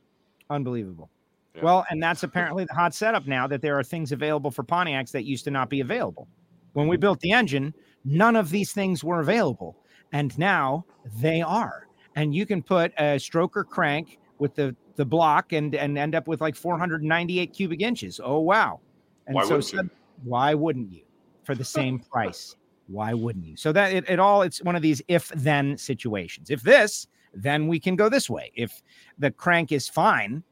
Unbelievable. 0.49 1.09
Yeah. 1.55 1.63
Well, 1.63 1.85
and 1.89 2.01
that's 2.01 2.23
apparently 2.23 2.65
the 2.65 2.73
hot 2.73 2.93
setup 2.93 3.27
now 3.27 3.47
that 3.47 3.61
there 3.61 3.77
are 3.77 3.83
things 3.83 4.11
available 4.11 4.51
for 4.51 4.63
Pontiacs 4.63 5.11
that 5.11 5.23
used 5.23 5.43
to 5.45 5.51
not 5.51 5.69
be 5.69 5.81
available. 5.81 6.27
When 6.73 6.87
we 6.87 6.97
built 6.97 7.19
the 7.19 7.31
engine, 7.31 7.73
none 8.05 8.35
of 8.35 8.49
these 8.49 8.71
things 8.71 9.03
were 9.03 9.19
available. 9.19 9.77
And 10.13 10.37
now 10.37 10.85
they 11.19 11.41
are. 11.41 11.87
And 12.15 12.35
you 12.35 12.45
can 12.45 12.61
put 12.61 12.91
a 12.97 13.15
stroker 13.15 13.65
crank 13.65 14.19
with 14.39 14.55
the, 14.55 14.75
the 14.95 15.05
block 15.05 15.53
and, 15.53 15.73
and 15.75 15.97
end 15.97 16.15
up 16.15 16.27
with 16.27 16.41
like 16.41 16.55
498 16.55 17.53
cubic 17.53 17.81
inches. 17.81 18.19
Oh, 18.23 18.39
wow. 18.39 18.79
And 19.27 19.35
Why 19.35 19.45
so 19.45 19.55
wouldn't 19.57 19.91
why 20.23 20.53
wouldn't 20.53 20.91
you 20.91 21.01
for 21.43 21.55
the 21.55 21.65
same 21.65 21.99
price? 22.11 22.55
Why 22.87 23.13
wouldn't 23.13 23.45
you? 23.45 23.55
So 23.55 23.71
that 23.71 23.93
it, 23.93 24.09
it 24.09 24.19
all, 24.19 24.41
it's 24.41 24.61
one 24.61 24.75
of 24.75 24.81
these 24.81 25.01
if 25.07 25.29
then 25.29 25.77
situations. 25.77 26.49
If 26.49 26.61
this, 26.61 27.07
then 27.33 27.67
we 27.67 27.79
can 27.79 27.95
go 27.95 28.09
this 28.09 28.29
way. 28.29 28.51
If 28.55 28.81
the 29.17 29.31
crank 29.31 29.71
is 29.71 29.87
fine, 29.87 30.43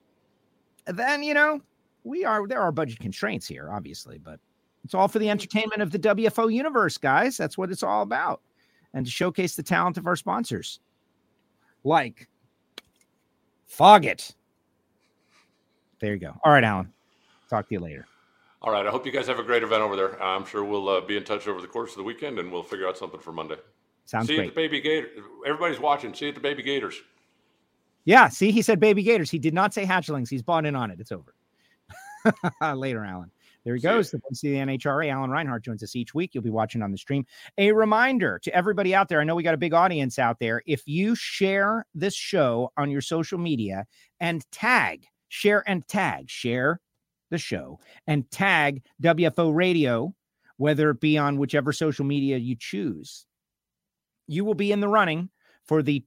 then 0.85 1.23
you 1.23 1.33
know 1.33 1.61
we 2.03 2.25
are 2.25 2.47
there 2.47 2.61
are 2.61 2.71
budget 2.71 2.99
constraints 2.99 3.47
here 3.47 3.69
obviously 3.71 4.17
but 4.17 4.39
it's 4.83 4.93
all 4.93 5.07
for 5.07 5.19
the 5.19 5.25
mm-hmm. 5.25 5.31
entertainment 5.31 5.81
of 5.81 5.91
the 5.91 5.99
wfo 5.99 6.51
universe 6.51 6.97
guys 6.97 7.37
that's 7.37 7.57
what 7.57 7.71
it's 7.71 7.83
all 7.83 8.01
about 8.01 8.41
and 8.93 9.05
to 9.05 9.11
showcase 9.11 9.55
the 9.55 9.63
talent 9.63 9.97
of 9.97 10.07
our 10.07 10.15
sponsors 10.15 10.79
like 11.83 12.27
foggit 13.71 14.33
there 15.99 16.13
you 16.13 16.19
go 16.19 16.33
all 16.43 16.51
right 16.51 16.63
alan 16.63 16.91
talk 17.49 17.67
to 17.67 17.73
you 17.75 17.79
later 17.79 18.05
All 18.61 18.73
right. 18.73 18.85
I 18.85 18.89
hope 18.89 19.05
you 19.05 19.11
guys 19.13 19.25
have 19.27 19.39
a 19.39 19.43
great 19.43 19.63
event 19.63 19.81
over 19.81 19.95
there. 19.95 20.21
I'm 20.21 20.45
sure 20.45 20.65
we'll 20.65 20.89
uh, 20.89 20.99
be 20.99 21.15
in 21.15 21.23
touch 21.23 21.47
over 21.47 21.61
the 21.61 21.67
course 21.67 21.91
of 21.91 21.97
the 21.97 22.03
weekend 22.03 22.39
and 22.39 22.51
we'll 22.51 22.61
figure 22.61 22.87
out 22.89 22.97
something 22.97 23.19
for 23.21 23.31
Monday. 23.31 23.55
sounds 24.05 24.27
See 24.27 24.33
you 24.33 24.39
great 24.39 24.49
at 24.49 24.55
the 24.55 24.61
Baby 24.61 24.81
Gator. 24.81 25.07
Everybody's 25.45 25.79
watching. 25.79 26.13
See 26.13 26.25
you 26.25 26.29
at 26.29 26.35
the 26.35 26.41
Baby 26.41 26.61
Gators. 26.61 26.95
yeah 28.03 28.27
see 28.27 28.51
he 28.51 28.61
said 28.61 28.79
baby 28.79 29.01
gators 29.01 29.31
he 29.31 29.39
did 29.39 29.53
not 29.53 29.73
say 29.73 29.85
hatchlings 29.85 30.29
he's 30.29 30.41
bought 30.41 30.65
in 30.65 30.75
on 30.75 30.91
it 30.91 30.99
it's 30.99 31.11
over 31.13 31.33
later 32.75 33.05
alan 33.05 33.31
there 33.69 33.75
he 33.75 33.81
goes. 33.81 34.09
The 34.09 34.17
voice 34.17 34.41
of 34.43 34.49
the 34.49 34.55
NHRA, 34.55 35.11
Alan 35.11 35.29
Reinhart, 35.29 35.63
joins 35.63 35.83
us 35.83 35.95
each 35.95 36.15
week. 36.15 36.33
You'll 36.33 36.43
be 36.43 36.49
watching 36.49 36.81
on 36.81 36.91
the 36.91 36.97
stream. 36.97 37.23
A 37.59 37.71
reminder 37.71 38.39
to 38.39 38.55
everybody 38.55 38.95
out 38.95 39.09
there 39.09 39.21
I 39.21 39.23
know 39.23 39.35
we 39.35 39.43
got 39.43 39.53
a 39.53 39.57
big 39.57 39.75
audience 39.75 40.17
out 40.17 40.39
there. 40.39 40.63
If 40.65 40.81
you 40.87 41.13
share 41.13 41.85
this 41.93 42.15
show 42.15 42.71
on 42.77 42.89
your 42.89 43.01
social 43.01 43.37
media 43.37 43.85
and 44.19 44.43
tag, 44.51 45.05
share 45.27 45.63
and 45.67 45.87
tag, 45.87 46.31
share 46.31 46.81
the 47.29 47.37
show 47.37 47.77
and 48.07 48.29
tag 48.31 48.81
WFO 49.03 49.53
Radio, 49.53 50.15
whether 50.57 50.89
it 50.89 50.99
be 50.99 51.15
on 51.15 51.37
whichever 51.37 51.71
social 51.71 52.05
media 52.05 52.37
you 52.37 52.55
choose, 52.57 53.27
you 54.25 54.43
will 54.43 54.55
be 54.55 54.71
in 54.71 54.79
the 54.79 54.87
running 54.87 55.29
for 55.63 55.83
the 55.83 56.03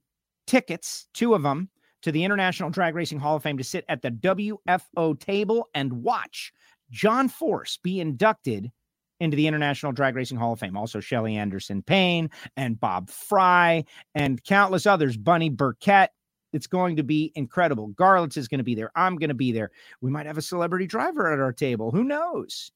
tickets, 0.47 1.07
two 1.13 1.33
of 1.33 1.43
them, 1.43 1.69
to 2.01 2.11
the 2.11 2.25
International 2.25 2.69
Drag 2.69 2.93
Racing 2.93 3.19
Hall 3.19 3.37
of 3.37 3.43
Fame 3.43 3.57
to 3.57 3.63
sit 3.63 3.85
at 3.87 4.01
the 4.01 4.11
WFO 4.11 5.17
table 5.17 5.69
and 5.73 6.03
watch 6.03 6.51
John 6.93 7.27
Force 7.27 7.79
be 7.81 7.99
inducted 7.99 8.71
into 9.19 9.35
the 9.35 9.47
International 9.47 9.91
Drag 9.91 10.15
Racing 10.15 10.37
Hall 10.37 10.53
of 10.53 10.59
Fame. 10.59 10.77
Also, 10.77 10.99
Shelly 10.99 11.35
Anderson 11.35 11.81
Payne 11.81 12.29
and 12.55 12.79
Bob 12.79 13.09
Frey 13.09 13.83
and 14.13 14.43
countless 14.43 14.85
others, 14.85 15.17
Bunny 15.17 15.49
Burkett. 15.49 16.11
It's 16.53 16.67
going 16.67 16.97
to 16.97 17.03
be 17.03 17.31
incredible. 17.33 17.89
Garlits 17.89 18.37
is 18.37 18.47
going 18.47 18.59
to 18.59 18.63
be 18.63 18.75
there. 18.75 18.91
I'm 18.95 19.17
going 19.17 19.29
to 19.29 19.33
be 19.33 19.51
there. 19.51 19.71
We 20.01 20.11
might 20.11 20.27
have 20.27 20.37
a 20.37 20.41
celebrity 20.41 20.85
driver 20.85 21.33
at 21.33 21.39
our 21.39 21.51
table. 21.51 21.89
Who 21.89 22.03
knows? 22.03 22.71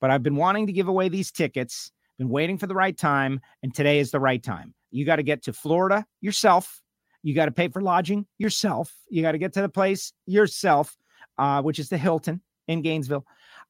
But 0.00 0.10
I've 0.10 0.22
been 0.22 0.36
wanting 0.36 0.66
to 0.68 0.72
give 0.72 0.88
away 0.88 1.10
these 1.10 1.30
tickets, 1.30 1.92
been 2.18 2.30
waiting 2.30 2.56
for 2.56 2.66
the 2.66 2.74
right 2.74 2.96
time, 2.96 3.40
and 3.62 3.74
today 3.74 3.98
is 3.98 4.10
the 4.10 4.20
right 4.20 4.42
time. 4.42 4.72
You 4.90 5.04
got 5.04 5.16
to 5.16 5.22
get 5.22 5.42
to 5.42 5.52
Florida 5.52 6.06
yourself. 6.22 6.80
You 7.22 7.34
got 7.34 7.46
to 7.46 7.52
pay 7.52 7.68
for 7.68 7.82
lodging 7.82 8.26
yourself. 8.38 8.94
You 9.10 9.20
got 9.20 9.32
to 9.32 9.38
get 9.38 9.52
to 9.54 9.60
the 9.60 9.68
place 9.68 10.14
yourself, 10.24 10.96
uh, 11.36 11.60
which 11.60 11.78
is 11.78 11.90
the 11.90 11.98
Hilton 11.98 12.40
in 12.68 12.82
Gainesville. 12.82 13.24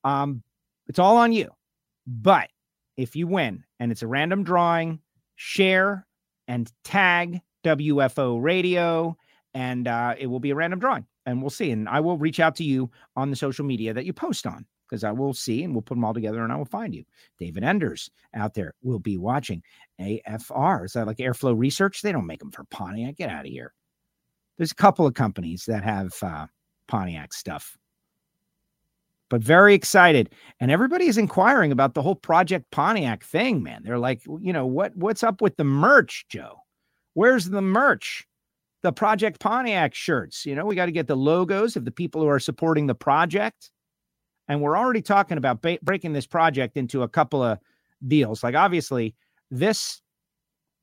Um, 0.05 0.42
it's 0.86 0.99
all 0.99 1.16
on 1.16 1.32
you. 1.32 1.51
But 2.07 2.49
if 2.97 3.16
you 3.16 3.26
win 3.26 3.64
and 3.80 3.90
it's 3.90 4.03
a 4.03 4.07
random 4.07 4.45
drawing, 4.45 5.01
share 5.36 6.07
and 6.47 6.70
tag 6.84 7.40
WFO 7.64 8.42
radio, 8.42 9.16
and 9.55 9.88
uh, 9.88 10.14
it 10.18 10.26
will 10.26 10.40
be 10.40 10.51
a 10.51 10.55
random 10.55 10.78
drawing. 10.78 11.07
And 11.26 11.40
we'll 11.40 11.51
see. 11.51 11.70
And 11.70 11.88
I 11.88 12.01
will 12.01 12.18
reach 12.18 12.38
out 12.40 12.55
to 12.57 12.64
you 12.64 12.90
on 13.16 13.30
the 13.30 13.36
social 13.36 13.64
media 13.64 13.95
that 13.95 14.05
you 14.05 14.12
post 14.12 14.47
on 14.47 14.66
because 14.86 15.05
I 15.05 15.12
will 15.12 15.32
see 15.32 15.64
and 15.64 15.74
we'll 15.74 15.82
put 15.82 15.95
them 15.95 16.05
all 16.05 16.12
together 16.12 16.42
and 16.42 16.53
I 16.53 16.57
will 16.57 16.66
find 16.66 16.95
you. 16.95 17.05
David 17.38 17.64
Enders 17.64 18.11
out 18.34 18.53
there 18.53 18.74
will 18.82 18.99
be 18.99 19.16
watching. 19.16 19.62
AFR, 20.01 20.84
is 20.84 20.92
that 20.92 21.07
like 21.07 21.16
Airflow 21.16 21.57
Research? 21.57 22.03
They 22.03 22.12
don't 22.12 22.26
make 22.26 22.40
them 22.40 22.51
for 22.51 22.64
Pontiac. 22.64 23.16
Get 23.16 23.30
out 23.30 23.47
of 23.47 23.51
here. 23.51 23.72
There's 24.59 24.72
a 24.72 24.76
couple 24.76 25.07
of 25.07 25.14
companies 25.14 25.64
that 25.66 25.82
have 25.82 26.12
uh, 26.22 26.47
Pontiac 26.86 27.32
stuff 27.32 27.76
but 29.35 29.43
very 29.43 29.74
excited. 29.74 30.32
And 30.61 30.70
everybody 30.70 31.07
is 31.07 31.18
inquiring 31.18 31.72
about 31.72 31.95
the 31.95 32.03
whole 32.03 32.14
Project 32.14 32.70
Pontiac 32.70 33.24
thing, 33.24 33.64
man. 33.64 33.82
They're 33.82 33.99
like, 33.99 34.24
you 34.26 34.53
know, 34.53 34.64
what 34.64 34.97
what's 34.97 35.24
up 35.24 35.43
with 35.43 35.57
the 35.57 35.64
merch, 35.64 36.24
Joe? 36.28 36.61
Where's 37.14 37.51
the 37.51 37.61
merch? 37.61 38.28
The 38.85 38.93
Project 38.93 39.41
Pontiac 39.41 39.93
shirts. 39.93 40.47
You 40.47 40.55
know, 40.55 40.64
we 40.64 40.76
got 40.76 40.87
to 40.87 40.93
get 40.93 41.09
the 41.09 41.16
logos 41.16 41.74
of 41.74 41.85
the 41.85 41.91
people 41.91 42.20
who 42.20 42.28
are 42.28 42.39
supporting 42.39 42.87
the 42.87 42.95
project. 42.95 43.72
And 44.47 44.61
we're 44.61 44.78
already 44.78 45.03
talking 45.03 45.37
about 45.37 45.62
ba- 45.62 45.80
breaking 45.82 46.12
this 46.12 46.28
project 46.28 46.76
into 46.76 47.03
a 47.03 47.09
couple 47.09 47.43
of 47.43 47.59
deals. 48.07 48.45
Like 48.45 48.55
obviously, 48.55 49.16
this 49.51 50.01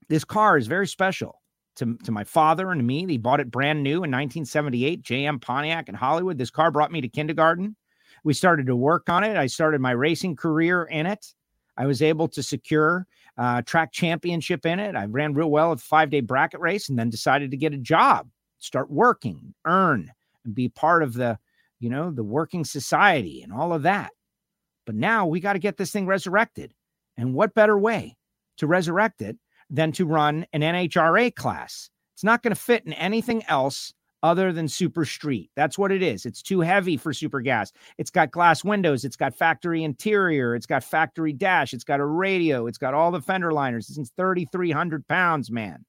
this 0.09 0.25
car 0.25 0.57
is 0.57 0.67
very 0.67 0.87
special 0.87 1.41
to, 1.77 1.97
to 2.03 2.11
my 2.11 2.25
father 2.25 2.69
and 2.71 2.85
me. 2.85 3.05
He 3.07 3.17
bought 3.17 3.39
it 3.39 3.49
brand 3.49 3.81
new 3.81 4.03
in 4.03 4.11
1978, 4.11 5.03
JM 5.03 5.41
Pontiac 5.41 5.87
in 5.87 5.95
Hollywood. 5.95 6.37
This 6.37 6.51
car 6.51 6.69
brought 6.69 6.91
me 6.91 6.99
to 6.99 7.07
kindergarten 7.07 7.77
we 8.23 8.33
started 8.33 8.67
to 8.67 8.75
work 8.75 9.09
on 9.09 9.23
it. 9.23 9.37
I 9.37 9.47
started 9.47 9.81
my 9.81 9.91
racing 9.91 10.35
career 10.35 10.83
in 10.83 11.05
it. 11.05 11.33
I 11.77 11.85
was 11.85 12.01
able 12.01 12.27
to 12.29 12.43
secure 12.43 13.07
uh, 13.37 13.61
track 13.63 13.91
championship 13.91 14.65
in 14.65 14.79
it. 14.79 14.95
I 14.95 15.05
ran 15.05 15.33
real 15.33 15.49
well 15.49 15.71
at 15.71 15.79
five 15.79 16.09
day 16.09 16.21
bracket 16.21 16.59
race 16.59 16.89
and 16.89 16.99
then 16.99 17.09
decided 17.09 17.51
to 17.51 17.57
get 17.57 17.73
a 17.73 17.77
job, 17.77 18.29
start 18.59 18.91
working, 18.91 19.53
earn, 19.65 20.11
and 20.45 20.53
be 20.53 20.69
part 20.69 21.03
of 21.03 21.13
the, 21.13 21.39
you 21.79 21.89
know, 21.89 22.11
the 22.11 22.23
working 22.23 22.65
society 22.65 23.41
and 23.41 23.53
all 23.53 23.73
of 23.73 23.83
that. 23.83 24.11
But 24.85 24.95
now 24.95 25.25
we 25.25 25.39
got 25.39 25.53
to 25.53 25.59
get 25.59 25.77
this 25.77 25.91
thing 25.91 26.05
resurrected. 26.05 26.73
And 27.17 27.33
what 27.33 27.53
better 27.53 27.77
way 27.77 28.17
to 28.57 28.67
resurrect 28.67 29.21
it 29.21 29.37
than 29.69 29.91
to 29.93 30.05
run 30.05 30.45
an 30.53 30.61
NHRA 30.61 31.33
class? 31.35 31.89
It's 32.13 32.23
not 32.23 32.43
going 32.43 32.53
to 32.53 32.61
fit 32.61 32.85
in 32.85 32.93
anything 32.93 33.43
else 33.47 33.93
other 34.23 34.53
than 34.53 34.67
super 34.67 35.05
street. 35.05 35.49
That's 35.55 35.77
what 35.77 35.91
it 35.91 36.03
is. 36.03 36.25
It's 36.25 36.41
too 36.41 36.61
heavy 36.61 36.97
for 36.97 37.13
super 37.13 37.41
gas. 37.41 37.71
It's 37.97 38.11
got 38.11 38.31
glass 38.31 38.63
windows. 38.63 39.03
It's 39.03 39.15
got 39.15 39.35
factory 39.35 39.83
interior. 39.83 40.55
It's 40.55 40.65
got 40.65 40.83
factory 40.83 41.33
dash. 41.33 41.73
It's 41.73 41.83
got 41.83 41.99
a 41.99 42.05
radio. 42.05 42.67
It's 42.67 42.77
got 42.77 42.93
all 42.93 43.11
the 43.11 43.21
fender 43.21 43.51
liners. 43.51 43.89
It's 43.89 44.11
3,300 44.17 45.07
pounds, 45.07 45.49
man. 45.51 45.85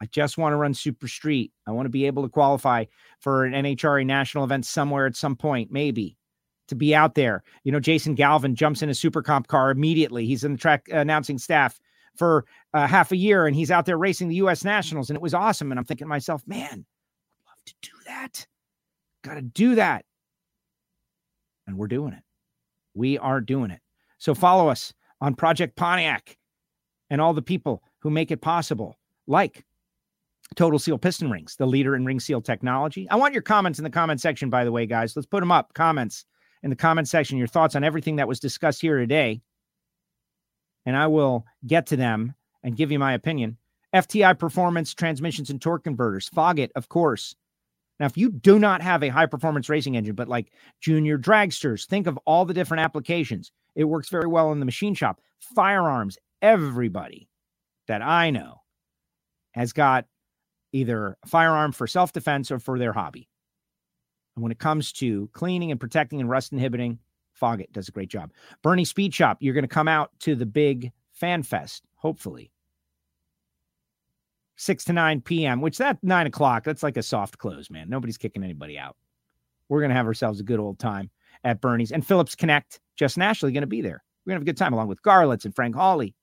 I 0.00 0.06
just 0.06 0.36
want 0.36 0.52
to 0.52 0.56
run 0.56 0.74
super 0.74 1.08
street. 1.08 1.52
I 1.66 1.70
want 1.70 1.86
to 1.86 1.90
be 1.90 2.06
able 2.06 2.22
to 2.22 2.28
qualify 2.28 2.84
for 3.20 3.44
an 3.44 3.52
NHRA 3.52 4.04
national 4.04 4.44
event 4.44 4.66
somewhere 4.66 5.06
at 5.06 5.16
some 5.16 5.36
point, 5.36 5.70
maybe 5.70 6.16
to 6.68 6.74
be 6.74 6.94
out 6.94 7.14
there. 7.14 7.42
You 7.64 7.72
know, 7.72 7.80
Jason 7.80 8.14
Galvin 8.14 8.54
jumps 8.54 8.82
in 8.82 8.90
a 8.90 8.94
super 8.94 9.22
comp 9.22 9.46
car 9.46 9.70
immediately. 9.70 10.26
He's 10.26 10.44
in 10.44 10.52
the 10.52 10.58
track 10.58 10.88
announcing 10.90 11.38
staff 11.38 11.80
for 12.16 12.44
uh, 12.74 12.86
half 12.86 13.12
a 13.12 13.16
year 13.16 13.46
and 13.46 13.56
he's 13.56 13.70
out 13.70 13.86
there 13.86 13.98
racing 13.98 14.28
the 14.28 14.36
US 14.36 14.64
Nationals 14.64 15.10
and 15.10 15.16
it 15.16 15.22
was 15.22 15.34
awesome. 15.34 15.70
And 15.70 15.78
I'm 15.78 15.84
thinking 15.84 16.06
to 16.06 16.08
myself, 16.08 16.42
man, 16.46 16.66
I'd 16.66 17.48
love 17.48 17.64
to 17.66 17.74
do 17.82 17.92
that. 18.06 18.46
Got 19.22 19.34
to 19.34 19.42
do 19.42 19.74
that. 19.76 20.04
And 21.66 21.76
we're 21.76 21.88
doing 21.88 22.12
it. 22.12 22.22
We 22.94 23.18
are 23.18 23.40
doing 23.40 23.70
it. 23.70 23.80
So 24.18 24.34
follow 24.34 24.68
us 24.68 24.92
on 25.20 25.34
Project 25.34 25.76
Pontiac 25.76 26.36
and 27.10 27.20
all 27.20 27.34
the 27.34 27.42
people 27.42 27.82
who 27.98 28.10
make 28.10 28.30
it 28.30 28.40
possible, 28.40 28.98
like 29.26 29.64
Total 30.54 30.78
Seal 30.78 30.98
Piston 30.98 31.30
Rings, 31.30 31.56
the 31.56 31.66
leader 31.66 31.96
in 31.96 32.04
ring 32.04 32.20
seal 32.20 32.40
technology. 32.40 33.08
I 33.10 33.16
want 33.16 33.34
your 33.34 33.42
comments 33.42 33.78
in 33.78 33.84
the 33.84 33.90
comment 33.90 34.20
section, 34.20 34.48
by 34.48 34.64
the 34.64 34.72
way, 34.72 34.86
guys. 34.86 35.16
Let's 35.16 35.26
put 35.26 35.40
them 35.40 35.50
up. 35.50 35.74
Comments 35.74 36.24
in 36.62 36.70
the 36.70 36.76
comment 36.76 37.08
section, 37.08 37.36
your 37.36 37.46
thoughts 37.46 37.74
on 37.74 37.84
everything 37.84 38.16
that 38.16 38.28
was 38.28 38.40
discussed 38.40 38.80
here 38.80 38.98
today 38.98 39.40
and 40.86 40.96
I 40.96 41.08
will 41.08 41.44
get 41.66 41.86
to 41.86 41.96
them 41.96 42.34
and 42.62 42.76
give 42.76 42.90
you 42.90 42.98
my 42.98 43.12
opinion. 43.12 43.58
FTI 43.94 44.38
performance, 44.38 44.94
transmissions, 44.94 45.50
and 45.50 45.60
torque 45.60 45.84
converters. 45.84 46.30
Foggit, 46.30 46.70
of 46.76 46.88
course. 46.88 47.34
Now, 47.98 48.06
if 48.06 48.16
you 48.16 48.30
do 48.30 48.58
not 48.58 48.82
have 48.82 49.02
a 49.02 49.08
high 49.08 49.26
performance 49.26 49.68
racing 49.68 49.96
engine, 49.96 50.14
but 50.14 50.28
like 50.28 50.52
junior 50.80 51.18
dragsters, 51.18 51.86
think 51.86 52.06
of 52.06 52.18
all 52.24 52.44
the 52.44 52.54
different 52.54 52.82
applications. 52.82 53.52
It 53.74 53.84
works 53.84 54.08
very 54.08 54.26
well 54.26 54.52
in 54.52 54.60
the 54.60 54.66
machine 54.66 54.94
shop. 54.94 55.20
Firearms, 55.38 56.18
everybody 56.42 57.28
that 57.88 58.02
I 58.02 58.30
know 58.30 58.62
has 59.52 59.72
got 59.72 60.06
either 60.72 61.16
a 61.22 61.28
firearm 61.28 61.72
for 61.72 61.86
self 61.86 62.12
defense 62.12 62.50
or 62.50 62.58
for 62.58 62.78
their 62.78 62.92
hobby. 62.92 63.28
And 64.34 64.42
when 64.42 64.52
it 64.52 64.58
comes 64.58 64.92
to 64.94 65.30
cleaning 65.32 65.70
and 65.70 65.80
protecting 65.80 66.20
and 66.20 66.28
rust 66.28 66.52
inhibiting, 66.52 66.98
Foggit 67.40 67.72
does 67.72 67.88
a 67.88 67.92
great 67.92 68.08
job. 68.08 68.32
Bernie 68.62 68.84
Speed 68.84 69.14
Shop, 69.14 69.38
you're 69.40 69.54
going 69.54 69.64
to 69.64 69.68
come 69.68 69.88
out 69.88 70.10
to 70.20 70.34
the 70.34 70.46
big 70.46 70.92
fan 71.12 71.42
fest, 71.42 71.84
hopefully. 71.94 72.50
6 74.56 74.84
to 74.84 74.92
9 74.92 75.20
p.m., 75.20 75.60
which 75.60 75.78
that 75.78 75.98
9 76.02 76.26
o'clock, 76.26 76.64
that's 76.64 76.82
like 76.82 76.96
a 76.96 77.02
soft 77.02 77.38
close, 77.38 77.70
man. 77.70 77.88
Nobody's 77.88 78.16
kicking 78.16 78.42
anybody 78.42 78.78
out. 78.78 78.96
We're 79.68 79.80
going 79.80 79.90
to 79.90 79.96
have 79.96 80.06
ourselves 80.06 80.40
a 80.40 80.44
good 80.44 80.60
old 80.60 80.78
time 80.78 81.10
at 81.44 81.60
Bernie's. 81.60 81.92
And 81.92 82.06
Phillips 82.06 82.34
Connect, 82.34 82.80
Justin 82.96 83.22
Ashley, 83.22 83.52
going 83.52 83.62
to 83.62 83.66
be 83.66 83.82
there. 83.82 84.02
We're 84.24 84.30
going 84.30 84.36
to 84.36 84.40
have 84.40 84.42
a 84.42 84.52
good 84.52 84.56
time 84.56 84.72
along 84.72 84.88
with 84.88 85.02
Garlits 85.02 85.44
and 85.44 85.54
Frank 85.54 85.74
Hawley. 85.74 86.14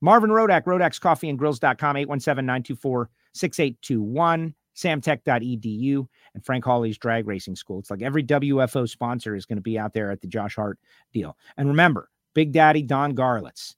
Marvin 0.00 0.30
Rodak, 0.30 0.64
Rodak's 0.64 0.98
Coffee 0.98 1.28
and 1.28 1.38
Grills.com, 1.38 1.96
817 1.96 2.44
924 2.44 3.10
6821 3.34 4.54
samtech.edu, 4.74 6.06
and 6.34 6.44
Frank 6.44 6.64
Hawley's 6.64 6.98
Drag 6.98 7.26
Racing 7.26 7.56
School. 7.56 7.78
It's 7.78 7.90
like 7.90 8.02
every 8.02 8.24
WFO 8.24 8.88
sponsor 8.88 9.34
is 9.34 9.46
going 9.46 9.56
to 9.56 9.62
be 9.62 9.78
out 9.78 9.92
there 9.92 10.10
at 10.10 10.20
the 10.20 10.26
Josh 10.26 10.56
Hart 10.56 10.78
deal. 11.12 11.36
And 11.56 11.68
remember, 11.68 12.10
Big 12.34 12.52
Daddy 12.52 12.82
Don 12.82 13.14
Garlits 13.14 13.74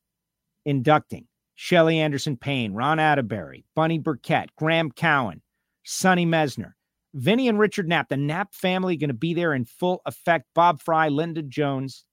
inducting 0.64 1.26
Shelly 1.56 1.98
Anderson 2.00 2.36
Payne, 2.36 2.72
Ron 2.72 2.98
Atterbury, 2.98 3.64
Bunny 3.74 3.98
Burkett, 3.98 4.54
Graham 4.56 4.90
Cowan, 4.90 5.42
Sonny 5.84 6.26
Mesner, 6.26 6.72
Vinny 7.14 7.48
and 7.48 7.58
Richard 7.58 7.88
Knapp. 7.88 8.08
The 8.08 8.16
Knapp 8.16 8.54
family 8.54 8.96
going 8.96 9.08
to 9.08 9.14
be 9.14 9.34
there 9.34 9.54
in 9.54 9.64
full 9.64 10.02
effect. 10.06 10.46
Bob 10.54 10.80
Frey, 10.80 11.10
Linda 11.10 11.42
Jones, 11.42 12.04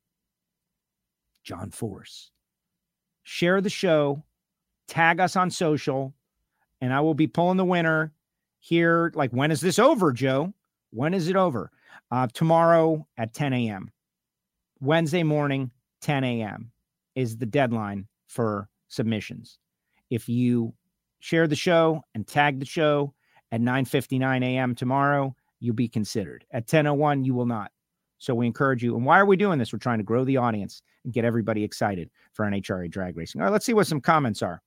John 1.43 1.71
Force. 1.71 2.31
Share 3.23 3.61
the 3.61 3.69
show, 3.69 4.23
tag 4.87 5.19
us 5.19 5.35
on 5.35 5.49
social, 5.49 6.13
and 6.81 6.93
I 6.93 7.01
will 7.01 7.13
be 7.13 7.27
pulling 7.27 7.57
the 7.57 7.65
winner 7.65 8.13
here. 8.61 9.11
Like, 9.15 9.31
when 9.31 9.51
is 9.51 9.59
this 9.59 9.77
over, 9.77 10.13
Joe? 10.13 10.53
When 10.91 11.13
is 11.13 11.27
it 11.27 11.35
over? 11.35 11.71
Uh, 12.09 12.27
tomorrow 12.33 13.05
at 13.17 13.33
10 13.33 13.53
a.m. 13.53 13.91
Wednesday 14.79 15.23
morning, 15.23 15.71
10 16.01 16.23
a.m. 16.23 16.71
is 17.15 17.37
the 17.37 17.45
deadline 17.45 18.07
for 18.27 18.69
submissions. 18.87 19.59
If 20.09 20.29
you 20.29 20.73
share 21.19 21.47
the 21.47 21.55
show 21.55 22.01
and 22.15 22.25
tag 22.25 22.59
the 22.59 22.65
show 22.65 23.13
at 23.51 23.61
9:59 23.61 24.43
a.m. 24.43 24.75
tomorrow, 24.75 25.35
you'll 25.59 25.75
be 25.75 25.87
considered. 25.87 26.45
At 26.51 26.67
10:01, 26.67 27.25
you 27.25 27.33
will 27.33 27.45
not. 27.45 27.71
So 28.17 28.35
we 28.35 28.45
encourage 28.45 28.83
you. 28.83 28.95
And 28.95 29.05
why 29.05 29.19
are 29.19 29.25
we 29.25 29.35
doing 29.35 29.57
this? 29.57 29.73
We're 29.73 29.79
trying 29.79 29.97
to 29.97 30.03
grow 30.03 30.23
the 30.23 30.37
audience 30.37 30.81
and 31.03 31.13
get 31.13 31.25
everybody 31.25 31.63
excited 31.63 32.09
for 32.33 32.45
NHRA 32.45 32.89
drag 32.89 33.17
racing. 33.17 33.41
All 33.41 33.45
right, 33.45 33.51
let's 33.51 33.65
see 33.65 33.73
what 33.73 33.87
some 33.87 34.01
comments 34.01 34.41
are. 34.41 34.61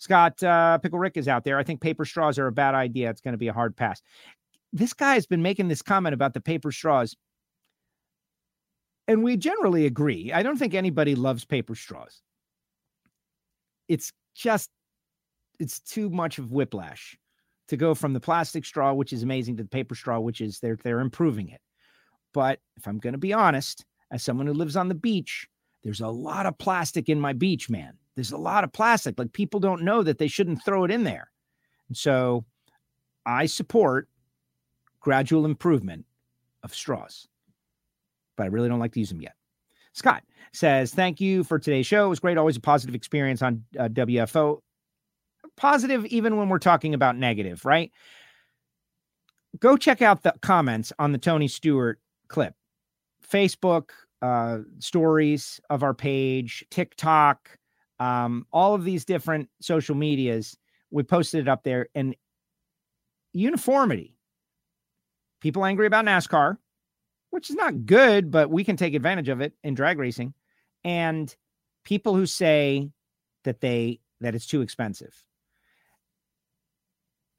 Scott 0.00 0.42
uh, 0.42 0.78
Pickle 0.78 0.98
Rick 0.98 1.18
is 1.18 1.28
out 1.28 1.44
there. 1.44 1.58
I 1.58 1.62
think 1.62 1.82
paper 1.82 2.06
straws 2.06 2.38
are 2.38 2.46
a 2.46 2.52
bad 2.52 2.74
idea. 2.74 3.10
It's 3.10 3.20
going 3.20 3.32
to 3.32 3.38
be 3.38 3.48
a 3.48 3.52
hard 3.52 3.76
pass. 3.76 4.00
This 4.72 4.94
guy 4.94 5.14
has 5.14 5.26
been 5.26 5.42
making 5.42 5.68
this 5.68 5.82
comment 5.82 6.14
about 6.14 6.32
the 6.32 6.40
paper 6.40 6.72
straws. 6.72 7.14
And 9.06 9.22
we 9.22 9.36
generally 9.36 9.84
agree. 9.84 10.32
I 10.32 10.42
don't 10.42 10.56
think 10.56 10.72
anybody 10.72 11.14
loves 11.14 11.44
paper 11.44 11.74
straws. 11.74 12.22
It's 13.88 14.10
just, 14.34 14.70
it's 15.58 15.80
too 15.80 16.08
much 16.08 16.38
of 16.38 16.50
whiplash 16.50 17.18
to 17.68 17.76
go 17.76 17.94
from 17.94 18.14
the 18.14 18.20
plastic 18.20 18.64
straw, 18.64 18.94
which 18.94 19.12
is 19.12 19.22
amazing, 19.22 19.58
to 19.58 19.64
the 19.64 19.68
paper 19.68 19.94
straw, 19.94 20.18
which 20.18 20.40
is 20.40 20.60
they're 20.60 20.78
they're 20.82 21.00
improving 21.00 21.50
it. 21.50 21.60
But 22.32 22.60
if 22.76 22.86
I'm 22.86 22.98
going 22.98 23.12
to 23.12 23.18
be 23.18 23.34
honest, 23.34 23.84
as 24.10 24.22
someone 24.22 24.46
who 24.46 24.54
lives 24.54 24.76
on 24.76 24.88
the 24.88 24.94
beach, 24.94 25.46
there's 25.82 26.00
a 26.00 26.08
lot 26.08 26.46
of 26.46 26.56
plastic 26.56 27.10
in 27.10 27.20
my 27.20 27.34
beach, 27.34 27.68
man 27.68 27.98
there's 28.14 28.32
a 28.32 28.38
lot 28.38 28.64
of 28.64 28.72
plastic. 28.72 29.18
Like 29.18 29.32
people 29.32 29.60
don't 29.60 29.82
know 29.82 30.02
that 30.02 30.18
they 30.18 30.28
shouldn't 30.28 30.64
throw 30.64 30.84
it 30.84 30.90
in 30.90 31.04
there. 31.04 31.30
And 31.88 31.96
so 31.96 32.44
I 33.26 33.46
support 33.46 34.08
gradual 35.00 35.44
improvement 35.44 36.04
of 36.62 36.74
straws, 36.74 37.26
but 38.36 38.44
I 38.44 38.46
really 38.46 38.68
don't 38.68 38.80
like 38.80 38.92
to 38.92 39.00
use 39.00 39.08
them 39.08 39.22
yet. 39.22 39.34
Scott 39.92 40.22
says, 40.52 40.94
Thank 40.94 41.20
you 41.20 41.44
for 41.44 41.58
today's 41.58 41.86
show. 41.86 42.06
It 42.06 42.10
was 42.10 42.20
great. 42.20 42.38
Always 42.38 42.56
a 42.56 42.60
positive 42.60 42.94
experience 42.94 43.42
on 43.42 43.64
uh, 43.78 43.88
WFO. 43.88 44.60
Positive, 45.56 46.06
even 46.06 46.36
when 46.36 46.48
we're 46.48 46.58
talking 46.58 46.94
about 46.94 47.16
negative, 47.16 47.64
right? 47.64 47.90
Go 49.58 49.76
check 49.76 50.00
out 50.00 50.22
the 50.22 50.34
comments 50.42 50.92
on 50.98 51.12
the 51.12 51.18
Tony 51.18 51.48
Stewart 51.48 52.00
clip. 52.28 52.54
Facebook 53.28 53.90
uh, 54.22 54.58
stories 54.78 55.60
of 55.70 55.82
our 55.82 55.94
page, 55.94 56.64
TikTok, 56.70 57.58
um, 58.00 58.46
all 58.52 58.74
of 58.74 58.82
these 58.82 59.04
different 59.04 59.48
social 59.60 59.94
medias. 59.94 60.56
We 60.90 61.04
posted 61.04 61.40
it 61.40 61.48
up 61.48 61.62
there 61.62 61.88
and 61.94 62.16
uniformity. 63.32 64.16
People 65.40 65.64
angry 65.64 65.86
about 65.86 66.04
NASCAR, 66.04 66.56
which 67.30 67.50
is 67.50 67.56
not 67.56 67.86
good, 67.86 68.30
but 68.30 68.50
we 68.50 68.64
can 68.64 68.76
take 68.76 68.94
advantage 68.94 69.28
of 69.28 69.40
it 69.40 69.52
in 69.62 69.74
drag 69.74 69.98
racing. 69.98 70.34
And 70.82 71.34
people 71.84 72.16
who 72.16 72.26
say 72.26 72.90
that 73.44 73.60
they 73.60 74.00
that 74.20 74.34
it's 74.34 74.46
too 74.46 74.62
expensive. 74.62 75.14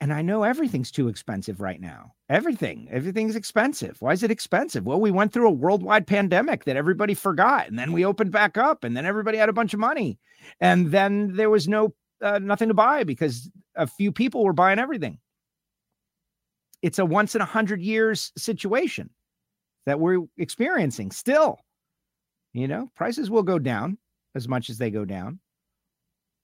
And 0.02 0.12
I 0.12 0.24
know 0.24 0.42
everything's 0.42 0.90
too 0.90 1.10
expensive 1.10 1.62
right 1.62 1.80
now. 1.80 2.16
Everything, 2.28 2.88
everything's 2.90 3.36
expensive. 3.36 3.98
Why 4.00 4.14
is 4.14 4.24
it 4.24 4.32
expensive? 4.32 4.84
Well, 4.84 5.00
we 5.00 5.12
went 5.12 5.32
through 5.32 5.48
a 5.48 5.52
worldwide 5.52 6.08
pandemic 6.08 6.64
that 6.64 6.76
everybody 6.76 7.14
forgot, 7.14 7.68
and 7.68 7.78
then 7.78 7.92
we 7.92 8.04
opened 8.04 8.32
back 8.32 8.58
up, 8.58 8.84
and 8.84 8.98
then 8.98 9.06
everybody 9.06 9.38
had 9.38 9.48
a 9.48 9.54
bunch 9.54 9.76
of 9.76 9.80
money, 9.80 10.18
and 10.60 10.92
then 10.92 11.36
there 11.36 11.52
was 11.52 11.68
no 11.68 11.94
uh, 12.20 12.40
nothing 12.40 12.70
to 12.70 12.74
buy 12.74 13.04
because 13.04 13.50
a 13.76 13.86
few 13.86 14.12
people 14.12 14.44
were 14.44 14.54
buying 14.54 14.80
everything. 14.80 15.20
It's 16.82 16.98
a 16.98 17.06
once 17.06 17.36
in 17.36 17.42
a 17.42 17.46
hundred 17.46 17.80
years 17.80 18.32
situation 18.36 19.12
that 19.86 20.00
we're 20.00 20.26
experiencing 20.36 21.12
still. 21.12 21.60
You 22.54 22.68
know, 22.68 22.90
prices 22.96 23.30
will 23.30 23.44
go 23.44 23.60
down 23.60 24.00
as 24.34 24.48
much 24.48 24.72
as 24.72 24.80
they 24.80 24.90
go 24.90 25.06
down. 25.06 25.40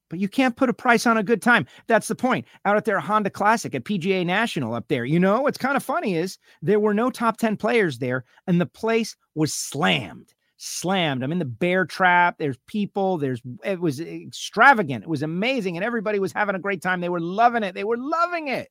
But 0.09 0.19
you 0.19 0.27
can't 0.27 0.55
put 0.55 0.69
a 0.69 0.73
price 0.73 1.05
on 1.05 1.17
a 1.17 1.23
good 1.23 1.41
time. 1.41 1.65
That's 1.87 2.07
the 2.07 2.15
point. 2.15 2.45
Out 2.65 2.77
at 2.77 2.85
their 2.85 2.99
Honda 2.99 3.29
Classic 3.29 3.73
at 3.75 3.83
PGA 3.83 4.25
National 4.25 4.73
up 4.73 4.87
there, 4.87 5.05
you 5.05 5.19
know, 5.19 5.41
what's 5.41 5.57
kind 5.57 5.75
of 5.75 5.83
funny 5.83 6.15
is 6.15 6.37
there 6.61 6.79
were 6.79 6.93
no 6.93 7.09
top 7.09 7.37
10 7.37 7.57
players 7.57 7.99
there, 7.99 8.23
and 8.47 8.59
the 8.61 8.65
place 8.65 9.15
was 9.35 9.53
slammed. 9.53 10.33
Slammed. 10.57 11.23
I'm 11.23 11.31
in 11.31 11.39
the 11.39 11.45
bear 11.45 11.85
trap. 11.85 12.37
There's 12.39 12.57
people. 12.65 13.17
There's 13.17 13.41
it 13.63 13.79
was 13.79 13.99
extravagant. 13.99 15.03
It 15.03 15.09
was 15.09 15.21
amazing. 15.21 15.77
And 15.77 15.85
everybody 15.85 16.17
was 16.17 16.31
having 16.31 16.55
a 16.55 16.59
great 16.59 16.81
time. 16.81 16.99
They 16.99 17.09
were 17.09 17.19
loving 17.19 17.61
it. 17.63 17.75
They 17.75 17.83
were 17.83 17.97
loving 17.97 18.47
it. 18.47 18.69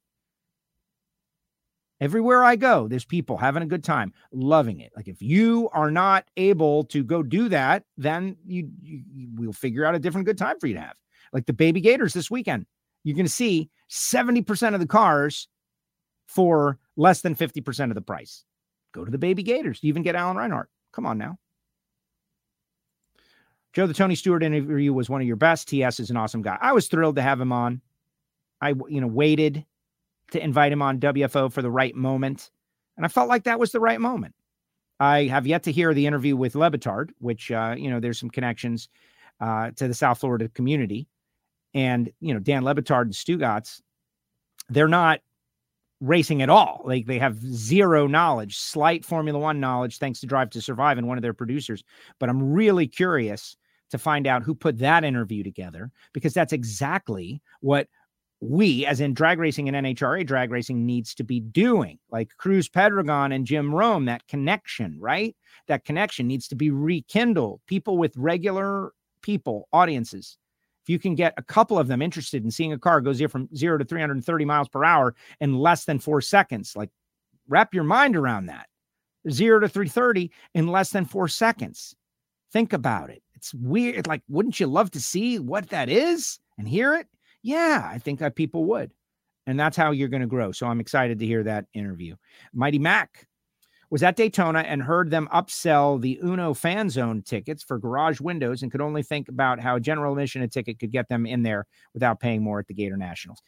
Everywhere 2.00 2.44
I 2.44 2.56
go, 2.56 2.88
there's 2.88 3.06
people 3.06 3.38
having 3.38 3.62
a 3.62 3.66
good 3.66 3.84
time, 3.84 4.12
loving 4.30 4.80
it. 4.80 4.92
Like 4.96 5.08
if 5.08 5.22
you 5.22 5.70
are 5.72 5.90
not 5.90 6.26
able 6.36 6.84
to 6.86 7.02
go 7.02 7.22
do 7.22 7.48
that, 7.48 7.84
then 7.96 8.36
you, 8.44 8.68
you, 8.82 9.02
we'll 9.34 9.52
figure 9.54 9.84
out 9.86 9.94
a 9.94 9.98
different 9.98 10.26
good 10.26 10.36
time 10.36 10.58
for 10.60 10.66
you 10.66 10.74
to 10.74 10.80
have 10.80 10.96
like 11.32 11.46
the 11.46 11.52
baby 11.52 11.80
gators 11.80 12.12
this 12.12 12.30
weekend. 12.30 12.66
You're 13.04 13.16
going 13.16 13.26
to 13.26 13.32
see 13.32 13.70
70% 13.90 14.74
of 14.74 14.80
the 14.80 14.86
cars 14.86 15.48
for 16.26 16.78
less 16.96 17.20
than 17.20 17.34
50% 17.34 17.90
of 17.90 17.94
the 17.94 18.00
price. 18.00 18.44
Go 18.92 19.04
to 19.04 19.10
the 19.10 19.18
baby 19.18 19.42
gators. 19.42 19.78
You 19.82 19.88
even 19.88 20.02
get 20.02 20.16
Alan 20.16 20.36
Reinhart. 20.36 20.70
Come 20.92 21.06
on 21.06 21.18
now. 21.18 21.38
Joe, 23.74 23.86
the 23.86 23.94
Tony 23.94 24.14
Stewart 24.14 24.42
interview 24.42 24.92
was 24.92 25.10
one 25.10 25.20
of 25.20 25.26
your 25.26 25.36
best. 25.36 25.68
TS 25.68 26.00
is 26.00 26.10
an 26.10 26.16
awesome 26.16 26.40
guy. 26.40 26.56
I 26.60 26.72
was 26.72 26.88
thrilled 26.88 27.16
to 27.16 27.22
have 27.22 27.40
him 27.40 27.52
on. 27.52 27.82
I, 28.60 28.70
you 28.88 29.02
know, 29.02 29.06
waited 29.06 29.66
to 30.30 30.42
invite 30.42 30.72
him 30.72 30.80
on 30.80 30.98
WFO 30.98 31.52
for 31.52 31.60
the 31.60 31.70
right 31.70 31.94
moment. 31.94 32.50
And 32.96 33.04
I 33.04 33.08
felt 33.08 33.28
like 33.28 33.44
that 33.44 33.60
was 33.60 33.72
the 33.72 33.80
right 33.80 34.00
moment. 34.00 34.34
I 34.98 35.24
have 35.24 35.46
yet 35.46 35.62
to 35.64 35.72
hear 35.72 35.92
the 35.92 36.06
interview 36.06 36.36
with 36.36 36.54
Le 36.54 36.70
Batard, 36.70 37.10
which, 37.18 37.50
uh, 37.50 37.74
you 37.76 37.90
know, 37.90 38.00
there's 38.00 38.18
some 38.18 38.30
connections 38.30 38.88
uh, 39.40 39.72
to 39.76 39.88
the 39.88 39.94
South 39.94 40.20
Florida 40.20 40.48
community 40.48 41.06
and 41.76 42.10
you 42.20 42.32
know 42.32 42.40
Dan 42.40 42.64
Le 42.64 42.74
Batard 42.74 43.02
and 43.02 43.12
Stugotz, 43.12 43.82
they're 44.70 44.88
not 44.88 45.20
racing 46.00 46.42
at 46.42 46.48
all. 46.50 46.82
Like 46.84 47.06
they 47.06 47.18
have 47.18 47.38
zero 47.38 48.06
knowledge, 48.06 48.56
slight 48.56 49.04
Formula 49.04 49.38
One 49.38 49.60
knowledge, 49.60 49.98
thanks 49.98 50.20
to 50.20 50.26
Drive 50.26 50.50
to 50.50 50.60
Survive 50.60 50.98
and 50.98 51.06
one 51.06 51.18
of 51.18 51.22
their 51.22 51.34
producers. 51.34 51.84
But 52.18 52.30
I'm 52.30 52.42
really 52.52 52.88
curious 52.88 53.56
to 53.90 53.98
find 53.98 54.26
out 54.26 54.42
who 54.42 54.54
put 54.54 54.78
that 54.78 55.04
interview 55.04 55.44
together 55.44 55.92
because 56.12 56.34
that's 56.34 56.52
exactly 56.52 57.40
what 57.60 57.88
we, 58.40 58.84
as 58.86 59.00
in 59.00 59.14
drag 59.14 59.38
racing 59.38 59.68
and 59.68 59.86
NHRA 59.86 60.26
drag 60.26 60.50
racing, 60.50 60.84
needs 60.84 61.14
to 61.14 61.24
be 61.24 61.40
doing. 61.40 61.98
Like 62.10 62.30
Cruz 62.38 62.68
Pedregon 62.68 63.34
and 63.34 63.46
Jim 63.46 63.74
Rome, 63.74 64.06
that 64.06 64.26
connection, 64.28 64.98
right? 64.98 65.36
That 65.68 65.84
connection 65.84 66.26
needs 66.26 66.48
to 66.48 66.56
be 66.56 66.70
rekindled. 66.70 67.60
People 67.66 67.98
with 67.98 68.16
regular 68.16 68.92
people, 69.22 69.68
audiences, 69.72 70.38
if 70.86 70.90
you 70.90 71.00
can 71.00 71.16
get 71.16 71.34
a 71.36 71.42
couple 71.42 71.80
of 71.80 71.88
them 71.88 72.00
interested 72.00 72.44
in 72.44 72.50
seeing 72.52 72.72
a 72.72 72.78
car 72.78 73.00
go 73.00 73.12
zero 73.12 73.28
from 73.28 73.48
zero 73.56 73.76
to 73.76 73.84
330 73.84 74.44
miles 74.44 74.68
per 74.68 74.84
hour 74.84 75.16
in 75.40 75.58
less 75.58 75.84
than 75.84 75.98
four 75.98 76.20
seconds, 76.20 76.76
like 76.76 76.90
wrap 77.48 77.74
your 77.74 77.82
mind 77.82 78.14
around 78.14 78.46
that. 78.46 78.68
Zero 79.28 79.58
to 79.58 79.68
330 79.68 80.30
in 80.54 80.68
less 80.68 80.90
than 80.90 81.04
four 81.04 81.26
seconds. 81.26 81.96
Think 82.52 82.72
about 82.72 83.10
it. 83.10 83.20
It's 83.34 83.52
weird. 83.52 84.06
Like, 84.06 84.22
wouldn't 84.28 84.60
you 84.60 84.68
love 84.68 84.92
to 84.92 85.00
see 85.00 85.40
what 85.40 85.70
that 85.70 85.88
is 85.88 86.38
and 86.56 86.68
hear 86.68 86.94
it? 86.94 87.08
Yeah, 87.42 87.90
I 87.92 87.98
think 87.98 88.20
that 88.20 88.36
people 88.36 88.64
would. 88.66 88.92
And 89.48 89.58
that's 89.58 89.76
how 89.76 89.90
you're 89.90 90.06
going 90.06 90.20
to 90.20 90.28
grow. 90.28 90.52
So 90.52 90.68
I'm 90.68 90.78
excited 90.78 91.18
to 91.18 91.26
hear 91.26 91.42
that 91.42 91.66
interview. 91.74 92.14
Mighty 92.52 92.78
Mac 92.78 93.26
was 93.90 94.02
at 94.02 94.16
Daytona 94.16 94.60
and 94.60 94.82
heard 94.82 95.10
them 95.10 95.28
upsell 95.32 96.00
the 96.00 96.18
UNOH 96.22 96.56
fan 96.56 96.90
zone 96.90 97.22
tickets 97.22 97.62
for 97.62 97.78
garage 97.78 98.20
windows 98.20 98.62
and 98.62 98.72
could 98.72 98.80
only 98.80 99.02
think 99.02 99.28
about 99.28 99.60
how 99.60 99.76
a 99.76 99.80
general 99.80 100.12
admission 100.12 100.42
a 100.42 100.48
ticket 100.48 100.78
could 100.78 100.90
get 100.90 101.08
them 101.08 101.26
in 101.26 101.42
there 101.42 101.66
without 101.94 102.20
paying 102.20 102.42
more 102.42 102.58
at 102.58 102.66
the 102.66 102.74
Gator 102.74 102.96
Nationals. 102.96 103.42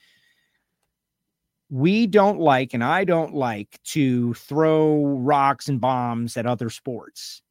We 1.71 2.07
don't 2.07 2.41
like, 2.41 2.73
and 2.73 2.83
I 2.83 3.05
don't 3.05 3.35
like 3.35 3.79
to 3.85 4.33
throw 4.35 5.05
rocks 5.05 5.69
and 5.69 5.81
bombs 5.81 6.37
at 6.37 6.47
other 6.47 6.71
sports 6.71 7.43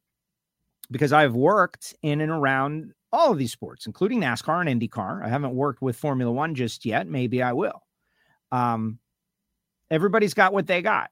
because 0.90 1.12
I've 1.12 1.34
worked 1.34 1.94
in 2.02 2.20
and 2.20 2.32
around 2.32 2.92
all 3.12 3.32
of 3.32 3.38
these 3.38 3.52
sports, 3.52 3.86
including 3.86 4.20
NASCAR 4.20 4.66
and 4.66 4.80
IndyCar. 4.80 5.24
I 5.24 5.28
haven't 5.28 5.54
worked 5.54 5.82
with 5.82 5.96
Formula 5.96 6.32
One 6.32 6.54
just 6.54 6.84
yet. 6.84 7.06
Maybe 7.06 7.42
I 7.42 7.52
will. 7.52 7.82
Um, 8.50 8.98
everybody's 9.90 10.34
got 10.34 10.52
what 10.52 10.66
they 10.66 10.82
got. 10.82 11.10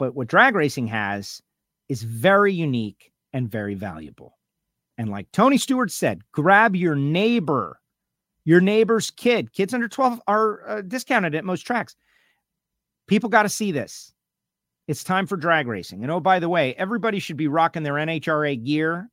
But 0.00 0.14
what 0.14 0.28
drag 0.28 0.54
racing 0.54 0.86
has 0.86 1.42
is 1.90 2.04
very 2.04 2.54
unique 2.54 3.12
and 3.34 3.50
very 3.50 3.74
valuable. 3.74 4.38
And 4.96 5.10
like 5.10 5.30
Tony 5.30 5.58
Stewart 5.58 5.90
said, 5.90 6.22
grab 6.32 6.74
your 6.74 6.94
neighbor, 6.94 7.78
your 8.46 8.62
neighbor's 8.62 9.10
kid. 9.10 9.52
Kids 9.52 9.74
under 9.74 9.88
12 9.88 10.22
are 10.26 10.66
uh, 10.66 10.80
discounted 10.80 11.34
at 11.34 11.44
most 11.44 11.66
tracks. 11.66 11.96
People 13.08 13.28
got 13.28 13.42
to 13.42 13.50
see 13.50 13.72
this. 13.72 14.14
It's 14.88 15.04
time 15.04 15.26
for 15.26 15.36
drag 15.36 15.66
racing. 15.66 16.02
And 16.02 16.10
oh, 16.10 16.18
by 16.18 16.38
the 16.38 16.48
way, 16.48 16.74
everybody 16.76 17.18
should 17.18 17.36
be 17.36 17.48
rocking 17.48 17.82
their 17.82 17.94
NHRA 17.94 18.64
gear 18.64 19.10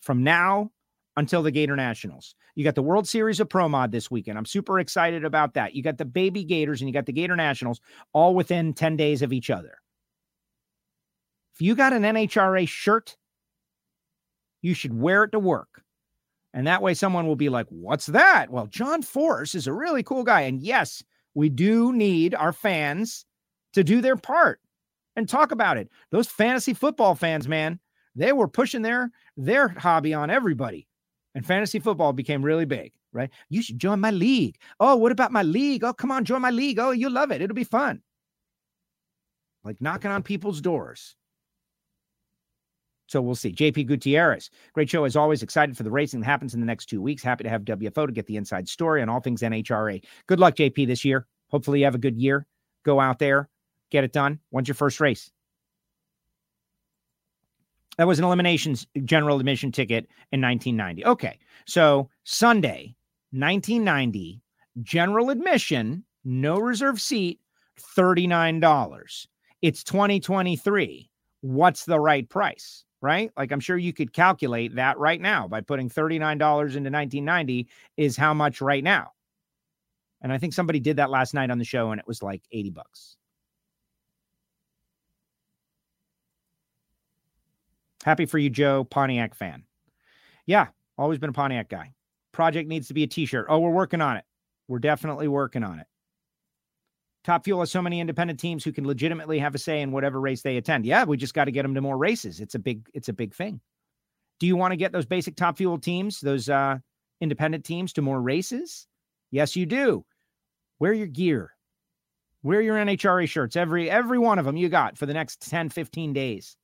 from 0.00 0.24
now 0.24 0.72
until 1.16 1.44
the 1.44 1.52
Gator 1.52 1.76
Nationals. 1.76 2.34
You 2.56 2.64
got 2.64 2.74
the 2.74 2.82
World 2.82 3.06
Series 3.06 3.38
of 3.38 3.48
Pro 3.48 3.68
Mod 3.68 3.92
this 3.92 4.10
weekend. 4.10 4.38
I'm 4.38 4.44
super 4.44 4.80
excited 4.80 5.24
about 5.24 5.54
that. 5.54 5.76
You 5.76 5.84
got 5.84 5.98
the 5.98 6.04
baby 6.04 6.42
Gators 6.42 6.80
and 6.80 6.88
you 6.88 6.92
got 6.92 7.06
the 7.06 7.12
Gator 7.12 7.36
Nationals 7.36 7.80
all 8.12 8.34
within 8.34 8.74
10 8.74 8.96
days 8.96 9.22
of 9.22 9.32
each 9.32 9.50
other. 9.50 9.78
If 11.60 11.66
you 11.66 11.74
got 11.74 11.92
an 11.92 12.04
NHRA 12.04 12.66
shirt, 12.66 13.18
you 14.62 14.72
should 14.72 14.98
wear 14.98 15.24
it 15.24 15.32
to 15.32 15.38
work. 15.38 15.82
And 16.54 16.66
that 16.66 16.80
way 16.80 16.94
someone 16.94 17.26
will 17.26 17.36
be 17.36 17.50
like, 17.50 17.66
What's 17.68 18.06
that? 18.06 18.48
Well, 18.48 18.66
John 18.66 19.02
Force 19.02 19.54
is 19.54 19.66
a 19.66 19.72
really 19.74 20.02
cool 20.02 20.24
guy. 20.24 20.40
And 20.40 20.62
yes, 20.62 21.04
we 21.34 21.50
do 21.50 21.92
need 21.92 22.34
our 22.34 22.54
fans 22.54 23.26
to 23.74 23.84
do 23.84 24.00
their 24.00 24.16
part 24.16 24.58
and 25.16 25.28
talk 25.28 25.52
about 25.52 25.76
it. 25.76 25.90
Those 26.10 26.28
fantasy 26.28 26.72
football 26.72 27.14
fans, 27.14 27.46
man, 27.46 27.78
they 28.16 28.32
were 28.32 28.48
pushing 28.48 28.80
their 28.80 29.10
their 29.36 29.68
hobby 29.68 30.14
on 30.14 30.30
everybody. 30.30 30.88
And 31.34 31.44
fantasy 31.44 31.78
football 31.78 32.14
became 32.14 32.42
really 32.42 32.64
big, 32.64 32.94
right? 33.12 33.28
You 33.50 33.60
should 33.60 33.78
join 33.78 34.00
my 34.00 34.12
league. 34.12 34.56
Oh, 34.80 34.96
what 34.96 35.12
about 35.12 35.30
my 35.30 35.42
league? 35.42 35.84
Oh, 35.84 35.92
come 35.92 36.10
on, 36.10 36.24
join 36.24 36.40
my 36.40 36.52
league. 36.52 36.78
Oh, 36.78 36.92
you'll 36.92 37.12
love 37.12 37.30
it. 37.30 37.42
It'll 37.42 37.54
be 37.54 37.64
fun. 37.64 38.00
Like 39.62 39.76
knocking 39.78 40.10
on 40.10 40.22
people's 40.22 40.62
doors. 40.62 41.16
So 43.10 43.20
we'll 43.20 43.34
see. 43.34 43.50
JP 43.50 43.88
Gutierrez, 43.88 44.50
great 44.72 44.88
show 44.88 45.02
as 45.02 45.16
always. 45.16 45.42
Excited 45.42 45.76
for 45.76 45.82
the 45.82 45.90
racing 45.90 46.20
that 46.20 46.26
happens 46.26 46.54
in 46.54 46.60
the 46.60 46.66
next 46.66 46.86
two 46.86 47.02
weeks. 47.02 47.24
Happy 47.24 47.42
to 47.42 47.50
have 47.50 47.62
WFO 47.62 48.06
to 48.06 48.12
get 48.12 48.26
the 48.26 48.36
inside 48.36 48.68
story 48.68 49.02
on 49.02 49.08
all 49.08 49.18
things 49.18 49.42
NHRA. 49.42 50.00
Good 50.28 50.38
luck, 50.38 50.54
JP, 50.54 50.86
this 50.86 51.04
year. 51.04 51.26
Hopefully, 51.48 51.80
you 51.80 51.86
have 51.86 51.96
a 51.96 51.98
good 51.98 52.16
year. 52.16 52.46
Go 52.84 53.00
out 53.00 53.18
there, 53.18 53.48
get 53.90 54.04
it 54.04 54.12
done. 54.12 54.38
When's 54.50 54.68
your 54.68 54.76
first 54.76 55.00
race? 55.00 55.28
That 57.98 58.06
was 58.06 58.20
an 58.20 58.24
eliminations 58.24 58.86
general 59.04 59.40
admission 59.40 59.72
ticket 59.72 60.06
in 60.30 60.40
1990. 60.40 61.04
Okay. 61.04 61.36
So 61.66 62.08
Sunday, 62.22 62.94
1990, 63.32 64.40
general 64.82 65.30
admission, 65.30 66.04
no 66.24 66.60
reserve 66.60 67.00
seat, 67.00 67.40
$39. 67.98 69.26
It's 69.62 69.82
2023. 69.82 71.10
What's 71.40 71.84
the 71.86 71.98
right 71.98 72.28
price? 72.28 72.84
Right? 73.02 73.32
Like 73.36 73.52
I'm 73.52 73.60
sure 73.60 73.76
you 73.76 73.92
could 73.92 74.12
calculate 74.12 74.74
that 74.76 74.98
right 74.98 75.20
now 75.20 75.48
by 75.48 75.60
putting 75.60 75.88
$39 75.88 76.16
into 76.20 76.90
1990 76.90 77.68
is 77.96 78.16
how 78.16 78.34
much 78.34 78.60
right 78.60 78.84
now. 78.84 79.12
And 80.22 80.32
I 80.32 80.38
think 80.38 80.52
somebody 80.52 80.80
did 80.80 80.96
that 80.96 81.10
last 81.10 81.32
night 81.32 81.50
on 81.50 81.58
the 81.58 81.64
show 81.64 81.92
and 81.92 81.98
it 81.98 82.06
was 82.06 82.22
like 82.22 82.42
80 82.52 82.70
bucks. 82.70 83.16
Happy 88.04 88.26
for 88.26 88.38
you, 88.38 88.48
Joe, 88.48 88.84
Pontiac 88.84 89.34
fan. 89.34 89.64
Yeah, 90.46 90.68
always 90.96 91.18
been 91.18 91.30
a 91.30 91.34
Pontiac 91.34 91.68
guy. 91.68 91.92
Project 92.32 92.68
needs 92.68 92.88
to 92.88 92.94
be 92.94 93.02
a 93.02 93.06
t 93.06 93.26
shirt. 93.26 93.46
Oh, 93.48 93.58
we're 93.58 93.70
working 93.70 94.00
on 94.00 94.16
it. 94.16 94.24
We're 94.68 94.78
definitely 94.78 95.28
working 95.28 95.62
on 95.62 95.78
it. 95.80 95.86
Top 97.22 97.44
Fuel 97.44 97.60
has 97.60 97.70
so 97.70 97.82
many 97.82 98.00
independent 98.00 98.40
teams 98.40 98.64
who 98.64 98.72
can 98.72 98.86
legitimately 98.86 99.38
have 99.38 99.54
a 99.54 99.58
say 99.58 99.82
in 99.82 99.92
whatever 99.92 100.20
race 100.20 100.42
they 100.42 100.56
attend. 100.56 100.86
Yeah, 100.86 101.04
we 101.04 101.16
just 101.16 101.34
got 101.34 101.44
to 101.44 101.52
get 101.52 101.62
them 101.62 101.74
to 101.74 101.80
more 101.80 101.98
races. 101.98 102.40
It's 102.40 102.54
a 102.54 102.58
big, 102.58 102.88
it's 102.94 103.08
a 103.08 103.12
big 103.12 103.34
thing. 103.34 103.60
Do 104.38 104.46
you 104.46 104.56
want 104.56 104.72
to 104.72 104.76
get 104.76 104.92
those 104.92 105.04
basic 105.04 105.36
Top 105.36 105.58
Fuel 105.58 105.78
teams, 105.78 106.20
those 106.20 106.48
uh, 106.48 106.78
independent 107.20 107.64
teams, 107.64 107.92
to 107.92 108.02
more 108.02 108.20
races? 108.22 108.86
Yes, 109.30 109.54
you 109.54 109.66
do. 109.66 110.04
Wear 110.78 110.94
your 110.94 111.06
gear. 111.06 111.54
Wear 112.42 112.62
your 112.62 112.76
NHRA 112.76 113.28
shirts. 113.28 113.54
Every 113.54 113.90
every 113.90 114.18
one 114.18 114.38
of 114.38 114.46
them 114.46 114.56
you 114.56 114.70
got 114.70 114.96
for 114.96 115.04
the 115.04 115.12
next 115.12 115.42
10, 115.42 115.68
15 115.68 116.14
days. 116.14 116.56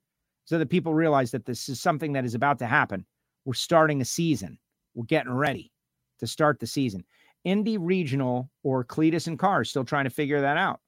So 0.47 0.59
that 0.59 0.71
people 0.71 0.95
realize 0.95 1.33
that 1.33 1.45
this 1.45 1.69
is 1.69 1.81
something 1.81 2.13
that 2.13 2.25
is 2.25 2.35
about 2.35 2.61
to 2.61 2.67
happen. 2.67 3.05
We're 3.45 3.55
starting 3.55 4.01
a 4.01 4.05
season. 4.05 4.59
We're 4.95 5.05
getting 5.05 5.33
ready 5.33 5.73
to 6.21 6.27
start 6.27 6.61
the 6.61 6.67
season. 6.67 7.05
Indy 7.47 7.79
Regional 7.79 8.51
or 8.65 8.83
Cleetus 8.83 9.29
and 9.29 9.39
Cars 9.39 9.71
still 9.71 9.85
trying 9.85 10.05
to 10.05 10.11
figure 10.11 10.41
that 10.41 10.57
out. 10.57 10.81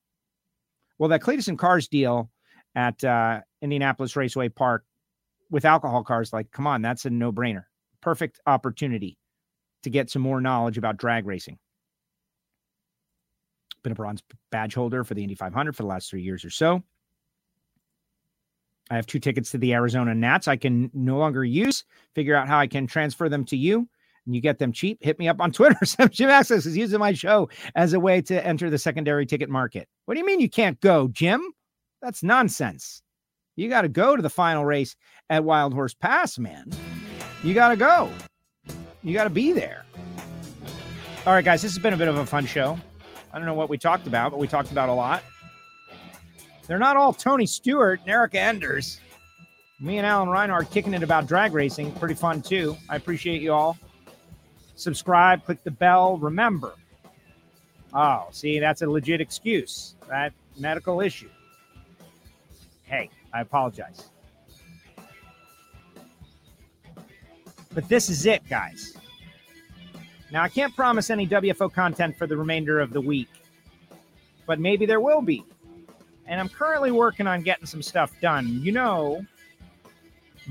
Well, 0.99 1.09
that 1.11 1.23
Cleetus 1.23 1.47
and 1.47 1.57
Cars 1.57 1.87
deal 1.87 2.31
at 2.75 3.03
uh, 3.05 3.43
Indianapolis 3.63 4.17
Raceway 4.17 4.49
Park 4.49 4.85
with 5.51 5.65
alcohol 5.65 6.03
cars, 6.03 6.33
like, 6.33 6.51
come 6.51 6.67
on, 6.67 6.83
that's 6.83 7.05
a 7.05 7.11
no 7.11 7.33
brainer. 7.33 7.67
Perfect 8.03 8.41
opportunity 8.45 9.17
to 9.85 9.91
get 9.91 10.11
some 10.11 10.21
more 10.21 10.41
knowledge 10.41 10.77
about 10.77 10.97
drag 10.97 11.27
racing. 11.27 11.59
Been 13.85 13.93
a 13.93 13.95
bronze 13.95 14.25
badge 14.51 14.75
holder 14.75 15.05
for 15.05 15.15
the 15.15 15.23
Indy 15.23 15.37
500 15.37 15.77
for 15.77 15.85
the 15.85 15.89
last 15.89 16.11
three 16.11 16.23
years 16.23 16.45
or 16.45 16.51
so. 16.51 16.83
I 18.91 18.97
have 18.97 19.07
two 19.07 19.21
tickets 19.21 19.53
to 19.53 19.59
the 19.59 19.75
Arizona 19.75 20.13
Nats 20.13 20.49
I 20.49 20.57
can 20.57 20.91
no 20.93 21.19
longer 21.19 21.45
use. 21.45 21.85
Figure 22.17 22.35
out 22.35 22.49
how 22.49 22.59
I 22.59 22.67
can 22.67 22.89
transfer 22.89 23.29
them 23.29 23.45
to 23.45 23.57
you 23.57 23.89
and 24.29 24.35
you 24.35 24.43
get 24.43 24.59
them 24.59 24.73
cheap, 24.73 24.99
hit 25.01 25.19
me 25.19 25.27
up 25.27 25.41
on 25.41 25.51
Twitter. 25.53 25.79
Jim 26.11 26.29
Access 26.29 26.67
is 26.67 26.77
using 26.77 27.01
my 27.01 27.15
show 27.15 27.49
as 27.75 27.95
a 27.95 27.99
way 27.99 28.21
to 28.23 28.47
enter 28.47 28.71
the 28.71 28.79
secondary 28.79 29.27
ticket 29.27 29.49
market. 29.49 29.89
What 30.05 30.15
do 30.15 30.21
you 30.21 30.27
mean 30.27 30.39
you 30.39 30.51
can't 30.51 30.79
go, 30.81 31.09
Jim? 31.09 31.43
That's 32.03 32.23
nonsense. 32.23 33.03
You 33.57 33.69
got 33.69 33.83
to 33.83 33.89
go 33.89 34.15
to 34.15 34.23
the 34.23 34.31
final 34.31 34.65
race 34.65 34.95
at 35.31 35.43
Wild 35.43 35.75
Horse 35.75 35.95
Pass, 35.95 36.39
man. 36.39 36.71
You 37.43 37.55
got 37.55 37.71
to 37.71 37.77
go. 37.77 38.13
You 39.03 39.15
got 39.15 39.25
to 39.25 39.31
be 39.31 39.53
there. 39.53 39.85
All 41.27 41.33
right, 41.33 41.45
guys, 41.45 41.63
this 41.63 41.73
has 41.73 41.83
been 41.83 41.95
a 41.95 41.97
bit 41.97 42.09
of 42.09 42.17
a 42.19 42.27
fun 42.27 42.47
show. 42.47 42.79
I 43.33 43.39
don't 43.39 43.47
know 43.47 43.55
what 43.55 43.69
we 43.69 43.79
talked 43.79 44.07
about, 44.07 44.31
but 44.31 44.39
we 44.39 44.47
talked 44.47 44.71
about 44.71 44.89
a 44.89 44.93
lot. 44.93 45.23
They're 46.67 46.79
not 46.79 46.97
all 46.97 47.13
Tony 47.13 47.47
Stewart 47.47 48.01
and 48.01 48.11
Erica 48.11 48.39
Enders. 48.39 49.01
Me 49.81 49.97
and 49.97 50.07
Alan 50.07 50.29
Reinhart 50.29 50.71
kicking 50.71 50.93
it 50.93 51.03
about 51.03 51.27
drag 51.27 51.55
racing. 51.55 51.93
Pretty 51.93 52.15
fun, 52.15 52.43
too. 52.43 52.77
I 52.91 52.97
appreciate 52.97 53.41
you 53.41 53.53
all 53.53 53.79
subscribe, 54.79 55.45
click 55.45 55.63
the 55.65 55.71
bell. 55.71 56.17
Remember, 56.19 56.75
oh, 57.93 58.29
see, 58.31 58.59
that's 58.59 58.83
a 58.83 58.87
legit 58.87 59.21
excuse. 59.21 59.97
That 60.09 60.33
medical 60.57 61.01
issue. 61.01 61.31
Hey, 62.85 63.11
I 63.33 63.43
apologize. 63.43 64.11
But 67.75 67.89
this 67.89 68.09
is 68.09 68.25
it, 68.27 68.43
guys. 68.49 68.97
Now, 70.31 70.43
I 70.43 70.49
can't 70.49 70.75
promise 70.75 71.11
any 71.11 71.27
WFO 71.27 71.73
content 71.73 72.17
for 72.17 72.27
the 72.27 72.37
remainder 72.37 72.81
of 72.81 72.93
the 72.93 73.01
week, 73.01 73.29
but 74.47 74.59
maybe 74.59 74.85
there 74.87 75.01
will 75.01 75.23
be. 75.23 75.45
And 76.27 76.41
I'm 76.41 76.49
currently 76.49 76.91
working 76.91 77.27
on 77.27 77.43
getting 77.43 77.67
some 77.67 77.83
stuff 77.83 78.13
done. 78.21 78.61
You 78.63 78.73
know, 78.73 79.25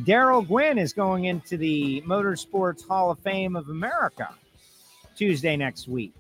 Darrell 0.04 0.44
Gwynn 0.44 0.78
is 0.78 0.94
going 0.94 1.26
into 1.26 1.58
the 1.58 2.02
Motorsports 2.02 2.88
Hall 2.88 3.10
of 3.10 3.20
Fame 3.20 3.56
of 3.56 3.70
America 3.70 4.30
Tuesday 5.16 5.58
next 5.58 5.88
week. 5.88 6.14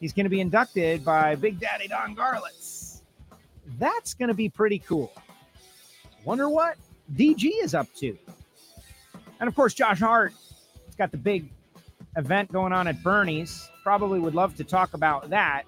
He's 0.00 0.14
going 0.14 0.24
to 0.24 0.30
be 0.30 0.40
inducted 0.40 1.04
by 1.04 1.34
Big 1.34 1.60
Daddy 1.60 1.86
Don 1.86 2.16
Garlits. 2.16 3.02
That's 3.78 4.14
going 4.14 4.28
to 4.28 4.34
be 4.34 4.48
pretty 4.48 4.78
cool. 4.78 5.12
Wonder 6.24 6.48
what 6.48 6.76
DG 7.14 7.50
is 7.62 7.74
up 7.74 7.92
to. 7.96 8.16
And 9.38 9.48
of 9.48 9.54
course, 9.54 9.74
Josh 9.74 10.00
Hart 10.00 10.32
has 10.86 10.94
got 10.96 11.10
the 11.10 11.18
big 11.18 11.50
event 12.16 12.50
going 12.52 12.72
on 12.72 12.88
at 12.88 13.02
Bernie's. 13.02 13.68
Probably 13.82 14.18
would 14.18 14.34
love 14.34 14.56
to 14.56 14.64
talk 14.64 14.94
about 14.94 15.28
that. 15.30 15.64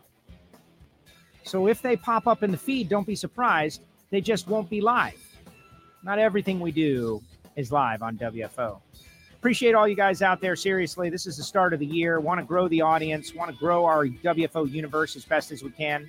So 1.45 1.69
if 1.69 1.83
they 1.83 1.97
pop 1.97 2.27
up 2.27 2.43
in 2.43 2.51
the 2.51 2.57
feed, 2.57 2.89
don't 2.89 3.07
be 3.07 3.15
surprised. 3.15 3.83
They 4.11 4.23
just 4.23 4.49
won't 4.49 4.71
be 4.71 4.81
live. 4.81 5.26
Not 6.07 6.21
everything 6.21 6.61
we 6.61 6.71
do 6.71 7.21
is 7.57 7.73
live 7.73 8.01
on 8.01 8.17
WFO. 8.17 8.79
Appreciate 9.35 9.75
all 9.75 9.89
you 9.89 9.97
guys 9.97 10.23
out 10.23 10.41
there. 10.41 10.55
Seriously, 10.55 11.11
this 11.11 11.27
is 11.27 11.37
the 11.37 11.43
start 11.43 11.73
of 11.73 11.81
the 11.81 11.87
year. 11.87 12.21
Want 12.21 12.39
to 12.39 12.47
grow 12.47 12.69
the 12.69 12.81
audience, 12.81 13.35
want 13.35 13.51
to 13.51 13.57
grow 13.57 13.85
our 13.85 14.07
WFO 14.07 14.71
universe 14.71 15.17
as 15.17 15.25
best 15.25 15.51
as 15.51 15.65
we 15.65 15.71
can. 15.71 16.09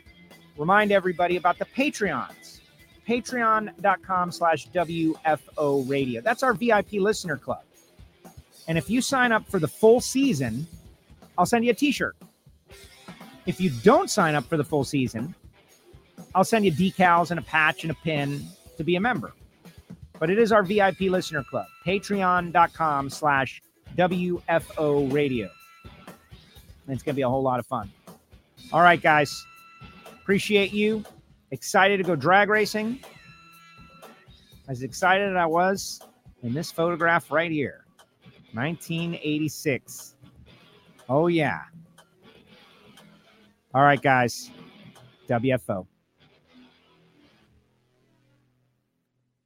Remind 0.55 0.91
everybody 0.91 1.35
about 1.35 1.57
the 1.57 1.65
Patreons. 1.65 2.59
Patreon.com 3.07 4.31
slash 4.31 4.69
WFO 4.69 5.89
radio. 5.89 6.21
That's 6.21 6.43
our 6.43 6.53
VIP 6.53 6.93
listener 6.93 7.37
club. 7.37 7.63
And 8.67 8.77
if 8.77 8.91
you 8.91 9.01
sign 9.01 9.31
up 9.31 9.47
for 9.47 9.57
the 9.57 9.67
full 9.67 9.99
season, 9.99 10.67
I'll 11.39 11.47
send 11.47 11.65
you 11.65 11.71
a 11.71 11.73
t 11.73 11.91
shirt. 11.91 12.15
If 13.47 13.59
you 13.59 13.71
don't 13.81 14.11
sign 14.11 14.35
up 14.35 14.45
for 14.45 14.57
the 14.57 14.63
full 14.63 14.83
season, 14.83 15.33
I'll 16.35 16.43
send 16.43 16.65
you 16.65 16.71
decals 16.71 17.31
and 17.31 17.39
a 17.39 17.43
patch 17.43 17.83
and 17.83 17.89
a 17.89 17.95
pin 17.95 18.45
to 18.77 18.83
be 18.83 18.95
a 18.95 18.99
member. 18.99 19.33
But 20.19 20.29
it 20.29 20.39
is 20.39 20.51
our 20.51 20.63
VIP 20.63 21.01
listener 21.01 21.43
club, 21.43 21.67
patreon.com 21.85 23.09
slash 23.09 23.61
WFO 23.95 25.11
radio. 25.11 25.49
It's 26.87 27.03
going 27.03 27.13
to 27.13 27.13
be 27.13 27.21
a 27.21 27.29
whole 27.29 27.43
lot 27.43 27.59
of 27.59 27.67
fun. 27.67 27.91
All 28.71 28.81
right, 28.81 29.01
guys. 29.01 29.45
Appreciate 30.21 30.73
you. 30.73 31.03
Excited 31.51 31.97
to 31.97 32.03
go 32.03 32.15
drag 32.15 32.49
racing. 32.49 32.99
As 34.67 34.83
excited 34.83 35.29
as 35.29 35.35
I 35.35 35.45
was 35.45 36.01
in 36.43 36.53
this 36.53 36.71
photograph 36.71 37.31
right 37.31 37.51
here, 37.51 37.85
1986. 38.53 40.15
Oh, 41.09 41.27
yeah. 41.27 41.61
All 43.73 43.83
right, 43.83 44.01
guys. 44.01 44.51
WFO. 45.29 45.85